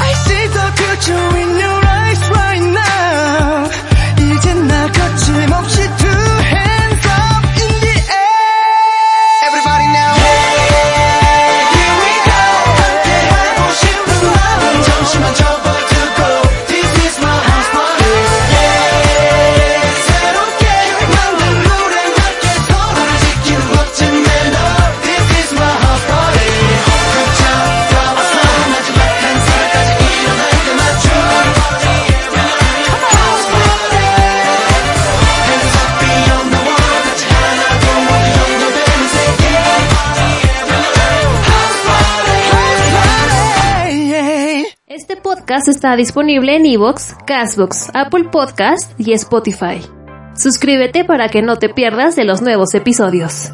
I 0.00 0.12
see 0.12 0.48
the 0.52 0.77
está 45.68 45.94
disponible 45.96 46.56
en 46.56 46.66
Evox, 46.66 47.14
Castbox, 47.26 47.90
Apple 47.94 48.24
Podcast 48.24 48.98
y 48.98 49.12
Spotify. 49.12 49.80
Suscríbete 50.34 51.04
para 51.04 51.28
que 51.28 51.42
no 51.42 51.56
te 51.56 51.68
pierdas 51.68 52.16
de 52.16 52.24
los 52.24 52.42
nuevos 52.42 52.74
episodios. 52.74 53.52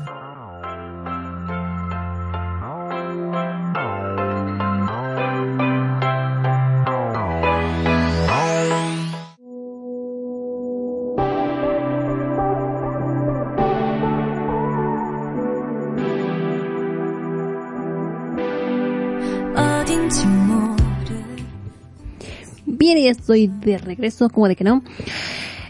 Estoy 23.34 23.50
de 23.64 23.78
regreso, 23.78 24.28
como 24.30 24.48
de 24.48 24.56
que 24.56 24.64
no. 24.64 24.82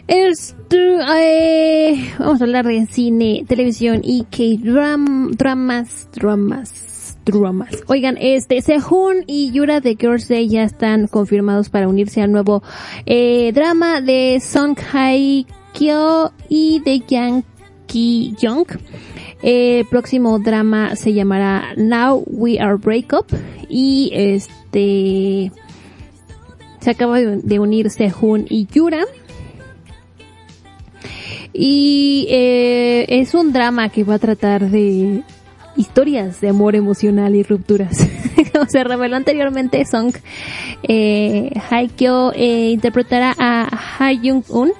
Esto, 0.07 0.77
eh, 1.17 2.13
vamos 2.19 2.39
a 2.39 2.43
hablar 2.43 2.65
de 2.65 2.85
cine, 2.85 3.43
televisión 3.47 4.01
y 4.03 4.25
K-dram, 4.25 5.31
dramas, 5.31 6.07
dramas, 6.13 7.17
dramas. 7.25 7.83
Oigan, 7.87 8.17
este, 8.19 8.61
Sehun 8.61 9.23
y 9.25 9.51
Yura 9.51 9.79
de 9.79 9.95
Girls 9.99 10.27
Day 10.27 10.47
ya 10.47 10.63
están 10.63 11.07
confirmados 11.07 11.69
para 11.69 11.87
unirse 11.87 12.21
al 12.21 12.31
nuevo 12.31 12.61
eh, 13.07 13.51
drama 13.53 13.99
de 13.99 14.39
Song 14.39 14.77
Hae 14.93 15.45
Kyo 15.73 16.31
y 16.49 16.81
de 16.85 16.99
Yang 17.07 17.43
Ki. 17.87 18.35
Eh, 19.41 19.79
El 19.79 19.85
próximo 19.87 20.37
drama 20.37 20.95
se 20.95 21.13
llamará 21.13 21.73
Now 21.77 22.23
We 22.27 22.59
Are 22.59 22.75
Break 22.75 23.13
Up 23.13 23.25
y 23.69 24.11
este 24.13 25.51
se 26.85 26.91
acaba 26.91 27.19
de, 27.19 27.37
de 27.37 27.59
unir 27.59 27.89
Sehun 27.89 28.45
y 28.47 28.67
Yura. 28.67 29.05
Y 31.51 32.27
eh, 32.29 33.05
es 33.09 33.33
un 33.33 33.51
drama 33.51 33.89
que 33.89 34.03
va 34.03 34.15
a 34.15 34.19
tratar 34.19 34.69
de 34.69 35.23
historias 35.75 36.41
de 36.41 36.49
amor 36.49 36.75
emocional 36.75 37.33
y 37.33 37.41
rupturas. 37.41 38.07
Como 38.53 38.67
se 38.67 38.83
reveló 38.83 39.15
anteriormente, 39.15 39.83
Song 39.83 40.13
eh, 40.83 41.49
Haikyo 41.71 42.31
eh, 42.35 42.69
interpretará 42.69 43.33
a 43.35 43.67
Ha 43.97 44.13
Jung-un, 44.13 44.71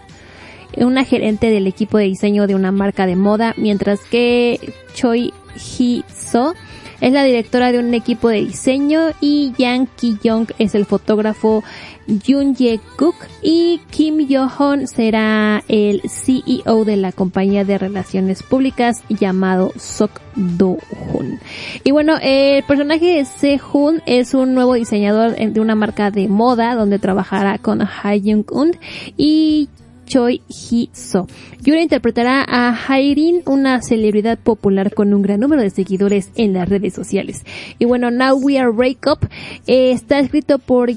una 0.78 1.06
gerente 1.06 1.50
del 1.50 1.66
equipo 1.66 1.98
de 1.98 2.06
diseño 2.06 2.46
de 2.46 2.54
una 2.54 2.72
marca 2.72 3.08
de 3.08 3.16
moda, 3.16 3.56
mientras 3.58 4.00
que 4.02 4.60
Choi 4.94 5.34
Hee-so 5.56 6.54
es 7.02 7.12
la 7.12 7.24
directora 7.24 7.72
de 7.72 7.80
un 7.80 7.94
equipo 7.94 8.30
de 8.30 8.38
diseño 8.38 9.12
y 9.22 9.54
Yang 9.58 9.88
Ki-young 9.96 10.48
es 10.60 10.76
el 10.76 10.86
fotógrafo 10.86 11.64
Yoon 12.08 12.56
Ye-cook 12.56 13.16
y 13.42 13.82
Kim 13.90 14.28
Yo-hon 14.28 14.88
será 14.88 15.64
el 15.68 16.02
CEO 16.08 16.86
de 16.86 16.98
la 16.98 17.12
compañía 17.12 17.66
de 17.66 17.78
relaciones 17.78 18.44
públicas 18.44 19.04
llamado 19.10 19.72
Sok 19.78 20.22
Do-hun. 20.36 21.40
Y 21.84 21.92
bueno, 21.92 22.16
el 22.22 22.64
personaje 22.64 23.18
de 23.18 23.26
Se-hun 23.26 24.02
es 24.06 24.34
un 24.34 24.54
nuevo 24.54 24.74
diseñador 24.76 25.36
de 25.36 25.60
una 25.60 25.76
marca 25.76 26.12
de 26.12 26.28
moda 26.28 26.76
donde 26.76 27.00
trabajará 27.00 27.58
con 27.58 27.82
Ha 27.82 28.14
Jung-un 28.24 28.78
y 29.18 29.70
Choi 30.06 30.42
Hee-so. 30.48 31.28
Interpretará 31.66 32.44
a 32.48 32.76
Hairin, 32.88 33.42
una 33.46 33.82
celebridad 33.82 34.38
popular 34.40 34.94
con 34.94 35.14
un 35.14 35.22
gran 35.22 35.40
número 35.40 35.62
de 35.62 35.70
seguidores 35.70 36.30
en 36.36 36.54
las 36.54 36.68
redes 36.70 36.94
sociales. 36.94 37.44
Y 37.80 37.86
bueno, 37.86 38.12
Now 38.12 38.38
We 38.38 38.58
Are 38.58 38.72
Break 38.72 39.06
Up 39.08 39.28
eh, 39.68 39.92
está 39.92 40.20
escrito 40.20 40.60
por 40.60 40.92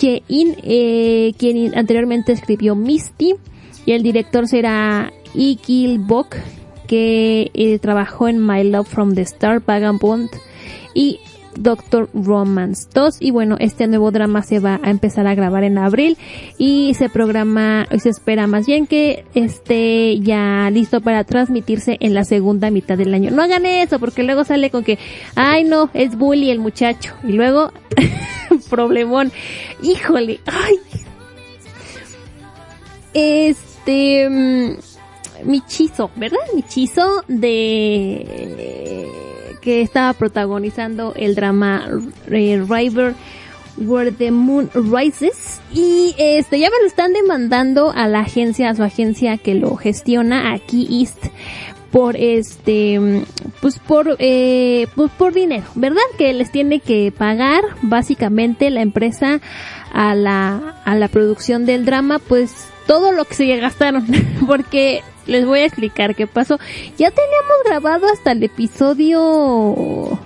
Jae-in, 0.00 0.56
eh, 0.62 1.32
quien 1.38 1.76
anteriormente 1.76 2.32
escribió 2.32 2.74
Misty, 2.74 3.34
y 3.86 3.92
el 3.92 4.02
director 4.02 4.46
será 4.46 5.12
Lee 5.34 5.58
Gil-bok, 5.64 6.36
que 6.86 7.50
eh, 7.54 7.78
trabajó 7.78 8.28
en 8.28 8.44
My 8.44 8.64
Love 8.64 8.88
from 8.88 9.14
the 9.14 9.22
Star, 9.22 9.62
Vagabond, 9.64 10.28
y 10.94 11.20
Doctor 11.56 12.08
Romance 12.14 12.88
2 12.92 13.18
y 13.20 13.30
bueno, 13.30 13.56
este 13.58 13.86
nuevo 13.86 14.10
drama 14.10 14.42
se 14.42 14.58
va 14.58 14.80
a 14.82 14.90
empezar 14.90 15.26
a 15.26 15.34
grabar 15.34 15.64
en 15.64 15.78
abril 15.78 16.16
y 16.58 16.94
se 16.94 17.08
programa, 17.08 17.86
se 17.98 18.08
espera 18.08 18.46
más 18.46 18.66
bien 18.66 18.86
que 18.86 19.24
esté 19.34 20.18
ya 20.20 20.70
listo 20.70 21.00
para 21.00 21.24
transmitirse 21.24 21.96
en 22.00 22.14
la 22.14 22.24
segunda 22.24 22.70
mitad 22.70 22.96
del 22.96 23.14
año. 23.14 23.30
No 23.30 23.42
hagan 23.42 23.66
eso 23.66 23.98
porque 23.98 24.22
luego 24.22 24.44
sale 24.44 24.70
con 24.70 24.84
que, 24.84 24.98
ay 25.34 25.64
no, 25.64 25.90
es 25.94 26.16
bully 26.16 26.50
el 26.50 26.58
muchacho 26.58 27.14
y 27.24 27.32
luego 27.32 27.72
problemón. 28.70 29.32
Híjole, 29.82 30.40
ay. 30.46 30.76
Este, 33.14 34.28
mm, 34.28 34.76
Michizo, 35.44 36.10
¿verdad? 36.16 36.38
Michizo 36.54 37.22
de 37.28 39.06
que 39.62 39.80
estaba 39.80 40.12
protagonizando 40.12 41.14
el 41.16 41.34
drama 41.34 41.88
eh, 42.30 42.62
River 42.68 43.14
Where 43.78 44.12
the 44.12 44.30
Moon 44.30 44.68
Rises 44.74 45.60
y 45.72 46.14
este 46.18 46.58
ya 46.58 46.68
me 46.68 46.78
lo 46.80 46.86
están 46.86 47.14
demandando 47.14 47.90
a 47.90 48.06
la 48.06 48.20
agencia, 48.20 48.68
a 48.68 48.74
su 48.74 48.82
agencia 48.82 49.38
que 49.38 49.54
lo 49.54 49.76
gestiona 49.76 50.52
aquí 50.52 51.00
East 51.00 51.26
por 51.90 52.16
este 52.16 53.24
pues 53.60 53.78
por 53.78 54.16
eh, 54.18 54.88
pues 54.94 55.10
por 55.12 55.32
dinero, 55.32 55.64
¿verdad? 55.74 56.02
Que 56.18 56.32
les 56.32 56.50
tiene 56.50 56.80
que 56.80 57.12
pagar 57.16 57.62
básicamente 57.82 58.70
la 58.70 58.82
empresa 58.82 59.40
a 59.92 60.14
la 60.14 60.80
a 60.84 60.94
la 60.96 61.08
producción 61.08 61.64
del 61.64 61.84
drama 61.84 62.18
pues 62.18 62.52
todo 62.86 63.12
lo 63.12 63.24
que 63.24 63.34
se 63.34 63.56
gastaron 63.56 64.06
porque 64.46 65.02
les 65.26 65.46
voy 65.46 65.60
a 65.60 65.66
explicar 65.66 66.14
qué 66.14 66.26
pasó. 66.26 66.58
Ya 66.98 67.10
teníamos 67.10 67.56
grabado 67.64 68.06
hasta 68.12 68.32
el 68.32 68.42
episodio... 68.42 70.18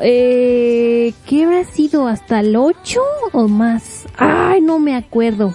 Eh, 0.00 1.12
¿Qué 1.26 1.44
habrá 1.44 1.64
sido? 1.64 2.08
¿Hasta 2.08 2.40
el 2.40 2.56
8 2.56 3.00
o 3.32 3.48
más? 3.48 4.06
Ay, 4.16 4.60
no 4.60 4.80
me 4.80 4.96
acuerdo. 4.96 5.54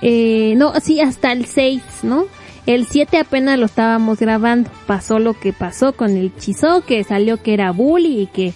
Eh, 0.00 0.54
no, 0.56 0.72
sí, 0.80 1.00
hasta 1.00 1.32
el 1.32 1.46
6, 1.46 1.82
¿no? 2.02 2.26
El 2.66 2.86
7 2.86 3.18
apenas 3.18 3.58
lo 3.58 3.66
estábamos 3.66 4.20
grabando. 4.20 4.70
Pasó 4.86 5.18
lo 5.18 5.34
que 5.34 5.52
pasó 5.52 5.94
con 5.94 6.16
el 6.16 6.34
chizo, 6.36 6.82
que 6.82 7.02
salió 7.04 7.42
que 7.42 7.54
era 7.54 7.72
bully 7.72 8.20
y 8.20 8.26
que, 8.26 8.54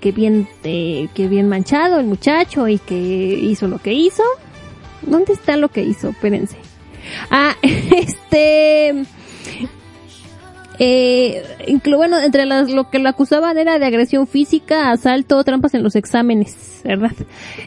que 0.00 0.12
bien, 0.12 0.46
eh, 0.62 1.08
que 1.14 1.26
bien 1.26 1.48
manchado 1.48 1.98
el 1.98 2.06
muchacho 2.06 2.68
y 2.68 2.78
que 2.78 2.96
hizo 2.96 3.66
lo 3.66 3.78
que 3.78 3.92
hizo. 3.94 4.22
¿Dónde 5.02 5.32
está 5.32 5.56
lo 5.56 5.68
que 5.68 5.82
hizo? 5.82 6.10
Espérense. 6.10 6.56
Ah, 7.30 7.56
este... 7.62 9.04
Eh, 10.82 11.42
bueno, 11.84 12.18
entre 12.20 12.46
las, 12.46 12.70
lo 12.70 12.88
que 12.88 12.98
lo 12.98 13.10
acusaban 13.10 13.58
era 13.58 13.78
de 13.78 13.84
agresión 13.84 14.26
física, 14.26 14.90
asalto, 14.90 15.44
trampas 15.44 15.74
en 15.74 15.82
los 15.82 15.94
exámenes, 15.94 16.80
¿verdad? 16.84 17.12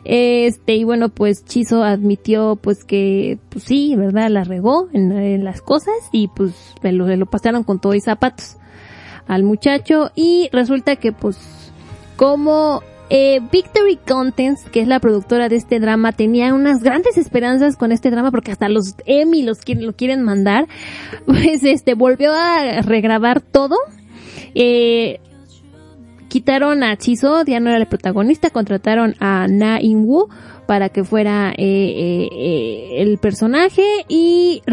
Este, 0.04 0.74
y 0.74 0.84
bueno, 0.84 1.10
pues 1.10 1.46
Chizo 1.46 1.84
admitió 1.84 2.56
pues 2.56 2.84
que, 2.84 3.38
pues 3.50 3.66
sí, 3.66 3.96
¿verdad? 3.96 4.30
La 4.30 4.44
regó 4.44 4.90
en, 4.94 5.44
las 5.44 5.62
cosas 5.62 5.94
y 6.12 6.28
pues 6.30 6.74
lo, 6.82 7.06
lo 7.16 7.26
pasaron 7.28 7.64
con 7.64 7.80
todo 7.80 7.94
y 7.94 8.02
zapatos 8.02 8.58
al 9.28 9.44
muchacho 9.44 10.12
y 10.16 10.50
resulta 10.52 10.96
que 10.96 11.12
pues 11.12 11.38
como 12.16 12.82
eh, 13.16 13.42
Victory 13.52 13.98
Contents, 13.98 14.64
que 14.72 14.82
es 14.82 14.88
la 14.88 15.00
productora 15.00 15.48
de 15.48 15.56
este 15.56 15.80
drama, 15.80 16.14
tenía 16.14 16.52
unas 16.52 16.82
grandes 16.82 17.16
esperanzas 17.16 17.78
con 17.78 17.92
este 17.92 18.10
drama 18.10 18.32
porque 18.32 18.52
hasta 18.52 18.70
los 18.70 18.96
Emmy 19.06 19.44
los 19.44 19.60
quieren, 19.60 19.86
lo 19.86 19.94
quieren 19.94 20.24
mandar. 20.24 20.68
Pues 21.28 21.64
este, 21.64 21.94
volvió 21.94 22.34
a 22.34 22.82
regrabar 22.82 23.40
todo. 23.40 23.76
Eh, 24.56 25.20
quitaron 26.34 26.82
a 26.82 26.98
Chizo, 26.98 27.46
ya 27.46 27.60
no 27.60 27.70
era 27.70 27.78
el 27.78 27.86
protagonista, 27.86 28.50
contrataron 28.50 29.14
a 29.20 29.46
Na 29.48 29.80
In 29.80 30.04
Woo 30.04 30.30
para 30.66 30.90
que 30.90 31.04
fuera 31.04 31.52
eh, 31.52 31.56
eh, 31.60 32.28
eh 32.32 33.02
el 33.04 33.20
personaje 33.20 33.84
y 34.08 34.64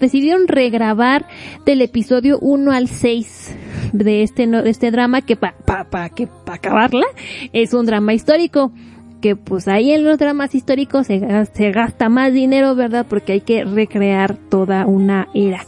decidieron 0.00 0.48
regrabar 0.48 1.26
del 1.66 1.82
episodio 1.82 2.38
1 2.38 2.72
al 2.72 2.88
6 2.88 3.56
de 3.92 4.22
este, 4.22 4.46
de 4.46 4.70
este 4.70 4.90
drama 4.90 5.20
que 5.20 5.36
para 5.36 5.54
pa, 5.58 5.84
pa, 5.84 6.08
que 6.08 6.28
pa 6.46 6.54
acabarla 6.54 7.04
es 7.52 7.74
un 7.74 7.84
drama 7.84 8.14
histórico 8.14 8.72
que 9.20 9.36
pues 9.36 9.68
ahí 9.68 9.92
en 9.92 10.04
los 10.04 10.16
dramas 10.16 10.54
históricos 10.54 11.08
se, 11.08 11.20
se 11.52 11.72
gasta 11.72 12.08
más 12.08 12.32
dinero, 12.32 12.74
¿verdad? 12.74 13.04
Porque 13.06 13.32
hay 13.32 13.40
que 13.42 13.64
recrear 13.64 14.36
toda 14.48 14.86
una 14.86 15.28
era. 15.34 15.66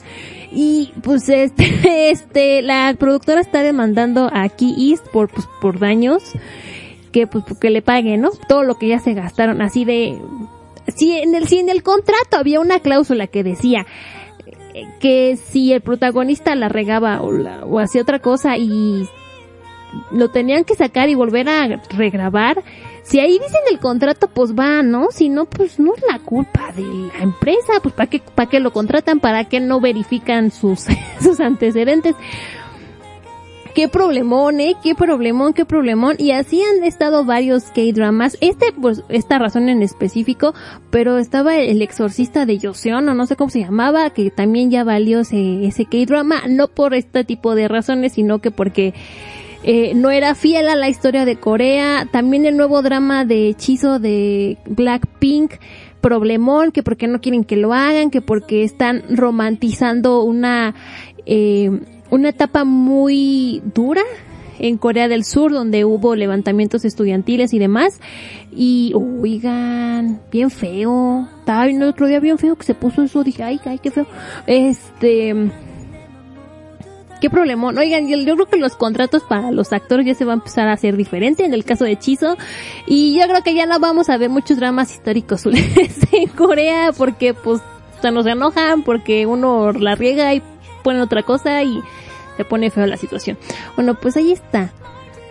Y 0.55 0.93
pues 1.03 1.29
este, 1.29 2.11
este, 2.11 2.63
la 2.63 2.95
productora 2.99 3.41
está 3.41 3.63
demandando 3.63 4.31
a 4.33 4.49
Key 4.49 4.91
East 4.91 5.07
por, 5.09 5.29
pues, 5.29 5.47
por 5.61 5.79
daños 5.79 6.23
que 7.13 7.27
pues 7.29 7.45
que 7.61 7.71
le 7.71 7.81
paguen, 7.81 8.23
¿no? 8.23 8.31
Todo 8.49 8.65
lo 8.65 8.75
que 8.75 8.89
ya 8.89 8.99
se 8.99 9.15
gastaron, 9.15 9.63
así 9.63 9.85
de, 9.85 10.19
si 10.97 11.17
en 11.17 11.35
el, 11.37 11.47
si 11.47 11.59
en 11.59 11.69
el 11.69 11.85
contrato 11.85 12.37
había 12.37 12.59
una 12.59 12.81
cláusula 12.81 13.29
que 13.29 13.45
decía 13.45 13.87
que 14.99 15.37
si 15.37 15.73
el 15.73 15.81
protagonista 15.81 16.57
la 16.57 16.69
regaba 16.69 17.23
o, 17.23 17.31
o 17.69 17.79
hacía 17.79 18.03
otra 18.03 18.19
cosa 18.19 18.57
y 18.57 19.09
lo 20.11 20.31
tenían 20.31 20.65
que 20.65 20.75
sacar 20.75 21.09
y 21.09 21.15
volver 21.15 21.49
a 21.49 21.81
regrabar, 21.97 22.65
si 23.05 23.21
ahí 23.21 23.33
dicen 23.33 23.61
el 23.71 23.79
contrato, 23.79 24.29
pues 24.29 24.55
va, 24.55 24.83
¿no? 24.83 25.09
Si 25.11 25.29
no, 25.29 25.45
pues 25.45 25.79
no 25.79 25.95
es 25.95 26.03
la 26.11 26.19
culpa 26.19 26.73
de 26.75 26.83
la 26.83 27.23
empresa, 27.23 27.75
pues 27.83 27.95
para 27.95 28.09
qué, 28.09 28.23
para 28.35 28.49
qué 28.49 28.61
lo 28.61 28.73
contratan, 28.73 29.21
para 29.21 29.45
qué 29.45 29.61
no 29.61 29.79
verifican 29.79 30.51
sus, 30.51 30.87
sus 31.21 31.39
antecedentes. 31.39 32.17
Qué 33.75 33.89
problemón, 33.89 34.61
eh, 34.61 34.77
qué 34.83 34.95
problemón, 34.95 35.53
qué 35.53 35.67
problemón. 35.67 36.15
Y 36.17 36.31
así 36.31 36.63
han 36.63 36.85
estado 36.85 37.25
varios 37.25 37.65
K-dramas. 37.65 38.39
Este, 38.41 38.67
pues, 38.81 39.03
esta 39.09 39.39
razón 39.39 39.69
en 39.69 39.83
específico, 39.83 40.55
pero 40.91 41.19
estaba 41.19 41.57
el 41.57 41.83
exorcista 41.83 42.47
de 42.47 42.59
Joseon, 42.59 43.09
o 43.09 43.15
no 43.15 43.27
sé 43.27 43.37
cómo 43.37 43.51
se 43.51 43.61
llamaba, 43.61 44.11
que 44.11 44.31
también 44.31 44.71
ya 44.71 44.85
valió 44.85 45.21
ese, 45.21 45.67
ese 45.67 45.85
K-drama, 45.87 46.45
no 46.49 46.69
por 46.69 46.95
este 46.95 47.25
tipo 47.25 47.55
de 47.55 47.69
razones, 47.69 48.13
sino 48.13 48.39
que 48.39 48.51
porque 48.53 48.95
eh, 49.67 49.95
no 49.95 50.11
era 50.11 50.35
fiel 50.35 50.69
a 50.69 50.77
la 50.77 50.91
historia 50.91 51.25
de 51.25 51.37
Corea. 51.37 52.07
También 52.13 52.45
el 52.45 52.57
nuevo 52.57 52.83
drama 52.83 53.25
de 53.25 53.49
hechizo 53.49 53.99
de 53.99 54.59
Blackpink, 54.67 55.55
problemón, 56.03 56.71
que 56.71 56.83
porque 56.83 57.09
no 57.09 57.21
quieren 57.23 57.45
que 57.45 57.57
lo 57.57 57.73
hagan, 57.73 58.11
que 58.11 58.21
porque 58.21 58.63
están 58.63 59.03
romantizando 59.09 60.23
una, 60.23 60.75
eh, 61.25 61.71
una 62.11 62.29
etapa 62.29 62.65
muy 62.65 63.63
dura 63.75 64.03
en 64.59 64.77
Corea 64.77 65.09
del 65.09 65.25
Sur 65.25 65.53
donde 65.53 65.85
hubo 65.87 66.15
levantamientos 66.15 66.85
estudiantiles 66.85 67.55
y 67.55 67.59
demás. 67.59 68.01
Y 68.55 68.93
oigan 68.95 70.21
bien 70.31 70.51
feo. 70.51 71.27
Estaba 71.39 71.67
el 71.67 71.83
otro 71.83 72.07
día 72.07 72.21
bien 72.21 72.37
feo 72.37 72.57
que 72.57 72.65
se 72.65 72.75
puso 72.75 73.03
eso 73.03 73.25
dije 73.25 73.43
ay 73.43 73.59
ay 73.65 73.79
qué 73.79 73.91
feo. 73.91 74.07
Este 74.47 75.51
qué 77.25 77.31
problemón. 77.31 77.79
Oigan, 77.79 78.07
yo, 78.07 78.19
creo 78.23 78.45
que 78.45 78.59
los 78.59 78.77
contratos 78.77 79.23
para 79.23 79.51
los 79.51 79.73
actores 79.73 80.05
ya 80.05 80.13
se 80.15 80.27
va 80.27 80.33
a 80.33 80.35
empezar 80.35 80.69
a 80.69 80.73
hacer 80.73 80.95
diferente 80.95 81.47
en 81.47 81.55
el 81.55 81.65
caso 81.65 81.85
de 81.85 81.93
Hechizo. 81.93 82.37
Y 82.87 83.19
yo 83.19 83.27
creo 83.27 83.43
que 83.43 83.55
ya 83.55 83.65
no 83.65 83.81
vamos 83.81 84.11
a 84.11 84.19
ver 84.19 84.29
muchos 84.29 84.59
dramas 84.59 84.93
históricos 84.93 85.47
en 86.13 86.29
Corea 86.37 86.93
porque 86.95 87.33
pues 87.33 87.63
se 88.03 88.11
nos 88.11 88.27
enojan 88.27 88.83
porque 88.83 89.25
uno 89.25 89.73
la 89.73 89.95
riega 89.95 90.35
y 90.35 90.43
pone 90.83 91.01
otra 91.01 91.23
cosa 91.23 91.63
y 91.63 91.81
se 92.37 92.45
pone 92.45 92.71
feo 92.71 92.87
la 92.87 92.99
situación. 92.99 93.39
Bueno, 93.75 93.95
pues 93.95 94.19
ahí 94.19 94.31
está. 94.31 94.75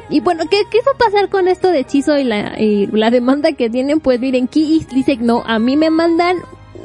Y 0.10 0.20
bueno, 0.20 0.46
¿qué, 0.50 0.64
qué 0.72 0.80
va 0.80 0.94
a 0.96 0.98
pasar 0.98 1.30
con 1.30 1.48
esto 1.48 1.70
de 1.70 1.82
hechizo 1.82 2.18
y 2.18 2.24
la, 2.24 2.60
y 2.60 2.88
la 2.88 3.12
demanda 3.12 3.52
que 3.52 3.70
tienen? 3.70 4.00
Pues 4.00 4.20
miren, 4.20 4.48
Ki 4.48 4.84
dice, 4.92 5.18
no, 5.18 5.44
a 5.46 5.60
mí 5.60 5.78
me 5.78 5.92
mandan 5.92 6.38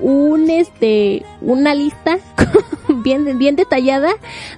un 0.02 0.50
este 0.50 1.24
una 1.40 1.74
lista 1.74 2.18
bien 3.08 3.38
bien 3.38 3.56
detallada 3.56 4.10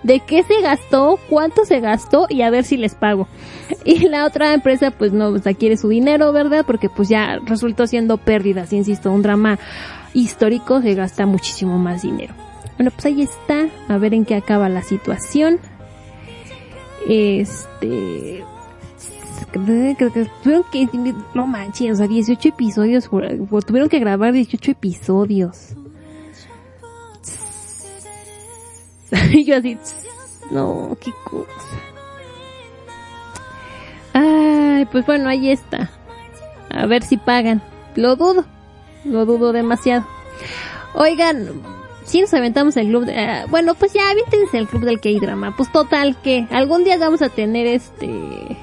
de 0.02 0.20
qué 0.20 0.42
se 0.42 0.60
gastó, 0.60 1.18
cuánto 1.28 1.64
se 1.64 1.80
gastó 1.80 2.26
y 2.28 2.42
a 2.42 2.50
ver 2.50 2.64
si 2.64 2.76
les 2.76 2.94
pago. 2.94 3.28
Y 3.84 4.08
la 4.08 4.26
otra 4.26 4.52
empresa 4.52 4.90
pues 4.90 5.12
no 5.12 5.30
pues, 5.30 5.56
quiere 5.56 5.76
su 5.76 5.88
dinero, 5.88 6.32
¿verdad? 6.32 6.64
Porque 6.66 6.88
pues 6.88 7.08
ya 7.08 7.38
resultó 7.44 7.86
siendo 7.86 8.16
pérdidas, 8.18 8.72
insisto, 8.72 9.10
un 9.10 9.22
drama 9.22 9.58
histórico 10.12 10.82
se 10.82 10.94
gasta 10.94 11.26
muchísimo 11.26 11.78
más 11.78 12.02
dinero. 12.02 12.34
Bueno, 12.76 12.90
pues 12.90 13.06
ahí 13.06 13.22
está, 13.22 13.68
a 13.88 13.98
ver 13.98 14.14
en 14.14 14.24
qué 14.24 14.34
acaba 14.34 14.68
la 14.68 14.82
situación. 14.82 15.60
Este 17.08 18.44
creo 19.52 20.12
que 20.12 20.26
tuvieron 20.42 20.64
que, 20.70 20.88
no 21.34 21.46
manches, 21.46 21.92
o 21.92 21.96
sea, 21.96 22.06
18 22.06 22.48
episodios, 22.48 23.08
tuvieron 23.66 23.88
que 23.88 23.98
grabar 23.98 24.32
18 24.32 24.72
episodios. 24.72 25.74
Y 29.32 29.44
yo 29.44 29.56
así, 29.56 29.78
no, 30.50 30.96
qué 31.00 31.12
cosa. 31.24 31.50
Ay, 34.12 34.86
pues 34.86 35.06
bueno, 35.06 35.28
ahí 35.28 35.50
está. 35.50 35.90
A 36.70 36.86
ver 36.86 37.02
si 37.02 37.16
pagan. 37.16 37.62
Lo 37.94 38.16
dudo. 38.16 38.44
Lo 39.04 39.24
dudo 39.24 39.52
demasiado. 39.52 40.06
Oigan, 40.94 41.62
sí 42.04 42.20
nos 42.20 42.34
aventamos 42.34 42.76
el 42.76 42.88
club 42.88 43.04
de, 43.04 43.16
ah, 43.16 43.46
bueno, 43.48 43.74
pues 43.74 43.92
ya, 43.92 44.10
aviéntense 44.10 44.58
el 44.58 44.66
club 44.66 44.84
del 44.84 45.00
K-drama. 45.00 45.54
Pues 45.56 45.70
total, 45.70 46.16
que 46.22 46.46
algún 46.50 46.84
día 46.84 46.98
vamos 46.98 47.22
a 47.22 47.28
tener 47.28 47.66
este, 47.66 48.56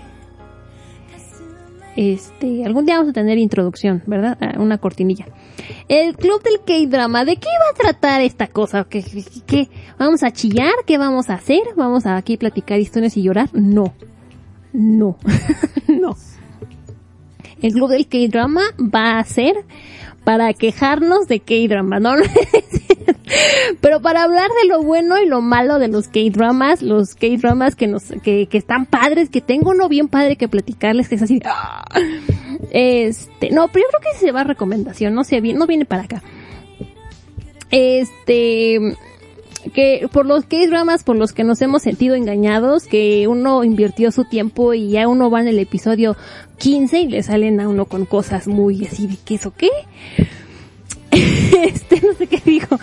este, 1.98 2.64
algún 2.64 2.86
día 2.86 2.98
vamos 2.98 3.10
a 3.10 3.14
tener 3.14 3.40
introducción, 3.40 4.04
¿verdad? 4.06 4.38
Ah, 4.40 4.54
una 4.60 4.78
cortinilla. 4.78 5.26
El 5.90 6.16
club 6.16 6.42
del 6.44 6.60
K-drama, 6.64 7.26
¿de 7.26 7.38
qué 7.38 7.50
va 7.50 7.72
a 7.72 7.74
tratar 7.74 8.22
esta 8.22 8.48
cosa? 8.48 8.84
¿Qué, 8.84 9.04
qué? 9.48 9.68
¿Vamos 9.98 10.22
a 10.22 10.32
chillar? 10.32 10.74
¿Qué 10.86 11.00
vamos 11.00 11.32
a 11.32 11.34
hacer? 11.34 11.62
¿Vamos 11.76 12.06
a 12.06 12.16
aquí 12.16 12.38
platicar 12.38 12.80
historias 12.80 13.18
y 13.18 13.24
llorar? 13.24 13.50
No. 13.52 13.96
No. 14.74 15.18
no. 15.88 16.16
El 17.62 17.74
club 17.74 17.90
del 17.90 18.08
K-drama 18.08 18.62
va 18.80 19.20
a 19.20 19.24
ser 19.24 19.66
para 20.24 20.54
quejarnos 20.54 21.28
de 21.28 21.40
K-drama, 21.40 22.00
¿no? 22.00 22.16
Pero 23.82 24.02
para 24.02 24.24
hablar 24.24 24.50
de 24.62 24.68
lo 24.68 24.84
bueno 24.84 25.18
y 25.20 25.26
lo 25.26 25.42
malo 25.42 25.80
de 25.80 25.88
los 25.88 26.08
K-dramas, 26.08 26.82
los 26.82 27.16
K-dramas 27.16 27.76
que 27.76 27.88
nos, 27.88 28.04
que, 28.24 28.48
que 28.48 28.58
están 28.58 28.86
padres, 28.86 29.30
que 29.30 29.42
tengo 29.42 29.72
uno 29.72 29.88
bien 29.88 30.08
padre 30.08 30.36
que 30.36 30.48
platicarles, 30.48 31.08
que 31.08 31.16
es 31.16 31.22
así, 31.22 31.40
¡ah! 31.46 31.86
este, 32.72 33.52
no, 33.52 33.70
pero 33.70 33.86
yo 33.86 33.98
creo 33.98 34.14
que 34.14 34.20
se 34.20 34.32
va 34.32 34.42
a 34.42 34.44
recomendación, 34.44 35.14
no 35.14 35.24
sé, 35.24 35.42
no 35.42 35.66
viene 35.68 35.86
para 35.86 36.04
acá. 36.04 36.22
Este, 37.72 38.80
que 39.74 40.08
por 40.12 40.26
los 40.26 40.46
K-dramas 40.46 41.04
por 41.04 41.16
los 41.16 41.34
que 41.34 41.44
nos 41.44 41.62
hemos 41.62 41.82
sentido 41.82 42.16
engañados, 42.16 42.86
que 42.86 43.28
uno 43.28 43.64
invirtió 43.64 44.12
su 44.12 44.26
tiempo 44.26 44.74
y 44.74 44.90
ya 44.90 45.08
uno 45.08 45.30
va 45.30 45.42
en 45.42 45.48
el 45.48 45.60
episodio 45.60 46.16
15 46.58 47.02
y 47.02 47.08
le 47.08 47.24
salen 47.24 47.60
a 47.60 47.68
uno 47.68 47.86
con 47.86 48.06
cosas 48.06 48.48
muy 48.48 48.86
así 48.86 49.08
de 49.08 49.18
qué 49.24 49.36
eso 49.36 49.54
qué. 49.56 49.70
este 51.12 52.02
no 52.02 52.14
sé 52.14 52.28
qué 52.28 52.42
dijo. 52.46 52.80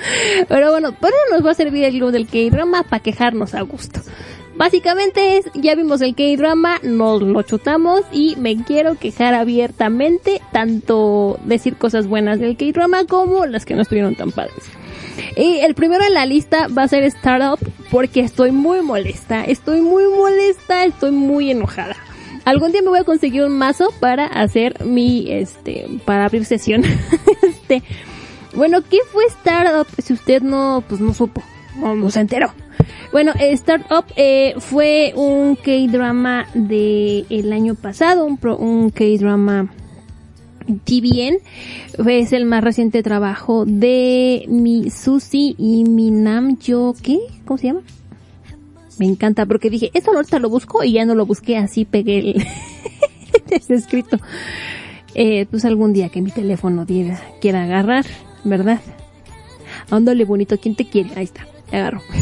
Pero 0.48 0.70
bueno, 0.70 0.92
por 0.92 1.10
eso 1.10 1.18
nos 1.32 1.44
va 1.44 1.52
a 1.52 1.54
servir 1.54 1.84
el 1.84 1.94
club 1.94 2.10
del 2.10 2.26
K-drama 2.26 2.84
para 2.84 3.02
quejarnos 3.02 3.54
a 3.54 3.62
gusto. 3.62 4.00
Básicamente 4.56 5.38
es, 5.38 5.46
ya 5.54 5.74
vimos 5.74 6.00
el 6.00 6.14
K-drama, 6.14 6.78
nos 6.84 7.22
lo 7.22 7.42
chutamos 7.42 8.02
y 8.12 8.36
me 8.36 8.62
quiero 8.62 8.94
quejar 8.94 9.34
abiertamente, 9.34 10.40
tanto 10.52 11.40
decir 11.44 11.74
cosas 11.74 12.06
buenas 12.06 12.38
del 12.38 12.56
K-drama 12.56 13.04
como 13.06 13.46
las 13.46 13.64
que 13.64 13.74
no 13.74 13.82
estuvieron 13.82 14.14
tan 14.14 14.30
padres. 14.30 14.64
Y 15.36 15.58
el 15.58 15.74
primero 15.74 16.04
en 16.04 16.14
la 16.14 16.26
lista 16.26 16.68
va 16.68 16.82
a 16.82 16.88
ser 16.88 17.04
Startup 17.04 17.58
porque 17.90 18.20
estoy 18.20 18.50
muy 18.52 18.82
molesta, 18.82 19.44
estoy 19.44 19.80
muy 19.80 20.04
molesta, 20.08 20.84
estoy 20.84 21.10
muy 21.10 21.50
enojada. 21.50 21.96
Algún 22.44 22.72
día 22.72 22.82
me 22.82 22.88
voy 22.88 22.98
a 22.98 23.04
conseguir 23.04 23.42
un 23.44 23.56
mazo 23.56 23.92
para 24.00 24.26
hacer 24.26 24.84
mi, 24.84 25.32
este, 25.32 25.86
para 26.04 26.26
abrir 26.26 26.44
sesión. 26.44 26.84
este, 27.42 27.82
bueno, 28.54 28.82
¿qué 28.82 28.98
fue 29.12 29.24
Startup? 29.26 29.86
Si 30.02 30.12
usted 30.12 30.42
no, 30.42 30.84
pues 30.86 31.00
no 31.00 31.14
supo, 31.14 31.42
no, 31.76 31.94
no 31.94 32.10
se 32.10 32.20
enteró. 32.20 32.52
Bueno, 33.12 33.32
Startup 33.38 34.04
eh, 34.16 34.54
fue 34.58 35.12
un 35.16 35.56
K-drama 35.56 36.46
de 36.54 37.24
el 37.30 37.52
año 37.52 37.76
pasado, 37.76 38.24
un, 38.26 38.38
un 38.58 38.90
K-drama 38.90 39.68
TVN. 40.66 41.38
Es 42.06 42.32
el 42.32 42.44
más 42.44 42.64
reciente 42.64 43.02
trabajo 43.02 43.64
de 43.66 44.44
mi 44.48 44.90
Susi 44.90 45.54
y 45.58 45.84
mi 45.84 46.10
Nam 46.10 46.58
Yo, 46.58 46.94
¿qué? 47.02 47.18
¿Cómo 47.44 47.58
se 47.58 47.68
llama? 47.68 47.82
Me 48.98 49.06
encanta 49.06 49.46
porque 49.46 49.70
dije, 49.70 49.90
esto 49.94 50.12
ahorita 50.12 50.38
lo 50.38 50.48
busco 50.48 50.84
y 50.84 50.92
ya 50.92 51.04
no 51.04 51.14
lo 51.14 51.26
busqué, 51.26 51.56
así 51.56 51.84
pegué 51.84 52.18
el, 52.18 52.46
escrito. 53.68 54.18
Eh, 55.14 55.46
pues 55.50 55.64
algún 55.64 55.92
día 55.92 56.08
que 56.08 56.20
mi 56.20 56.30
teléfono 56.30 56.84
diera, 56.84 57.20
quiera 57.40 57.64
agarrar, 57.64 58.04
¿verdad? 58.44 58.80
Ándale 59.90 60.24
bonito, 60.24 60.58
¿quién 60.58 60.76
te 60.76 60.86
quiere? 60.86 61.10
Ahí 61.16 61.24
está, 61.24 61.46
agarro. 61.72 62.02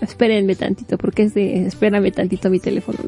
Espérenme 0.00 0.54
tantito, 0.54 0.96
porque 0.96 1.24
es 1.24 1.34
de, 1.34 1.66
espérame 1.66 2.12
tantito 2.12 2.50
mi 2.50 2.60
teléfono. 2.60 2.98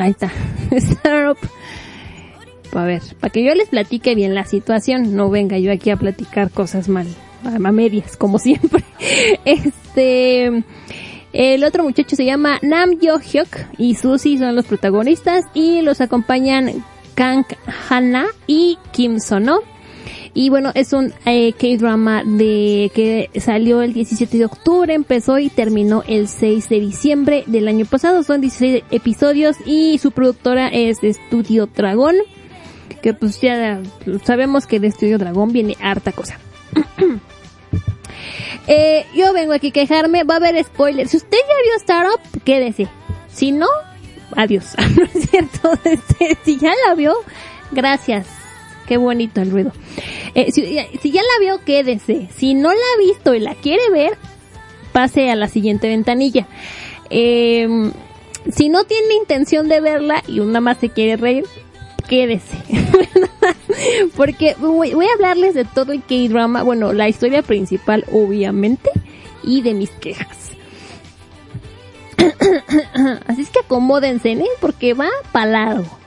Ahí 0.00 0.12
está. 0.12 0.32
Startup. 0.70 1.36
A 2.72 2.84
ver, 2.84 3.02
para 3.20 3.30
que 3.30 3.44
yo 3.44 3.54
les 3.54 3.68
platique 3.68 4.14
bien 4.14 4.34
la 4.34 4.46
situación, 4.46 5.14
no 5.14 5.28
venga 5.28 5.58
yo 5.58 5.70
aquí 5.70 5.90
a 5.90 5.96
platicar 5.96 6.50
cosas 6.50 6.88
mal, 6.88 7.06
a 7.44 7.72
medias, 7.72 8.16
como 8.16 8.38
siempre. 8.38 8.82
Este, 9.44 10.64
el 11.34 11.64
otro 11.64 11.84
muchacho 11.84 12.16
se 12.16 12.24
llama 12.24 12.58
Nam 12.62 12.98
Yo 12.98 13.18
Hyuk 13.18 13.48
y 13.76 13.96
Susie 13.96 14.38
son 14.38 14.56
los 14.56 14.64
protagonistas 14.64 15.44
y 15.52 15.82
los 15.82 16.00
acompañan 16.00 16.82
Kang 17.14 17.44
Hana 17.88 18.26
y 18.46 18.78
Kim 18.92 19.20
Sono. 19.20 19.58
Y 20.32 20.48
bueno, 20.48 20.70
es 20.74 20.92
un 20.92 21.12
eh, 21.26 21.52
K-drama 21.52 22.22
de 22.24 22.90
que 22.94 23.30
salió 23.40 23.82
el 23.82 23.92
17 23.92 24.38
de 24.38 24.44
octubre, 24.44 24.94
empezó 24.94 25.38
y 25.38 25.48
terminó 25.48 26.04
el 26.06 26.28
6 26.28 26.68
de 26.68 26.80
diciembre 26.80 27.44
del 27.46 27.66
año 27.66 27.84
pasado. 27.84 28.22
Son 28.22 28.40
16 28.40 28.84
episodios 28.90 29.56
y 29.66 29.98
su 29.98 30.12
productora 30.12 30.68
es 30.68 31.00
de 31.00 31.14
Studio 31.14 31.66
Dragon, 31.66 32.14
que 33.02 33.12
pues 33.12 33.40
ya 33.40 33.82
sabemos 34.24 34.66
que 34.66 34.78
de 34.78 34.92
Studio 34.92 35.18
Dragon 35.18 35.52
viene 35.52 35.76
harta 35.80 36.12
cosa. 36.12 36.38
Eh, 38.66 39.04
yo 39.16 39.32
vengo 39.32 39.52
aquí 39.52 39.68
a 39.68 39.72
quejarme, 39.72 40.22
va 40.22 40.34
a 40.34 40.36
haber 40.36 40.62
spoilers. 40.62 41.10
Si 41.10 41.16
usted 41.16 41.38
ya 41.38 41.54
vio 41.64 41.76
Startup, 41.78 42.42
quédese. 42.44 42.86
Si 43.32 43.50
no, 43.50 43.66
adiós. 44.36 44.76
no 44.96 45.04
es 45.04 45.28
cierto. 45.28 45.72
Este, 45.84 46.38
si 46.44 46.56
ya 46.56 46.70
la 46.86 46.94
vio, 46.94 47.14
gracias. 47.72 48.39
Qué 48.90 48.96
bonito 48.96 49.40
el 49.40 49.52
ruido. 49.52 49.70
Eh, 50.34 50.50
si, 50.50 50.64
ya 50.72 51.22
la 51.22 51.38
vio, 51.38 51.64
quédese. 51.64 52.26
Si 52.36 52.54
no 52.54 52.70
la 52.70 52.74
ha 52.74 52.98
visto 52.98 53.36
y 53.36 53.38
la 53.38 53.54
quiere 53.54 53.88
ver, 53.92 54.18
pase 54.90 55.30
a 55.30 55.36
la 55.36 55.46
siguiente 55.46 55.86
ventanilla. 55.86 56.48
Eh, 57.08 57.68
si 58.50 58.68
no 58.68 58.82
tiene 58.82 59.14
intención 59.14 59.68
de 59.68 59.80
verla 59.80 60.24
y 60.26 60.40
una 60.40 60.60
más 60.60 60.78
se 60.78 60.88
quiere 60.88 61.16
reír, 61.16 61.44
quédese. 62.08 62.56
Porque 64.16 64.56
voy, 64.58 64.92
voy 64.92 65.06
a 65.06 65.12
hablarles 65.14 65.54
de 65.54 65.64
todo 65.64 65.92
el 65.92 66.02
K-drama, 66.02 66.64
bueno, 66.64 66.92
la 66.92 67.08
historia 67.08 67.42
principal, 67.42 68.04
obviamente, 68.10 68.90
y 69.44 69.62
de 69.62 69.74
mis 69.74 69.90
quejas. 69.90 70.50
Así 73.28 73.42
es 73.42 73.50
que 73.50 73.60
acomódense, 73.60 74.32
¿eh? 74.32 74.48
Porque 74.60 74.94
va 74.94 75.10
para 75.30 75.46
largo. 75.46 75.99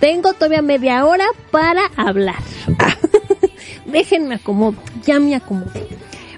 Tengo 0.00 0.32
todavía 0.34 0.62
media 0.62 1.04
hora 1.04 1.26
para 1.50 1.82
hablar. 1.96 2.36
Déjenme 3.86 4.36
acomodo, 4.36 4.76
ya 5.04 5.18
me 5.18 5.34
acomodé. 5.34 5.86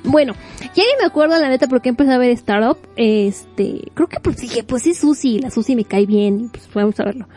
Bueno, 0.03 0.32
ya 0.74 0.82
ni 0.82 0.89
me 0.99 1.05
acuerdo 1.07 1.39
la 1.39 1.51
neta 1.51 1.66
porque 1.66 1.91
empecé 1.91 2.11
a 2.12 2.16
ver 2.16 2.31
Startup. 2.31 2.78
Este, 2.97 3.82
creo 3.93 4.09
que 4.09 4.19
pues 4.19 4.39
dije, 4.39 4.62
pues 4.62 4.87
es 4.87 4.97
Susi, 4.99 5.41
la 5.41 5.51
Susi 5.51 5.77
me 5.77 5.85
cae 5.85 6.07
bien, 6.07 6.49
pues 6.51 6.70
vamos 6.73 6.99
a 7.01 7.05
verlo. 7.05 7.28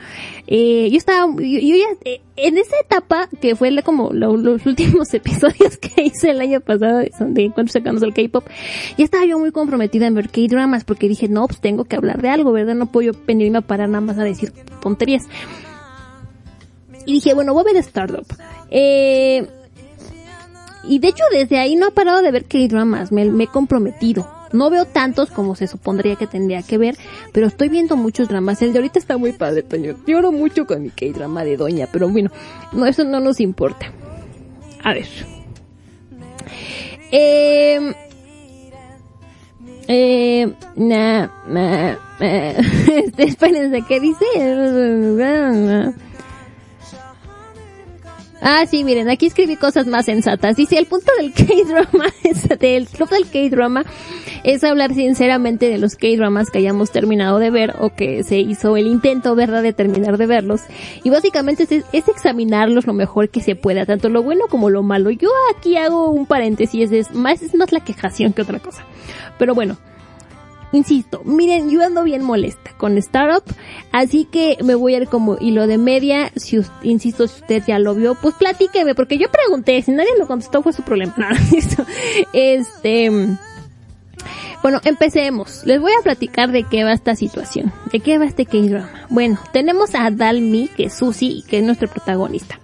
Eh, 0.48 0.88
yo 0.90 0.98
estaba, 0.98 1.28
yo, 1.36 1.42
ya, 1.76 1.86
eh, 2.06 2.22
en 2.38 2.58
esa 2.58 2.78
etapa, 2.80 3.28
que 3.42 3.58
fue 3.58 3.70
la- 3.72 3.82
como 3.82 4.12
lo- 4.14 4.38
los 4.38 4.66
últimos 4.66 5.14
episodios 5.14 5.78
que 5.78 6.04
hice 6.04 6.30
el 6.30 6.40
año 6.40 6.62
pasado, 6.62 7.00
de 7.00 7.52
cuando 7.54 7.70
sacamos 7.74 8.02
el 8.02 8.14
K-pop, 8.14 8.46
ya 8.98 9.04
estaba 9.04 9.26
yo 9.26 9.38
muy 9.40 9.52
comprometida 9.52 10.08
en 10.08 10.14
ver 10.16 10.30
K-dramas 10.30 10.86
porque 10.86 11.10
dije, 11.10 11.28
no, 11.28 11.48
pues 11.48 11.60
tengo 11.60 11.84
que 11.84 11.98
hablar 11.98 12.22
de 12.22 12.30
algo, 12.30 12.54
¿verdad? 12.54 12.76
No 12.76 12.86
puedo 12.86 13.12
yo 13.12 13.20
venirme 13.28 13.58
a 13.58 13.62
parar 13.62 13.90
nada 13.90 14.00
más 14.06 14.18
a 14.20 14.24
decir 14.24 14.54
tonterías. 14.82 15.24
Y 17.06 17.14
dije, 17.14 17.34
bueno, 17.34 17.54
voy 17.54 17.62
a 17.62 17.74
ver 17.74 17.78
Startup. 17.78 18.26
Eh, 18.70 19.48
y 20.86 21.00
de 21.00 21.08
hecho 21.08 21.24
desde 21.32 21.60
ahí 21.60 21.76
no 21.76 21.88
he 21.88 21.92
parado 21.92 22.22
de 22.22 22.32
ver 22.32 22.46
K-dramas, 22.46 23.12
me, 23.12 23.24
he 23.44 23.48
comprometido. 23.48 24.28
No 24.52 24.70
veo 24.70 24.86
tantos 24.86 25.32
como 25.32 25.56
se 25.56 25.68
supondría 25.68 26.16
que 26.16 26.28
tendría 26.28 26.62
que 26.62 26.78
ver, 26.78 26.96
pero 27.32 27.48
estoy 27.48 27.70
viendo 27.70 27.96
muchos 27.96 28.28
dramas. 28.28 28.62
El 28.62 28.72
de 28.72 28.80
ahorita 28.80 29.00
está 29.00 29.18
muy 29.18 29.32
padre, 29.32 29.64
Toño. 29.64 29.96
Lloro 30.06 30.32
mucho 30.32 30.68
con 30.68 30.84
mi 30.84 30.90
K-drama 30.90 31.44
de 31.44 31.58
Doña, 31.58 31.88
pero 31.92 32.08
bueno, 32.08 32.30
no, 32.72 32.86
eso 32.86 33.04
no 33.04 33.20
nos 33.20 33.40
importa. 33.40 33.92
A 34.84 34.94
ver. 34.94 35.08
Eh, 37.12 37.94
eh, 39.88 40.54
na, 40.76 41.32
na, 41.48 41.98
eh, 42.20 42.56
este, 43.06 43.24
espérense, 43.24 43.84
¿qué 43.88 44.00
dice? 44.00 44.26
Ah, 48.46 48.66
sí, 48.70 48.84
miren, 48.84 49.10
aquí 49.10 49.28
escribí 49.28 49.56
cosas 49.56 49.88
más 49.88 50.04
sensatas. 50.04 50.58
Dice, 50.58 50.78
el 50.78 50.86
punto 50.86 51.14
del 51.18 51.32
K-drama, 51.34 52.08
del 52.60 52.88
club 52.88 53.10
del 53.10 53.30
K-drama, 53.30 53.86
es 54.44 54.66
hablar 54.66 54.94
sinceramente 54.94 55.70
de 55.70 55.78
los 55.78 55.96
K-dramas 55.96 56.52
que 56.52 56.58
hayamos 56.58 56.92
terminado 56.92 57.40
de 57.40 57.52
ver 57.52 57.76
o 57.80 57.96
que 57.96 58.22
se 58.24 58.40
hizo 58.40 58.76
el 58.76 58.88
intento, 58.88 59.34
¿verdad?, 59.36 59.64
de 59.64 59.72
terminar 59.72 60.18
de 60.18 60.26
verlos. 60.26 60.60
Y 61.06 61.10
básicamente 61.10 61.64
es, 61.64 61.86
es 61.94 62.08
examinarlos 62.10 62.86
lo 62.86 62.92
mejor 62.92 63.30
que 63.30 63.40
se 63.40 63.56
pueda, 63.56 63.86
tanto 63.86 64.10
lo 64.10 64.22
bueno 64.22 64.48
como 64.50 64.70
lo 64.70 64.84
malo. 64.84 65.10
Yo 65.10 65.30
aquí 65.56 65.78
hago 65.78 66.10
un 66.10 66.26
paréntesis, 66.26 66.92
es 66.92 67.14
más, 67.14 67.42
es 67.42 67.56
más 67.56 67.72
la 67.72 67.80
quejación 67.80 68.34
que 68.34 68.42
otra 68.42 68.60
cosa. 68.60 68.84
Pero 69.40 69.56
bueno, 69.56 69.78
insisto, 70.74 71.22
miren, 71.24 71.70
yo 71.70 71.84
ando 71.84 72.04
bien 72.04 72.24
molesta 72.24 72.72
con 72.78 72.98
Startup, 72.98 73.44
así 73.92 74.26
que 74.26 74.58
me 74.64 74.76
voy 74.76 74.96
a 74.96 74.98
ir 74.98 75.08
como 75.08 75.38
hilo 75.40 75.68
de 75.68 75.78
media, 75.78 76.32
si 76.36 76.60
insisto, 76.84 77.28
si 77.28 77.42
usted 77.42 77.64
ya 77.66 77.80
lo 77.80 77.96
vio, 77.96 78.16
pues 78.16 78.36
platíqueme, 78.36 78.96
porque 78.96 79.18
yo 79.18 79.28
pregunté, 79.30 79.82
si 79.82 79.92
nadie 79.92 80.12
lo 80.20 80.28
contestó 80.28 80.62
fue 80.62 80.74
su 80.74 80.82
problema. 80.84 81.14
No, 81.78 81.86
este, 82.34 83.10
bueno, 84.64 84.80
empecemos. 84.86 85.66
Les 85.66 85.82
voy 85.82 85.92
a 85.92 86.04
platicar 86.04 86.52
de 86.52 86.64
qué 86.64 86.84
va 86.84 86.94
esta 86.94 87.16
situación, 87.16 87.74
de 87.92 88.00
qué 88.00 88.18
va 88.18 88.26
este 88.26 88.46
K-drama. 88.46 89.08
Bueno, 89.10 89.40
tenemos 89.52 89.94
a 89.94 90.10
Dalmi, 90.10 90.70
que 90.70 90.86
es 90.86 90.94
Susie, 90.94 91.44
que 91.48 91.60
es 91.60 91.64
nuestra 91.64 91.90
protagonista. 91.90 92.60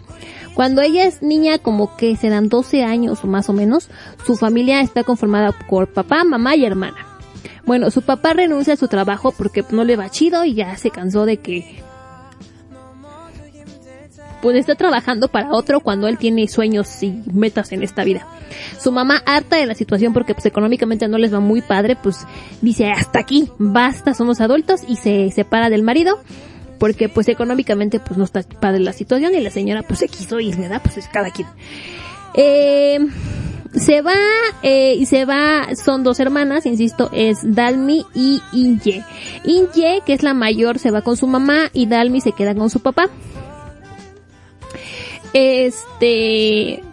Cuando 0.53 0.81
ella 0.81 1.05
es 1.05 1.21
niña, 1.21 1.57
como 1.57 1.95
que 1.97 2.15
serán 2.15 2.49
12 2.49 2.83
años 2.83 3.23
o 3.23 3.27
más 3.27 3.49
o 3.49 3.53
menos, 3.53 3.89
su 4.25 4.35
familia 4.35 4.81
está 4.81 5.03
conformada 5.03 5.51
por 5.51 5.87
papá, 5.87 6.23
mamá 6.23 6.55
y 6.55 6.65
hermana. 6.65 7.08
Bueno, 7.65 7.91
su 7.91 8.01
papá 8.01 8.33
renuncia 8.33 8.73
a 8.73 8.77
su 8.77 8.87
trabajo 8.87 9.31
porque 9.31 9.63
no 9.71 9.83
le 9.83 9.95
va 9.95 10.09
chido 10.09 10.45
y 10.45 10.55
ya 10.55 10.75
se 10.77 10.91
cansó 10.91 11.25
de 11.25 11.37
que 11.37 11.83
pues 14.41 14.55
está 14.55 14.75
trabajando 14.75 15.27
para 15.27 15.51
otro 15.51 15.81
cuando 15.81 16.07
él 16.07 16.17
tiene 16.17 16.47
sueños 16.47 17.03
y 17.03 17.21
metas 17.33 17.71
en 17.71 17.83
esta 17.83 18.03
vida. 18.03 18.25
Su 18.79 18.91
mamá 18.91 19.21
harta 19.25 19.57
de 19.57 19.65
la 19.65 19.75
situación 19.75 20.13
porque 20.13 20.33
pues 20.33 20.45
económicamente 20.45 21.07
no 21.07 21.17
les 21.17 21.33
va 21.33 21.39
muy 21.39 21.61
padre, 21.61 21.95
pues 21.95 22.25
dice 22.61 22.89
hasta 22.89 23.19
aquí, 23.19 23.49
basta, 23.57 24.13
somos 24.13 24.41
adultos 24.41 24.81
y 24.87 24.95
se 24.95 25.29
separa 25.31 25.69
del 25.69 25.83
marido 25.83 26.19
porque 26.79 27.09
pues 27.09 27.27
económicamente 27.27 27.99
pues 27.99 28.17
no 28.17 28.23
está 28.23 28.41
padre 28.41 28.79
la 28.79 28.93
situación 28.93 29.35
y 29.35 29.41
la 29.41 29.51
señora 29.51 29.83
pues 29.83 29.99
se 29.99 30.07
quiso 30.07 30.39
ir, 30.39 30.55
¿verdad? 30.55 30.81
Pues 30.81 30.97
es 30.97 31.07
cada 31.07 31.31
quien. 31.31 31.47
Eh, 32.33 32.99
se 33.73 34.01
va 34.01 34.15
eh, 34.63 34.95
y 34.95 35.05
se 35.05 35.25
va, 35.25 35.75
son 35.75 36.03
dos 36.03 36.19
hermanas, 36.19 36.65
insisto, 36.65 37.09
es 37.13 37.39
Dalmi 37.43 38.05
y 38.13 38.41
Inye. 38.51 39.03
Inye, 39.43 40.01
que 40.05 40.13
es 40.13 40.23
la 40.23 40.33
mayor, 40.33 40.79
se 40.79 40.91
va 40.91 41.01
con 41.01 41.17
su 41.17 41.27
mamá 41.27 41.69
y 41.73 41.85
Dalmi 41.85 42.21
se 42.21 42.31
queda 42.31 42.55
con 42.55 42.69
su 42.69 42.79
papá. 42.81 43.09
Este, 45.33 46.83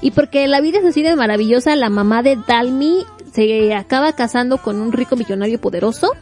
y 0.00 0.10
porque 0.14 0.46
la 0.46 0.60
vida 0.60 0.78
es 0.78 0.84
así 0.84 1.02
de 1.02 1.16
maravillosa, 1.16 1.76
la 1.76 1.88
mamá 1.88 2.22
de 2.22 2.36
Dalmi 2.36 3.06
se 3.32 3.74
acaba 3.74 4.12
casando 4.12 4.58
con 4.58 4.80
un 4.80 4.92
rico 4.92 5.16
millonario 5.16 5.60
poderoso. 5.60 6.12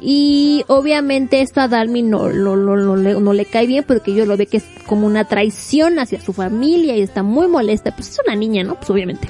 Y 0.00 0.64
obviamente 0.68 1.40
esto 1.40 1.60
a 1.60 1.68
Dalmi 1.68 2.02
no, 2.02 2.28
no, 2.28 2.56
no, 2.56 2.76
no 2.76 3.32
le, 3.32 3.44
cae 3.44 3.66
bien 3.66 3.84
porque 3.86 4.14
yo 4.14 4.26
lo 4.26 4.36
ve 4.36 4.46
que 4.46 4.58
es 4.58 4.64
como 4.86 5.06
una 5.06 5.24
traición 5.24 5.98
hacia 5.98 6.20
su 6.20 6.32
familia 6.32 6.96
y 6.96 7.02
está 7.02 7.22
muy 7.22 7.48
molesta. 7.48 7.94
Pues 7.94 8.10
es 8.10 8.20
una 8.24 8.36
niña, 8.36 8.62
¿no? 8.62 8.76
Pues 8.76 8.90
obviamente. 8.90 9.28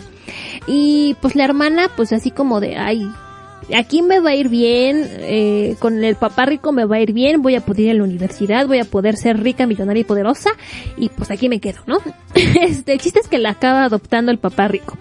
Y 0.66 1.16
pues 1.22 1.34
la 1.34 1.44
hermana, 1.44 1.90
pues 1.96 2.12
así 2.12 2.30
como 2.30 2.60
de, 2.60 2.76
ay, 2.76 3.10
aquí 3.74 4.02
me 4.02 4.20
va 4.20 4.30
a 4.30 4.34
ir 4.34 4.48
bien, 4.48 5.06
eh, 5.08 5.76
con 5.78 6.02
el 6.04 6.16
papá 6.16 6.46
rico 6.46 6.72
me 6.72 6.84
va 6.84 6.96
a 6.96 7.00
ir 7.00 7.12
bien, 7.12 7.42
voy 7.42 7.54
a 7.54 7.60
poder 7.60 7.86
ir 7.86 7.90
a 7.92 7.94
la 7.94 8.04
universidad, 8.04 8.66
voy 8.66 8.78
a 8.78 8.84
poder 8.84 9.16
ser 9.16 9.42
rica, 9.42 9.66
millonaria 9.66 10.02
y 10.02 10.04
poderosa, 10.04 10.50
y 10.96 11.08
pues 11.08 11.30
aquí 11.30 11.48
me 11.48 11.60
quedo, 11.60 11.80
¿no? 11.86 11.98
Este, 12.34 12.92
el 12.92 13.00
chiste 13.00 13.20
es 13.20 13.28
que 13.28 13.38
la 13.38 13.50
acaba 13.50 13.84
adoptando 13.84 14.30
el 14.30 14.38
papá 14.38 14.68
rico. 14.68 14.96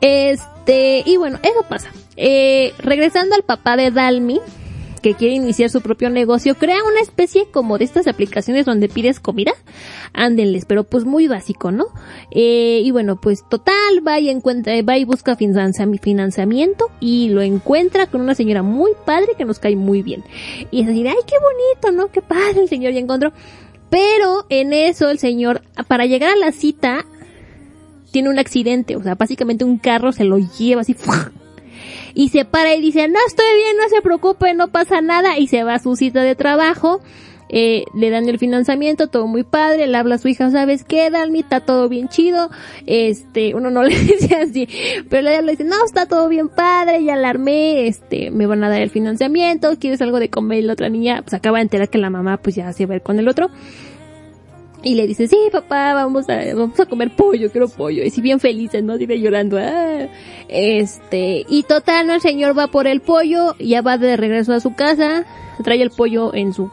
Este, 0.00 1.02
y 1.04 1.16
bueno, 1.16 1.38
eso 1.42 1.62
pasa. 1.68 1.90
Eh, 2.16 2.72
regresando 2.78 3.34
al 3.34 3.42
papá 3.42 3.76
de 3.76 3.90
Dalmi, 3.90 4.40
que 5.00 5.14
quiere 5.14 5.34
iniciar 5.34 5.70
su 5.70 5.80
propio 5.80 6.10
negocio, 6.10 6.54
crea 6.54 6.78
una 6.84 7.00
especie 7.00 7.46
como 7.50 7.78
de 7.78 7.84
estas 7.84 8.06
aplicaciones 8.06 8.66
donde 8.66 8.88
pides 8.88 9.20
comida. 9.20 9.52
Ándenles, 10.12 10.64
pero 10.66 10.84
pues 10.84 11.04
muy 11.04 11.26
básico, 11.28 11.72
¿no? 11.72 11.86
Eh, 12.30 12.82
y 12.84 12.90
bueno, 12.90 13.20
pues 13.20 13.48
total, 13.48 14.06
va 14.06 14.18
y 14.18 14.28
encuentra, 14.28 14.74
va 14.82 14.98
y 14.98 15.04
busca 15.04 15.36
financiamiento 15.36 16.90
y 17.00 17.28
lo 17.30 17.42
encuentra 17.42 18.06
con 18.06 18.20
una 18.20 18.34
señora 18.34 18.62
muy 18.62 18.92
padre 19.04 19.28
que 19.36 19.44
nos 19.44 19.58
cae 19.58 19.76
muy 19.76 20.02
bien. 20.02 20.24
Y 20.70 20.82
es 20.82 20.86
decir, 20.86 21.08
ay, 21.08 21.16
qué 21.26 21.36
bonito, 21.40 21.96
¿no? 21.96 22.12
Qué 22.12 22.22
padre 22.22 22.60
el 22.60 22.68
señor 22.68 22.92
ya 22.92 23.00
encontró. 23.00 23.32
Pero 23.88 24.46
en 24.50 24.72
eso 24.72 25.10
el 25.10 25.18
señor, 25.18 25.62
para 25.88 26.06
llegar 26.06 26.30
a 26.30 26.36
la 26.36 26.52
cita, 26.52 27.04
tiene 28.12 28.28
un 28.28 28.38
accidente, 28.38 28.96
o 28.96 29.02
sea, 29.02 29.14
básicamente 29.14 29.64
un 29.64 29.78
carro 29.78 30.12
se 30.12 30.24
lo 30.24 30.38
lleva 30.38 30.82
así, 30.82 30.94
¡fua! 30.94 31.32
Y 32.14 32.28
se 32.28 32.44
para 32.44 32.74
y 32.74 32.80
dice, 32.80 33.08
no 33.08 33.18
estoy 33.26 33.54
bien, 33.54 33.76
no 33.76 33.88
se 33.88 34.02
preocupe, 34.02 34.54
no 34.54 34.68
pasa 34.68 35.00
nada, 35.00 35.38
y 35.38 35.46
se 35.46 35.64
va 35.64 35.74
a 35.74 35.78
su 35.78 35.96
cita 35.96 36.22
de 36.22 36.34
trabajo, 36.34 37.00
eh, 37.52 37.84
le 37.94 38.10
dan 38.10 38.28
el 38.28 38.38
financiamiento, 38.38 39.08
todo 39.08 39.26
muy 39.26 39.42
padre, 39.42 39.88
le 39.88 39.96
habla 39.96 40.14
a 40.14 40.18
su 40.18 40.28
hija, 40.28 40.50
¿sabes 40.52 40.84
qué, 40.84 41.10
Dalmi? 41.10 41.40
Está 41.40 41.58
todo 41.58 41.88
bien 41.88 42.08
chido, 42.08 42.48
este, 42.86 43.56
uno 43.56 43.70
no 43.70 43.82
le 43.84 43.98
dice 43.98 44.36
así, 44.36 44.68
pero 45.08 45.28
ella 45.28 45.42
le 45.42 45.52
dice, 45.52 45.64
no, 45.64 45.84
está 45.84 46.06
todo 46.06 46.28
bien 46.28 46.48
padre, 46.48 47.02
ya 47.02 47.16
la 47.16 47.28
armé, 47.28 47.88
este, 47.88 48.30
me 48.30 48.46
van 48.46 48.62
a 48.62 48.68
dar 48.68 48.80
el 48.80 48.90
financiamiento, 48.90 49.76
¿quieres 49.80 50.00
algo 50.00 50.20
de 50.20 50.30
comer? 50.30 50.60
Y 50.60 50.62
la 50.62 50.74
otra 50.74 50.88
niña, 50.88 51.22
pues 51.22 51.34
acaba 51.34 51.58
de 51.58 51.62
enterar 51.62 51.88
que 51.88 51.98
la 51.98 52.10
mamá, 52.10 52.36
pues 52.36 52.54
ya 52.54 52.72
se 52.72 52.86
va 52.86 52.94
a 52.94 52.96
ir 52.96 53.02
con 53.02 53.18
el 53.18 53.26
otro, 53.26 53.50
y 54.82 54.94
le 54.94 55.06
dice, 55.06 55.28
sí, 55.28 55.36
papá, 55.52 55.94
vamos 55.94 56.28
a, 56.28 56.54
vamos 56.54 56.78
a 56.80 56.86
comer 56.86 57.10
pollo, 57.14 57.50
quiero 57.50 57.68
pollo. 57.68 58.02
Y 58.02 58.10
si 58.10 58.20
bien 58.20 58.40
felices, 58.40 58.82
¿no? 58.82 58.96
Sigue 58.96 59.20
llorando. 59.20 59.58
"Ah". 59.58 60.08
Este, 60.48 61.44
y 61.48 61.62
total, 61.64 62.06
¿no? 62.06 62.14
El 62.14 62.20
señor 62.20 62.58
va 62.58 62.68
por 62.68 62.86
el 62.86 63.00
pollo, 63.00 63.54
ya 63.58 63.82
va 63.82 63.98
de 63.98 64.16
regreso 64.16 64.52
a 64.52 64.60
su 64.60 64.74
casa, 64.74 65.24
trae 65.62 65.82
el 65.82 65.90
pollo 65.90 66.34
en 66.34 66.52
su, 66.54 66.70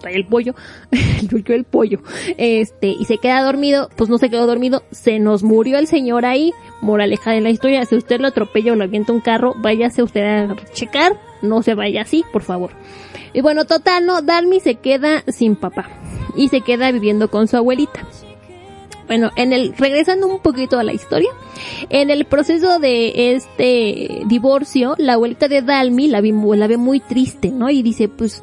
trae 0.00 0.16
el 0.16 0.26
pollo, 0.26 0.54
el 0.90 1.44
el 1.46 1.64
pollo, 1.64 2.00
este, 2.38 2.88
y 2.88 3.04
se 3.04 3.18
queda 3.18 3.42
dormido, 3.42 3.90
pues 3.96 4.08
no 4.08 4.18
se 4.18 4.30
quedó 4.30 4.46
dormido, 4.46 4.82
se 4.90 5.18
nos 5.18 5.42
murió 5.42 5.78
el 5.78 5.86
señor 5.86 6.24
ahí, 6.24 6.52
moraleja 6.80 7.32
de 7.32 7.40
la 7.40 7.50
historia, 7.50 7.84
si 7.84 7.96
usted 7.96 8.20
lo 8.20 8.28
atropella 8.28 8.72
o 8.72 8.76
lo 8.76 8.84
avienta 8.84 9.12
un 9.12 9.20
carro, 9.20 9.54
váyase 9.58 10.02
usted 10.02 10.22
a 10.22 10.56
checar, 10.72 11.20
no 11.42 11.62
se 11.62 11.74
vaya 11.74 12.02
así, 12.02 12.24
por 12.32 12.42
favor. 12.42 12.72
Y 13.32 13.42
bueno, 13.42 13.64
total, 13.64 14.06
no, 14.06 14.22
Dalmi 14.22 14.58
se 14.60 14.76
queda 14.76 15.22
sin 15.28 15.54
papá 15.54 15.99
y 16.36 16.48
se 16.48 16.60
queda 16.60 16.90
viviendo 16.92 17.30
con 17.30 17.48
su 17.48 17.56
abuelita. 17.56 18.06
Bueno, 19.10 19.30
en 19.34 19.52
el, 19.52 19.74
regresando 19.76 20.28
un 20.28 20.38
poquito 20.38 20.78
a 20.78 20.84
la 20.84 20.92
historia, 20.92 21.30
en 21.88 22.10
el 22.10 22.26
proceso 22.26 22.78
de 22.78 23.32
este 23.34 24.22
divorcio, 24.26 24.94
la 24.98 25.14
abuelita 25.14 25.48
de 25.48 25.62
Dalmi 25.62 26.06
la, 26.06 26.20
vi, 26.20 26.32
la 26.32 26.68
ve 26.68 26.76
muy 26.76 27.00
triste, 27.00 27.50
¿no? 27.50 27.70
Y 27.70 27.82
dice, 27.82 28.06
pues, 28.06 28.40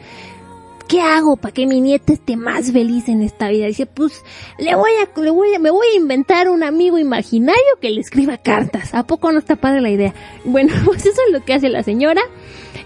¿qué 0.89 0.99
hago 0.99 1.37
para 1.37 1.53
que 1.53 1.67
mi 1.67 1.79
nieta 1.79 2.11
esté 2.11 2.35
más 2.35 2.73
feliz 2.73 3.07
en 3.07 3.21
esta 3.21 3.47
vida? 3.47 3.67
Dice, 3.67 3.85
pues, 3.85 4.25
le 4.57 4.75
voy 4.75 4.91
a, 5.01 5.21
le 5.21 5.29
voy 5.29 5.53
a, 5.53 5.59
me 5.59 5.69
voy 5.69 5.87
a 5.93 5.95
inventar 5.95 6.49
un 6.49 6.63
amigo 6.63 6.97
imaginario 6.97 7.61
que 7.79 7.89
le 7.89 8.01
escriba 8.01 8.37
cartas. 8.37 8.93
¿A 8.93 9.07
poco 9.07 9.31
no 9.31 9.39
está 9.39 9.55
padre 9.55 9.79
la 9.79 9.89
idea? 9.89 10.13
Bueno, 10.43 10.73
pues 10.85 11.05
eso 11.05 11.21
es 11.27 11.31
lo 11.31 11.45
que 11.45 11.53
hace 11.53 11.69
la 11.69 11.83
señora 11.83 12.21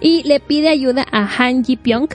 y 0.01 0.23
le 0.23 0.39
pide 0.39 0.69
ayuda 0.69 1.05
a 1.11 1.29
Han 1.37 1.63
Ji 1.63 1.77
Pyong, 1.77 2.09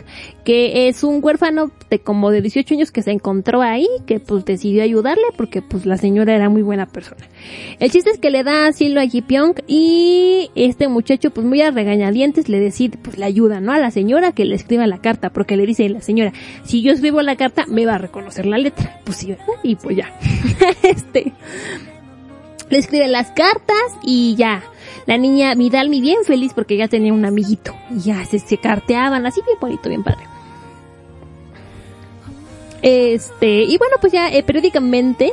que 0.45 0.89
es 0.89 1.05
un 1.05 1.25
huérfano 1.25 1.71
de 1.89 2.01
como 2.01 2.31
de 2.31 2.43
18 2.43 2.75
años 2.75 2.91
que 2.91 3.03
se 3.03 3.13
encontró 3.13 3.63
ahí, 3.63 3.87
que 4.07 4.21
pues 4.21 4.45
decidió 4.45 4.83
ayudarle 4.83 5.25
porque 5.37 5.63
pues 5.63 5.87
la 5.87 5.97
señora 5.97 6.35
era 6.35 6.49
muy 6.49 6.63
buena 6.63 6.87
persona. 6.87 7.29
El 7.79 7.91
chiste 7.91 8.11
es 8.11 8.19
que 8.19 8.31
le 8.31 8.43
da 8.43 8.67
asilo 8.67 9.01
a 9.01 9.07
Ji 9.07 9.23
Pyong 9.23 9.55
y 9.67 10.51
este 10.55 10.89
muchacho 10.89 11.31
pues 11.31 11.47
muy 11.47 11.63
a 11.63 11.71
regañadientes 11.71 12.49
le 12.49 12.59
decide 12.59 12.99
pues 13.01 13.19
le 13.19 13.25
ayuda, 13.25 13.61
¿no? 13.61 13.73
A 13.73 13.79
la 13.79 13.91
señora 13.91 14.33
que 14.33 14.45
le 14.45 14.57
escriba 14.57 14.87
la 14.87 14.99
carta 14.99 15.31
porque 15.31 15.57
le 15.57 15.67
dice 15.67 15.89
la 15.89 16.01
señora, 16.01 16.33
si 16.65 16.83
yo 16.83 16.93
escribo 16.93 17.23
la 17.23 17.37
carta 17.37 17.65
me 17.69 17.87
va 17.87 17.95
a 17.95 17.99
reconocer 17.99 18.47
la 18.47 18.59
letra. 18.59 19.01
Pues 19.05 19.19
sí, 19.19 19.29
¿verdad? 19.29 19.47
Y 19.63 19.77
pues 19.77 19.97
ya. 19.97 20.13
este 20.83 21.33
le 22.69 22.79
escribe 22.79 23.09
las 23.09 23.31
cartas 23.31 23.77
y 24.03 24.35
ya. 24.37 24.63
La 25.05 25.19
niña 25.19 25.55
Midalmi 25.55 26.01
bien 26.01 26.25
feliz 26.25 26.53
porque 26.55 26.77
ya 26.77 26.89
tenía 26.89 27.13
un 27.13 27.25
amiguito. 27.25 27.75
Y 27.95 28.01
ya 28.01 28.25
se, 28.25 28.39
se 28.39 28.57
carteaban 28.59 29.27
así 29.27 29.41
bien 29.45 29.59
bonito, 29.61 29.89
bien 29.89 30.03
padre. 30.03 30.25
Este, 32.83 33.63
y 33.65 33.77
bueno, 33.79 33.97
pues 34.01 34.13
ya 34.13 34.29
eh, 34.29 34.43
periódicamente, 34.43 35.33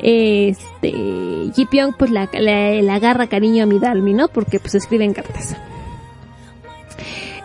este, 0.00 0.90
Ji 1.54 1.66
Pyong 1.70 1.94
pues 1.98 2.10
la, 2.10 2.28
la- 2.32 2.70
le 2.82 2.90
agarra 2.90 3.26
cariño 3.26 3.64
a 3.64 3.66
Midalmi, 3.66 4.14
¿no? 4.14 4.28
Porque 4.28 4.58
pues 4.60 4.74
escriben 4.74 5.12
cartas. 5.12 5.56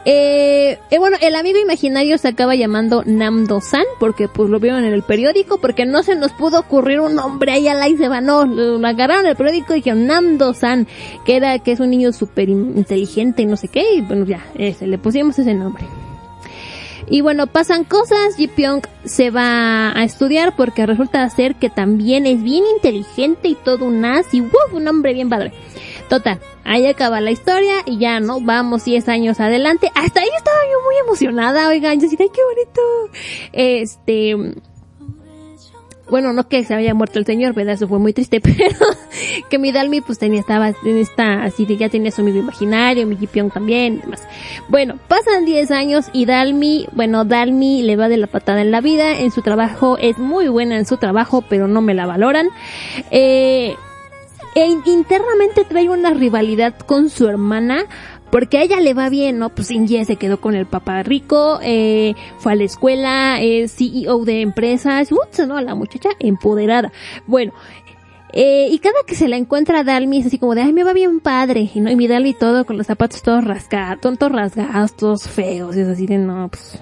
Eh, 0.05 0.80
eh, 0.91 0.97
bueno, 0.99 1.15
el 1.21 1.34
amigo 1.35 1.59
imaginario 1.59 2.17
se 2.17 2.27
acaba 2.27 2.55
llamando 2.55 3.03
Namdo-san 3.05 3.85
porque 4.01 4.27
pues 4.27 4.49
lo 4.49 4.59
vieron 4.59 4.84
en 4.84 4.91
el 4.93 5.01
periódico 5.01 5.59
porque 5.59 5.85
no 5.85 6.03
se 6.03 6.17
nos 6.17 6.34
pudo 6.34 6.59
ocurrir 6.59 6.99
un 6.99 7.15
nombre 7.15 7.53
ahí 7.53 7.69
al 7.69 7.81
aire 7.81 7.97
se 7.97 8.09
va, 8.09 8.19
no, 8.19 8.45
lo, 8.45 8.80
lo 8.80 8.88
agarraron 8.88 9.25
el 9.27 9.38
periódico 9.38 9.71
y 9.71 9.77
dijeron 9.77 10.05
Namdo-san, 10.05 10.88
que 11.25 11.38
era, 11.38 11.57
que 11.59 11.71
es 11.71 11.80
un 11.80 11.89
niño 11.89 12.11
súper 12.11 12.49
in- 12.49 12.73
inteligente 12.75 13.43
y 13.43 13.45
no 13.45 13.55
sé 13.55 13.69
qué, 13.69 13.95
y 13.95 14.01
bueno 14.01 14.25
ya, 14.25 14.45
ese, 14.55 14.88
le 14.88 14.97
pusimos 14.97 15.39
ese 15.39 15.53
nombre. 15.53 15.85
Y 17.09 17.21
bueno, 17.21 17.47
pasan 17.47 17.84
cosas, 17.84 18.35
Ji 18.38 18.47
Pyong 18.47 18.81
se 19.05 19.30
va 19.30 19.91
a 19.97 20.03
estudiar 20.03 20.55
porque 20.55 20.85
resulta 20.85 21.30
ser 21.30 21.55
que 21.55 21.69
también 21.69 22.25
es 22.25 22.41
bien 22.41 22.63
inteligente 22.75 23.49
y 23.49 23.55
todo 23.55 23.85
un 23.85 24.03
as 24.05 24.34
y 24.34 24.39
¡wow! 24.41 24.51
un 24.73 24.88
hombre 24.88 25.13
bien 25.13 25.30
padre. 25.30 25.53
Total, 26.09 26.39
ahí 26.63 26.85
acaba 26.85 27.21
la 27.21 27.31
historia 27.31 27.75
y 27.85 27.97
ya, 27.97 28.19
¿no? 28.19 28.39
Vamos 28.41 28.85
10 28.85 29.07
años 29.09 29.39
adelante. 29.39 29.89
Hasta 29.95 30.21
ahí 30.21 30.30
estaba 30.38 30.57
yo 30.71 30.84
muy 30.84 30.95
emocionada, 31.03 31.67
oigan, 31.67 31.99
yo 31.99 32.09
decía, 32.09 32.19
¡ay, 32.21 32.31
qué 32.34 32.41
bonito! 32.43 32.81
Este... 33.51 34.61
bueno, 36.09 36.34
no 36.34 36.47
que 36.47 36.63
se 36.63 36.73
había 36.75 36.93
muerto 36.93 37.17
el 37.17 37.25
señor, 37.25 37.53
¿verdad? 37.53 37.75
Eso 37.75 37.88
fue 37.88 37.97
muy 37.97 38.13
triste, 38.13 38.41
pero 38.41 38.77
que 39.49 39.57
mi 39.57 39.71
Dalmi 39.71 40.01
pues 40.01 40.19
tenía, 40.19 40.39
estaba 40.39 40.69
en 40.69 40.97
esta, 40.97 41.43
así 41.43 41.65
de 41.65 41.77
ya 41.77 41.89
tenía 41.89 42.11
su 42.11 42.21
amigo 42.21 42.38
imaginario, 42.38 43.07
mi 43.07 43.15
Jipion 43.15 43.49
también, 43.49 43.95
y 43.95 44.01
demás. 44.01 44.27
Bueno, 44.67 44.99
pasan 45.07 45.45
10 45.45 45.71
años 45.71 46.05
y 46.13 46.25
Dalmi, 46.25 46.88
bueno, 46.91 47.25
Dalmi 47.25 47.81
le 47.81 47.95
va 47.95 48.09
de 48.09 48.17
la 48.17 48.27
patada 48.27 48.61
en 48.61 48.69
la 48.69 48.81
vida, 48.81 49.19
en 49.19 49.31
su 49.31 49.41
trabajo, 49.41 49.97
es 49.97 50.19
muy 50.19 50.47
buena 50.47 50.77
en 50.77 50.85
su 50.85 50.97
trabajo, 50.97 51.43
pero 51.49 51.67
no 51.67 51.81
me 51.81 51.95
la 51.95 52.05
valoran. 52.05 52.49
Eh, 53.09 53.75
e 54.55 54.67
internamente 54.85 55.63
trae 55.63 55.89
una 55.89 56.13
rivalidad 56.13 56.77
con 56.77 57.09
su 57.09 57.27
hermana, 57.27 57.85
porque 58.31 58.57
a 58.57 58.63
ella 58.63 58.80
le 58.80 58.93
va 58.93 59.09
bien, 59.09 59.38
¿no? 59.38 59.49
Pues 59.49 59.69
Inge 59.71 60.05
se 60.05 60.15
quedó 60.15 60.41
con 60.41 60.55
el 60.55 60.65
papá 60.65 61.03
rico, 61.03 61.59
eh, 61.61 62.15
fue 62.39 62.53
a 62.53 62.55
la 62.55 62.63
escuela, 62.63 63.41
es 63.41 63.75
CEO 63.75 64.25
de 64.25 64.41
empresas, 64.41 65.11
ups, 65.11 65.47
¿no? 65.47 65.61
La 65.61 65.75
muchacha 65.75 66.09
empoderada. 66.19 66.91
Bueno, 67.27 67.53
eh, 68.31 68.69
y 68.71 68.80
cada 68.80 69.03
que 69.05 69.13
se 69.13 69.27
la 69.27 69.38
encuentra 69.38 69.81
a 69.81 69.84
Dalmi 69.84 70.19
es 70.19 70.25
así 70.25 70.39
como 70.39 70.55
de, 70.55 70.61
ay, 70.61 70.73
me 70.73 70.84
va 70.84 70.93
bien 70.93 71.19
padre, 71.19 71.69
y 71.73 71.80
no, 71.80 71.91
y 71.91 71.95
mi 71.95 72.07
Dalmi 72.07 72.34
todo 72.34 72.65
con 72.65 72.77
los 72.77 72.88
zapatos 72.88 73.21
todos 73.21 73.43
rasgados, 73.43 74.01
tontos 74.01 74.31
rasgados, 74.31 74.95
todos 74.95 75.30
feos, 75.30 75.75
y 75.77 75.81
es 75.81 75.88
así 75.88 76.07
de, 76.07 76.17
no, 76.17 76.49
pues, 76.49 76.80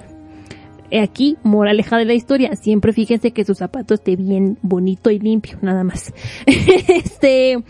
aquí, 0.99 1.37
moraleja 1.43 1.97
de 1.97 2.05
la 2.05 2.13
historia, 2.13 2.55
siempre 2.55 2.93
fíjense 2.93 3.31
que 3.31 3.45
su 3.45 3.55
zapato 3.55 3.93
esté 3.93 4.15
bien 4.15 4.57
bonito 4.61 5.11
y 5.11 5.19
limpio, 5.19 5.57
nada 5.61 5.83
más. 5.83 6.13
este, 6.45 7.63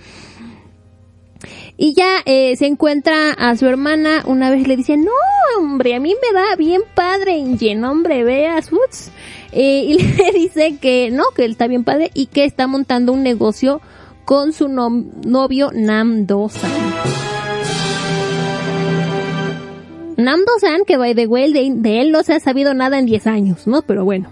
y 1.78 1.94
ya 1.96 2.18
eh, 2.26 2.56
se 2.56 2.68
encuentra 2.68 3.32
a 3.32 3.56
su 3.58 3.66
hermana, 3.66 4.24
una 4.26 4.52
vez 4.52 4.68
le 4.68 4.78
dice, 4.78 4.98
no, 4.98 5.12
hombre, 5.58 5.96
a 5.96 6.00
mí 6.00 6.14
me 6.14 6.40
da 6.40 6.56
bien 6.56 6.82
padre, 6.94 7.38
Ingen, 7.38 7.84
hombre, 7.84 8.24
veas, 8.24 8.72
uts. 8.72 9.12
Eh, 9.52 9.86
y 9.88 9.98
le 10.18 10.32
dice 10.32 10.78
que 10.80 11.10
no, 11.12 11.24
que 11.36 11.46
él 11.46 11.52
está 11.52 11.68
bien 11.68 11.84
padre 11.84 12.12
y 12.14 12.28
que 12.28 12.46
está 12.46 12.68
montando 12.68 13.14
un 13.14 13.24
negocio 13.24 13.82
con 14.26 14.54
su 14.54 14.70
novio 14.70 15.72
Nam 15.74 16.26
Do-san. 16.26 16.70
Nam 20.22 20.40
Do-san, 20.46 20.86
que 20.86 20.98
by 20.98 21.16
the 21.16 21.28
way, 21.28 21.52
de, 21.52 21.72
de 21.74 22.02
él 22.02 22.12
no 22.12 22.24
se 22.24 22.34
ha 22.34 22.40
sabido 22.40 22.74
nada 22.74 23.00
en 23.00 23.06
10 23.06 23.28
años, 23.28 23.68
¿no? 23.68 23.82
Pero 23.82 24.06
bueno. 24.06 24.30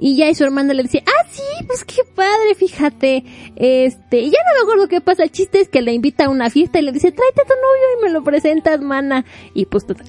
Y 0.00 0.16
ya 0.16 0.30
y 0.30 0.34
su 0.36 0.44
hermana 0.44 0.74
le 0.74 0.84
dice, 0.84 1.02
ah, 1.04 1.26
sí, 1.28 1.42
pues 1.66 1.84
qué 1.84 2.02
padre, 2.14 2.54
fíjate. 2.56 3.24
Este, 3.56 4.20
y 4.20 4.30
ya 4.30 4.38
no 4.46 4.54
me 4.54 4.62
acuerdo 4.62 4.88
qué 4.88 5.00
pasa. 5.00 5.24
El 5.24 5.32
chiste 5.32 5.60
es 5.60 5.68
que 5.68 5.82
le 5.82 5.92
invita 5.92 6.26
a 6.26 6.28
una 6.28 6.50
fiesta 6.50 6.78
y 6.78 6.82
le 6.82 6.92
dice, 6.92 7.10
tráete 7.10 7.42
a 7.42 7.44
tu 7.44 7.54
novio 7.54 7.98
y 7.98 8.02
me 8.04 8.10
lo 8.10 8.22
presentas, 8.22 8.80
mana. 8.80 9.24
Y 9.54 9.66
pues 9.66 9.86
total. 9.86 10.06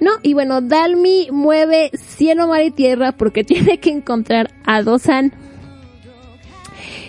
No, 0.00 0.10
y 0.22 0.34
bueno, 0.34 0.60
Dalmi 0.60 1.28
mueve 1.30 1.90
cielo, 1.94 2.46
mar 2.46 2.62
y 2.62 2.70
tierra 2.70 3.12
porque 3.12 3.42
tiene 3.44 3.80
que 3.80 3.90
encontrar 3.90 4.50
a 4.66 4.82
Dosan. 4.82 5.32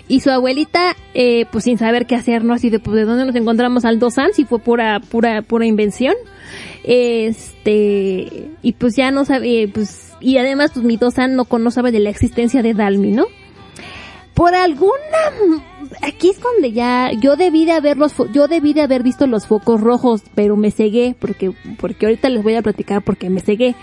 Y 0.06 0.20
su 0.20 0.30
abuelita, 0.30 0.96
eh, 1.14 1.46
pues 1.50 1.64
sin 1.64 1.78
saber 1.78 2.06
qué 2.06 2.14
hacer, 2.14 2.44
¿no? 2.44 2.52
Así 2.52 2.68
de, 2.68 2.78
pues, 2.78 2.94
¿de 2.94 3.04
dónde 3.04 3.24
nos 3.24 3.34
encontramos 3.34 3.84
al 3.84 3.98
Dosan? 3.98 4.34
Si 4.34 4.44
fue 4.44 4.58
pura, 4.58 5.00
pura, 5.00 5.42
pura 5.42 5.64
invención. 5.64 6.14
Este, 6.82 8.50
y 8.62 8.72
pues 8.72 8.94
ya 8.96 9.10
no 9.10 9.24
sabe, 9.24 9.70
pues 9.72 10.04
y 10.24 10.38
además 10.38 10.70
pues 10.72 10.84
mi 10.84 10.96
Dosan 10.96 11.36
no, 11.36 11.46
no 11.50 11.70
sabe 11.70 11.92
de 11.92 12.00
la 12.00 12.10
existencia 12.10 12.62
de 12.62 12.74
Dalmi, 12.74 13.12
¿no? 13.12 13.26
Por 14.32 14.54
alguna, 14.54 14.92
aquí 16.02 16.30
es 16.30 16.40
donde 16.40 16.72
ya, 16.72 17.12
yo 17.12 17.36
debí 17.36 17.66
de 17.66 17.72
haber 17.72 17.96
los, 17.96 18.14
yo 18.32 18.48
debí 18.48 18.72
de 18.72 18.80
haber 18.80 19.02
visto 19.02 19.26
los 19.26 19.46
focos 19.46 19.80
rojos, 19.80 20.22
pero 20.34 20.56
me 20.56 20.72
cegué, 20.72 21.14
porque, 21.18 21.52
porque 21.78 22.06
ahorita 22.06 22.28
les 22.30 22.42
voy 22.42 22.54
a 22.56 22.62
platicar 22.62 23.02
porque 23.02 23.30
me 23.30 23.40
cegué. 23.40 23.76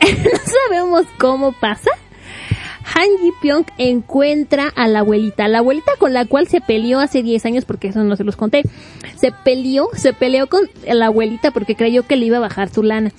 no 0.00 0.40
sabemos 0.68 1.06
cómo 1.18 1.52
pasa. 1.52 1.90
Han 2.94 3.08
Ji 3.20 3.32
Pyong 3.42 3.66
encuentra 3.78 4.68
a 4.74 4.86
la 4.88 5.00
abuelita, 5.00 5.48
la 5.48 5.58
abuelita 5.58 5.92
con 5.98 6.12
la 6.12 6.24
cual 6.24 6.46
se 6.48 6.60
peleó 6.60 7.00
hace 7.00 7.22
10 7.22 7.44
años, 7.46 7.64
porque 7.64 7.88
eso 7.88 8.02
no 8.04 8.16
se 8.16 8.24
los 8.24 8.36
conté. 8.36 8.62
Se 9.16 9.32
peleó, 9.32 9.88
se 9.94 10.12
peleó 10.12 10.46
con 10.48 10.68
la 10.86 11.06
abuelita 11.06 11.50
porque 11.50 11.74
creyó 11.74 12.06
que 12.06 12.16
le 12.16 12.26
iba 12.26 12.36
a 12.36 12.40
bajar 12.40 12.68
su 12.68 12.82
lana 12.82 13.12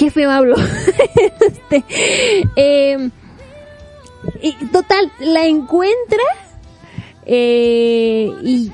qué 0.00 0.10
feo 0.10 0.30
hablo. 0.30 0.56
este, 1.40 1.84
eh, 2.56 3.10
y 4.40 4.52
total, 4.66 5.12
la 5.20 5.44
encuentra 5.44 6.24
eh, 7.26 8.32
y 8.42 8.72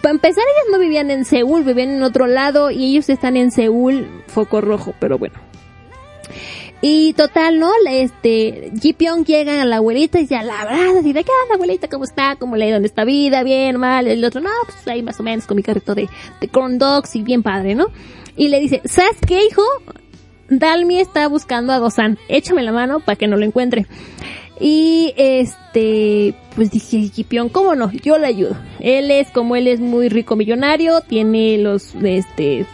para 0.00 0.12
empezar 0.12 0.44
ellas 0.44 0.70
no 0.70 0.78
vivían 0.78 1.10
en 1.10 1.24
Seúl, 1.24 1.64
vivían 1.64 1.90
en 1.90 2.02
otro 2.04 2.26
lado 2.28 2.70
y 2.70 2.90
ellos 2.90 3.08
están 3.08 3.36
en 3.36 3.50
Seúl, 3.50 4.06
foco 4.28 4.60
rojo, 4.60 4.94
pero 5.00 5.18
bueno. 5.18 5.34
Y 6.80 7.12
total, 7.14 7.58
¿no? 7.58 7.70
Este, 7.90 8.70
Ji 8.80 8.92
Pyong 8.92 9.24
llega 9.24 9.62
a 9.62 9.64
la 9.64 9.76
abuelita 9.76 10.20
y 10.20 10.26
ya 10.26 10.42
la 10.42 10.60
abraza 10.60 11.00
y 11.02 11.12
de 11.12 11.24
qué 11.24 11.30
onda 11.42 11.56
abuelita, 11.56 11.88
¿cómo 11.88 12.04
está? 12.04 12.36
¿Cómo 12.36 12.56
le 12.56 12.66
ha 12.66 12.68
ido 12.68 12.76
en 12.76 13.06
vida? 13.06 13.42
Bien, 13.42 13.76
mal. 13.78 14.06
El 14.06 14.24
otro, 14.24 14.40
no, 14.40 14.50
pues 14.64 14.86
ahí 14.86 15.02
más 15.02 15.18
o 15.18 15.24
menos 15.24 15.46
con 15.46 15.56
mi 15.56 15.62
carrito 15.62 15.94
de, 15.94 16.08
de 16.40 16.50
dogs 16.78 17.16
y 17.16 17.22
bien 17.22 17.42
padre, 17.42 17.74
¿no? 17.74 17.88
y 18.38 18.48
le 18.48 18.60
dice, 18.60 18.80
¿sabes 18.84 19.16
qué, 19.26 19.44
hijo? 19.44 19.62
Dalmi 20.48 21.00
está 21.00 21.28
buscando 21.28 21.72
a 21.72 21.78
Dosan, 21.78 22.18
échame 22.28 22.62
la 22.62 22.72
mano 22.72 23.00
para 23.00 23.16
que 23.16 23.26
no 23.26 23.36
lo 23.36 23.44
encuentre. 23.44 23.86
Y 24.60 25.12
este, 25.16 26.34
pues 26.54 26.70
dije, 26.70 27.10
Kipion, 27.10 27.48
¿cómo 27.48 27.74
no? 27.74 27.92
Yo 27.92 28.16
le 28.16 28.26
ayudo. 28.28 28.56
Él 28.80 29.10
es, 29.10 29.28
como 29.30 29.56
él 29.56 29.66
es 29.66 29.80
muy 29.80 30.08
rico 30.08 30.36
millonario, 30.36 31.00
tiene 31.02 31.58
los, 31.58 31.94
este, 31.96 32.64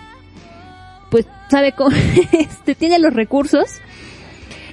pues 1.11 1.27
sabe 1.51 1.73
cómo, 1.73 1.97
este, 2.33 2.75
tiene 2.75 2.99
los 2.99 3.13
recursos. 3.15 3.81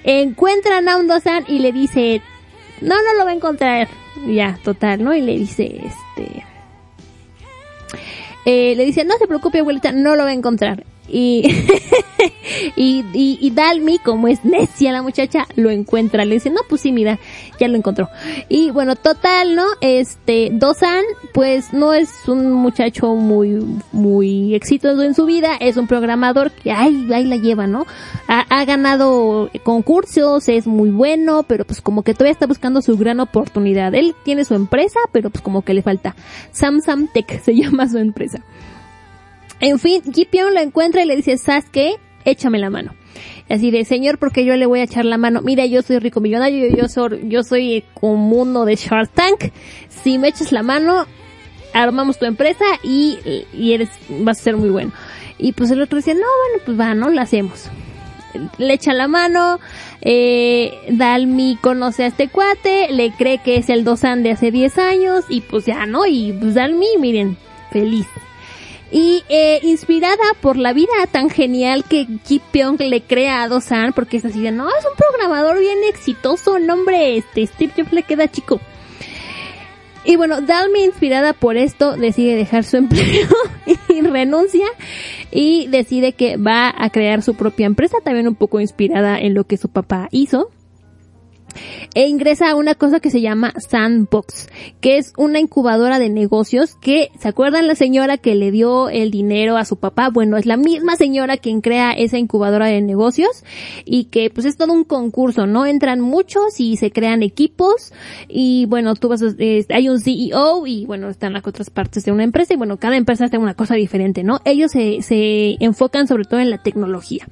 Encuentran 0.04 0.90
a 0.90 0.98
un 0.98 1.08
Dosan 1.08 1.46
y 1.48 1.60
le 1.60 1.72
dice, 1.72 2.22
no, 2.82 2.96
no 2.96 3.18
lo 3.18 3.26
va 3.26 3.32
a 3.32 3.36
encontrar. 3.36 3.88
Ya, 4.28 4.60
total, 4.64 5.04
¿no? 5.04 5.14
Y 5.14 5.22
le 5.22 5.38
dice, 5.38 5.64
este, 5.66 6.44
eh, 8.46 8.76
le 8.76 8.86
dice, 8.86 9.06
no 9.06 9.18
se 9.18 9.28
preocupe 9.28 9.60
abuelita, 9.60 9.92
no 9.92 10.16
lo 10.16 10.24
va 10.24 10.30
a 10.30 10.34
encontrar. 10.34 10.84
Y, 12.76 13.06
y, 13.14 13.38
y, 13.42 13.52
Dalmi, 13.52 14.00
como 14.00 14.28
es 14.28 14.44
necia 14.44 14.92
la 14.92 15.02
muchacha, 15.02 15.48
lo 15.56 15.70
encuentra. 15.70 16.26
Le 16.26 16.36
dice, 16.36 16.50
no, 16.50 16.62
pues 16.68 16.82
sí, 16.82 16.92
mira, 16.92 17.20
ya 17.60 17.68
lo 17.68 17.78
encontró. 17.78 18.10
Y 18.50 18.72
bueno, 18.72 18.96
total, 18.96 19.56
¿no? 19.56 19.66
Este, 19.82 20.50
Dosan, 20.52 21.04
pues 21.34 21.74
no 21.74 21.94
es 21.94 22.10
un 22.28 22.52
muchacho 22.52 23.16
muy, 23.16 23.80
muy 23.92 24.56
exitoso 24.56 25.04
en 25.04 25.14
su 25.14 25.26
vida, 25.26 25.56
es 25.60 25.78
un 25.78 25.88
programador 25.88 26.52
que 26.52 26.72
ahí, 26.72 27.08
ahí 27.14 27.26
la 27.26 27.38
lleva, 27.38 27.68
¿no? 27.68 27.86
Ha, 28.28 28.42
ha 28.50 28.66
ganado 28.66 29.50
concursos, 29.64 30.48
es 30.50 30.68
muy 30.68 30.90
bueno, 30.90 31.44
pero 31.44 31.66
pues 31.66 31.82
como 31.82 32.04
que 32.04 32.14
todavía 32.14 32.34
está 32.34 32.48
buscando 32.48 32.82
su 32.82 32.98
gran 32.98 33.20
oportunidad. 33.20 33.94
Él 33.96 34.16
tiene 34.24 34.46
su 34.46 34.56
empresa, 34.56 35.00
pero 35.12 35.30
pues 35.30 35.42
como 35.42 35.64
que 35.64 35.74
le 35.74 35.82
falta. 35.82 36.16
Samsung 36.52 37.10
Tech 37.14 37.42
se 37.44 37.56
llama 37.56 37.88
su 37.88 37.98
empresa. 37.98 38.44
En 39.62 39.80
fin, 39.80 40.02
Ji 40.12 40.26
Pyong 40.26 40.54
lo 40.54 40.60
encuentra 40.60 41.04
y 41.04 41.06
le 41.06 41.16
dice, 41.16 41.38
¿sabes 41.38 41.66
qué? 41.72 41.96
Échame 42.26 42.60
la 42.60 42.70
mano. 42.70 42.94
Así 43.50 43.70
de, 43.70 43.86
señor, 43.86 44.18
porque 44.18 44.44
yo 44.44 44.56
le 44.56 44.66
voy 44.66 44.80
a 44.80 44.84
echar 44.84 45.06
la 45.06 45.18
mano. 45.18 45.42
Mira, 45.42 45.66
yo 45.66 45.82
soy 45.82 46.00
rico 46.00 46.20
millonario, 46.20 46.76
yo 46.76 46.88
soy, 46.88 47.30
yo 47.30 47.44
soy 47.44 47.84
comuno 47.94 48.66
de 48.66 48.76
Shark 48.76 49.12
Tank. 49.14 49.52
Si 50.04 50.18
me 50.18 50.30
echas 50.30 50.52
la 50.52 50.64
mano, 50.64 51.06
armamos 51.74 52.18
tu 52.18 52.26
empresa 52.26 52.66
y, 52.84 53.20
y 53.54 53.74
eres, 53.74 53.90
vas 54.10 54.40
a 54.40 54.44
ser 54.44 54.58
muy 54.58 54.70
bueno. 54.70 54.92
Y 55.38 55.52
pues 55.54 55.70
el 55.72 55.82
otro 55.82 55.98
dice, 55.98 56.14
no, 56.14 56.22
bueno, 56.22 56.64
pues 56.66 56.80
va, 56.80 56.96
¿no? 56.96 57.10
Lo 57.10 57.22
hacemos. 57.22 57.70
Le 58.58 58.74
echa 58.74 58.94
la 58.94 59.08
mano, 59.08 59.60
eh, 60.02 60.74
Dalmi 60.90 61.58
conoce 61.60 62.04
a 62.04 62.08
este 62.08 62.30
cuate, 62.30 62.92
le 62.92 63.12
cree 63.12 63.40
que 63.40 63.58
es 63.58 63.70
el 63.70 63.84
Dosan 63.84 64.24
de 64.24 64.32
hace 64.32 64.52
10 64.52 64.78
años 64.78 65.26
y 65.28 65.42
pues 65.42 65.66
ya, 65.66 65.86
¿no? 65.86 66.06
Y 66.06 66.32
pues 66.32 66.54
Dalmi, 66.54 66.88
miren, 67.00 67.38
feliz. 67.72 68.08
Y 68.92 69.24
eh, 69.30 69.60
inspirada 69.64 70.24
por 70.42 70.58
la 70.58 70.74
vida 70.74 70.92
tan 71.12 71.30
genial 71.30 71.86
que 71.88 72.08
Ji 72.26 72.42
Pyong 72.52 72.78
le 72.80 73.02
crea 73.02 73.42
a 73.42 73.48
Dosan, 73.48 73.94
porque 73.94 74.18
es 74.18 74.26
así 74.26 74.42
de, 74.42 74.52
no, 74.52 74.68
es 74.68 74.86
un 74.86 74.98
programador 74.98 75.60
bien 75.60 75.78
exitoso, 75.88 76.60
nombre, 76.60 77.18
este, 77.18 77.48
Steve 77.48 77.72
Jobs 77.76 77.94
le 77.94 78.04
queda 78.04 78.28
chico. 78.30 78.60
Y 80.04 80.16
bueno, 80.16 80.42
Dalmi, 80.42 80.84
inspirada 80.84 81.34
por 81.34 81.58
esto, 81.58 81.96
decide 81.96 82.36
dejar 82.36 82.64
su 82.64 82.78
empleo 82.78 83.30
y 83.88 84.02
renuncia 84.02 84.66
y 85.32 85.68
decide 85.68 86.14
que 86.14 86.38
va 86.38 86.74
a 86.76 86.90
crear 86.90 87.22
su 87.22 87.36
propia 87.36 87.68
empresa, 87.68 87.98
también 88.04 88.28
un 88.28 88.36
poco 88.36 88.60
inspirada 88.60 89.20
en 89.20 89.36
lo 89.36 89.46
que 89.46 89.58
su 89.58 89.70
papá 89.70 90.10
hizo 90.12 90.50
e 91.94 92.08
ingresa 92.08 92.50
a 92.50 92.56
una 92.56 92.76
cosa 92.76 93.00
que 93.00 93.10
se 93.10 93.22
llama 93.22 93.54
Sandbox, 93.58 94.50
que 94.80 94.98
es 94.98 95.14
una 95.18 95.40
incubadora 95.40 96.00
de 96.00 96.10
negocios 96.10 96.76
que, 96.76 97.10
¿se 97.20 97.28
acuerdan 97.28 97.68
la 97.68 97.76
señora 97.76 98.18
que 98.18 98.36
le 98.36 98.52
dio 98.52 98.90
el 98.90 99.12
dinero 99.12 99.58
a 99.58 99.66
su 99.66 99.78
papá? 99.78 100.10
Bueno, 100.10 100.38
es 100.38 100.46
la 100.46 100.58
misma 100.58 100.96
señora 100.96 101.38
quien 101.38 101.62
crea 101.62 101.92
esa 101.92 102.18
incubadora 102.18 102.68
de 102.68 102.82
negocios 102.82 103.44
y 103.86 104.06
que 104.06 104.30
pues 104.30 104.46
es 104.46 104.58
todo 104.58 104.74
un 104.74 104.84
concurso, 104.84 105.48
¿no? 105.48 105.66
Entran 105.66 106.02
muchos 106.02 106.60
y 106.60 106.78
se 106.78 106.92
crean 106.92 107.24
equipos 107.24 107.94
y 108.28 108.66
bueno, 108.68 108.96
tú 108.96 109.10
vas 109.10 109.22
a, 109.22 109.28
hay 109.70 109.90
un 109.90 110.00
CEO 110.00 110.66
y 110.68 110.86
bueno, 110.86 111.10
están 111.10 111.34
las 111.34 111.46
otras 111.46 111.70
partes 111.70 112.06
de 112.06 112.12
una 112.12 112.24
empresa 112.24 112.54
y 112.54 112.58
bueno, 112.58 112.78
cada 112.78 112.98
empresa 112.98 113.26
hace 113.26 113.38
una 113.38 113.54
cosa 113.54 113.76
diferente, 113.76 114.24
¿no? 114.24 114.40
Ellos 114.46 114.72
se, 114.72 115.02
se 115.02 115.58
enfocan 115.60 116.08
sobre 116.08 116.26
todo 116.26 116.40
en 116.40 116.50
la 116.50 116.58
tecnología. 116.58 117.28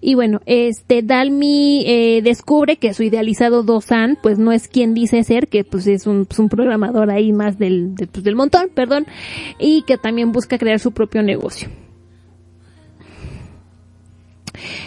Y 0.00 0.14
bueno, 0.14 0.40
este 0.46 1.02
Dalmi 1.02 1.84
eh, 1.86 2.20
descubre 2.22 2.76
que 2.76 2.94
su 2.94 3.02
idealizado 3.02 3.62
Dosan 3.62 4.16
pues 4.22 4.38
no 4.38 4.52
es 4.52 4.68
quien 4.68 4.94
dice 4.94 5.22
ser, 5.24 5.48
que 5.48 5.64
pues 5.64 5.86
es 5.86 6.06
un, 6.06 6.24
pues, 6.26 6.38
un 6.38 6.48
programador 6.48 7.10
ahí 7.10 7.32
más 7.32 7.58
del, 7.58 7.94
de- 7.94 8.06
pues, 8.06 8.22
del 8.24 8.36
montón, 8.36 8.68
perdón, 8.74 9.06
y 9.58 9.82
que 9.82 9.98
también 9.98 10.30
busca 10.32 10.56
crear 10.58 10.78
su 10.78 10.92
propio 10.92 11.22
negocio. 11.22 11.68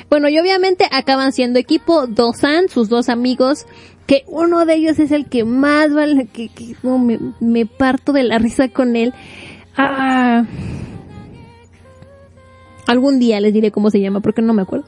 Bueno, 0.09 0.27
y 0.27 0.37
obviamente 0.37 0.85
acaban 0.91 1.31
siendo 1.31 1.59
equipo 1.59 2.07
Dosan, 2.07 2.67
sus 2.67 2.89
dos 2.89 3.07
amigos, 3.07 3.65
que 4.05 4.23
uno 4.27 4.65
de 4.65 4.75
ellos 4.75 4.99
es 4.99 5.11
el 5.11 5.27
que 5.27 5.45
más 5.45 5.93
vale, 5.93 6.27
que, 6.27 6.49
que 6.49 6.75
no, 6.83 6.99
me, 6.99 7.17
me 7.39 7.65
parto 7.65 8.11
de 8.11 8.23
la 8.23 8.37
risa 8.37 8.67
con 8.67 8.95
él. 8.97 9.13
Ah, 9.77 10.43
algún 12.87 13.19
día 13.19 13.39
les 13.39 13.53
diré 13.53 13.71
cómo 13.71 13.89
se 13.89 13.99
llama 13.99 14.19
porque 14.21 14.41
no 14.41 14.53
me 14.53 14.61
acuerdo. 14.61 14.85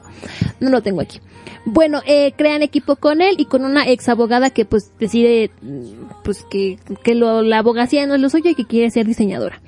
No 0.60 0.70
lo 0.70 0.82
tengo 0.82 1.00
aquí. 1.00 1.20
Bueno, 1.64 2.00
eh, 2.06 2.32
crean 2.36 2.62
equipo 2.62 2.96
con 2.96 3.22
él 3.22 3.36
y 3.38 3.46
con 3.46 3.64
una 3.64 3.88
ex 3.88 4.08
abogada 4.08 4.50
que 4.50 4.64
pues 4.64 4.92
decide 4.98 5.50
mm, 5.62 6.22
pues 6.22 6.44
que, 6.50 6.78
que 7.02 7.14
lo, 7.14 7.42
la 7.42 7.58
abogacía 7.58 8.06
no 8.06 8.14
es 8.14 8.20
lo 8.20 8.28
suyo 8.28 8.50
y 8.50 8.54
que 8.54 8.66
quiere 8.66 8.90
ser 8.90 9.06
diseñadora. 9.06 9.60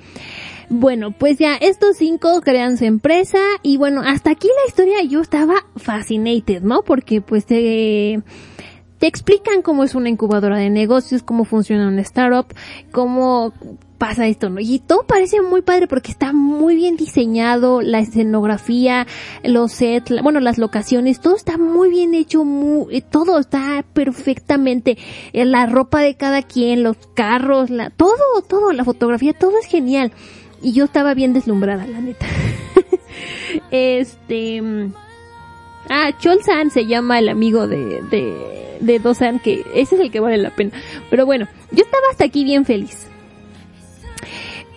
Bueno, 0.69 1.11
pues 1.11 1.37
ya 1.37 1.55
estos 1.55 1.95
cinco 1.95 2.41
crean 2.41 2.77
su 2.77 2.83
empresa 2.83 3.39
y 3.63 3.77
bueno, 3.77 4.01
hasta 4.05 4.31
aquí 4.31 4.47
la 4.47 4.67
historia 4.67 5.01
yo 5.03 5.21
estaba 5.21 5.65
fascinated, 5.77 6.61
¿no? 6.61 6.81
Porque 6.81 7.21
pues 7.21 7.45
te, 7.45 8.21
te 8.99 9.07
explican 9.07 9.61
cómo 9.61 9.85
es 9.85 9.95
una 9.95 10.09
incubadora 10.09 10.57
de 10.57 10.69
negocios, 10.69 11.23
cómo 11.23 11.45
funciona 11.45 11.87
una 11.87 12.01
startup, 12.01 12.53
cómo 12.91 13.53
pasa 13.97 14.27
esto, 14.27 14.49
¿no? 14.49 14.59
Y 14.59 14.79
todo 14.79 15.03
parece 15.03 15.41
muy 15.41 15.61
padre 15.61 15.87
porque 15.87 16.11
está 16.11 16.33
muy 16.33 16.75
bien 16.75 16.97
diseñado, 16.97 17.81
la 17.81 17.99
escenografía, 17.99 19.07
los 19.43 19.71
sets, 19.71 20.21
bueno, 20.21 20.39
las 20.39 20.57
locaciones, 20.57 21.19
todo 21.19 21.35
está 21.35 21.57
muy 21.57 21.89
bien 21.89 22.13
hecho, 22.13 22.43
muy, 22.43 22.95
eh, 22.95 23.01
todo 23.01 23.39
está 23.39 23.83
perfectamente, 23.93 24.97
eh, 25.33 25.45
la 25.45 25.65
ropa 25.65 26.01
de 26.01 26.15
cada 26.15 26.41
quien, 26.41 26.83
los 26.83 26.97
carros, 27.13 27.69
la, 27.69 27.89
todo, 27.89 28.41
todo, 28.47 28.71
la 28.73 28.83
fotografía, 28.83 29.33
todo 29.33 29.57
es 29.59 29.67
genial. 29.67 30.11
Y 30.61 30.73
yo 30.73 30.85
estaba 30.85 31.13
bien 31.13 31.33
deslumbrada, 31.33 31.85
la 31.85 32.01
neta. 32.01 32.25
este, 33.71 34.61
mm, 34.61 34.91
Ah, 35.89 36.11
Chol-san 36.19 36.69
se 36.69 36.85
llama 36.85 37.19
el 37.19 37.29
amigo 37.29 37.67
de, 37.67 38.01
de, 38.03 38.77
de 38.81 38.99
Do-san, 38.99 39.39
que 39.39 39.63
ese 39.73 39.95
es 39.95 40.01
el 40.01 40.11
que 40.11 40.19
vale 40.19 40.37
la 40.37 40.49
pena. 40.49 40.71
Pero 41.09 41.25
bueno, 41.25 41.47
yo 41.71 41.83
estaba 41.83 42.03
hasta 42.11 42.25
aquí 42.25 42.43
bien 42.43 42.65
feliz. 42.65 43.07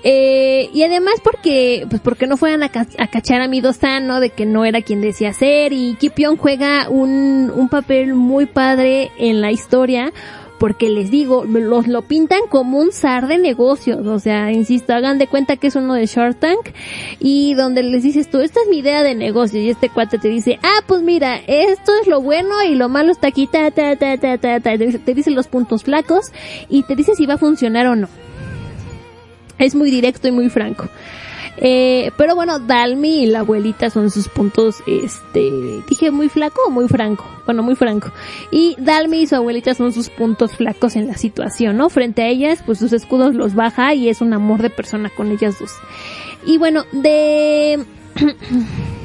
Eh, 0.02 0.70
y 0.72 0.82
además 0.82 1.14
porque, 1.22 1.86
pues 1.90 2.01
porque 2.01 2.27
no 2.27 2.36
fueran 2.36 2.62
a, 2.62 2.70
ca- 2.70 2.86
a 2.98 3.06
cachar 3.09 3.43
a 3.43 3.48
mi 3.48 3.60
Do-san, 3.60 4.06
¿no? 4.06 4.20
De 4.20 4.31
que 4.31 4.47
no 4.47 4.64
era 4.64 4.81
quien 4.82 5.01
decía 5.01 5.32
ser. 5.32 5.72
Y 5.72 5.94
Kipyeon 5.97 6.36
juega 6.36 6.89
un, 6.89 7.52
un 7.55 7.68
papel 7.68 8.14
muy 8.14 8.47
padre 8.47 9.10
en 9.18 9.40
la 9.40 9.52
historia. 9.52 10.12
Porque 10.59 10.90
les 10.90 11.10
digo, 11.10 11.47
los 11.47 11.86
lo 11.89 12.02
pintan 12.02 12.40
como 12.51 12.81
un 12.81 12.93
zar 12.93 13.28
de 13.28 13.39
negocios. 13.39 14.06
O 14.06 14.18
sea, 14.18 14.52
insisto, 14.52 14.93
hagan 14.93 15.16
de 15.16 15.27
cuenta 15.27 15.56
que 15.56 15.68
es 15.68 15.74
uno 15.74 15.94
de 15.94 16.05
Shark 16.05 16.39
Tank. 16.39 16.74
Y 17.18 17.55
donde 17.55 17.82
les 17.82 18.02
dices 18.02 18.28
tú, 18.28 18.40
esta 18.40 18.60
es 18.60 18.68
mi 18.68 18.81
idea 18.81 19.02
de 19.02 19.14
negocio. 19.14 19.59
Y 19.59 19.70
este 19.70 19.89
cuate 19.89 20.18
te 20.18 20.28
dice, 20.28 20.59
ah, 20.62 20.82
pues 20.86 21.01
mira, 21.01 21.36
esto 21.47 21.93
es 22.02 22.09
lo 22.09 22.20
bueno 22.20 22.62
y 22.62 22.74
lo 22.74 22.90
malo 22.90 23.10
está 23.10 23.28
aquí, 23.28 23.47
ta, 23.47 23.70
ta, 23.70 23.97
ta, 23.97 24.18
ta, 24.18 24.36
ta, 24.36 24.60
ta. 24.60 24.77
Te 24.77 25.14
dice 25.14 25.31
los 25.31 25.48
puntos 25.48 25.85
flacos 25.85 26.27
y 26.68 26.82
te 26.82 26.94
dice 26.94 27.14
si 27.14 27.24
va 27.24 27.35
a 27.35 27.39
funcionar 27.39 27.86
o 27.86 27.97
no. 27.97 28.09
Es 29.60 29.76
muy 29.76 29.90
directo 29.90 30.26
y 30.26 30.32
muy 30.32 30.50
franco. 30.50 30.88
Eh, 31.62 32.10
pero 32.16 32.34
bueno, 32.34 32.58
Dalmi 32.58 33.24
y 33.24 33.26
la 33.26 33.40
abuelita 33.40 33.90
son 33.90 34.10
sus 34.10 34.28
puntos, 34.28 34.76
este, 34.86 35.82
dije 35.88 36.10
muy 36.10 36.30
flaco 36.30 36.62
o 36.66 36.70
muy 36.70 36.88
franco. 36.88 37.24
Bueno, 37.44 37.62
muy 37.62 37.76
franco. 37.76 38.10
Y 38.50 38.76
Dalmi 38.78 39.22
y 39.22 39.26
su 39.26 39.36
abuelita 39.36 39.74
son 39.74 39.92
sus 39.92 40.08
puntos 40.08 40.52
flacos 40.52 40.96
en 40.96 41.06
la 41.06 41.16
situación, 41.16 41.76
¿no? 41.76 41.90
Frente 41.90 42.22
a 42.22 42.28
ellas, 42.28 42.62
pues 42.64 42.78
sus 42.78 42.92
escudos 42.92 43.34
los 43.34 43.54
baja 43.54 43.94
y 43.94 44.08
es 44.08 44.22
un 44.22 44.32
amor 44.32 44.62
de 44.62 44.70
persona 44.70 45.10
con 45.10 45.30
ellas 45.30 45.58
dos. 45.58 45.72
Y 46.46 46.58
bueno, 46.58 46.84
de... 46.92 47.84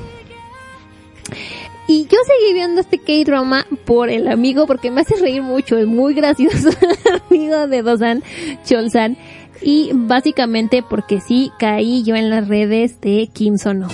Y 1.88 2.07
yo 2.07 2.18
seguí 2.26 2.53
viendo 2.53 2.82
este 2.82 2.98
K-drama 2.98 3.68
por 3.86 4.10
el 4.10 4.27
amigo, 4.27 4.65
porque 4.65 4.90
me 4.90 5.02
hace 5.02 5.18
reír 5.18 5.44
mucho, 5.44 5.77
es 5.77 5.86
muy 5.86 6.15
gracioso 6.15 6.69
amigo 7.30 7.68
de 7.68 7.84
Dosan, 7.84 8.23
Cholsan. 8.65 9.18
Y 9.61 9.91
básicamente 9.94 10.84
porque 10.88 11.22
sí 11.22 11.52
caí 11.60 12.03
yo 12.03 12.15
en 12.15 12.30
las 12.30 12.48
redes 12.48 13.02
de 13.02 13.30
Kim 13.34 13.57
Sono. 13.57 13.88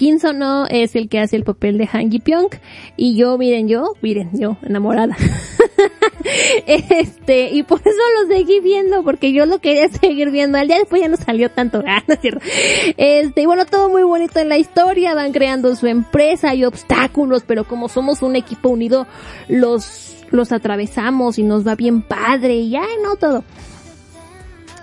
Kim 0.00 0.18
Sono 0.18 0.64
es 0.66 0.96
el 0.96 1.10
que 1.10 1.18
hace 1.18 1.36
el 1.36 1.44
papel 1.44 1.76
de 1.76 1.86
Han 1.92 2.10
Gi-pyong 2.10 2.48
y 2.96 3.16
yo, 3.16 3.36
miren, 3.36 3.68
yo, 3.68 3.92
miren, 4.00 4.30
yo, 4.32 4.56
enamorada. 4.62 5.14
este, 6.66 7.50
y 7.50 7.62
por 7.64 7.80
eso 7.80 8.00
lo 8.22 8.34
seguí 8.34 8.60
viendo, 8.60 9.02
porque 9.02 9.34
yo 9.34 9.44
lo 9.44 9.58
quería 9.58 9.88
seguir 10.00 10.30
viendo. 10.30 10.56
Al 10.56 10.68
día 10.68 10.78
después 10.78 11.02
ya 11.02 11.08
no 11.08 11.18
salió 11.18 11.50
tanto, 11.50 11.82
ah, 11.86 12.02
cierto. 12.18 12.40
Este, 12.96 13.42
y 13.42 13.44
bueno, 13.44 13.66
todo 13.66 13.90
muy 13.90 14.02
bonito 14.02 14.38
en 14.40 14.48
la 14.48 14.56
historia, 14.56 15.14
van 15.14 15.32
creando 15.32 15.76
su 15.76 15.86
empresa, 15.86 16.48
hay 16.48 16.64
obstáculos, 16.64 17.44
pero 17.46 17.64
como 17.64 17.90
somos 17.90 18.22
un 18.22 18.36
equipo 18.36 18.70
unido, 18.70 19.06
los, 19.48 20.19
los 20.30 20.52
atravesamos 20.52 21.38
y 21.38 21.42
nos 21.42 21.66
va 21.66 21.74
bien 21.74 22.02
padre 22.02 22.54
y 22.56 22.70
ya, 22.70 22.82
no 23.02 23.16
todo. 23.16 23.44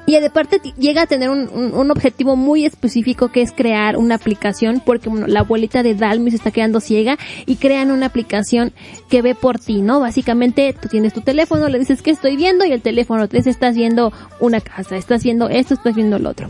Y 0.09 0.15
aparte 0.15 0.59
t- 0.59 0.73
llega 0.77 1.01
a 1.01 1.05
tener 1.05 1.29
un, 1.29 1.49
un- 1.49 1.91
objetivo 1.91 2.37
muy 2.37 2.63
específico 2.65 3.27
que 3.27 3.41
es 3.41 3.51
crear 3.51 3.97
una 3.97 4.15
aplicación 4.15 4.81
porque 4.85 5.09
bueno, 5.09 5.27
la 5.27 5.41
abuelita 5.41 5.83
de 5.83 5.95
Dalmi 5.95 6.33
está 6.33 6.49
quedando 6.51 6.79
ciega 6.79 7.17
y 7.45 7.57
crean 7.57 7.91
una 7.91 8.05
aplicación 8.05 8.71
que 9.09 9.21
ve 9.21 9.35
por 9.35 9.59
ti, 9.59 9.81
¿no? 9.81 9.99
Básicamente 9.99 10.73
tú 10.81 10.87
tienes 10.87 11.13
tu 11.13 11.19
teléfono, 11.19 11.67
le 11.67 11.77
dices 11.77 12.01
que 12.01 12.11
estoy 12.11 12.37
viendo 12.37 12.63
y 12.63 12.71
el 12.71 12.81
teléfono 12.81 13.27
te 13.27 13.35
dice 13.35 13.49
estás 13.49 13.75
viendo 13.75 14.13
una 14.39 14.61
casa, 14.61 14.95
estás 14.95 15.25
viendo 15.25 15.49
esto, 15.49 15.73
estás 15.73 15.93
viendo 15.93 16.17
lo 16.19 16.29
otro. 16.29 16.47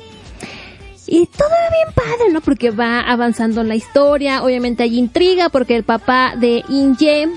Y 1.07 1.25
todo 1.25 1.47
bien 1.71 1.95
padre, 1.95 2.31
¿no? 2.31 2.41
Porque 2.41 2.69
va 2.69 2.99
avanzando 2.99 3.63
la 3.63 3.73
historia, 3.73 4.43
obviamente 4.43 4.83
hay 4.83 4.99
intriga 4.99 5.49
porque 5.49 5.75
el 5.75 5.83
papá 5.83 6.35
de 6.37 6.63
Inje, 6.69 7.27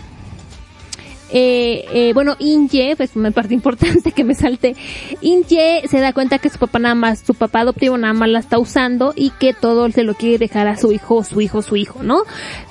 eh, 1.33 1.85
eh, 1.93 2.13
bueno, 2.15 2.37
Inje, 2.39 2.95
pues 2.97 3.15
una 3.15 3.31
parte 3.31 3.55
importante 3.61 4.13
que 4.13 4.25
me 4.25 4.35
salte, 4.35 4.77
Inje 5.21 5.83
se 5.89 6.01
da 6.01 6.13
cuenta 6.13 6.39
que 6.39 6.51
su 6.51 6.59
papá 6.59 6.79
nada 6.79 6.95
más, 6.95 7.21
su 7.21 7.35
papá 7.35 7.61
adoptivo 7.61 7.97
nada 7.97 8.15
más 8.15 8.29
la 8.29 8.41
está 8.41 8.59
usando 8.59 9.13
y 9.17 9.31
que 9.31 9.55
todo 9.55 9.91
se 9.91 10.05
lo 10.05 10.15
quiere 10.15 10.39
dejar 10.39 10.67
a 10.69 10.77
su 10.77 10.93
hijo, 10.93 11.25
su 11.25 11.41
hijo, 11.41 11.63
su 11.63 11.77
hijo, 11.77 12.03
¿no? 12.03 12.23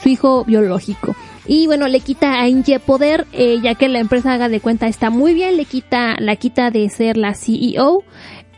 Su 0.02 0.10
hijo 0.10 0.44
biológico. 0.46 1.16
Y 1.52 1.66
bueno, 1.66 1.88
le 1.88 2.00
quita 2.02 2.40
a 2.42 2.48
Inje 2.48 2.80
poder, 2.80 3.26
eh, 3.34 3.60
ya 3.64 3.74
que 3.74 3.90
la 3.90 3.98
empresa 3.98 4.34
haga 4.34 4.50
de 4.50 4.60
cuenta 4.60 4.88
está 4.88 5.10
muy 5.10 5.34
bien, 5.34 5.58
le 5.58 5.66
quita, 5.66 6.16
la 6.20 6.36
quita 6.36 6.70
de 6.70 6.88
ser 6.90 7.18
la 7.18 7.34
CEO, 7.34 8.04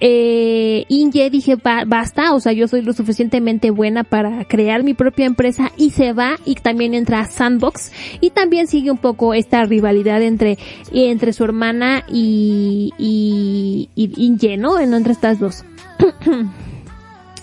eh, 0.01 0.85
Inge 0.89 1.29
dije, 1.29 1.55
"Ba- 1.55 1.83
basta, 1.85 2.33
o 2.33 2.39
sea, 2.39 2.51
yo 2.51 2.67
soy 2.67 2.81
lo 2.81 2.91
suficientemente 2.91 3.69
buena 3.71 4.03
para 4.03 4.43
crear 4.45 4.83
mi 4.83 4.93
propia 4.93 5.25
empresa 5.27 5.71
y 5.77 5.91
se 5.91 6.11
va 6.11 6.37
y 6.43 6.55
también 6.55 6.93
entra 6.93 7.19
a 7.21 7.25
Sandbox 7.27 7.91
y 8.19 8.31
también 8.31 8.67
sigue 8.67 8.91
un 8.91 8.97
poco 8.97 9.33
esta 9.33 9.63
rivalidad 9.65 10.21
entre, 10.21 10.57
entre 10.91 11.31
su 11.33 11.43
hermana 11.43 12.03
y, 12.11 12.91
y, 12.97 13.89
y 13.95 14.57
¿no? 14.57 14.79
En- 14.79 14.93
Entre 14.93 15.13
estas 15.13 15.39
dos. 15.39 15.63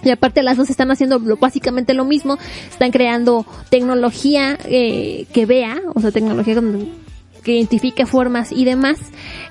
Y 0.05 0.10
aparte 0.10 0.44
las 0.44 0.56
dos 0.56 0.70
están 0.70 0.90
haciendo 0.93 1.18
básicamente 1.40 1.93
lo 1.93 2.05
mismo, 2.05 2.39
están 2.70 2.93
creando 2.93 3.44
tecnología 3.68 4.56
eh, 4.66 5.26
que 5.32 5.44
vea, 5.44 5.76
o 5.93 6.01
sea, 6.01 6.12
tecnología 6.12 6.55
con- 6.55 6.89
que 7.49 7.55
identifique 7.55 8.05
formas 8.05 8.53
y 8.53 8.66
demás. 8.66 8.99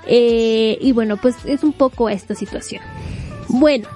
Eh, 0.05 0.77
y 0.79 0.91
bueno, 0.91 1.17
pues 1.17 1.35
es 1.45 1.63
un 1.63 1.73
poco 1.73 2.09
esta 2.09 2.35
situación. 2.35 2.83
Bueno. 3.47 3.87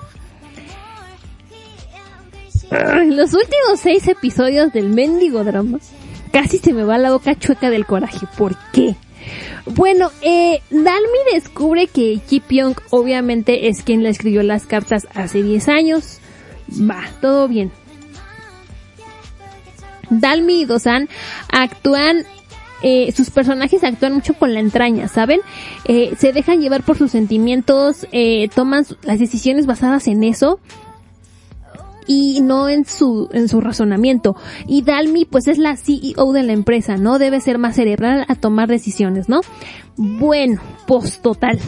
Los 2.72 3.34
últimos 3.34 3.80
seis 3.80 4.07
episodios 4.07 4.73
del 4.73 4.90
mendigo 4.90 5.44
drama 5.44 5.78
casi 6.32 6.57
se 6.57 6.73
me 6.73 6.84
va 6.84 6.98
la 6.98 7.11
boca 7.11 7.38
chueca 7.38 7.69
del 7.69 7.86
coraje. 7.86 8.26
¿Por 8.38 8.57
qué? 8.72 8.95
Bueno, 9.68 10.10
eh, 10.22 10.61
Dalmi 10.72 11.19
descubre 11.34 11.86
que 11.86 12.19
Ji 12.28 12.40
Pyong 12.40 12.76
obviamente 12.90 13.68
es 13.68 13.84
quien 13.84 14.02
le 14.02 14.10
escribió 14.10 14.41
las 14.41 14.65
cartas 14.65 15.07
hace 15.14 15.44
10 15.44 15.69
años. 15.69 16.18
Va, 16.72 17.03
todo 17.22 17.48
bien. 17.48 17.72
Dalmi 20.10 20.61
y 20.61 20.65
Dosan 20.65 21.07
actúan 21.52 22.26
eh, 22.84 23.12
sus 23.16 23.30
personajes 23.30 23.84
actúan 23.84 24.14
mucho 24.14 24.34
con 24.34 24.53
la 24.53 24.60
entraña, 24.60 25.08
¿saben? 25.08 25.41
Eh, 25.86 26.14
se 26.18 26.34
dejan 26.34 26.62
llevar 26.62 26.84
por 26.84 26.98
sus 26.98 27.12
sentimientos, 27.12 28.08
eh, 28.12 28.49
toman 28.53 28.86
las 29.03 29.20
decisiones 29.20 29.66
basadas 29.66 30.08
en 30.08 30.24
eso. 30.24 30.60
Y 32.07 32.41
no 32.41 32.69
en 32.69 32.86
su, 32.86 33.30
en 33.32 33.48
su 33.48 33.61
razonamiento. 33.61 34.36
Y 34.68 34.82
Dalmi, 34.82 35.26
pues 35.26 35.48
es 35.48 35.57
la 35.57 35.78
CEO 35.78 36.34
de 36.34 36.44
la 36.44 36.53
empresa, 36.53 36.98
¿no? 36.98 37.19
Debe 37.19 37.41
ser 37.41 37.57
más 37.57 37.76
cerebral 37.76 38.26
a 38.28 38.36
tomar 38.36 38.69
decisiones, 38.69 39.30
¿no? 39.30 39.41
Bueno, 39.98 40.61
pues 40.88 41.22
total. 41.22 41.60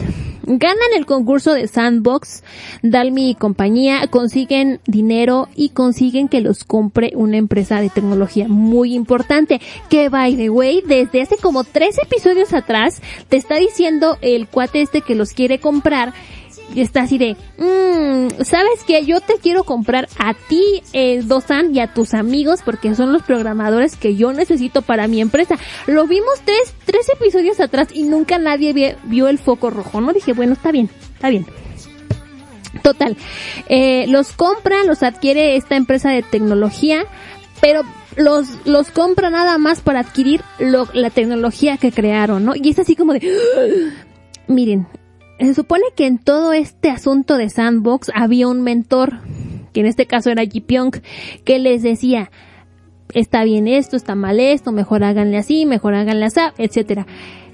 Ganan 0.46 0.76
el 0.96 1.06
concurso 1.06 1.54
de 1.54 1.68
Sandbox, 1.68 2.42
Dalmi 2.82 3.30
y 3.30 3.34
compañía 3.34 4.06
consiguen 4.08 4.80
dinero 4.86 5.48
y 5.54 5.70
consiguen 5.70 6.28
que 6.28 6.42
los 6.42 6.64
compre 6.64 7.12
una 7.14 7.38
empresa 7.38 7.80
de 7.80 7.88
tecnología 7.88 8.46
muy 8.48 8.94
importante. 8.94 9.60
Que 9.88 10.10
by 10.10 10.36
the 10.36 10.50
way, 10.50 10.82
desde 10.86 11.22
hace 11.22 11.36
como 11.38 11.64
tres 11.64 11.96
episodios 11.98 12.52
atrás, 12.52 13.00
te 13.28 13.38
está 13.38 13.56
diciendo 13.56 14.18
el 14.20 14.46
cuate 14.46 14.82
este 14.82 15.00
que 15.00 15.14
los 15.14 15.30
quiere 15.30 15.60
comprar 15.60 16.12
y 16.72 16.80
está 16.80 17.02
así 17.02 17.18
de, 17.18 17.36
mmm, 17.58 18.42
¿sabes 18.44 18.84
qué? 18.86 19.04
Yo 19.04 19.20
te 19.20 19.34
quiero 19.42 19.64
comprar 19.64 20.08
a 20.18 20.34
ti, 20.34 20.82
eh, 20.92 21.20
Dosan, 21.24 21.74
y 21.74 21.80
a 21.80 21.92
tus 21.92 22.14
amigos 22.14 22.60
porque 22.64 22.94
son 22.94 23.12
los 23.12 23.22
programadores 23.22 23.96
que 23.96 24.16
yo 24.16 24.32
necesito 24.32 24.82
para 24.82 25.06
mi 25.08 25.20
empresa. 25.20 25.56
Lo 25.86 26.06
vimos 26.06 26.40
tres, 26.44 26.74
tres 26.84 27.08
episodios 27.10 27.60
atrás 27.60 27.88
y 27.92 28.04
nunca 28.04 28.38
nadie 28.38 28.72
vi- 28.72 28.94
vio 29.04 29.28
el 29.28 29.38
foco 29.38 29.70
rojo, 29.70 30.00
¿no? 30.00 30.12
Dije, 30.12 30.32
bueno, 30.32 30.54
está 30.54 30.72
bien, 30.72 30.88
está 31.14 31.28
bien. 31.28 31.46
Total, 32.82 33.16
eh, 33.68 34.06
los 34.08 34.32
compra, 34.32 34.84
los 34.84 35.02
adquiere 35.02 35.56
esta 35.56 35.76
empresa 35.76 36.10
de 36.10 36.22
tecnología, 36.22 37.04
pero 37.60 37.82
los, 38.16 38.48
los 38.66 38.90
compra 38.90 39.30
nada 39.30 39.58
más 39.58 39.80
para 39.80 40.00
adquirir 40.00 40.42
la 40.58 41.10
tecnología 41.10 41.76
que 41.76 41.92
crearon, 41.92 42.44
¿no? 42.44 42.54
Y 42.56 42.70
es 42.70 42.78
así 42.78 42.96
como 42.96 43.12
de, 43.12 43.92
miren, 44.48 44.88
se 45.38 45.54
supone 45.54 45.84
que 45.96 46.06
en 46.06 46.18
todo 46.18 46.52
este 46.52 46.90
asunto 46.90 47.36
de 47.36 47.50
Sandbox 47.50 48.10
había 48.14 48.48
un 48.48 48.62
mentor, 48.62 49.20
que 49.72 49.80
en 49.80 49.86
este 49.86 50.06
caso 50.06 50.30
era 50.30 50.44
Ji 50.44 50.60
Pyong, 50.60 50.92
que 51.44 51.58
les 51.58 51.82
decía, 51.82 52.30
está 53.12 53.44
bien 53.44 53.68
esto, 53.68 53.96
está 53.96 54.14
mal 54.14 54.40
esto, 54.40 54.72
mejor 54.72 55.04
háganle 55.04 55.36
así, 55.36 55.66
mejor 55.66 55.94
háganle 55.94 56.26
así, 56.26 56.40
etcétera. 56.58 57.06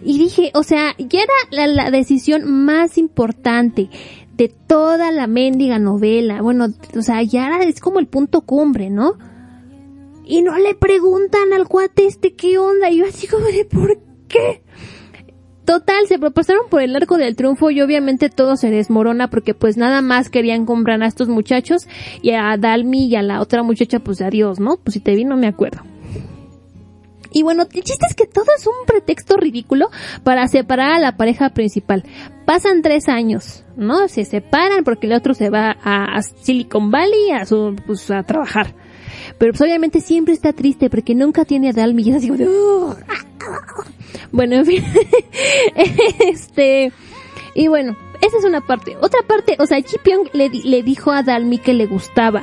Y 0.03 0.19
dije, 0.19 0.51
o 0.55 0.63
sea, 0.63 0.95
ya 0.99 1.21
era 1.21 1.33
la, 1.51 1.67
la 1.67 1.91
decisión 1.91 2.51
más 2.51 2.97
importante 2.97 3.91
de 4.41 4.49
toda 4.49 5.11
la 5.13 5.27
mendiga 5.27 5.79
novela. 5.79 6.41
Bueno, 6.41 6.69
o 6.97 7.03
sea, 7.03 7.23
ya 7.23 7.47
era, 7.47 7.63
es 7.65 7.81
como 7.81 7.99
el 7.99 8.07
punto 8.07 8.41
cumbre, 8.41 8.89
¿no? 8.89 9.19
Y 10.25 10.43
no 10.43 10.57
le 10.57 10.75
preguntan 10.75 11.53
al 11.53 11.69
cuate 11.69 12.07
este 12.07 12.35
qué 12.35 12.57
onda. 12.57 12.91
Y 12.91 12.99
yo 12.99 13.07
así 13.07 13.27
como 13.27 13.45
de, 13.47 13.67
¿por 13.67 13.99
qué? 14.29 14.63
Total, 15.71 16.09
se 16.09 16.19
proposaron 16.19 16.63
por 16.69 16.83
el 16.83 16.97
arco 16.97 17.17
del 17.17 17.37
triunfo 17.37 17.71
y 17.71 17.81
obviamente 17.81 18.29
todo 18.29 18.57
se 18.57 18.73
desmorona 18.73 19.31
porque 19.31 19.55
pues 19.55 19.77
nada 19.77 20.03
más 20.03 20.29
querían 20.29 20.67
comprar 20.67 21.01
a 21.01 21.07
estos 21.07 21.29
muchachos 21.29 21.87
y 22.23 22.33
a 22.33 22.57
Dalmi 22.59 23.07
y 23.07 23.15
a 23.15 23.23
la 23.23 23.41
otra 23.41 23.63
muchacha 23.63 24.01
pues 24.01 24.21
adiós, 24.21 24.59
¿no? 24.59 24.79
Pues 24.79 24.95
si 24.95 24.99
te 24.99 25.15
vi 25.15 25.25
no 25.25 25.37
me 25.37 25.47
acuerdo. 25.47 25.83
Y 27.31 27.45
bueno, 27.45 27.69
el 27.73 27.85
chiste 27.85 28.05
es 28.05 28.17
que 28.17 28.27
todo 28.27 28.47
es 28.59 28.67
un 28.67 28.85
pretexto 28.85 29.37
ridículo 29.37 29.91
para 30.25 30.49
separar 30.49 30.95
a 30.95 30.99
la 30.99 31.17
pareja 31.17 31.51
principal. 31.51 32.03
Pasan 32.47 32.83
tres 32.83 33.09
años, 33.09 33.63
¿no? 33.77 34.09
Se 34.09 34.25
separan 34.25 34.83
porque 34.83 35.07
el 35.07 35.13
otro 35.13 35.35
se 35.35 35.51
va 35.51 35.77
a 35.85 36.21
Silicon 36.23 36.91
Valley 36.91 37.31
a 37.31 37.47
su, 37.47 37.77
pues 37.87 38.11
a 38.11 38.25
trabajar. 38.25 38.75
Pero 39.41 39.55
pues 39.55 39.63
obviamente 39.63 40.03
siempre 40.03 40.35
está 40.35 40.53
triste 40.53 40.91
porque 40.91 41.15
nunca 41.15 41.47
tiene 41.47 41.71
a 41.71 41.73
Dalmi 41.73 42.03
y 42.03 42.11
es 42.11 42.17
así 42.17 42.29
como 42.29 42.39
de. 42.39 42.47
Bueno, 44.33 44.57
en 44.57 44.67
fin. 44.67 44.85
este, 46.29 46.93
y 47.55 47.69
bueno, 47.69 47.97
esa 48.21 48.37
es 48.37 48.45
una 48.45 48.61
parte. 48.61 48.99
Otra 49.01 49.23
parte, 49.27 49.57
o 49.59 49.65
sea, 49.65 49.79
Ji 49.81 49.97
le, 50.35 50.51
le 50.51 50.83
dijo 50.83 51.11
a 51.11 51.23
Dalmi 51.23 51.57
que 51.57 51.73
le 51.73 51.87
gustaba. 51.87 52.43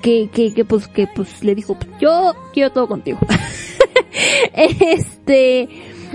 Que, 0.00 0.30
que, 0.32 0.54
que 0.54 0.64
pues, 0.64 0.86
que 0.86 1.08
pues 1.08 1.42
le 1.42 1.56
dijo, 1.56 1.76
yo 2.00 2.34
quiero 2.52 2.70
todo 2.70 2.86
contigo. 2.86 3.18
este, 4.54 5.68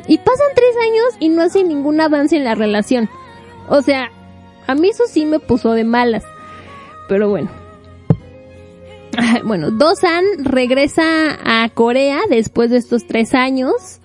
y 0.07 0.17
pasan 0.19 0.47
tres 0.55 0.75
años 0.83 1.17
y 1.19 1.27
no 1.27 1.41
hace 1.41 1.65
ningún 1.65 1.99
avance 1.99 2.37
en 2.37 2.45
la 2.45 2.55
relación. 2.55 3.09
O 3.67 3.81
sea, 3.81 4.09
a 4.67 4.73
mí 4.73 4.87
eso 4.87 5.03
sí 5.05 5.25
me 5.25 5.39
puso 5.39 5.73
de 5.73 5.83
malas. 5.83 6.23
Pero 7.09 7.27
bueno. 7.27 7.62
Bueno, 9.45 9.72
Dosan 9.72 10.23
regresa 10.40 11.03
a 11.44 11.69
Corea 11.69 12.22
después 12.30 12.69
de 12.69 12.77
estos 12.77 13.06
tres 13.06 13.34
años. 13.34 13.99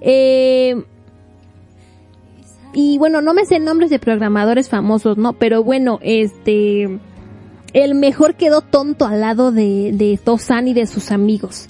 Eh, 0.00 0.82
y 2.72 2.98
bueno, 2.98 3.22
no 3.22 3.32
me 3.32 3.46
sé 3.46 3.58
nombres 3.58 3.90
de 3.90 3.98
programadores 3.98 4.68
famosos, 4.68 5.16
¿no? 5.16 5.32
Pero 5.32 5.64
bueno, 5.64 5.98
este, 6.02 6.98
el 7.72 7.94
mejor 7.94 8.34
quedó 8.34 8.60
tonto 8.60 9.06
al 9.06 9.20
lado 9.20 9.52
de, 9.52 9.92
de 9.94 10.20
Dosan 10.22 10.68
y 10.68 10.74
de 10.74 10.86
sus 10.86 11.10
amigos. 11.10 11.68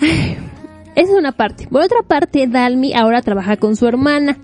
Esa 0.00 1.12
es 1.12 1.16
una 1.16 1.32
parte. 1.32 1.68
Por 1.68 1.82
otra 1.82 2.02
parte, 2.02 2.46
Dalmi 2.46 2.94
ahora 2.94 3.22
trabaja 3.22 3.56
con 3.56 3.76
su 3.76 3.86
hermana. 3.86 4.38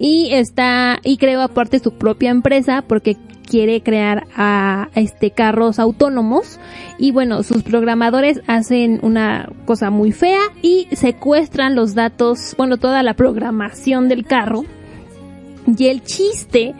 Y 0.00 0.28
está, 0.32 1.00
y 1.02 1.16
creó 1.16 1.42
aparte 1.42 1.80
su 1.80 1.98
propia 1.98 2.30
empresa 2.30 2.84
porque 2.86 3.16
quiere 3.48 3.82
crear 3.82 4.26
a, 4.36 4.88
este 4.94 5.30
carros 5.30 5.78
autónomos 5.78 6.60
y 6.98 7.10
bueno 7.10 7.42
sus 7.42 7.62
programadores 7.62 8.40
hacen 8.46 9.00
una 9.02 9.50
cosa 9.64 9.90
muy 9.90 10.12
fea 10.12 10.40
y 10.62 10.86
secuestran 10.92 11.74
los 11.74 11.94
datos 11.94 12.54
bueno 12.58 12.76
toda 12.76 13.02
la 13.02 13.14
programación 13.14 14.08
del 14.08 14.24
carro 14.24 14.64
y 15.66 15.86
el 15.86 16.02
chiste 16.02 16.74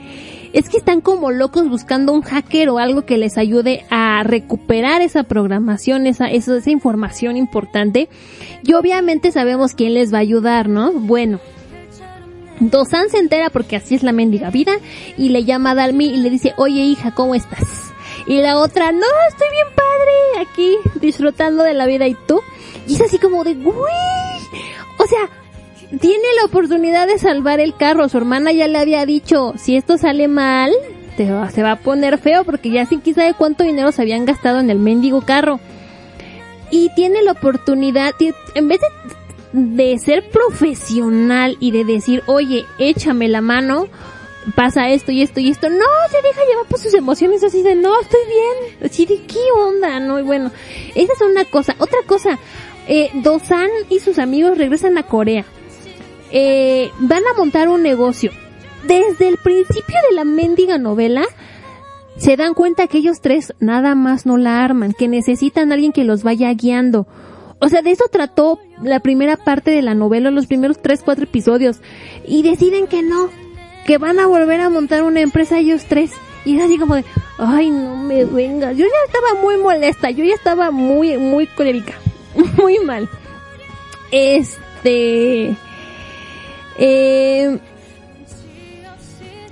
es 0.52 0.68
que 0.68 0.78
están 0.78 1.00
como 1.00 1.30
locos 1.30 1.68
buscando 1.68 2.12
un 2.12 2.22
hacker 2.22 2.70
o 2.70 2.78
algo 2.78 3.04
que 3.04 3.18
les 3.18 3.36
ayude 3.36 3.84
a 3.90 4.22
recuperar 4.24 5.02
esa 5.02 5.24
programación, 5.24 6.06
esa, 6.06 6.30
esa, 6.30 6.56
esa 6.56 6.70
información 6.70 7.36
importante. 7.36 8.08
Y 8.64 8.72
obviamente 8.72 9.30
sabemos 9.30 9.74
quién 9.74 9.92
les 9.92 10.10
va 10.12 10.18
a 10.18 10.22
ayudar, 10.22 10.70
¿no? 10.70 10.92
Bueno, 10.92 11.38
Dosan 12.60 13.08
se 13.10 13.18
entera 13.18 13.50
porque 13.50 13.76
así 13.76 13.94
es 13.94 14.02
la 14.02 14.12
mendiga 14.12 14.50
vida 14.50 14.72
y 15.16 15.28
le 15.30 15.44
llama 15.44 15.72
a 15.72 15.74
Dalmi 15.74 16.06
y 16.06 16.16
le 16.18 16.30
dice, 16.30 16.54
oye 16.56 16.80
hija, 16.80 17.14
¿cómo 17.14 17.34
estás? 17.34 17.92
Y 18.26 18.42
la 18.42 18.58
otra, 18.58 18.92
no, 18.92 19.06
estoy 19.28 19.48
bien 19.50 19.66
padre, 19.74 20.48
aquí 20.48 20.76
disfrutando 21.00 21.62
de 21.62 21.74
la 21.74 21.86
vida 21.86 22.06
y 22.06 22.14
tú. 22.14 22.40
Y 22.86 22.94
es 22.94 23.00
así 23.00 23.18
como 23.18 23.44
de, 23.44 23.52
uy, 23.52 23.72
o 24.98 25.06
sea, 25.06 25.30
tiene 26.00 26.24
la 26.38 26.46
oportunidad 26.46 27.06
de 27.06 27.18
salvar 27.18 27.60
el 27.60 27.74
carro. 27.76 28.08
Su 28.08 28.18
hermana 28.18 28.52
ya 28.52 28.68
le 28.68 28.78
había 28.78 29.06
dicho, 29.06 29.54
si 29.56 29.76
esto 29.76 29.96
sale 29.96 30.28
mal, 30.28 30.72
te 31.16 31.30
va, 31.30 31.50
se 31.50 31.62
va 31.62 31.72
a 31.72 31.76
poner 31.76 32.18
feo 32.18 32.44
porque 32.44 32.70
ya 32.70 32.84
sin 32.86 33.00
quién 33.00 33.16
sabe 33.16 33.34
cuánto 33.34 33.64
dinero 33.64 33.92
se 33.92 34.02
habían 34.02 34.24
gastado 34.26 34.60
en 34.60 34.70
el 34.70 34.78
mendigo 34.78 35.22
carro. 35.22 35.60
Y 36.70 36.90
tiene 36.94 37.22
la 37.22 37.32
oportunidad, 37.32 38.12
en 38.54 38.68
vez 38.68 38.80
de 38.80 38.86
de 39.52 39.98
ser 39.98 40.28
profesional 40.30 41.56
y 41.60 41.70
de 41.70 41.84
decir, 41.84 42.22
oye, 42.26 42.66
échame 42.78 43.28
la 43.28 43.40
mano, 43.40 43.88
pasa 44.54 44.90
esto 44.90 45.12
y 45.12 45.22
esto 45.22 45.40
y 45.40 45.50
esto. 45.50 45.68
No, 45.68 45.84
se 46.10 46.22
deja 46.26 46.40
llevar 46.48 46.66
por 46.66 46.78
sus 46.78 46.94
emociones 46.94 47.42
así 47.44 47.62
de, 47.62 47.74
no, 47.74 48.00
estoy 48.00 48.20
bien. 48.26 48.90
Así 48.90 49.06
de, 49.06 49.22
¿qué 49.26 49.40
onda? 49.56 50.00
No, 50.00 50.18
y 50.18 50.22
bueno, 50.22 50.50
esa 50.94 51.12
es 51.12 51.20
una 51.20 51.44
cosa. 51.44 51.74
Otra 51.78 51.98
cosa, 52.06 52.38
eh, 52.86 53.10
Dosan 53.14 53.68
y 53.90 54.00
sus 54.00 54.18
amigos 54.18 54.58
regresan 54.58 54.98
a 54.98 55.02
Corea. 55.02 55.44
Eh, 56.30 56.90
van 57.00 57.22
a 57.26 57.36
montar 57.36 57.68
un 57.68 57.82
negocio. 57.82 58.30
Desde 58.86 59.28
el 59.28 59.38
principio 59.38 59.96
de 60.08 60.16
la 60.16 60.24
mendiga 60.24 60.78
novela, 60.78 61.24
se 62.16 62.36
dan 62.36 62.54
cuenta 62.54 62.86
que 62.86 62.98
ellos 62.98 63.20
tres 63.20 63.54
nada 63.60 63.94
más 63.94 64.26
no 64.26 64.36
la 64.36 64.64
arman, 64.64 64.92
que 64.92 65.08
necesitan 65.08 65.70
a 65.70 65.74
alguien 65.74 65.92
que 65.92 66.04
los 66.04 66.22
vaya 66.22 66.52
guiando. 66.52 67.06
O 67.60 67.68
sea, 67.68 67.82
de 67.82 67.90
eso 67.90 68.04
trató 68.10 68.60
la 68.82 69.00
primera 69.00 69.36
parte 69.36 69.70
de 69.70 69.82
la 69.82 69.94
novela, 69.94 70.30
los 70.30 70.46
primeros 70.46 70.80
tres, 70.80 71.02
cuatro 71.04 71.24
episodios. 71.24 71.80
Y 72.26 72.42
deciden 72.42 72.86
que 72.86 73.02
no, 73.02 73.30
que 73.86 73.98
van 73.98 74.20
a 74.20 74.26
volver 74.26 74.60
a 74.60 74.70
montar 74.70 75.02
una 75.02 75.20
empresa 75.20 75.58
ellos 75.58 75.84
tres. 75.86 76.12
Y 76.44 76.56
es 76.56 76.64
así 76.64 76.78
como 76.78 76.94
de, 76.94 77.04
ay, 77.38 77.70
no 77.70 77.96
me 77.96 78.24
vengas. 78.24 78.76
Yo 78.76 78.84
ya 78.84 79.06
estaba 79.06 79.40
muy 79.42 79.56
molesta, 79.56 80.10
yo 80.10 80.24
ya 80.24 80.34
estaba 80.34 80.70
muy, 80.70 81.18
muy 81.18 81.46
colérica. 81.46 81.94
Muy 82.56 82.78
mal. 82.78 83.08
Este... 84.12 85.56
Eh, 86.78 87.58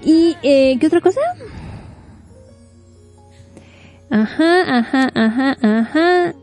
y, 0.04 0.36
eh, 0.42 0.76
¿qué 0.78 0.86
otra 0.86 1.00
cosa? 1.00 1.20
Ajá, 4.08 4.78
ajá, 4.78 5.10
ajá, 5.12 5.56
ajá. 5.60 6.34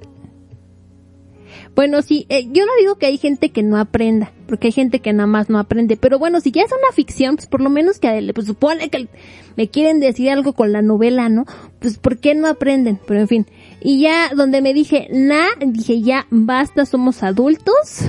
Bueno, 1.75 2.03
sí, 2.03 2.27
eh, 2.29 2.47
yo 2.51 2.65
no 2.67 2.71
digo 2.79 2.95
que 2.95 3.07
hay 3.07 3.17
gente 3.17 3.49
que 3.49 3.63
no 3.63 3.77
aprenda, 3.77 4.31
porque 4.47 4.67
hay 4.67 4.71
gente 4.71 4.99
que 4.99 5.11
nada 5.11 5.25
más 5.25 5.49
no 5.49 5.57
aprende, 5.57 5.97
pero 5.97 6.19
bueno, 6.19 6.39
si 6.39 6.51
ya 6.51 6.61
es 6.61 6.71
una 6.71 6.93
ficción, 6.93 7.35
pues 7.35 7.47
por 7.47 7.61
lo 7.61 7.71
menos 7.71 7.97
que 7.97 8.31
pues 8.33 8.45
supone 8.45 8.89
que 8.89 9.07
me 9.55 9.67
quieren 9.67 9.99
decir 9.99 10.29
algo 10.29 10.53
con 10.53 10.71
la 10.71 10.83
novela, 10.83 11.29
¿no? 11.29 11.45
Pues 11.79 11.97
¿por 11.97 12.17
qué 12.17 12.35
no 12.35 12.47
aprenden? 12.47 12.99
Pero 13.07 13.21
en 13.21 13.27
fin, 13.27 13.47
y 13.84 13.99
ya 13.99 14.31
donde 14.35 14.61
me 14.61 14.73
dije, 14.73 15.07
na, 15.11 15.47
dije 15.60 16.01
ya 16.01 16.26
basta, 16.30 16.85
somos 16.85 17.22
adultos, 17.22 18.07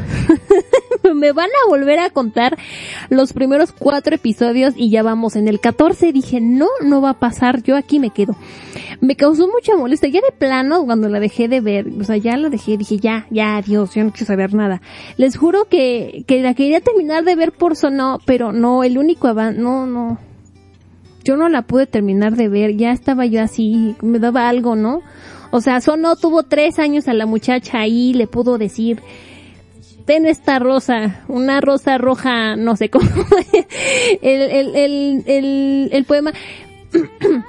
me 1.14 1.32
van 1.32 1.50
a 1.50 1.68
volver 1.68 1.98
a 1.98 2.10
contar 2.10 2.56
los 3.10 3.32
primeros 3.32 3.72
cuatro 3.72 4.14
episodios 4.14 4.74
y 4.76 4.90
ya 4.90 5.02
vamos 5.02 5.36
en 5.36 5.48
el 5.48 5.60
14. 5.60 6.12
Dije, 6.12 6.40
no, 6.40 6.68
no 6.82 7.02
va 7.02 7.10
a 7.10 7.18
pasar, 7.18 7.62
yo 7.62 7.76
aquí 7.76 7.98
me 7.98 8.10
quedo. 8.10 8.36
Me 9.00 9.16
causó 9.16 9.48
mucha 9.48 9.76
molestia, 9.76 10.08
ya 10.08 10.20
de 10.20 10.36
plano 10.36 10.84
cuando 10.84 11.08
la 11.08 11.20
dejé 11.20 11.48
de 11.48 11.60
ver, 11.60 11.88
o 12.00 12.04
sea, 12.04 12.16
ya 12.16 12.36
la 12.36 12.48
dejé, 12.48 12.76
dije, 12.76 12.98
ya, 12.98 13.26
ya, 13.30 13.60
Dios, 13.60 13.94
yo 13.94 14.04
no 14.04 14.12
quiero 14.12 14.26
saber 14.26 14.54
nada. 14.54 14.80
Les 15.16 15.36
juro 15.36 15.66
que, 15.68 16.24
que 16.26 16.40
la 16.40 16.54
quería 16.54 16.80
terminar 16.80 17.24
de 17.24 17.34
ver 17.34 17.52
por 17.52 17.76
Sono, 17.76 18.20
pero 18.24 18.52
no, 18.52 18.84
el 18.84 18.96
único 18.96 19.28
avance, 19.28 19.60
no, 19.60 19.86
no. 19.86 20.18
Yo 21.24 21.36
no 21.36 21.48
la 21.48 21.62
pude 21.62 21.86
terminar 21.86 22.36
de 22.36 22.48
ver, 22.48 22.76
ya 22.76 22.92
estaba 22.92 23.26
yo 23.26 23.42
así, 23.42 23.96
me 24.02 24.18
daba 24.18 24.48
algo, 24.48 24.76
¿no? 24.76 25.02
O 25.56 25.60
sea, 25.60 25.80
Sono 25.80 26.16
tuvo 26.16 26.42
tres 26.42 26.80
años 26.80 27.06
a 27.06 27.14
la 27.14 27.26
muchacha 27.26 27.78
ahí, 27.78 28.12
le 28.12 28.26
pudo 28.26 28.58
decir, 28.58 29.00
ten 30.04 30.26
esta 30.26 30.58
rosa, 30.58 31.22
una 31.28 31.60
rosa 31.60 31.96
roja, 31.96 32.56
no 32.56 32.74
sé 32.74 32.90
cómo, 32.90 33.06
el, 34.20 34.42
el, 34.42 34.74
el, 34.74 35.24
el, 35.28 35.88
el 35.92 36.04
poema. 36.04 36.32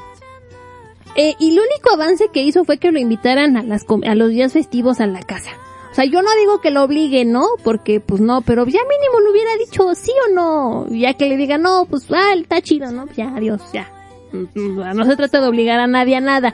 Eh, 1.18 1.34
y 1.40 1.52
el 1.52 1.60
único 1.60 1.94
avance 1.94 2.26
que 2.34 2.44
hizo 2.44 2.66
fue 2.66 2.78
que 2.78 2.92
lo 2.92 3.00
invitaran 3.00 3.56
a 3.56 3.64
las 3.64 3.86
a 4.06 4.16
los 4.16 4.32
días 4.32 4.52
festivos 4.52 5.00
a 5.00 5.08
la 5.08 5.22
casa. 5.22 5.50
O 5.90 5.96
sea, 5.96 6.04
yo 6.04 6.22
no 6.22 6.28
digo 6.42 6.60
que 6.60 6.72
lo 6.72 6.84
obligue, 6.84 7.24
¿no? 7.24 7.48
Porque, 7.64 8.02
pues 8.02 8.20
no, 8.20 8.42
pero 8.42 8.66
ya 8.66 8.82
mínimo 8.82 9.22
lo 9.22 9.32
hubiera 9.32 9.56
dicho 9.56 9.96
sí 9.96 10.12
o 10.28 10.34
no. 10.36 10.88
Ya 10.90 11.14
que 11.14 11.30
le 11.30 11.38
diga, 11.38 11.58
no, 11.58 11.86
pues, 11.90 12.06
ah, 12.12 12.34
está 12.36 12.62
chido, 12.62 12.92
¿no? 12.92 13.06
Ya, 13.16 13.30
adiós, 13.34 13.62
ya. 13.72 13.90
Mm, 14.34 14.82
No 14.94 15.06
se 15.06 15.16
trata 15.16 15.40
de 15.40 15.48
obligar 15.48 15.80
a 15.80 15.88
nadie 15.88 16.18
a 16.18 16.20
nada. 16.20 16.54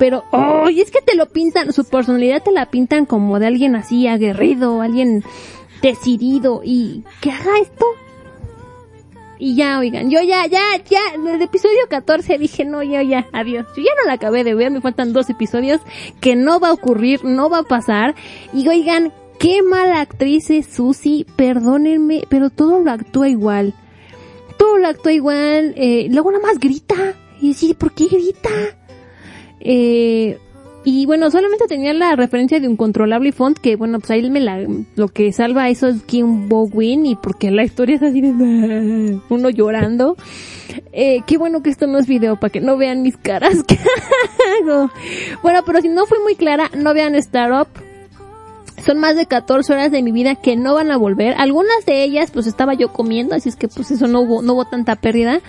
Pero, 0.00 0.24
oh, 0.30 0.70
y 0.70 0.80
es 0.80 0.90
que 0.90 1.02
te 1.02 1.14
lo 1.14 1.26
pintan, 1.26 1.74
su 1.74 1.84
personalidad 1.84 2.42
te 2.42 2.52
la 2.52 2.70
pintan 2.70 3.04
como 3.04 3.38
de 3.38 3.48
alguien 3.48 3.76
así 3.76 4.06
aguerrido, 4.06 4.80
alguien 4.80 5.22
decidido 5.82 6.62
y 6.64 7.04
que 7.20 7.30
haga 7.30 7.58
esto. 7.60 7.84
Y 9.38 9.56
ya, 9.56 9.78
oigan, 9.78 10.08
yo 10.08 10.22
ya, 10.22 10.46
ya, 10.46 10.62
ya, 10.88 11.00
desde 11.18 11.34
el 11.34 11.42
episodio 11.42 11.80
14 11.90 12.38
dije, 12.38 12.64
no, 12.64 12.82
ya, 12.82 13.02
ya, 13.02 13.26
adiós. 13.32 13.66
Yo 13.76 13.82
ya 13.82 13.90
no 14.00 14.06
la 14.06 14.14
acabé 14.14 14.42
de 14.42 14.54
ver, 14.54 14.70
me 14.70 14.80
faltan 14.80 15.12
dos 15.12 15.28
episodios 15.28 15.82
que 16.22 16.34
no 16.34 16.60
va 16.60 16.68
a 16.68 16.72
ocurrir, 16.72 17.22
no 17.22 17.50
va 17.50 17.58
a 17.58 17.64
pasar. 17.64 18.14
Y 18.54 18.66
oigan, 18.68 19.12
qué 19.38 19.62
mala 19.62 20.00
actriz 20.00 20.48
es 20.48 20.64
Susie, 20.64 21.26
perdónenme, 21.36 22.24
pero 22.30 22.48
todo 22.48 22.80
lo 22.80 22.90
actúa 22.90 23.28
igual. 23.28 23.74
Todo 24.56 24.78
lo 24.78 24.88
actúa 24.88 25.12
igual, 25.12 25.74
eh, 25.76 26.08
luego 26.10 26.32
nada 26.32 26.46
más 26.46 26.58
grita. 26.58 27.16
Y 27.38 27.48
decir, 27.48 27.76
¿por 27.76 27.92
qué 27.92 28.06
grita? 28.06 28.48
Eh, 29.60 30.38
y 30.82 31.04
bueno, 31.04 31.30
solamente 31.30 31.66
tenía 31.66 31.92
la 31.92 32.16
referencia 32.16 32.58
de 32.58 32.66
un 32.66 32.76
controlable 32.76 33.32
font 33.32 33.58
que 33.58 33.76
bueno, 33.76 33.98
pues 33.98 34.10
ahí 34.12 34.30
me 34.30 34.40
la, 34.40 34.66
lo 34.96 35.08
que 35.08 35.30
salva 35.32 35.68
eso 35.68 35.88
es 35.88 36.02
Kim 36.02 36.48
Bowin 36.48 37.04
y 37.04 37.16
porque 37.16 37.50
la 37.50 37.64
historia 37.64 37.96
es 37.96 38.02
así 38.02 38.22
de 38.22 38.30
uno 39.28 39.50
llorando. 39.50 40.16
Eh, 40.92 41.22
qué 41.26 41.36
bueno 41.36 41.62
que 41.62 41.68
esto 41.68 41.86
no 41.86 41.98
es 41.98 42.06
video 42.06 42.36
para 42.36 42.50
que 42.50 42.60
no 42.60 42.78
vean 42.78 43.02
mis 43.02 43.16
caras 43.18 43.56
hago. 44.62 44.90
Bueno, 45.42 45.60
pero 45.66 45.82
si 45.82 45.88
no 45.88 46.06
fui 46.06 46.18
muy 46.20 46.34
clara, 46.34 46.70
no 46.74 46.94
vean 46.94 47.14
Startup. 47.16 47.68
Son 48.82 48.98
más 48.98 49.14
de 49.14 49.26
14 49.26 49.74
horas 49.74 49.92
de 49.92 50.00
mi 50.02 50.12
vida 50.12 50.36
que 50.36 50.56
no 50.56 50.72
van 50.72 50.90
a 50.90 50.96
volver. 50.96 51.34
Algunas 51.36 51.84
de 51.84 52.02
ellas 52.02 52.30
pues 52.30 52.46
estaba 52.46 52.72
yo 52.72 52.90
comiendo, 52.90 53.34
así 53.34 53.50
es 53.50 53.56
que 53.56 53.68
pues 53.68 53.90
eso 53.90 54.06
no 54.06 54.22
hubo, 54.22 54.40
no 54.40 54.54
hubo 54.54 54.64
tanta 54.64 54.96
pérdida 54.96 55.42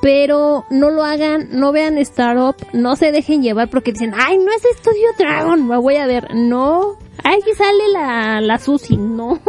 pero 0.00 0.64
no 0.70 0.90
lo 0.90 1.04
hagan, 1.04 1.48
no 1.52 1.72
vean 1.72 1.98
Startup, 1.98 2.56
no 2.72 2.96
se 2.96 3.12
dejen 3.12 3.42
llevar 3.42 3.68
porque 3.68 3.92
dicen, 3.92 4.12
ay, 4.16 4.38
no 4.38 4.50
es 4.52 4.62
Studio 4.78 5.08
Dragon, 5.18 5.66
me 5.66 5.76
voy 5.76 5.96
a 5.96 6.06
ver, 6.06 6.34
no, 6.34 6.96
ay, 7.24 7.40
que 7.42 7.54
sale 7.54 7.88
la, 7.92 8.40
la 8.40 8.58
Susi, 8.58 8.96
no, 8.96 9.40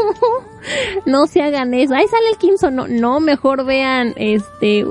no 1.06 1.28
se 1.28 1.42
hagan 1.42 1.74
eso, 1.74 1.94
ay, 1.94 2.08
sale 2.08 2.30
el 2.32 2.38
Kimson, 2.38 2.76
no, 2.76 2.88
no, 2.88 3.20
mejor 3.20 3.66
vean 3.66 4.14
este, 4.18 4.86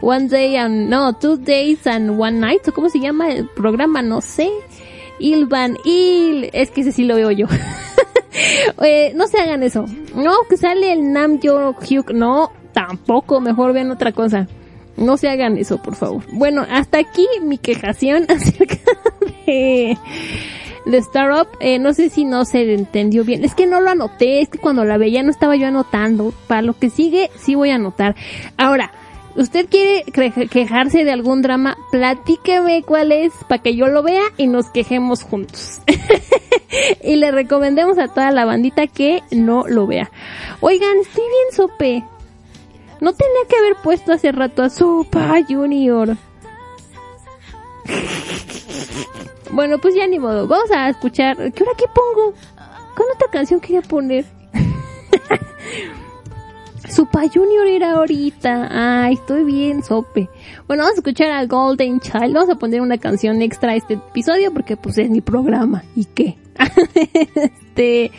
One 0.00 0.28
Day 0.28 0.56
and, 0.56 0.88
no, 0.88 1.12
Two 1.14 1.36
Days 1.36 1.86
and 1.86 2.18
One 2.18 2.38
Night, 2.38 2.66
o 2.68 2.72
cómo 2.72 2.88
se 2.88 3.00
llama 3.00 3.30
el 3.30 3.46
programa, 3.48 4.00
no 4.02 4.20
sé, 4.20 4.50
Ilvan, 5.18 5.76
Il, 5.84 6.50
es 6.52 6.70
que 6.70 6.82
ese 6.82 6.92
sí 6.92 7.04
lo 7.04 7.16
veo 7.16 7.30
yo. 7.30 7.46
Eh, 8.82 9.12
no 9.16 9.26
se 9.26 9.40
hagan 9.40 9.64
eso. 9.64 9.84
No, 10.14 10.32
que 10.48 10.56
sale 10.56 10.92
el 10.92 11.12
Nam 11.12 11.40
Yo 11.40 11.74
Hyuk. 11.74 12.12
No, 12.12 12.52
tampoco. 12.72 13.40
Mejor 13.40 13.72
vean 13.72 13.90
otra 13.90 14.12
cosa. 14.12 14.46
No 14.98 15.16
se 15.16 15.28
hagan 15.28 15.56
eso, 15.56 15.78
por 15.78 15.94
favor. 15.94 16.24
Bueno, 16.32 16.66
hasta 16.68 16.98
aquí 16.98 17.26
mi 17.42 17.58
quejación 17.58 18.26
acerca 18.28 18.76
de, 19.46 19.96
de 20.86 20.98
Startup. 20.98 21.48
Eh, 21.60 21.78
no 21.78 21.94
sé 21.94 22.10
si 22.10 22.24
no 22.24 22.44
se 22.44 22.74
entendió 22.74 23.24
bien. 23.24 23.44
Es 23.44 23.54
que 23.54 23.66
no 23.66 23.80
lo 23.80 23.90
anoté. 23.90 24.40
Es 24.40 24.48
que 24.48 24.58
cuando 24.58 24.84
la 24.84 24.98
veía 24.98 25.22
no 25.22 25.30
estaba 25.30 25.56
yo 25.56 25.66
anotando. 25.66 26.32
Para 26.46 26.62
lo 26.62 26.74
que 26.74 26.90
sigue, 26.90 27.30
sí 27.36 27.54
voy 27.54 27.70
a 27.70 27.76
anotar. 27.76 28.16
Ahora, 28.56 28.92
¿usted 29.36 29.68
quiere 29.68 30.04
quejarse 30.50 31.04
de 31.04 31.12
algún 31.12 31.42
drama? 31.42 31.76
Platíqueme 31.92 32.82
cuál 32.82 33.12
es 33.12 33.32
para 33.48 33.62
que 33.62 33.76
yo 33.76 33.86
lo 33.86 34.02
vea 34.02 34.22
y 34.36 34.48
nos 34.48 34.68
quejemos 34.70 35.22
juntos. 35.22 35.80
y 37.02 37.16
le 37.16 37.30
recomendemos 37.30 37.98
a 37.98 38.08
toda 38.08 38.32
la 38.32 38.44
bandita 38.44 38.88
que 38.88 39.22
no 39.30 39.64
lo 39.68 39.86
vea. 39.86 40.10
Oigan, 40.60 40.98
estoy 40.98 41.24
bien 41.24 41.54
sope. 41.54 42.17
No 43.00 43.12
tenía 43.12 43.44
que 43.48 43.56
haber 43.56 43.76
puesto 43.76 44.12
hace 44.12 44.32
rato 44.32 44.62
a 44.62 44.70
Sopa 44.70 45.36
Junior. 45.48 46.16
bueno, 49.52 49.78
pues 49.78 49.94
ya 49.94 50.06
ni 50.06 50.18
modo. 50.18 50.48
Vamos 50.48 50.70
a 50.72 50.88
escuchar. 50.88 51.36
¿Qué 51.52 51.62
hora 51.62 51.72
qué 51.76 51.84
pongo? 51.94 52.34
¿Cuál 52.96 53.08
otra 53.14 53.28
canción 53.30 53.60
quería 53.60 53.82
poner? 53.82 54.24
Supa 56.88 57.22
Junior 57.32 57.66
era 57.66 57.92
ahorita. 57.92 59.04
Ay, 59.04 59.14
estoy 59.14 59.44
bien, 59.44 59.84
sope. 59.84 60.28
Bueno, 60.66 60.82
vamos 60.82 60.96
a 60.96 61.00
escuchar 61.00 61.30
a 61.30 61.44
Golden 61.46 62.00
Child. 62.00 62.32
Vamos 62.32 62.50
a 62.50 62.56
poner 62.56 62.80
una 62.80 62.98
canción 62.98 63.42
extra 63.42 63.72
a 63.72 63.76
este 63.76 63.94
episodio 63.94 64.52
porque 64.52 64.76
pues 64.76 64.98
es 64.98 65.10
mi 65.10 65.20
programa. 65.20 65.82
¿Y 65.96 66.04
qué? 66.04 66.36
este, 67.78 68.10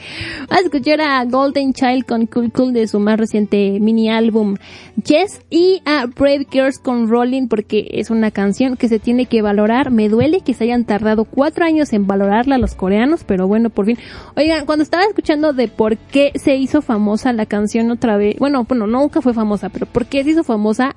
vamos 0.47 0.63
a 0.63 0.65
escuchar 0.65 1.01
a 1.01 1.25
Golden 1.25 1.73
Child 1.73 2.05
con 2.05 2.25
Cool 2.27 2.51
Cool 2.51 2.73
de 2.73 2.87
su 2.87 2.99
más 2.99 3.19
reciente 3.19 3.79
mini 3.79 4.09
álbum 4.09 4.55
Yes 5.03 5.41
y 5.49 5.81
a 5.85 6.05
Brave 6.05 6.47
Girls 6.49 6.79
con 6.79 7.09
Rolling 7.09 7.47
porque 7.47 7.87
es 7.91 8.09
una 8.09 8.31
canción 8.31 8.77
que 8.77 8.87
se 8.87 8.99
tiene 8.99 9.25
que 9.25 9.41
valorar. 9.41 9.91
Me 9.91 10.09
duele 10.09 10.41
que 10.41 10.53
se 10.53 10.65
hayan 10.65 10.85
tardado 10.85 11.25
cuatro 11.25 11.65
años 11.65 11.91
en 11.93 12.07
valorarla 12.07 12.57
los 12.57 12.75
coreanos, 12.75 13.23
pero 13.25 13.47
bueno, 13.47 13.69
por 13.69 13.85
fin. 13.85 13.97
Oigan, 14.35 14.65
cuando 14.65 14.83
estaba 14.83 15.03
escuchando 15.03 15.53
de 15.53 15.67
por 15.67 15.97
qué 15.97 16.31
se 16.35 16.55
hizo 16.55 16.81
famosa 16.81 17.33
la 17.33 17.45
canción 17.45 17.91
otra 17.91 18.17
vez, 18.17 18.37
bueno, 18.39 18.63
bueno, 18.63 18.87
nunca 18.87 19.21
fue 19.21 19.33
famosa, 19.33 19.69
pero 19.69 19.85
por 19.85 20.05
qué 20.05 20.23
se 20.23 20.31
hizo 20.31 20.43
famosa, 20.43 20.95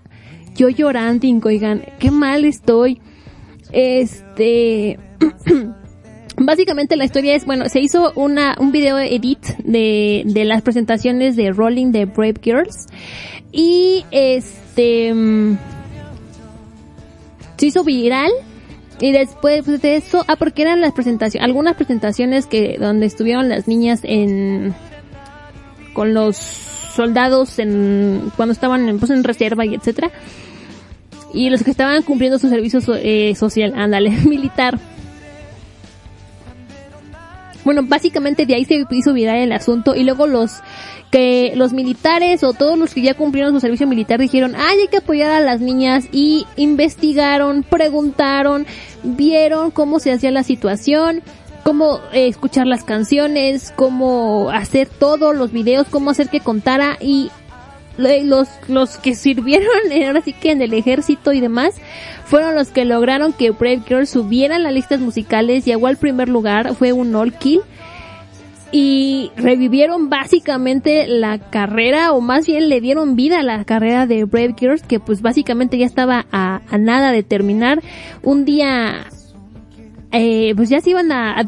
yo 0.55 0.69
llorando, 0.69 1.27
oigan, 1.45 1.85
qué 1.99 2.11
mal 2.11 2.45
estoy. 2.45 3.01
Este, 3.73 4.99
básicamente 6.37 6.97
la 6.97 7.05
historia 7.05 7.35
es, 7.35 7.47
bueno, 7.47 7.69
se 7.69 7.81
hizo 7.81 8.13
una, 8.15 8.57
un 8.59 8.73
video 8.73 8.99
edit 8.99 9.43
de, 9.59 10.23
de 10.27 10.45
las 10.45 10.63
presentaciones 10.63 11.37
de 11.37 11.53
Rolling 11.53 11.93
de 11.93 12.05
Brave 12.07 12.41
Girls 12.43 12.87
y 13.51 14.05
este, 14.11 15.13
mm, 15.15 15.59
se 17.57 17.67
hizo 17.67 17.85
viral 17.85 18.31
y 19.01 19.13
después 19.13 19.67
de 19.67 19.97
eso, 19.97 20.25
ah, 20.29 20.37
porque 20.37 20.63
eran 20.63 20.81
las 20.81 20.93
presentaciones, 20.93 21.45
algunas 21.45 21.77
presentaciones 21.77 22.47
que, 22.47 22.77
donde 22.79 23.07
estuvieron 23.07 23.49
las 23.49 23.67
niñas 23.67 24.01
en, 24.05 24.75
con 25.93 26.15
los 26.15 26.82
soldados 26.95 27.59
en, 27.59 28.31
cuando 28.37 28.53
estaban 28.53 28.89
en, 28.89 28.99
pues, 28.99 29.11
en 29.11 29.25
reserva 29.25 29.65
y 29.65 29.75
etcétera. 29.75 30.11
Y 31.35 31.49
los 31.51 31.63
que 31.63 31.71
estaban 31.71 32.03
cumpliendo 32.03 32.39
su 32.39 32.49
servicio 32.49 32.81
so- 32.81 32.95
eh, 32.97 33.35
social, 33.35 33.73
ándale, 33.77 34.11
militar. 34.27 34.79
Bueno, 37.65 37.83
básicamente 37.85 38.45
de 38.45 38.55
ahí 38.57 38.65
se 38.65 38.85
hizo 38.91 39.13
viral 39.13 39.37
el 39.39 39.53
asunto 39.53 39.95
y 39.95 40.03
luego 40.03 40.27
los 40.27 40.61
que 41.13 41.53
los 41.57 41.73
militares 41.75 42.43
o 42.43 42.55
todos 42.55 42.77
los 42.79 42.93
que 42.95 43.03
ya 43.03 43.15
cumplieron 43.15 43.53
su 43.53 43.61
servicio 43.61 43.87
militar 43.87 44.19
dijeron, 44.19 44.55
ay, 44.57 44.79
hay 44.81 44.89
que 44.89 44.97
apoyar 44.97 45.31
a 45.31 45.41
las 45.41 45.61
niñas 45.61 46.07
y 46.11 46.47
investigaron, 46.57 47.63
preguntaron, 47.63 48.67
vieron 49.05 49.71
cómo 49.71 50.01
se 50.01 50.11
hacía 50.11 50.31
la 50.31 50.43
situación, 50.43 51.23
cómo 51.65 52.01
eh, 52.13 52.27
escuchar 52.29 52.67
las 52.67 52.85
canciones, 52.85 53.73
cómo 53.77 54.51
hacer 54.51 54.89
todos 54.89 55.35
los 55.37 55.53
videos, 55.53 55.87
cómo 55.91 56.11
hacer 56.11 56.29
que 56.29 56.41
contara 56.41 56.97
y 57.01 57.31
le- 57.99 58.25
los, 58.25 58.49
los 58.69 58.97
que 58.99 59.15
sirvieron 59.17 59.69
eh, 59.91 60.07
ahora 60.07 60.23
sí 60.23 60.33
que 60.33 60.51
en 60.51 60.63
el 60.63 60.73
ejército 60.75 61.33
y 61.33 61.41
demás 61.41 61.75
fueron 62.25 62.55
los 62.55 62.69
que 62.69 62.85
lograron 62.85 63.33
que 63.33 63.51
Brave 63.51 63.83
Girl 63.87 64.07
subiera 64.07 64.57
en 64.57 64.63
las 64.63 64.73
listas 64.73 65.01
musicales, 65.01 65.65
llegó 65.65 65.87
al 65.87 65.97
primer 65.99 66.29
lugar, 66.29 66.75
fue 66.75 66.93
un 66.93 67.15
all 67.15 67.33
kill 67.35 67.61
y 68.75 69.31
revivieron 69.37 70.09
básicamente 70.09 71.07
la 71.07 71.39
carrera 71.39 72.13
o 72.13 72.23
más 72.23 72.47
bien 72.47 72.71
le 72.71 72.81
dieron 72.81 73.17
vida 73.17 73.41
a 73.41 73.43
la 73.43 73.65
carrera 73.67 74.07
de 74.07 74.25
Brave 74.25 74.55
Girls 74.59 74.83
que 74.83 74.99
pues 74.99 75.21
básicamente 75.21 75.77
ya 75.77 75.85
estaba 75.85 76.25
a, 76.33 76.63
a 76.71 76.79
nada 76.79 77.13
de 77.13 77.23
terminar. 77.23 77.83
Un 78.23 78.47
día 78.47 79.05
eh, 80.13 80.53
pues 80.57 80.69
ya 80.69 80.81
se 80.81 80.91
iban 80.91 81.11
a, 81.11 81.45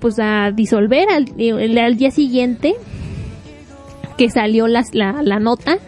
pues 0.00 0.18
a 0.18 0.50
disolver 0.50 1.08
eh, 1.38 1.80
al, 1.80 1.96
día 1.96 2.10
siguiente 2.10 2.74
que 4.16 4.30
salió 4.30 4.66
la, 4.68 4.84
la 4.92 5.38
nota. 5.38 5.78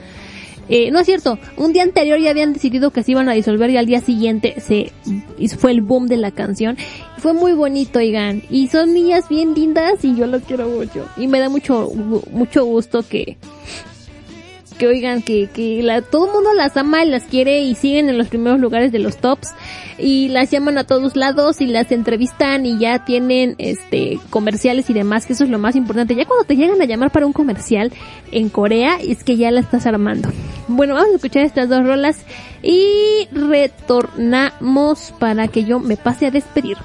Eh, 0.68 0.90
no 0.90 0.98
es 0.98 1.06
cierto, 1.06 1.38
un 1.56 1.72
día 1.72 1.82
anterior 1.82 2.18
ya 2.18 2.30
habían 2.30 2.54
decidido 2.54 2.90
que 2.90 3.02
se 3.02 3.12
iban 3.12 3.28
a 3.28 3.32
disolver 3.32 3.68
y 3.70 3.76
al 3.76 3.86
día 3.86 4.00
siguiente 4.00 4.54
se 4.60 4.92
fue 5.58 5.72
el 5.72 5.82
boom 5.82 6.06
de 6.06 6.16
la 6.16 6.30
canción. 6.30 6.76
Fue 7.18 7.34
muy 7.34 7.52
bonito, 7.52 7.98
oigan. 7.98 8.42
Y 8.50 8.68
son 8.68 8.94
niñas 8.94 9.28
bien 9.28 9.54
lindas 9.54 10.04
y 10.04 10.14
yo 10.14 10.26
lo 10.26 10.40
quiero 10.40 10.68
mucho. 10.68 11.06
Y 11.16 11.26
me 11.26 11.40
da 11.40 11.48
mucho, 11.48 11.90
mucho 12.32 12.64
gusto 12.64 13.02
que, 13.06 13.36
que 14.74 14.86
oigan, 14.86 15.22
que, 15.22 15.48
que 15.48 15.82
la, 15.82 16.02
todo 16.02 16.26
el 16.26 16.32
mundo 16.32 16.52
las 16.54 16.76
ama 16.76 17.04
y 17.04 17.08
las 17.08 17.24
quiere 17.24 17.62
y 17.62 17.74
siguen 17.74 18.08
en 18.08 18.18
los 18.18 18.28
primeros 18.28 18.60
lugares 18.60 18.92
de 18.92 18.98
los 18.98 19.16
tops 19.16 19.48
y 19.98 20.28
las 20.28 20.50
llaman 20.50 20.78
a 20.78 20.84
todos 20.84 21.16
lados 21.16 21.60
y 21.60 21.66
las 21.66 21.90
entrevistan 21.92 22.66
y 22.66 22.78
ya 22.78 23.04
tienen 23.04 23.54
este 23.58 24.18
comerciales 24.30 24.90
y 24.90 24.92
demás, 24.92 25.26
que 25.26 25.34
eso 25.34 25.44
es 25.44 25.50
lo 25.50 25.58
más 25.58 25.76
importante. 25.76 26.14
Ya 26.14 26.26
cuando 26.26 26.44
te 26.44 26.56
llegan 26.56 26.80
a 26.80 26.84
llamar 26.84 27.10
para 27.10 27.26
un 27.26 27.32
comercial 27.32 27.92
en 28.32 28.48
Corea 28.48 28.98
es 29.00 29.24
que 29.24 29.36
ya 29.36 29.50
la 29.50 29.60
estás 29.60 29.86
armando. 29.86 30.30
Bueno, 30.68 30.94
vamos 30.94 31.12
a 31.12 31.16
escuchar 31.16 31.44
estas 31.44 31.68
dos 31.68 31.84
rolas 31.84 32.18
y 32.62 33.28
retornamos 33.32 35.12
para 35.18 35.48
que 35.48 35.64
yo 35.64 35.78
me 35.80 35.96
pase 35.96 36.26
a 36.26 36.30
despedir. 36.30 36.76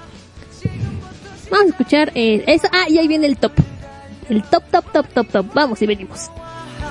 Vamos 1.50 1.68
a 1.68 1.70
escuchar 1.70 2.12
eh, 2.16 2.44
eso. 2.48 2.68
Ah, 2.72 2.90
y 2.90 2.98
ahí 2.98 3.08
viene 3.08 3.28
el 3.28 3.38
top. 3.38 3.54
El 4.30 4.44
top, 4.44 4.64
top, 4.70 4.92
top, 4.92 5.08
top, 5.08 5.28
top. 5.30 5.46
Vamos 5.54 5.82
y 5.82 5.88
venimos. 5.88 6.30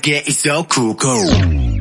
생각에 0.00 0.24
있어 0.26 0.66
cool 0.72 0.96
cool 1.00 1.80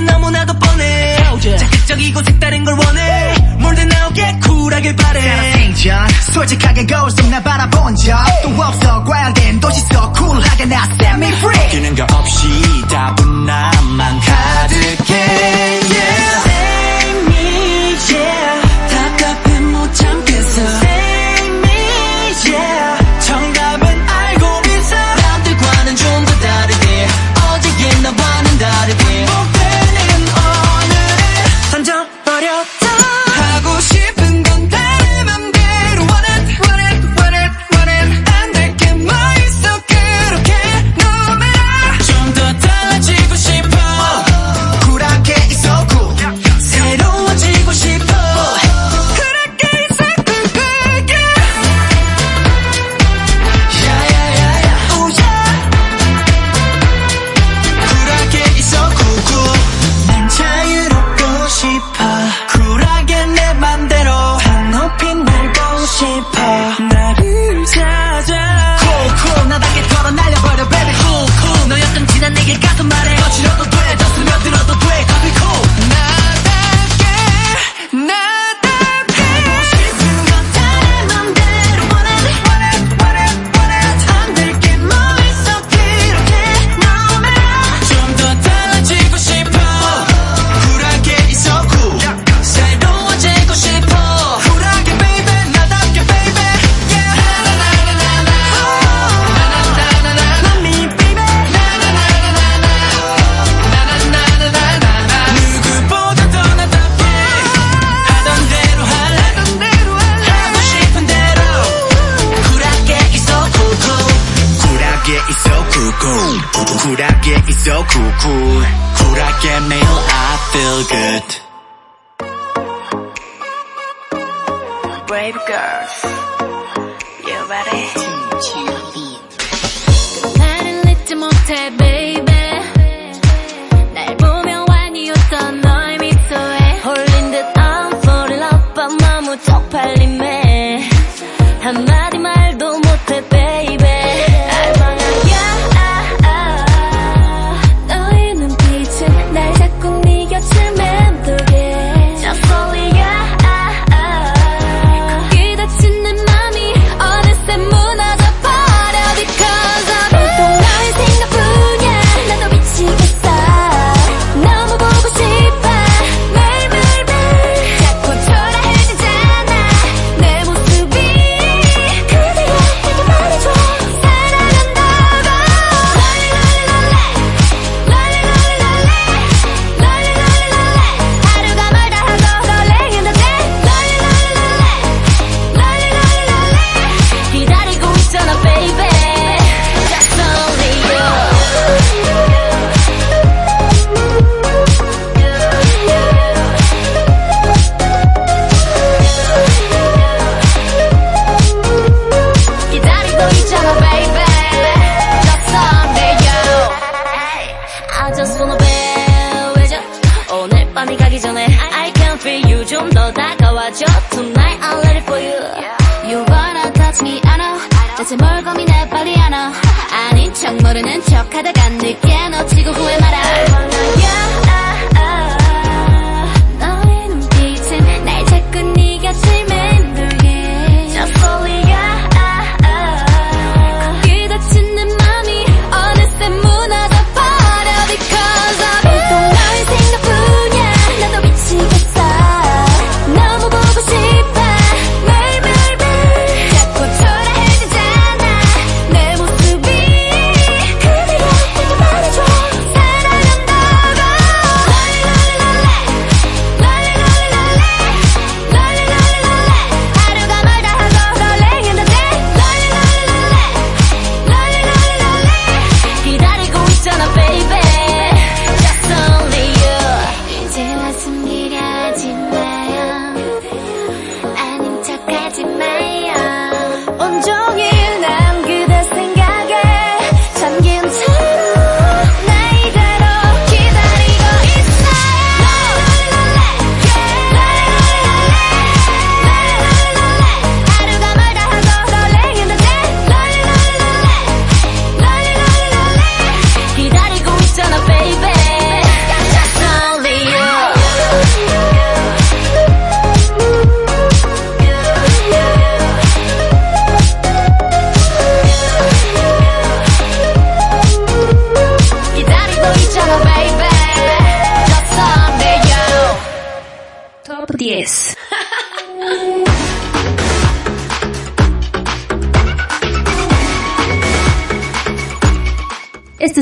너무나도 0.00 0.58
뻔해. 0.58 1.16
자극적이고 1.58 2.22
색다른 2.22 2.64
걸 2.64 2.74
원해. 2.74 3.34
몰든 3.58 3.88
나오게 3.88 4.38
쿨하길 4.40 4.96
바래. 4.96 5.20
사랑생전 5.20 6.08
솔직하게 6.32 6.86
거울 6.86 7.10
속 7.10 7.28
나 7.30 7.42
바라본 7.42 7.96
적또 7.96 8.62
없어. 8.62 9.04
과열된 9.04 9.60
도시 9.60 9.80
속 9.92 10.12
쿨하게 10.12 10.66
나 10.66 10.84
set 10.84 11.06
me 11.16 11.28
free 11.28 11.68
기는 11.70 11.94
거 11.94 12.06
없이 12.16 12.46
답은 12.88 13.46
나만 13.46 14.20
가득해 14.20 15.14
yeah. 15.14 16.73
Yeah 18.10 18.64
답답해 18.88 19.60
못 19.60 19.92
참겠어. 19.94 20.83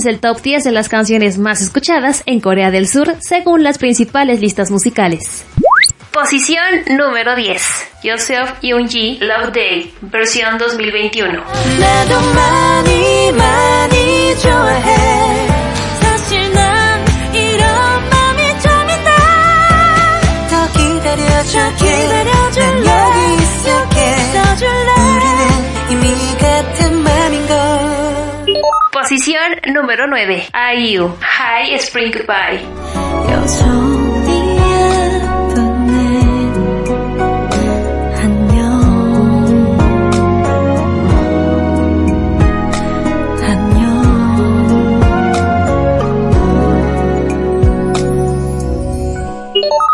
es 0.03 0.07
el 0.07 0.19
top 0.19 0.43
10 0.43 0.65
de 0.65 0.73
las 0.73 0.89
canciones 0.89 1.39
más 1.39 1.63
escuchadas 1.63 2.25
en 2.27 2.41
Corea 2.41 2.73
del 2.73 2.89
Sur 2.89 3.15
según 3.21 3.63
las 3.63 3.79
principales 3.79 4.41
listas 4.41 4.71
musicales. 4.71 5.45
Posición 6.11 6.65
número 6.91 7.37
10. 7.37 7.63
Joseph 8.03 8.61
Yoon-ji, 8.63 9.19
Love 9.21 9.53
Day, 9.53 9.95
versión 10.03 10.59
2021. 10.59 11.45
Posición 29.13 29.61
número 29.75 30.07
9. 30.07 30.49
IU. 30.75 31.15
High 31.21 31.75
Spring 31.75 32.11
Goodbye. 32.11 32.63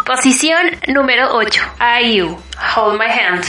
Posición 0.06 0.78
número 0.86 1.34
8. 1.34 1.60
IU. 2.04 2.38
Hold 2.76 2.98
my 3.00 3.08
hand. 3.08 3.44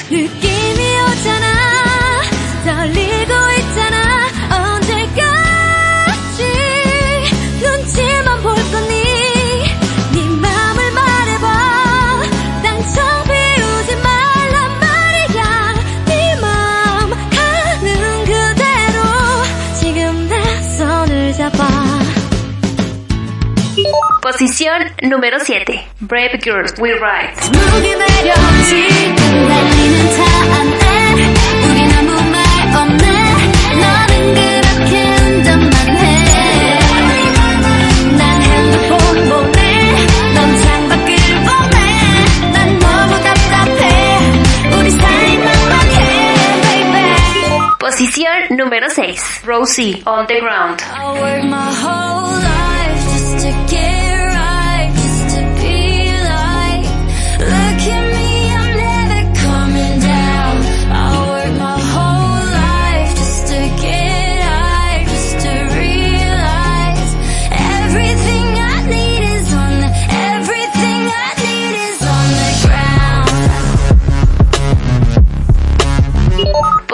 Posición 24.40 24.86
número 25.02 25.38
7. 25.38 25.86
Brave 26.00 26.40
Girls 26.42 26.74
We 26.80 26.94
Ride. 26.94 27.34
Posición 47.78 48.32
número 48.52 48.90
6. 48.90 49.42
Rosie, 49.44 50.02
on 50.06 50.26
the 50.28 50.40
ground. 50.40 50.80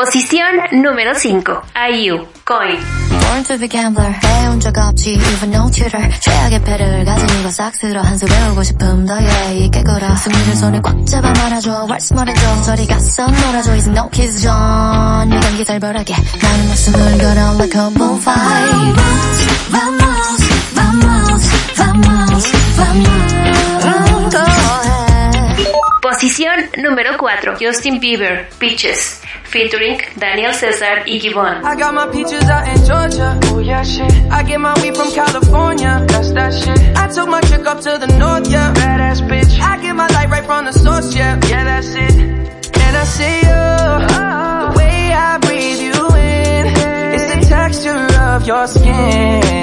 Posición 0.05 0.83
número 0.83 1.15
5. 1.15 1.63
IU, 1.73 2.27
Coin. 2.45 2.77
Born 3.09 3.43
to 3.45 3.57
be 3.57 3.67
gambler 3.67 4.13
배운 4.19 4.59
적 4.59 4.77
없지 4.77 5.13
even 5.13 5.51
no 5.51 5.67
tutor 5.71 5.99
최악의 6.19 6.61
패를 6.61 7.03
가진 7.05 7.27
이거 7.39 7.49
싹 7.49 7.73
쓸어 7.73 8.01
한수 8.03 8.27
배우고 8.27 8.61
싶음 8.61 9.05
너의 9.05 9.65
이 9.65 9.71
깨거라 9.71 10.15
승리를 10.15 10.55
손에 10.57 10.79
꽉 10.81 11.03
잡아 11.07 11.33
말아줘 11.33 11.87
왈스 11.89 12.13
말해줘 12.13 12.61
저리 12.61 12.85
가서 12.85 13.25
놀아줘 13.25 13.71
It's 13.73 13.87
no 13.89 14.07
kiss 14.11 14.41
zone 14.41 15.29
네 15.31 15.39
감기 15.39 15.63
살벌하게 15.65 16.13
나는 16.13 16.67
목숨을 16.67 17.17
걸어 17.17 17.53
like 17.57 17.81
a 17.81 17.89
bullfight 17.89 19.01
Vamos, 19.71 20.41
vamos, 20.75 21.41
vamos, 21.73 22.51
vamos 22.77 23.33
Go 24.31 24.39
ahead 24.39 24.94
Posición 26.15 26.69
número 26.77 27.17
4. 27.17 27.57
Justin 27.59 27.99
Bieber, 27.99 28.47
Peaches. 28.57 29.21
Featuring 29.43 29.97
Daniel 30.15 30.53
Cesar 30.53 31.03
y 31.05 31.19
Gibbon. 31.19 31.61
I 31.65 31.75
got 31.75 31.93
my 31.93 32.07
peaches 32.07 32.47
out 32.49 32.65
in 32.69 32.85
Georgia. 32.85 33.37
Oh 33.51 33.59
yeah, 33.59 33.83
shit. 33.83 34.09
I 34.31 34.41
get 34.43 34.59
my 34.61 34.73
weed 34.81 34.95
from 34.95 35.11
California. 35.11 36.05
That's 36.07 36.31
that 36.31 36.53
shit. 36.53 36.79
I 36.97 37.09
took 37.09 37.27
my 37.27 37.41
chick 37.41 37.65
up 37.67 37.81
to 37.81 37.97
the 37.99 38.07
north, 38.17 38.49
yeah. 38.49 38.73
Badass 38.73 39.27
bitch. 39.27 39.59
I 39.59 39.77
get 39.81 39.93
my 39.93 40.07
light 40.07 40.29
right 40.29 40.45
from 40.45 40.63
the 40.63 40.71
source, 40.71 41.13
yeah. 41.13 41.37
Yeah, 41.49 41.65
that's 41.65 41.93
it. 41.93 42.15
And 42.15 42.95
I 42.95 43.03
see 43.03 43.35
you. 43.47 43.65
The 44.71 44.73
way 44.77 45.11
I 45.11 45.37
breathe 45.39 45.81
you 45.81 45.99
in. 46.15 46.65
It's 47.15 47.27
the 47.35 47.53
texture 47.53 48.07
of 48.21 48.47
your 48.47 48.67
skin. 48.67 48.87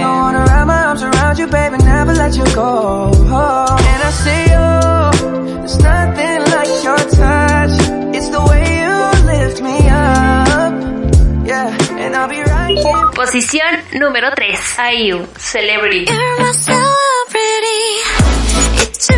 I 0.05 0.21
wanna 0.21 0.41
wrap 0.41 0.67
my 0.67 0.85
arms 0.85 1.03
around 1.03 1.39
you, 1.39 1.47
baby, 1.47 1.79
never 1.79 2.13
let 2.13 2.37
you 2.37 2.45
go. 2.55 3.11
And 3.11 4.03
I 4.05 4.11
see 4.11 4.43
you. 4.53 4.93
There's 5.63 5.79
nothing 5.79 6.32
touch. 7.23 7.75
It's 8.17 8.29
the 8.37 8.43
way 8.51 8.65
you 8.83 8.95
lift 9.33 9.59
me 9.63 9.79
up. 9.89 10.73
Yeah, 11.47 12.03
and 12.03 12.11
I'll 12.17 12.29
be 12.29 12.43
right 12.43 12.79
here. 12.79 13.07
Posición 13.15 13.73
número 14.03 14.29
3. 14.35 14.55
IU, 14.95 15.27
Celebrity. 15.39 16.05
You're 16.11 16.39
my 16.41 16.53
celebrity 16.53 17.83
잊지 18.83 19.13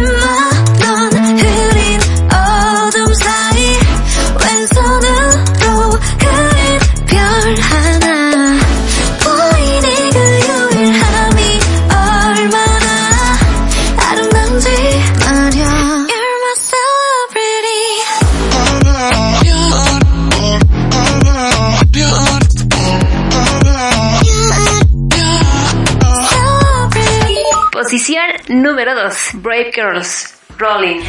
Posición 28.05 28.63
número 28.63 28.95
2. 28.95 29.31
Brave 29.37 29.73
Girls, 29.73 30.39
Rolling. 30.59 31.01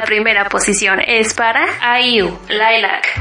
La 0.00 0.06
primera 0.06 0.48
posición 0.48 0.98
es 1.06 1.34
para 1.34 2.00
IU, 2.00 2.38
Lilac. 2.48 3.20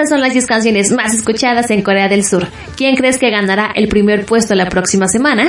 Estas 0.00 0.16
son 0.16 0.22
las 0.22 0.32
10 0.32 0.46
canciones 0.46 0.90
más 0.92 1.12
escuchadas 1.12 1.70
en 1.70 1.82
Corea 1.82 2.08
del 2.08 2.24
Sur. 2.24 2.48
¿Quién 2.74 2.96
crees 2.96 3.18
que 3.18 3.28
ganará 3.28 3.70
el 3.74 3.86
primer 3.86 4.24
puesto 4.24 4.54
la 4.54 4.66
próxima 4.66 5.08
semana? 5.08 5.46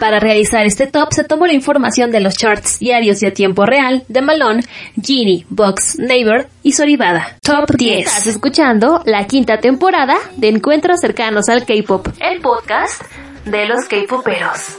Para 0.00 0.20
realizar 0.20 0.64
este 0.64 0.86
top 0.86 1.12
se 1.12 1.24
tomó 1.24 1.46
la 1.46 1.52
información 1.52 2.10
de 2.10 2.20
los 2.20 2.34
charts 2.38 2.78
diarios 2.78 3.22
y 3.22 3.26
a 3.26 3.34
tiempo 3.34 3.66
real 3.66 4.04
de 4.08 4.22
Malone, 4.22 4.64
Genie, 4.96 5.44
Box, 5.50 5.98
Neighbor 5.98 6.48
y 6.62 6.72
Soribada. 6.72 7.36
Top 7.42 7.76
10. 7.76 8.06
Estás 8.06 8.26
escuchando 8.26 9.02
la 9.04 9.26
quinta 9.26 9.58
temporada 9.58 10.16
de 10.38 10.48
Encuentros 10.48 11.00
cercanos 11.00 11.50
al 11.50 11.66
K-pop, 11.66 12.08
el 12.20 12.40
podcast 12.40 13.02
de 13.44 13.66
los 13.66 13.86
K-poperos. 13.88 14.76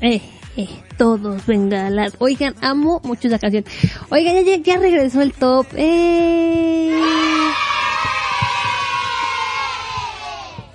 Eh, 0.00 0.20
eh, 0.56 0.68
todos 0.96 1.44
bengalas. 1.46 2.16
Oigan, 2.18 2.54
amo 2.60 3.00
mucho 3.04 3.28
esa 3.28 3.38
canción. 3.38 3.64
Oigan, 4.10 4.34
ya, 4.34 4.42
ya, 4.42 4.56
ya 4.56 4.76
regresó 4.78 5.22
el 5.22 5.32
top. 5.32 5.66
Eh. 5.74 7.00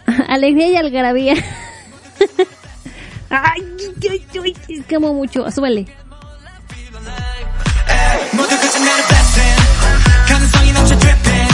Alegría 0.27 0.67
y 0.67 0.75
algarabía. 0.75 1.33
ay, 3.29 3.61
ay, 4.09 4.25
ay, 4.43 4.55
es 4.67 4.85
que 4.85 4.95
amo 4.95 5.13
mucho. 5.13 5.49
Súbele. 5.51 5.85
모두 8.33 8.59
그중 8.59 8.83
나를 8.85 9.03
blessing 9.07 9.55
가능성이 10.27 10.71
넘쳐 10.73 10.97
dripping 10.97 11.49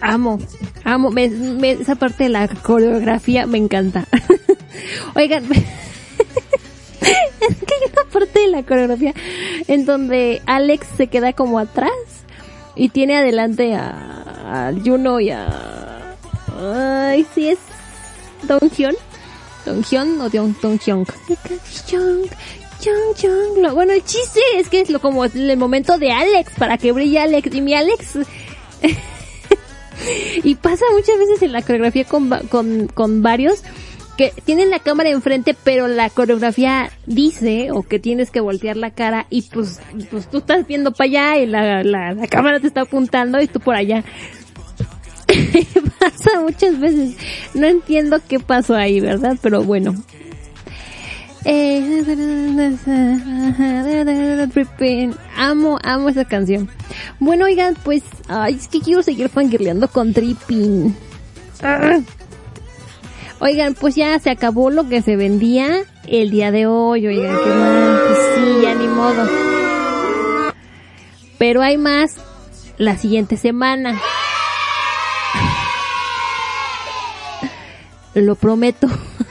Amo, 0.00 0.38
amo. 0.84 1.10
Me- 1.10 1.28
me- 1.28 1.72
esa 1.72 1.94
parte 1.94 2.24
de 2.24 2.30
la 2.30 2.48
coreografía 2.48 3.46
me 3.46 3.58
encanta. 3.58 4.06
Oigan, 5.14 5.44
es 5.52 5.58
que 7.00 7.74
hay 7.74 7.90
una 7.92 8.10
parte 8.12 8.40
de 8.40 8.48
la 8.48 8.62
coreografía 8.62 9.14
en 9.68 9.84
donde 9.84 10.42
Alex 10.46 10.86
se 10.96 11.06
queda 11.08 11.32
como 11.32 11.58
atrás 11.58 11.90
y 12.76 12.88
tiene 12.88 13.16
adelante 13.16 13.74
a, 13.74 14.72
Juno 14.84 15.20
y 15.20 15.30
a... 15.30 16.16
Ay, 16.58 17.26
sí 17.34 17.48
es 17.50 17.58
Dong 18.42 18.70
Hyun. 18.76 18.96
Dong 19.64 19.84
Hyun 19.84 20.20
o 20.20 20.28
Dong, 20.28 20.54
Dong 20.60 20.78
Hyung. 20.80 21.04
Bueno, 23.74 23.92
el 23.92 24.04
chiste 24.04 24.40
es 24.56 24.68
que 24.68 24.80
es 24.80 24.90
lo 24.90 25.00
como 25.00 25.24
el 25.24 25.56
momento 25.56 25.98
de 25.98 26.10
Alex, 26.12 26.52
para 26.58 26.78
que 26.78 26.92
brille 26.92 27.18
Alex. 27.20 27.54
Y 27.54 27.60
mi 27.60 27.74
Alex... 27.74 28.18
y 30.42 30.54
pasa 30.56 30.84
muchas 30.92 31.18
veces 31.18 31.42
en 31.42 31.52
la 31.52 31.62
coreografía 31.62 32.04
con, 32.04 32.30
con, 32.48 32.86
con 32.88 33.22
varios 33.22 33.62
que 34.16 34.34
tienen 34.44 34.68
la 34.68 34.80
cámara 34.80 35.08
enfrente, 35.08 35.56
pero 35.64 35.88
la 35.88 36.10
coreografía 36.10 36.90
dice 37.06 37.70
o 37.72 37.82
que 37.82 37.98
tienes 37.98 38.30
que 38.30 38.40
voltear 38.40 38.76
la 38.76 38.90
cara 38.90 39.26
y 39.30 39.42
pues, 39.42 39.80
pues 40.10 40.28
tú 40.28 40.38
estás 40.38 40.66
viendo 40.66 40.92
para 40.92 41.08
allá 41.08 41.38
y 41.38 41.46
la, 41.46 41.82
la, 41.82 42.12
la 42.12 42.26
cámara 42.26 42.60
te 42.60 42.66
está 42.66 42.82
apuntando 42.82 43.40
y 43.40 43.46
tú 43.46 43.60
por 43.60 43.74
allá. 43.74 44.04
Pasa 45.98 46.40
muchas 46.40 46.78
veces. 46.78 47.16
No 47.54 47.66
entiendo 47.66 48.20
qué 48.28 48.40
pasó 48.40 48.74
ahí, 48.74 49.00
¿verdad? 49.00 49.38
Pero 49.40 49.62
bueno. 49.62 49.94
Eh. 51.44 52.04
Amo, 55.36 55.78
amo 55.82 56.08
esa 56.08 56.24
canción. 56.24 56.68
Bueno, 57.18 57.46
oigan, 57.46 57.76
pues, 57.82 58.02
ay, 58.28 58.54
es 58.54 58.68
que 58.68 58.80
quiero 58.80 59.02
seguir 59.02 59.28
fangirleando 59.28 59.88
con 59.88 60.12
Tripping. 60.12 60.94
Ah. 61.62 62.00
Oigan, 63.40 63.74
pues 63.74 63.94
ya 63.94 64.18
se 64.18 64.30
acabó 64.30 64.70
lo 64.70 64.88
que 64.88 65.02
se 65.02 65.16
vendía 65.16 65.84
el 66.06 66.30
día 66.30 66.50
de 66.50 66.66
hoy. 66.66 67.06
Oigan, 67.06 67.36
qué 67.42 67.50
mal. 67.50 68.00
Sí, 68.34 68.62
ya 68.62 68.74
ni 68.74 68.86
modo. 68.86 69.26
Pero 71.38 71.62
hay 71.62 71.78
más 71.78 72.16
la 72.76 72.98
siguiente 72.98 73.38
semana. 73.38 73.98
Lo 78.14 78.34
prometo. 78.34 78.88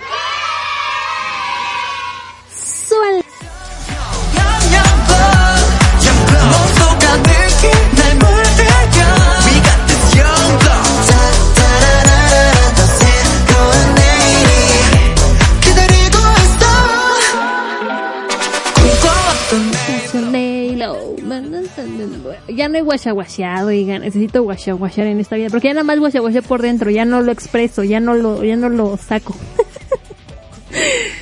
Ya 22.59 22.67
no 22.67 22.75
hay 22.75 22.81
guachaguacheado, 22.81 23.67
oigan, 23.69 24.01
necesito 24.01 24.43
guachaguachear 24.43 25.07
en 25.07 25.21
esta 25.21 25.37
vida, 25.37 25.47
porque 25.49 25.69
ya 25.69 25.75
nada 25.75 25.85
más 25.85 25.97
guachaguaché 25.97 26.41
por 26.41 26.61
dentro, 26.61 26.91
ya 26.91 27.05
no 27.05 27.21
lo 27.21 27.31
expreso, 27.31 27.85
ya 27.85 28.01
no 28.01 28.15
lo, 28.15 28.43
ya 28.43 28.57
no 28.57 28.67
lo 28.67 28.97
saco. 28.97 29.33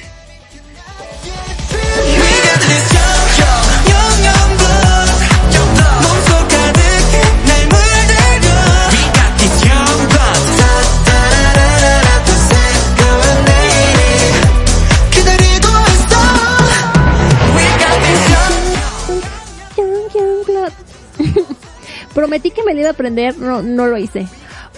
Prometí 22.17 22.49
que 22.49 22.63
me 22.63 22.73
lo 22.73 22.79
iba 22.79 22.89
a 22.89 22.93
aprender, 22.93 23.37
no, 23.37 23.61
no 23.61 23.85
lo 23.85 23.95
hice. 23.95 24.25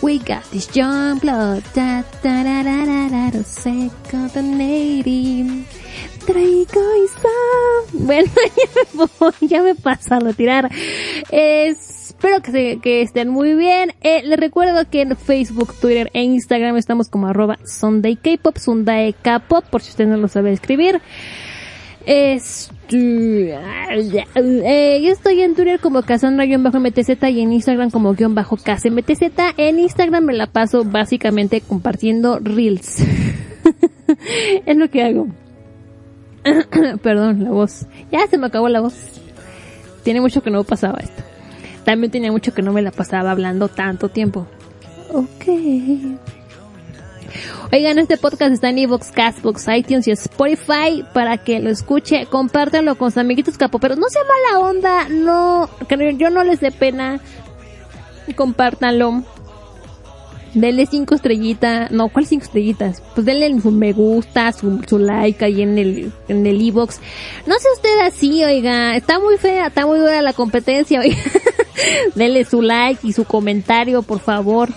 We 0.02 0.18
got 0.18 0.44
this 0.52 0.70
young 0.74 1.20
blood, 1.22 1.62
da, 1.74 2.04
da, 2.22 2.44
da, 2.44 2.64
da, 2.64 2.86
da, 2.86 3.10
da, 3.10 3.32
da, 3.32 3.44
second. 3.46 4.34
Traigo 6.26 6.82
y 6.96 7.08
son. 7.22 8.06
Bueno, 8.06 8.30
ya 8.58 8.82
me 8.94 9.06
voy, 9.20 9.34
ya 9.40 9.64
me 9.64 9.74
paso 9.76 10.16
a 10.16 10.20
retirar. 10.20 10.70
Espero 11.32 12.42
que, 12.42 12.52
se- 12.52 12.80
que 12.82 13.02
estén 13.04 13.30
muy 13.30 13.56
bien. 13.56 13.94
Eh, 14.02 14.22
les 14.26 14.38
recuerdo 14.38 14.90
que 14.90 15.00
en 15.04 15.16
Facebook, 15.16 15.74
Twitter 15.80 16.10
e 16.14 16.22
Instagram 16.24 16.76
estamos 16.76 17.08
como 17.08 17.28
arroba 17.28 17.58
Sunday 17.66 18.18
K-Pop, 18.18 18.58
Sunday 18.58 19.14
K-Pop, 19.14 19.64
por 19.70 19.82
si 19.82 19.92
usted 19.92 20.08
no 20.08 20.18
lo 20.18 20.28
sabe 20.28 20.52
escribir. 20.52 21.02
Este, 22.12 23.54
eh, 23.54 25.00
yo 25.04 25.12
estoy 25.12 25.42
en 25.42 25.54
Twitter 25.54 25.80
como 25.80 26.02
Cassandra-MTZ 26.02 27.24
y 27.30 27.42
en 27.42 27.54
Instagram 27.54 27.92
como 27.92 28.16
guion 28.16 28.34
bajo 28.34 28.58
KCMTZ. 28.58 29.22
En 29.58 29.78
Instagram 29.78 30.24
me 30.24 30.34
la 30.34 30.48
paso 30.48 30.84
básicamente 30.84 31.62
compartiendo 31.62 32.40
reels. 32.40 33.04
es 34.66 34.76
lo 34.76 34.90
que 34.90 35.04
hago. 35.04 35.28
Perdón, 37.04 37.44
la 37.44 37.52
voz. 37.52 37.86
Ya 38.12 38.26
se 38.26 38.40
me 38.40 38.48
acabó 38.48 38.70
la 38.70 38.82
voz. 38.82 38.96
Tiene 40.02 40.20
mucho 40.20 40.42
que 40.42 40.50
no 40.50 40.64
pasaba 40.64 40.98
esto. 40.98 41.22
También 41.84 42.10
tenía 42.10 42.32
mucho 42.32 42.56
que 42.56 42.64
no 42.64 42.74
me 42.74 42.82
la 42.82 42.90
pasaba 42.90 43.30
hablando 43.30 43.68
tanto 43.68 44.10
tiempo. 44.10 44.48
Ok. 45.14 45.46
Oigan, 47.72 48.00
este 48.00 48.18
podcast 48.18 48.54
está 48.54 48.70
en 48.70 48.80
Evox, 48.80 49.12
Castbox, 49.12 49.68
iTunes 49.76 50.08
y 50.08 50.12
Spotify 50.12 51.04
para 51.14 51.38
que 51.38 51.60
lo 51.60 51.70
escuche. 51.70 52.26
Compártanlo 52.26 52.96
con 52.96 53.12
sus 53.12 53.18
amiguitos 53.20 53.58
capoperos. 53.58 53.98
No 53.98 54.10
sea 54.10 54.22
mala 54.24 54.60
onda, 54.60 55.10
no, 55.10 55.70
yo 56.18 56.30
no 56.30 56.44
les 56.44 56.60
dé 56.60 56.72
pena. 56.72 57.20
Compártanlo. 58.36 59.24
Denle 60.54 60.88
cinco 60.88 61.16
estrellitas. 61.16 61.92
No, 61.92 62.10
¿cuál 62.10 62.26
cinco 62.26 62.46
estrellitas? 62.46 63.04
Pues 63.14 63.26
denle 63.26 63.60
su 63.62 63.72
me 63.72 63.94
gusta, 63.94 64.52
su, 64.52 64.98
like 64.98 65.46
ahí 65.46 65.62
en 65.62 65.78
el, 65.78 66.12
en 66.28 66.46
el 66.46 66.68
Evox. 66.68 67.00
No 67.46 67.56
sea 67.60 67.72
usted 67.74 68.00
así, 68.02 68.44
oiga. 68.44 68.96
Está 68.96 69.20
muy 69.20 69.38
fea, 69.38 69.68
está 69.68 69.86
muy 69.86 70.00
dura 70.00 70.22
la 70.22 70.34
competencia, 70.34 71.02
oiga. 71.02 71.18
denle 72.16 72.46
su 72.46 72.62
like 72.62 73.08
y 73.08 73.14
su 73.14 73.26
comentario, 73.26 74.02
por 74.02 74.20
favor. 74.20 74.70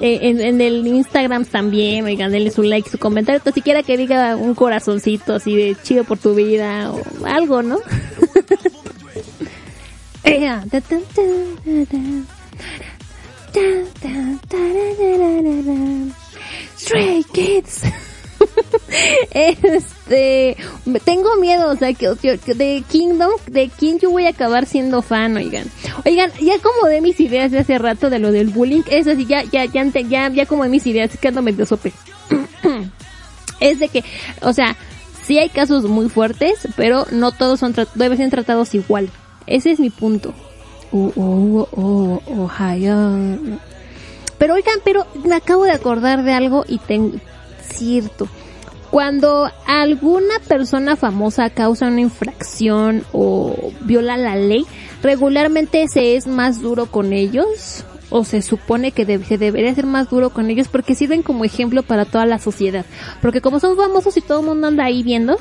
Eh, 0.00 0.28
en, 0.28 0.40
en 0.40 0.60
el 0.60 0.86
Instagram 0.86 1.44
también, 1.44 2.04
oigan, 2.04 2.30
denle 2.30 2.50
su 2.50 2.62
like, 2.62 2.88
su 2.88 2.98
comentario, 2.98 3.40
tan 3.40 3.52
siquiera 3.52 3.82
que 3.82 3.96
diga 3.96 4.36
un 4.36 4.54
corazoncito 4.54 5.34
así 5.34 5.56
de 5.56 5.76
chido 5.82 6.04
por 6.04 6.18
tu 6.18 6.34
vida 6.34 6.92
o 6.92 7.02
algo, 7.26 7.62
¿no? 7.62 7.78
Stray 16.78 17.24
Kids. 17.32 17.82
este, 19.30 20.56
tengo 21.04 21.36
miedo, 21.36 21.70
o 21.70 21.76
sea, 21.76 21.92
que, 21.92 22.14
que- 22.16 22.54
de 22.54 22.82
Kingdom, 22.90 23.30
de 23.50 23.68
quién 23.68 23.98
yo 23.98 24.10
voy 24.10 24.26
a 24.26 24.30
acabar 24.30 24.66
siendo 24.66 25.02
fan, 25.02 25.36
oigan. 25.36 25.66
Oigan, 26.04 26.30
ya 26.40 26.58
como 26.60 26.88
de 26.88 27.00
mis 27.00 27.20
ideas 27.20 27.50
de 27.50 27.58
hace 27.60 27.78
rato 27.78 28.10
de 28.10 28.18
lo 28.18 28.32
del 28.32 28.48
bullying, 28.48 28.82
es 28.90 29.06
así, 29.06 29.26
ya, 29.26 29.42
ya, 29.44 29.64
ya, 29.66 29.84
ya, 29.84 30.28
ya 30.30 30.46
como 30.46 30.64
de 30.64 30.70
mis 30.70 30.86
ideas, 30.86 31.10
que 31.20 31.28
ando 31.28 31.42
medio 31.42 31.66
sope. 31.66 31.92
es 33.60 33.78
de 33.78 33.88
que, 33.88 34.04
o 34.42 34.52
sea, 34.52 34.76
sí 35.26 35.38
hay 35.38 35.48
casos 35.48 35.84
muy 35.84 36.08
fuertes, 36.08 36.68
pero 36.76 37.06
no 37.10 37.32
todos 37.32 37.60
son, 37.60 37.74
deben 37.94 38.18
ser 38.18 38.30
tratados 38.30 38.74
igual. 38.74 39.10
Ese 39.46 39.70
es 39.72 39.80
mi 39.80 39.90
punto. 39.90 40.34
Oh, 40.92 41.12
oh, 41.16 41.68
oh, 41.72 42.22
oh, 42.26 42.42
Ohio. 42.44 43.38
Pero 44.38 44.54
oigan, 44.54 44.78
pero 44.84 45.06
me 45.24 45.34
acabo 45.34 45.64
de 45.64 45.72
acordar 45.72 46.22
de 46.22 46.32
algo 46.32 46.64
y 46.68 46.78
tengo 46.78 47.12
cierto. 47.68 48.28
Cuando 48.90 49.50
alguna 49.66 50.38
persona 50.48 50.96
famosa 50.96 51.50
causa 51.50 51.88
una 51.88 52.00
infracción 52.00 53.04
o 53.12 53.72
viola 53.80 54.16
la 54.16 54.34
ley, 54.36 54.64
regularmente 55.02 55.86
se 55.88 56.16
es 56.16 56.26
más 56.26 56.62
duro 56.62 56.86
con 56.86 57.12
ellos 57.12 57.84
o 58.10 58.24
se 58.24 58.40
supone 58.40 58.92
que 58.92 59.04
debe- 59.06 59.26
se 59.26 59.36
debería 59.36 59.74
ser 59.74 59.84
más 59.84 60.08
duro 60.08 60.30
con 60.30 60.48
ellos 60.50 60.68
porque 60.68 60.94
sirven 60.94 61.22
como 61.22 61.44
ejemplo 61.44 61.82
para 61.82 62.06
toda 62.06 62.24
la 62.24 62.38
sociedad. 62.38 62.86
Porque 63.20 63.42
como 63.42 63.60
son 63.60 63.76
famosos 63.76 64.16
y 64.16 64.22
todo 64.22 64.40
el 64.40 64.46
mundo 64.46 64.66
anda 64.68 64.84
ahí 64.86 65.02
viendo, 65.02 65.38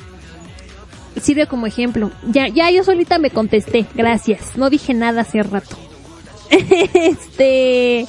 sirve 1.21 1.47
como 1.47 1.65
ejemplo. 1.67 2.11
Ya, 2.29 2.49
ya 2.49 2.69
yo 2.69 2.83
solita 2.83 3.17
me 3.17 3.29
contesté, 3.29 3.85
gracias. 3.95 4.57
No 4.57 4.69
dije 4.69 4.93
nada 4.93 5.21
hace 5.21 5.41
rato. 5.43 5.77
este, 6.49 8.07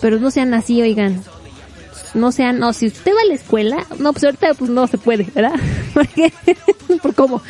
pero 0.00 0.18
no 0.18 0.30
sean 0.32 0.52
así, 0.54 0.82
oigan. 0.82 1.22
No 2.14 2.32
sean, 2.32 2.58
no, 2.58 2.72
si 2.72 2.88
usted 2.88 3.12
va 3.12 3.20
a 3.22 3.26
la 3.26 3.34
escuela, 3.34 3.86
no, 3.98 4.12
pues 4.12 4.24
ahorita 4.24 4.54
pues 4.54 4.70
no 4.70 4.86
se 4.86 4.98
puede, 4.98 5.24
¿verdad? 5.34 5.54
Porque, 5.94 6.32
por 7.02 7.14
cómo. 7.14 7.42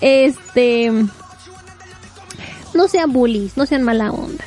Este, 0.00 0.92
no 2.74 2.88
sean 2.88 3.12
bullies, 3.12 3.56
no 3.56 3.66
sean 3.66 3.82
mala 3.82 4.10
onda. 4.10 4.44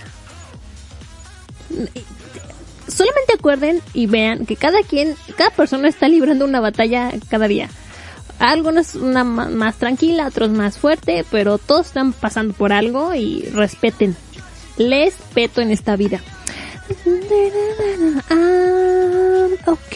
Solamente 2.87 3.33
acuerden 3.33 3.81
y 3.93 4.05
vean 4.05 4.45
que 4.45 4.55
cada 4.55 4.81
quien, 4.83 5.15
cada 5.37 5.49
persona 5.49 5.87
está 5.87 6.07
librando 6.07 6.45
una 6.45 6.59
batalla 6.59 7.11
cada 7.29 7.47
día. 7.47 7.69
Algunos 8.39 8.95
una 8.95 9.23
más 9.23 9.75
tranquila, 9.75 10.27
otros 10.27 10.49
más 10.51 10.77
fuerte, 10.77 11.25
pero 11.31 11.57
todos 11.57 11.87
están 11.87 12.13
pasando 12.13 12.53
por 12.53 12.73
algo 12.73 13.15
y 13.15 13.43
respeten. 13.53 14.15
Les 14.77 15.15
peto 15.33 15.61
en 15.61 15.71
esta 15.71 15.95
vida. 15.95 16.21
Ah, 18.29 19.47
ok. 19.65 19.95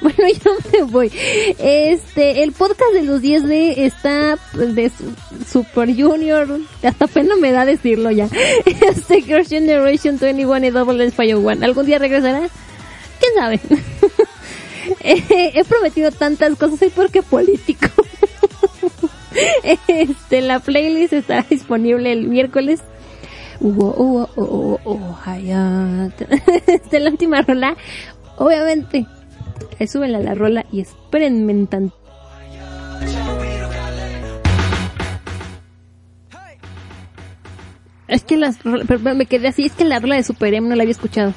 Bueno, 0.00 0.28
yo 0.44 0.50
me 0.72 0.82
voy. 0.90 1.12
Este, 1.58 2.42
el 2.42 2.52
podcast 2.52 2.92
de 2.92 3.02
los 3.02 3.20
10D 3.22 3.74
está 3.78 4.38
de 4.54 4.90
su- 4.90 5.14
Super 5.50 5.88
Junior, 5.94 6.60
hasta 6.82 7.06
pena 7.08 7.36
me 7.36 7.52
da 7.52 7.64
decirlo 7.64 8.10
ya. 8.10 8.28
Este 8.64 9.22
Girls 9.22 9.48
Generation 9.48 10.18
21 10.18 10.66
y 10.66 10.70
Double 10.70 11.04
S 11.04 11.34
One. 11.34 11.64
¿Algún 11.64 11.86
día 11.86 11.98
regresará? 11.98 12.48
¿Quién 13.20 13.32
sabe? 13.36 13.60
Eh, 15.00 15.52
He 15.54 15.64
prometido 15.64 16.10
tantas 16.10 16.56
cosas, 16.56 16.78
soy 16.78 16.88
porque 16.88 17.20
político. 17.22 17.86
Este, 19.86 20.40
la 20.40 20.60
playlist 20.60 21.12
estará 21.12 21.44
disponible 21.48 22.10
el 22.12 22.26
miércoles. 22.28 22.80
Uo, 23.60 23.94
uo, 23.96 24.30
uo, 24.36 24.80
uo, 24.84 25.18
hayat. 25.24 26.12
Este, 26.66 27.00
la 27.00 27.10
última 27.10 27.42
rola, 27.42 27.76
obviamente, 28.36 29.06
súbenla 29.86 30.18
a 30.18 30.22
la 30.22 30.34
rola 30.34 30.64
y 30.70 30.80
espérenme 30.80 31.66
tan 31.66 31.92
Es 38.08 38.24
que 38.24 38.38
las, 38.38 38.64
me 38.64 39.26
quedé 39.26 39.48
así, 39.48 39.66
es 39.66 39.72
que 39.72 39.84
la 39.84 40.00
rola 40.00 40.16
de 40.16 40.22
Super 40.22 40.54
M 40.54 40.66
no 40.66 40.74
la 40.74 40.82
había 40.82 40.92
escuchado. 40.92 41.34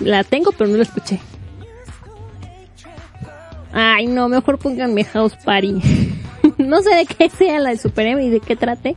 La 0.00 0.24
tengo, 0.24 0.52
pero 0.52 0.70
no 0.70 0.78
la 0.78 0.82
escuché. 0.82 1.20
Ay, 3.72 4.06
no, 4.06 4.28
mejor 4.28 4.58
pónganme 4.58 5.04
House 5.04 5.36
Party. 5.44 5.74
no 6.58 6.80
sé 6.80 6.94
de 6.94 7.06
qué 7.06 7.28
sea 7.28 7.58
la 7.58 7.70
de 7.70 7.76
Super 7.76 8.06
M 8.06 8.24
y 8.24 8.30
de 8.30 8.40
qué 8.40 8.56
trate. 8.56 8.94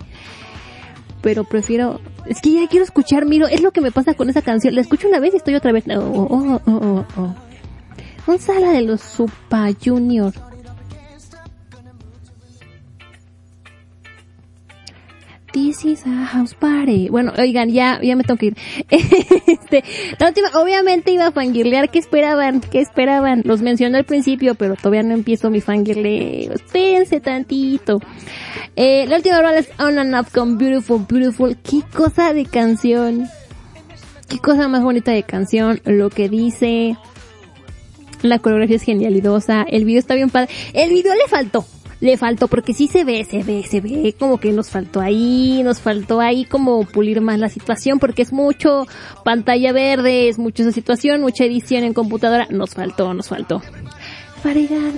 Pero 1.22 1.44
prefiero... 1.44 2.00
Es 2.26 2.42
que 2.42 2.52
ya 2.52 2.68
quiero 2.68 2.84
escuchar, 2.84 3.26
miro, 3.26 3.48
es 3.48 3.62
lo 3.62 3.72
que 3.72 3.82
me 3.82 3.92
pasa 3.92 4.14
con 4.14 4.30
esa 4.30 4.42
canción. 4.42 4.76
La 4.76 4.82
escucho 4.82 5.08
una 5.08 5.20
vez 5.20 5.34
y 5.34 5.38
estoy 5.38 5.56
otra 5.56 5.72
vez... 5.72 5.86
Oh, 5.88 6.00
oh, 6.00 6.62
oh, 6.66 6.72
oh, 6.72 7.06
oh. 7.18 7.36
¿Dónde 8.26 8.40
está 8.40 8.60
la 8.60 8.72
de 8.72 8.82
los 8.82 9.02
Super 9.02 9.76
Junior? 9.84 10.34
This 15.58 15.86
is 15.86 16.06
a 16.06 16.24
house. 16.24 16.56
Bueno, 17.10 17.34
oigan, 17.36 17.69
ya, 17.72 18.00
ya 18.00 18.16
me 18.16 18.24
tengo 18.24 18.38
que 18.38 18.45
ir. 18.48 18.58
Este, 19.48 19.84
la 20.19 20.27
última, 20.27 20.50
obviamente 20.53 21.11
iba 21.11 21.26
a 21.26 21.32
fangirlear. 21.32 21.90
¿Qué 21.90 21.98
esperaban? 21.98 22.61
¿Qué 22.61 22.80
esperaban? 22.80 23.42
Los 23.44 23.64
mencioné 23.64 23.98
al 23.98 24.06
principio, 24.06 24.53
pero 24.53 24.76
todavía 24.76 25.02
no 25.02 25.16
empiezo 25.16 25.50
mi 25.50 25.60
fangirleo. 25.60 26.53
Espérense 26.53 27.19
tantito. 27.22 28.00
Eh, 28.76 29.08
la 29.08 29.16
última 29.16 29.42
rola 29.42 29.58
es 29.58 29.69
On 29.80 29.98
and 29.98 30.14
Up 30.14 30.27
con 30.32 30.60
Beautiful, 30.60 31.08
Beautiful. 31.10 31.58
Qué 31.58 31.82
cosa 31.92 32.34
de 32.34 32.45
canción. 32.45 33.27
Qué 34.30 34.38
cosa 34.38 34.68
más 34.68 34.84
bonita 34.84 35.11
de 35.11 35.24
canción. 35.24 35.82
Lo 35.86 36.11
que 36.11 36.30
dice. 36.30 36.98
La 38.22 38.38
coreografía 38.38 38.76
es 38.76 38.84
genialidosa. 38.84 39.64
El 39.64 39.86
video 39.86 40.00
está 40.00 40.14
bien 40.14 40.30
padre. 40.30 40.50
El 40.74 40.92
video 40.92 41.16
le 41.16 41.27
faltó. 41.27 41.66
Le 42.00 42.16
faltó 42.17 42.48
porque 42.48 42.74
sí 42.74 42.88
se 42.88 43.03
ve, 43.03 43.26
se 43.26 43.42
ve, 43.42 43.64
se 43.67 43.82
ve 43.82 44.14
como 44.17 44.40
que 44.40 44.51
nos 44.51 44.69
faltó 44.69 45.01
ahí, 45.01 45.61
nos 45.64 45.82
faltó 45.82 46.19
ahí 46.22 46.45
como 46.45 46.85
pulir 46.85 47.22
más 47.22 47.40
la 47.40 47.50
situación 47.50 47.98
porque 47.98 48.22
es 48.22 48.32
mucho 48.32 48.85
pantalla 49.24 49.72
verde, 49.72 50.30
es 50.30 50.38
mucho 50.38 50.61
esa 50.61 50.72
situación, 50.72 51.22
mucha 51.22 51.45
edición 51.45 51.84
en 51.84 51.93
computadora. 51.93 52.48
Nos 52.51 52.76
faltó, 52.76 53.14
nos 53.14 53.30
faltó. 53.30 53.61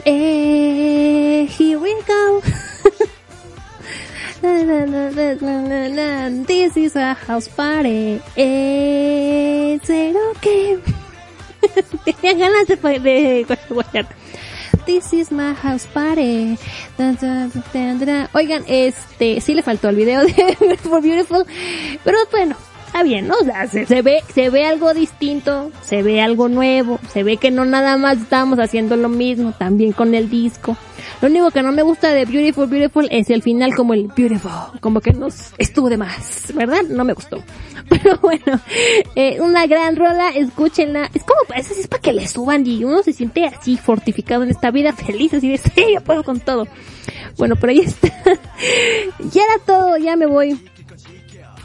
Eh, 0.06 1.48
here 1.58 1.78
we 1.78 1.94
go. 2.06 2.42
This 6.46 6.78
is 6.78 6.96
a 6.96 7.16
house 7.16 7.50
party. 7.50 8.22
Eh, 8.36 9.80
que. 10.42 10.80
Tenía 12.06 12.34
ganas 12.36 12.68
de, 12.68 12.76
de, 13.00 13.46
de 13.46 14.06
This 14.86 15.14
is 15.14 15.32
my 15.32 15.54
house 15.54 15.86
party. 15.88 16.58
Oigan, 18.34 18.64
este, 18.68 19.42
sí 19.42 19.54
le 19.54 19.64
faltó 19.64 19.90
el 19.90 19.96
video 19.96 20.24
de 20.24 20.34
Beautiful 20.60 21.02
Beautiful, 21.02 21.46
pero 22.04 22.18
bueno, 22.32 22.56
está 22.90 23.04
bien, 23.04 23.28
¿no? 23.28 23.36
O 23.40 23.44
sea, 23.44 23.68
se, 23.68 24.02
ve, 24.02 24.24
se 24.34 24.50
ve 24.50 24.66
algo 24.66 24.94
distinto, 24.96 25.72
se 25.82 26.02
ve 26.02 26.22
algo 26.22 26.50
nuevo, 26.50 27.00
se 27.14 27.22
ve 27.22 27.38
que 27.38 27.52
no 27.52 27.64
nada 27.64 27.98
más 27.98 28.18
estamos 28.18 28.58
haciendo 28.58 28.96
lo 28.96 29.10
mismo, 29.10 29.54
también 29.54 29.92
con 29.92 30.16
el 30.16 30.28
disco. 30.30 30.76
Lo 31.22 31.28
único 31.28 31.52
que 31.52 31.62
no 31.62 31.72
me 31.72 31.84
gusta 31.84 32.12
de 32.12 32.26
Beautiful 32.26 32.68
Beautiful 32.68 33.08
es 33.12 33.30
el 33.30 33.44
final 33.44 33.76
como 33.76 33.94
el 33.94 34.08
Beautiful, 34.08 34.80
como 34.80 35.02
que 35.02 35.14
nos 35.14 35.54
estuvo 35.60 35.88
de 35.90 35.98
más, 35.98 36.52
¿verdad? 36.56 36.82
No 36.90 37.04
me 37.04 37.14
gustó. 37.14 37.44
Pero 37.90 38.18
bueno, 38.22 38.60
eh, 39.16 39.40
una 39.40 39.68
gran 39.68 39.96
rola, 39.96 40.30
escúchenla. 40.30 41.12
Es 41.14 41.24
como, 41.24 41.42
es, 41.56 41.70
es 41.72 41.88
para 41.88 42.02
que 42.02 42.14
le 42.14 42.28
suban 42.28 42.66
y 42.66 42.84
uno 42.84 43.04
se 43.04 43.14
siente 43.14 43.46
así 43.46 43.78
fortificado 43.78 44.44
en 44.44 44.50
esta 44.50 44.72
vida, 44.72 44.94
feliz, 44.94 45.34
así 45.34 45.50
de, 45.50 45.58
sí, 45.58 45.86
yo 45.94 46.02
puedo 46.02 46.24
con 46.24 46.40
todo. 46.40 46.68
Bueno, 47.38 47.56
por 47.56 47.70
ahí 47.70 47.82
está. 47.82 48.08
ya 49.32 49.44
era 49.44 49.64
todo, 49.64 49.98
ya 49.98 50.16
me 50.16 50.26
voy. 50.26 50.60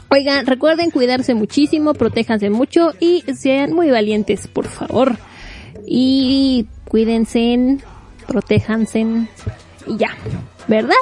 Oigan, 0.09 0.45
recuerden 0.45 0.91
cuidarse 0.91 1.33
muchísimo, 1.33 1.93
protéjanse 1.93 2.49
mucho 2.49 2.93
y 2.99 3.23
sean 3.33 3.73
muy 3.73 3.89
valientes, 3.89 4.47
por 4.47 4.67
favor. 4.67 5.17
Y 5.85 6.67
cuídense, 6.87 7.77
protéjanse 8.27 9.27
y 9.87 9.97
ya. 9.97 10.15
¿Verdad? 10.67 10.95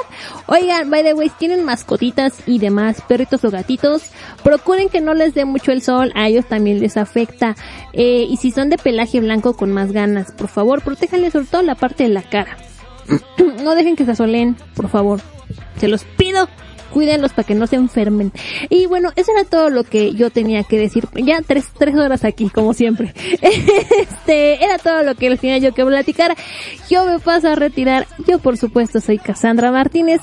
Oigan, 0.46 0.90
by 0.90 1.02
the 1.02 1.14
way, 1.14 1.30
tienen 1.38 1.64
mascotitas 1.64 2.34
y 2.46 2.58
demás, 2.58 3.00
perritos 3.08 3.42
o 3.44 3.50
gatitos, 3.50 4.10
procuren 4.42 4.90
que 4.90 5.00
no 5.00 5.14
les 5.14 5.32
dé 5.32 5.46
mucho 5.46 5.72
el 5.72 5.80
sol, 5.80 6.12
a 6.14 6.28
ellos 6.28 6.46
también 6.46 6.80
les 6.80 6.98
afecta. 6.98 7.56
Eh, 7.94 8.26
y 8.28 8.36
si 8.36 8.50
son 8.50 8.68
de 8.68 8.76
pelaje 8.76 9.20
blanco 9.20 9.56
con 9.56 9.72
más 9.72 9.92
ganas, 9.92 10.32
por 10.32 10.48
favor, 10.48 10.82
protéjanles 10.82 11.32
sobre 11.32 11.46
todo 11.46 11.62
la 11.62 11.76
parte 11.76 12.02
de 12.02 12.10
la 12.10 12.22
cara. 12.22 12.58
no 13.62 13.74
dejen 13.74 13.96
que 13.96 14.04
se 14.04 14.10
asoleen, 14.10 14.54
por 14.74 14.88
favor. 14.88 15.20
Se 15.78 15.88
los 15.88 16.04
pido. 16.04 16.48
Cuídenlos 16.94 17.32
para 17.32 17.44
que 17.44 17.56
no 17.56 17.66
se 17.66 17.74
enfermen. 17.74 18.30
Y 18.70 18.86
bueno, 18.86 19.10
eso 19.16 19.32
era 19.32 19.42
todo 19.42 19.68
lo 19.68 19.82
que 19.82 20.14
yo 20.14 20.30
tenía 20.30 20.62
que 20.62 20.78
decir. 20.78 21.08
Ya 21.16 21.40
tres, 21.44 21.66
tres 21.76 21.96
horas 21.96 22.24
aquí, 22.24 22.48
como 22.50 22.72
siempre. 22.72 23.12
Este, 24.04 24.64
era 24.64 24.78
todo 24.78 25.02
lo 25.02 25.16
que 25.16 25.28
les 25.28 25.40
tenía 25.40 25.58
yo 25.58 25.74
que 25.74 25.84
platicar. 25.84 26.36
Yo 26.88 27.04
me 27.04 27.18
paso 27.18 27.48
a 27.48 27.56
retirar. 27.56 28.06
Yo, 28.28 28.38
por 28.38 28.56
supuesto, 28.56 29.00
soy 29.00 29.18
Cassandra 29.18 29.72
Martínez. 29.72 30.20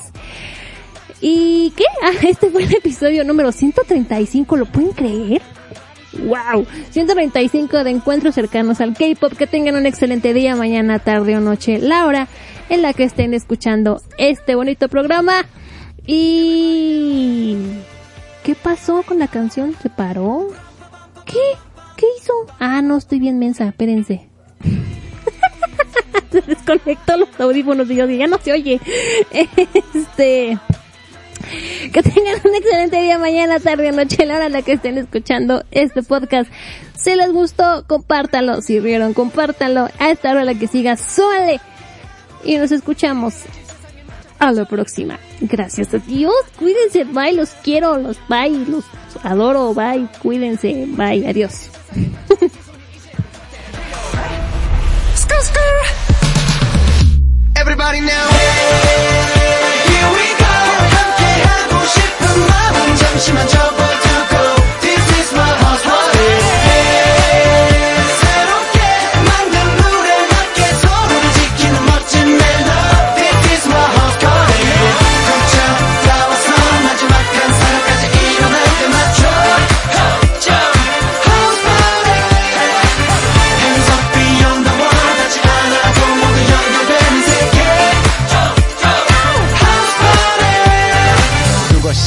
¿Y 1.19 1.74
qué? 1.75 1.83
Ah, 2.03 2.14
este 2.25 2.50
fue 2.50 2.64
el 2.64 2.74
episodio 2.74 3.25
número 3.25 3.51
135, 3.51 4.56
¿lo 4.56 4.66
pueden 4.66 4.91
creer? 4.91 5.41
Wow, 6.25 6.66
135 6.90 7.83
de 7.83 7.91
encuentros 7.91 8.33
cercanos 8.33 8.80
al 8.80 8.95
K-pop. 8.95 9.33
Que 9.33 9.45
tengan 9.45 9.75
un 9.75 9.85
excelente 9.85 10.33
día, 10.33 10.56
mañana, 10.56 11.00
tarde 11.00 11.35
o 11.35 11.41
noche, 11.41 11.80
la 11.80 12.06
hora 12.06 12.27
en 12.69 12.82
la 12.82 12.93
que 12.93 13.03
estén 13.03 13.33
escuchando 13.33 14.01
este 14.17 14.56
bonito 14.56 14.88
programa. 14.88 15.45
Y... 16.05 17.57
¿Qué 18.43 18.55
pasó 18.55 19.03
con 19.03 19.19
la 19.19 19.27
canción? 19.27 19.75
¿Se 19.81 19.89
paró? 19.89 20.47
¿Qué? 21.25 21.39
¿Qué 21.95 22.05
hizo? 22.19 22.33
Ah, 22.59 22.81
no, 22.81 22.97
estoy 22.97 23.19
bien 23.19 23.38
mensa, 23.38 23.67
espérense. 23.67 24.27
se 26.31 26.41
desconectó 26.41 27.17
los 27.17 27.39
audífonos 27.39 27.89
y 27.91 27.95
yo 27.95 28.07
dije, 28.07 28.19
ya 28.19 28.27
no 28.27 28.39
se 28.39 28.51
oye. 28.51 28.80
Este... 29.31 30.57
Que 31.91 32.03
tengan 32.03 32.35
un 32.45 32.55
excelente 32.55 33.01
día 33.01 33.17
mañana, 33.17 33.59
tarde 33.59 33.89
o 33.89 33.91
noche, 33.91 34.25
la 34.25 34.35
hora 34.35 34.45
en 34.45 34.53
la 34.53 34.61
que 34.61 34.73
estén 34.73 34.97
escuchando 34.97 35.65
este 35.71 36.01
podcast. 36.01 36.49
Si 36.95 37.15
les 37.15 37.31
gustó, 37.31 37.83
compártanlo. 37.88 38.61
Si 38.61 38.80
rieron, 38.80 39.13
compártanlo. 39.13 39.89
A 39.99 40.11
esta 40.11 40.31
hora 40.31 40.45
la 40.45 40.53
que 40.53 40.67
siga, 40.67 40.95
suele. 40.97 41.59
Y 42.43 42.57
nos 42.57 42.71
escuchamos 42.71 43.33
a 44.41 44.52
la 44.52 44.65
próxima. 44.65 45.18
Gracias 45.41 45.94
a 45.94 45.99
Dios. 45.99 46.34
Cuídense. 46.58 47.05
Bye. 47.05 47.33
Los 47.33 47.50
quiero. 47.62 47.97
Los 47.99 48.18
bye. 48.28 48.50
Los 48.68 48.84
adoro. 49.23 49.75
Bye. 49.75 50.08
Cuídense. 50.23 50.86
Bye. 50.89 51.26
Adiós. 51.26 51.70
Everybody 57.57 58.00
now. 58.00 58.28
Here 59.89 60.08
we 60.12 60.26
go. 60.39 60.44
함께하고 60.94 61.86
싶은 61.86 62.47
마음 62.49 62.97
잠시만 62.97 63.49
접어 63.49 63.80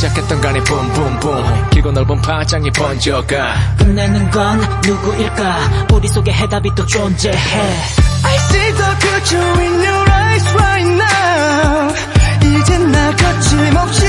시작했던 0.04 0.40
간에 0.40 0.60
붐붐붐 0.64 1.70
길고 1.70 1.92
넓은 1.92 2.20
파장이 2.20 2.70
번져가. 2.72 3.54
끝내는 3.78 4.30
건 4.30 4.60
누구일까? 4.84 5.86
우리 5.92 6.08
속에 6.08 6.32
해답이 6.32 6.70
또 6.74 6.84
존재해. 6.84 7.34
I 8.24 8.34
see 8.36 8.72
the 8.72 8.96
future 9.00 9.60
in 9.62 9.72
your 9.72 10.10
eyes 10.10 10.48
right 10.54 10.90
now. 10.90 11.94
이젠 12.42 12.92
나 12.92 13.16
거침없이 13.16 14.03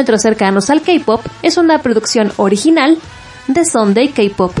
parámetros 0.00 0.22
cercanos 0.22 0.70
al 0.70 0.80
K-pop 0.80 1.20
es 1.42 1.58
una 1.58 1.82
producción 1.82 2.32
original 2.38 2.96
de 3.48 3.66
Sunday 3.66 4.08
K-pop. 4.08 4.52